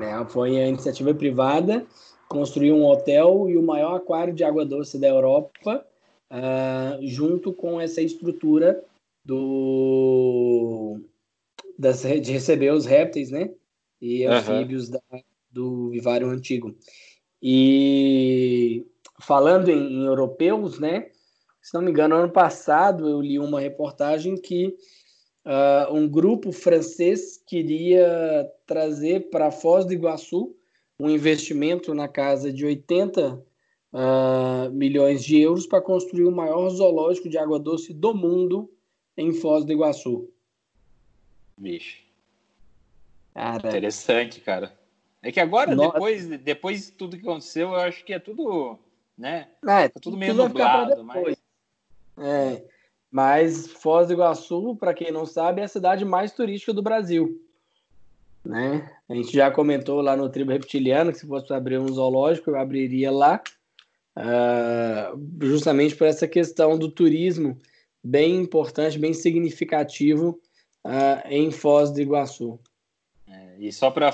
É, 0.00 0.24
foi 0.26 0.60
a 0.60 0.68
iniciativa 0.68 1.14
privada, 1.14 1.86
construiu 2.28 2.76
um 2.76 2.84
hotel 2.84 3.48
e 3.48 3.56
o 3.56 3.62
maior 3.62 3.96
aquário 3.96 4.34
de 4.34 4.44
água 4.44 4.64
doce 4.64 4.98
da 4.98 5.08
Europa, 5.08 5.84
uh, 6.30 7.06
junto 7.06 7.52
com 7.52 7.80
essa 7.80 8.02
estrutura 8.02 8.82
do 9.24 11.00
das, 11.78 12.02
de 12.02 12.32
receber 12.32 12.72
os 12.72 12.84
répteis, 12.84 13.30
né? 13.30 13.50
E 14.00 14.24
anfíbios 14.24 14.88
uhum. 14.88 14.92
da, 14.92 15.20
do 15.50 15.90
vivário 15.90 16.28
antigo. 16.28 16.76
E 17.42 18.86
falando 19.20 19.70
em, 19.70 19.92
em, 19.92 20.04
europeus, 20.04 20.78
né? 20.78 21.10
Se 21.62 21.74
não 21.74 21.82
me 21.82 21.90
engano, 21.90 22.14
ano 22.14 22.32
passado 22.32 23.08
eu 23.08 23.20
li 23.20 23.38
uma 23.38 23.60
reportagem 23.60 24.36
que 24.36 24.76
uh, 25.46 25.92
um 25.92 26.08
grupo 26.08 26.52
francês 26.52 27.42
queria 27.46 28.50
trazer 28.66 29.30
para 29.30 29.50
Foz 29.50 29.84
do 29.84 29.92
Iguaçu 29.92 30.57
um 30.98 31.08
investimento 31.08 31.94
na 31.94 32.08
casa 32.08 32.52
de 32.52 32.64
80 32.64 33.34
uh, 33.34 33.42
ah, 33.92 34.68
milhões 34.72 35.24
de 35.24 35.40
euros 35.40 35.66
para 35.66 35.80
construir 35.80 36.24
o 36.24 36.32
maior 36.32 36.68
zoológico 36.70 37.28
de 37.28 37.38
água 37.38 37.58
doce 37.58 37.94
do 37.94 38.14
mundo 38.14 38.70
em 39.16 39.32
Foz 39.32 39.64
do 39.64 39.72
Iguaçu. 39.72 40.30
Vixe. 41.56 41.98
Cara, 43.34 43.68
Interessante, 43.68 44.40
cara. 44.40 44.76
É 45.22 45.30
que 45.30 45.40
agora, 45.40 45.74
Nossa. 45.74 45.92
depois, 45.92 46.26
depois 46.26 46.86
de 46.86 46.92
tudo 46.92 47.16
que 47.16 47.22
aconteceu, 47.22 47.68
eu 47.68 47.76
acho 47.76 48.04
que 48.04 48.12
é 48.12 48.18
tudo 48.18 48.78
né? 49.18 49.48
É, 49.66 49.88
tá 49.88 50.00
tudo 50.00 50.16
meio 50.16 50.32
tudo 50.32 50.44
nublado, 50.44 51.02
mas... 51.02 51.36
É, 52.16 52.64
mas 53.10 53.66
Foz 53.66 54.06
do 54.06 54.12
Iguaçu, 54.12 54.76
para 54.76 54.94
quem 54.94 55.10
não 55.10 55.26
sabe, 55.26 55.60
é 55.60 55.64
a 55.64 55.68
cidade 55.68 56.04
mais 56.04 56.32
turística 56.32 56.72
do 56.72 56.82
Brasil. 56.82 57.44
Né? 58.48 58.90
A 59.06 59.14
gente 59.14 59.30
já 59.30 59.50
comentou 59.50 60.00
lá 60.00 60.16
no 60.16 60.30
Tribo 60.30 60.52
Reptiliano 60.52 61.12
que 61.12 61.18
se 61.18 61.26
fosse 61.26 61.52
abrir 61.52 61.78
um 61.78 61.92
zoológico, 61.92 62.48
eu 62.48 62.56
abriria 62.56 63.10
lá, 63.10 63.42
uh, 64.16 65.46
justamente 65.46 65.94
por 65.94 66.06
essa 66.06 66.26
questão 66.26 66.78
do 66.78 66.90
turismo 66.90 67.58
bem 68.02 68.36
importante, 68.36 68.98
bem 68.98 69.12
significativo 69.12 70.40
uh, 70.82 71.28
em 71.28 71.50
Foz 71.50 71.90
do 71.90 72.00
Iguaçu. 72.00 72.58
É, 73.26 73.56
e 73.58 73.70
só 73.70 73.90
para 73.90 74.10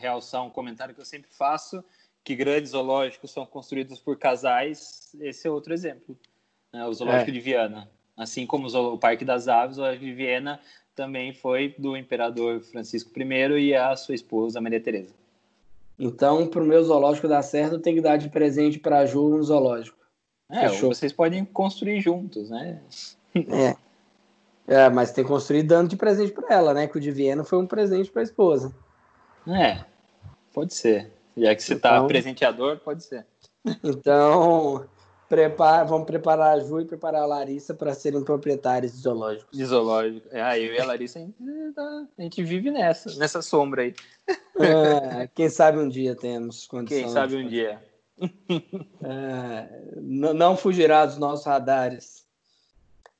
realçar 0.00 0.44
um 0.44 0.50
comentário 0.50 0.92
que 0.92 1.00
eu 1.00 1.04
sempre 1.04 1.30
faço, 1.30 1.84
que 2.24 2.34
grandes 2.34 2.72
zoológicos 2.72 3.30
são 3.30 3.46
construídos 3.46 4.00
por 4.00 4.18
casais, 4.18 5.14
esse 5.20 5.46
é 5.46 5.50
outro 5.50 5.72
exemplo. 5.72 6.18
Né? 6.72 6.84
O 6.84 6.92
Zoológico 6.92 7.30
é. 7.30 7.32
de 7.32 7.38
Viana. 7.38 7.88
Assim 8.16 8.44
como 8.44 8.66
o 8.66 8.98
Parque 8.98 9.24
das 9.24 9.46
Aves, 9.46 9.76
o 9.76 9.76
Zoológico 9.76 10.04
de 10.04 10.12
Viena 10.12 10.60
também 10.94 11.32
foi 11.32 11.74
do 11.78 11.96
imperador 11.96 12.60
Francisco 12.60 13.10
I 13.18 13.68
e 13.68 13.74
a 13.74 13.94
sua 13.96 14.14
esposa 14.14 14.60
Maria 14.60 14.80
Teresa. 14.80 15.14
Então, 15.98 16.46
para 16.46 16.62
o 16.62 16.66
meu 16.66 16.82
zoológico 16.82 17.28
dar 17.28 17.42
certo, 17.42 17.78
tem 17.78 17.94
que 17.94 18.00
dar 18.00 18.16
de 18.16 18.28
presente 18.28 18.78
para 18.78 18.98
a 18.98 19.06
Ju 19.06 19.36
um 19.36 19.42
zoológico. 19.42 19.96
É, 20.50 20.68
vocês 20.68 21.12
podem 21.12 21.44
construir 21.44 22.00
juntos, 22.00 22.50
né? 22.50 22.80
É. 23.34 23.76
é, 24.68 24.88
mas 24.90 25.12
tem 25.12 25.24
que 25.24 25.30
construir 25.30 25.62
dando 25.62 25.88
de 25.88 25.96
presente 25.96 26.32
para 26.32 26.54
ela, 26.54 26.74
né? 26.74 26.86
Que 26.86 26.98
o 26.98 27.00
de 27.00 27.10
Viena 27.10 27.44
foi 27.44 27.58
um 27.58 27.66
presente 27.66 28.10
para 28.10 28.22
a 28.22 28.24
esposa. 28.24 28.74
É, 29.46 29.84
pode 30.52 30.74
ser. 30.74 31.10
Já 31.36 31.54
que 31.54 31.62
você 31.62 31.74
está 31.74 31.96
então, 31.96 32.06
presenteador, 32.06 32.78
pode 32.78 33.02
ser. 33.04 33.26
Então, 33.82 34.86
prepara, 35.28 35.84
vamos 35.84 36.06
preparar 36.06 36.56
a 36.56 36.60
Ju 36.60 36.80
e 36.80 36.84
preparar 36.84 37.22
a 37.22 37.26
Larissa 37.26 37.74
para 37.74 37.94
serem 37.94 38.22
proprietários 38.22 38.92
de 38.92 38.98
zoológicos. 38.98 39.56
De 39.56 39.64
zoológico. 39.64 40.28
É, 40.30 40.58
eu 40.58 40.74
e 40.74 40.80
a 40.80 40.84
Larissa, 40.84 41.18
a 41.18 41.22
gente, 41.22 41.34
tá, 41.74 42.06
a 42.18 42.22
gente 42.22 42.42
vive 42.42 42.70
nessa, 42.70 43.14
nessa 43.18 43.42
sombra 43.42 43.82
aí. 43.82 43.94
É, 44.58 45.28
quem 45.34 45.48
sabe 45.48 45.78
um 45.78 45.88
dia 45.88 46.14
temos 46.14 46.66
condições. 46.66 47.04
Quem 47.04 47.12
sabe 47.12 47.36
um 47.36 47.46
dia. 47.46 47.82
É, 49.02 49.68
não 50.00 50.56
fugirá 50.56 51.04
dos 51.04 51.18
nossos 51.18 51.44
radares. 51.44 52.24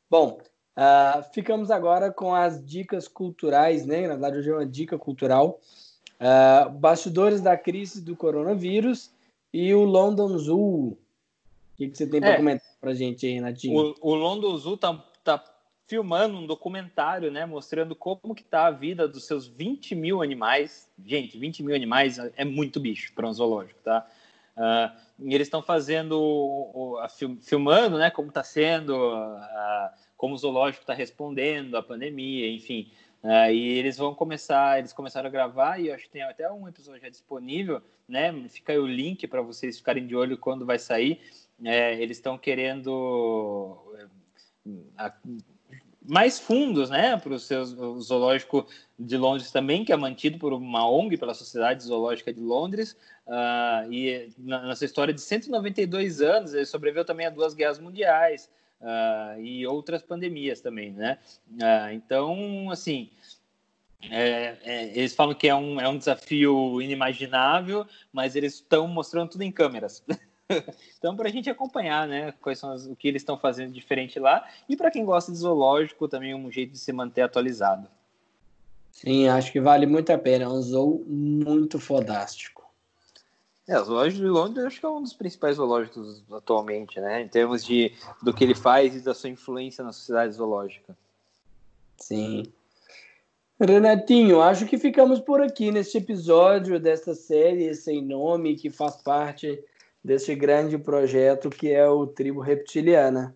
Bom, 0.09 0.41
uh, 0.79 1.23
ficamos 1.33 1.71
agora 1.71 2.13
com 2.13 2.35
as 2.35 2.65
dicas 2.65 3.09
culturais, 3.09 3.85
né? 3.85 4.03
Na 4.03 4.15
verdade, 4.15 4.39
hoje 4.39 4.51
é 4.51 4.55
uma 4.55 4.67
dica 4.67 4.97
cultural 4.97 5.61
Uh, 6.15 6.71
bastidores 6.71 7.41
da 7.41 7.57
crise 7.57 8.01
do 8.01 8.17
coronavírus 8.17 9.11
e 9.53 9.75
o 9.75 9.83
London 9.85 10.39
Zoo. 10.39 10.97
O 11.75 11.77
que, 11.77 11.89
que 11.89 11.99
você 11.99 12.07
tem 12.07 12.21
para 12.21 12.31
é, 12.31 12.37
comentar 12.37 12.69
para 12.81 12.95
gente 12.95 13.27
aí, 13.27 13.41
Natinho? 13.41 13.95
O, 14.01 14.13
o 14.13 14.15
London 14.15 14.57
Zoo 14.57 14.77
tá, 14.77 14.95
tá 15.25 15.43
filmando 15.87 16.39
um 16.39 16.47
documentário, 16.47 17.31
né, 17.31 17.45
mostrando 17.45 17.97
como 17.97 18.35
que 18.35 18.45
tá 18.45 18.67
a 18.67 18.71
vida 18.71 19.09
dos 19.09 19.27
seus 19.27 19.47
20 19.47 19.95
mil 19.95 20.23
animais. 20.23 20.89
Gente, 21.05 21.37
20 21.37 21.65
mil 21.65 21.75
animais 21.75 22.19
é 22.37 22.45
muito 22.45 22.79
bicho 22.79 23.13
para 23.15 23.29
um 23.29 23.33
zoológico, 23.33 23.81
tá? 23.83 24.07
Uh, 24.57 25.27
e 25.27 25.35
eles 25.35 25.49
estão 25.49 25.63
fazendo, 25.63 26.97
filmando, 27.43 27.99
né, 27.99 28.09
como 28.09 28.29
está 28.29 28.45
sendo, 28.45 28.97
como 30.17 30.35
o 30.35 30.39
zoológico 30.39 30.83
está 30.83 30.95
respondendo 30.95 31.77
à 31.77 31.83
pandemia, 31.83 32.49
enfim. 32.51 32.91
Uh, 33.23 33.51
e 33.51 33.79
eles 33.79 33.97
vão 33.97 34.15
começar, 34.15 34.79
eles 34.79 34.93
começaram 34.93 35.29
a 35.29 35.33
gravar 35.33 35.81
e 35.81 35.89
eu 35.89 35.95
acho 35.95 36.05
que 36.05 36.11
tem 36.11 36.23
até 36.23 36.51
um 36.51 36.69
episódio 36.69 37.01
já 37.01 37.09
disponível, 37.09 37.83
né? 38.07 38.33
Fica 38.49 38.73
aí 38.73 38.79
o 38.79 38.87
link 38.87 39.27
para 39.27 39.41
vocês 39.41 39.79
ficarem 39.79 40.07
de 40.07 40.15
olho 40.15 40.37
quando 40.37 40.67
vai 40.67 40.79
sair. 40.79 41.21
É, 41.63 42.01
eles 42.01 42.17
estão 42.17 42.37
querendo 42.37 43.79
é, 43.97 45.13
mais 46.07 46.39
fundos, 46.39 46.91
né, 46.91 47.17
para 47.17 47.33
o 47.33 47.39
seu 47.39 47.65
zoológico 48.01 48.67
de 48.99 49.17
Londres 49.17 49.51
também, 49.51 49.85
que 49.85 49.93
é 49.93 49.97
mantido 49.97 50.39
por 50.39 50.53
uma 50.53 50.89
ONG, 50.89 51.17
pela 51.17 51.35
Sociedade 51.35 51.83
Zoológica 51.83 52.33
de 52.33 52.41
Londres, 52.41 52.97
uh, 53.27 53.91
e 53.91 54.29
nessa 54.39 54.85
história 54.85 55.15
de 55.15 55.21
192 55.21 56.21
anos, 56.21 56.53
ele 56.53 56.67
sobreviveu 56.67 57.05
também 57.05 57.27
a 57.27 57.31
duas 57.31 57.55
guerras 57.55 57.79
mundiais 57.79 58.51
uh, 58.81 59.41
e 59.41 59.67
outras 59.67 60.03
pandemias 60.03 60.61
também, 60.61 60.93
né? 60.93 61.19
Uh, 61.53 61.93
então, 61.95 62.71
assim, 62.71 63.11
é, 64.11 64.57
é, 64.63 64.99
eles 64.99 65.15
falam 65.15 65.35
que 65.35 65.49
é 65.49 65.55
um, 65.55 65.81
é 65.81 65.89
um 65.89 65.97
desafio 65.97 66.83
inimaginável, 66.83 67.87
mas 68.13 68.37
eles 68.37 68.55
estão 68.55 68.87
mostrando 68.87 69.31
tudo 69.31 69.43
em 69.43 69.53
câmeras. 69.53 70.05
então, 70.99 71.17
para 71.17 71.29
a 71.29 71.33
gente 71.33 71.49
acompanhar, 71.49 72.07
né, 72.07 72.33
quais 72.41 72.59
são 72.59 72.73
as, 72.73 72.87
o 72.87 72.95
que 72.95 73.09
eles 73.09 73.23
estão 73.23 73.39
fazendo 73.39 73.73
diferente 73.73 74.19
lá, 74.19 74.47
e 74.69 74.77
para 74.77 74.91
quem 74.91 75.05
gosta 75.05 75.33
de 75.33 75.39
zoológico, 75.39 76.09
também 76.09 76.35
um 76.35 76.51
jeito 76.51 76.73
de 76.73 76.79
se 76.79 76.93
manter 76.93 77.23
atualizado. 77.23 77.89
Sim, 78.93 79.29
acho 79.29 79.51
que 79.51 79.61
vale 79.61 79.87
muito 79.87 80.11
a 80.11 80.19
pena. 80.19 80.45
É 80.45 80.49
um 80.49 80.63
zoo 80.63 81.05
muito 81.07 81.81
fodástico. 81.81 82.65
É, 83.67 83.79
o 83.79 83.85
zoológico 83.85 84.23
de 84.23 84.29
Londres 84.29 84.67
acho 84.67 84.81
que 84.81 84.87
é 84.87 84.89
um 84.89 85.03
dos 85.03 85.15
principais 85.15 85.57
zoológicos 85.57 86.23
atualmente, 86.31 87.01
né? 87.01 87.23
Em 87.23 87.29
termos 87.29 87.65
de 87.65 87.93
do 88.23 88.33
que 88.33 88.45
ele 88.45 88.55
faz 88.55 88.95
e 88.95 89.01
da 89.01 89.15
sua 89.15 89.31
influência 89.31 89.83
na 89.83 89.93
sociedade 89.93 90.35
zoológica. 90.35 90.97
Sim. 91.97 92.45
Renatinho, 93.59 94.43
acho 94.43 94.67
que 94.67 94.77
ficamos 94.77 95.21
por 95.21 95.41
aqui 95.41 95.71
neste 95.71 95.99
episódio 95.99 96.79
desta 96.79 97.15
série 97.15 97.75
sem 97.75 98.03
nome 98.03 98.57
que 98.57 98.69
faz 98.69 98.97
parte 98.97 99.63
deste 100.05 100.35
grande 100.35 100.77
projeto 100.77 101.49
que 101.49 101.73
é 101.73 101.89
o 101.89 102.07
Tribo 102.07 102.41
Reptiliana. 102.41 103.35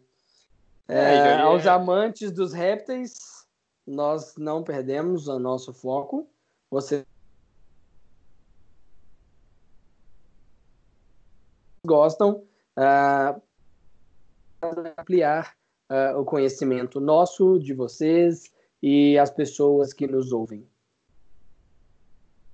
É, 0.86 1.14
é, 1.14 1.38
aos 1.40 1.66
amantes 1.66 2.30
dos 2.30 2.52
répteis, 2.52 3.46
nós 3.86 4.36
não 4.36 4.62
perdemos 4.62 5.26
o 5.28 5.38
nosso 5.38 5.72
foco. 5.72 6.28
Você 6.70 7.06
gostam 11.86 12.44
uh, 12.76 13.40
ampliar 14.98 15.56
uh, 15.90 16.18
o 16.18 16.24
conhecimento 16.24 17.00
nosso, 17.00 17.58
de 17.58 17.72
vocês 17.72 18.52
e 18.82 19.18
as 19.18 19.30
pessoas 19.30 19.94
que 19.94 20.06
nos 20.06 20.32
ouvem. 20.32 20.68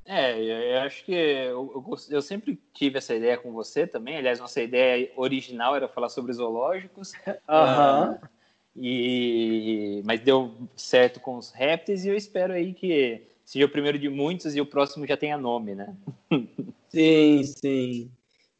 É, 0.07 0.75
eu 0.75 0.81
acho 0.81 1.05
que 1.05 1.13
eu, 1.13 1.73
eu, 1.75 1.97
eu, 2.11 2.23
sempre 2.23 2.61
tive 2.75 2.99
essa 2.99 3.15
ideia 3.15 3.39
com 3.39 3.53
você 3.53 3.87
também. 3.87 4.17
Aliás, 4.17 4.39
nossa 4.39 4.61
ideia 4.61 5.11
original 5.17 5.75
era 5.75 5.89
falar 5.89 6.09
sobre 6.09 6.33
zoológicos. 6.33 7.13
Uhum. 7.49 8.13
Uh, 8.13 8.35
e, 8.77 10.03
mas 10.05 10.21
deu 10.21 10.53
certo 10.75 11.21
com 11.21 11.37
os 11.37 11.53
répteis 11.53 12.05
e 12.05 12.09
eu 12.09 12.17
espero 12.17 12.53
aí 12.53 12.75
que 12.75 13.23
seja 13.45 13.67
o 13.67 13.69
primeiro 13.69 13.99
de 13.99 14.09
muitos 14.09 14.57
e 14.57 14.61
o 14.61 14.67
próximo 14.67 15.07
já 15.07 15.17
tenha 15.17 15.39
nome, 15.39 15.75
né? 15.75 15.95
Sim, 16.89 17.43
sim. 17.43 18.11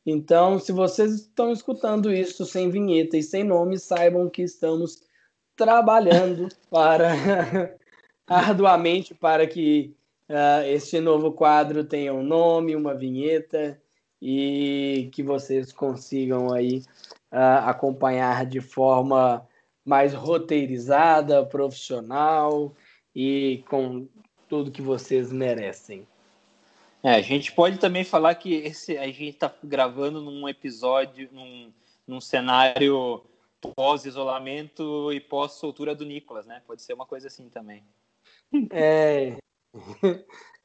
Então, 0.05 0.59
se 0.59 0.73
vocês 0.73 1.15
estão 1.15 1.53
escutando 1.53 2.13
isso 2.13 2.45
sem 2.45 2.69
vinheta 2.69 3.17
e 3.17 3.23
sem 3.23 3.45
nome, 3.45 3.79
saibam 3.79 4.29
que 4.29 4.43
estamos 4.43 5.03
trabalhando 5.57 6.49
para 6.69 7.15
arduamente 8.27 9.15
para 9.15 9.47
que 9.47 9.95
uh, 10.29 10.65
este 10.67 11.01
novo 11.01 11.33
quadro 11.33 11.85
tenha 11.85 12.13
um 12.13 12.23
nome, 12.23 12.77
uma 12.77 12.95
vinheta 12.95 13.81
e 14.21 15.11
que 15.13 15.23
vocês 15.23 15.73
consigam 15.73 16.53
aí 16.53 16.79
uh, 17.33 17.67
acompanhar 17.67 18.47
de 18.47 18.61
forma 18.61 19.47
mais 19.85 20.15
roteirizada, 20.15 21.45
profissional 21.45 22.75
e 23.15 23.63
com 23.69 24.09
tudo 24.49 24.71
que 24.71 24.81
vocês 24.81 25.31
merecem. 25.31 26.07
É, 27.03 27.17
a 27.17 27.21
gente 27.21 27.53
pode 27.53 27.79
também 27.79 28.03
falar 28.03 28.35
que 28.35 28.55
esse, 28.55 28.97
a 28.97 29.07
gente 29.07 29.29
está 29.29 29.55
gravando 29.63 30.23
num 30.23 30.49
episódio, 30.49 31.29
num, 31.31 31.71
num 32.07 32.19
cenário 32.19 33.23
pós-isolamento 33.77 35.13
e 35.13 35.21
pós-soltura 35.21 35.95
do 35.95 36.07
Nicolas, 36.07 36.47
né? 36.47 36.63
Pode 36.67 36.83
ser 36.83 36.95
uma 36.95 37.05
coisa 37.05 37.27
assim 37.27 37.51
também. 37.51 37.85
É, 38.71 39.37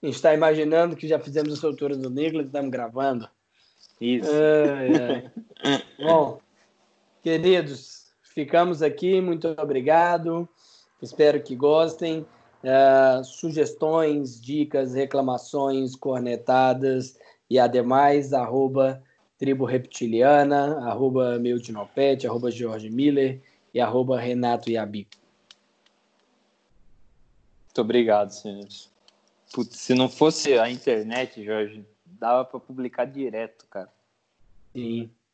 está 0.02 0.34
imaginando 0.34 0.96
que 0.96 1.08
já 1.08 1.20
fizemos 1.20 1.54
a 1.54 1.58
soltura 1.58 1.96
do 1.96 2.10
Nicolas 2.10 2.46
e 2.46 2.48
estamos 2.48 2.72
gravando. 2.72 3.30
Isso. 4.00 4.30
É, 4.32 5.32
é. 5.64 6.04
Bom, 6.04 6.40
queridos, 7.22 8.12
ficamos 8.22 8.82
aqui. 8.82 9.20
Muito 9.20 9.48
obrigado. 9.58 10.48
Espero 11.02 11.42
que 11.42 11.56
gostem. 11.56 12.26
Uh, 12.62 13.24
sugestões, 13.24 14.40
dicas, 14.40 14.94
reclamações, 14.94 15.96
cornetadas 15.96 17.18
e 17.50 17.58
ademais, 17.58 18.34
arroba 18.34 19.02
Tribo 19.38 19.64
Reptiliana, 19.64 20.78
arroba 20.86 21.40
Meudinopet, 21.40 22.28
arroba 22.28 22.52
George 22.52 22.90
Miller 22.90 23.42
e 23.74 23.80
arroba 23.80 24.20
Renato 24.20 24.70
Yabico. 24.70 25.12
Muito 27.68 27.82
obrigado, 27.82 28.32
senhores. 28.32 28.92
Putz, 29.54 29.78
se 29.78 29.94
não 29.94 30.10
fosse 30.10 30.58
a 30.58 30.70
internet, 30.70 31.44
Jorge, 31.44 31.86
dava 32.06 32.46
para 32.46 32.60
publicar 32.60 33.06
direto, 33.06 33.66
cara. 33.68 33.92
Sim. 34.74 35.10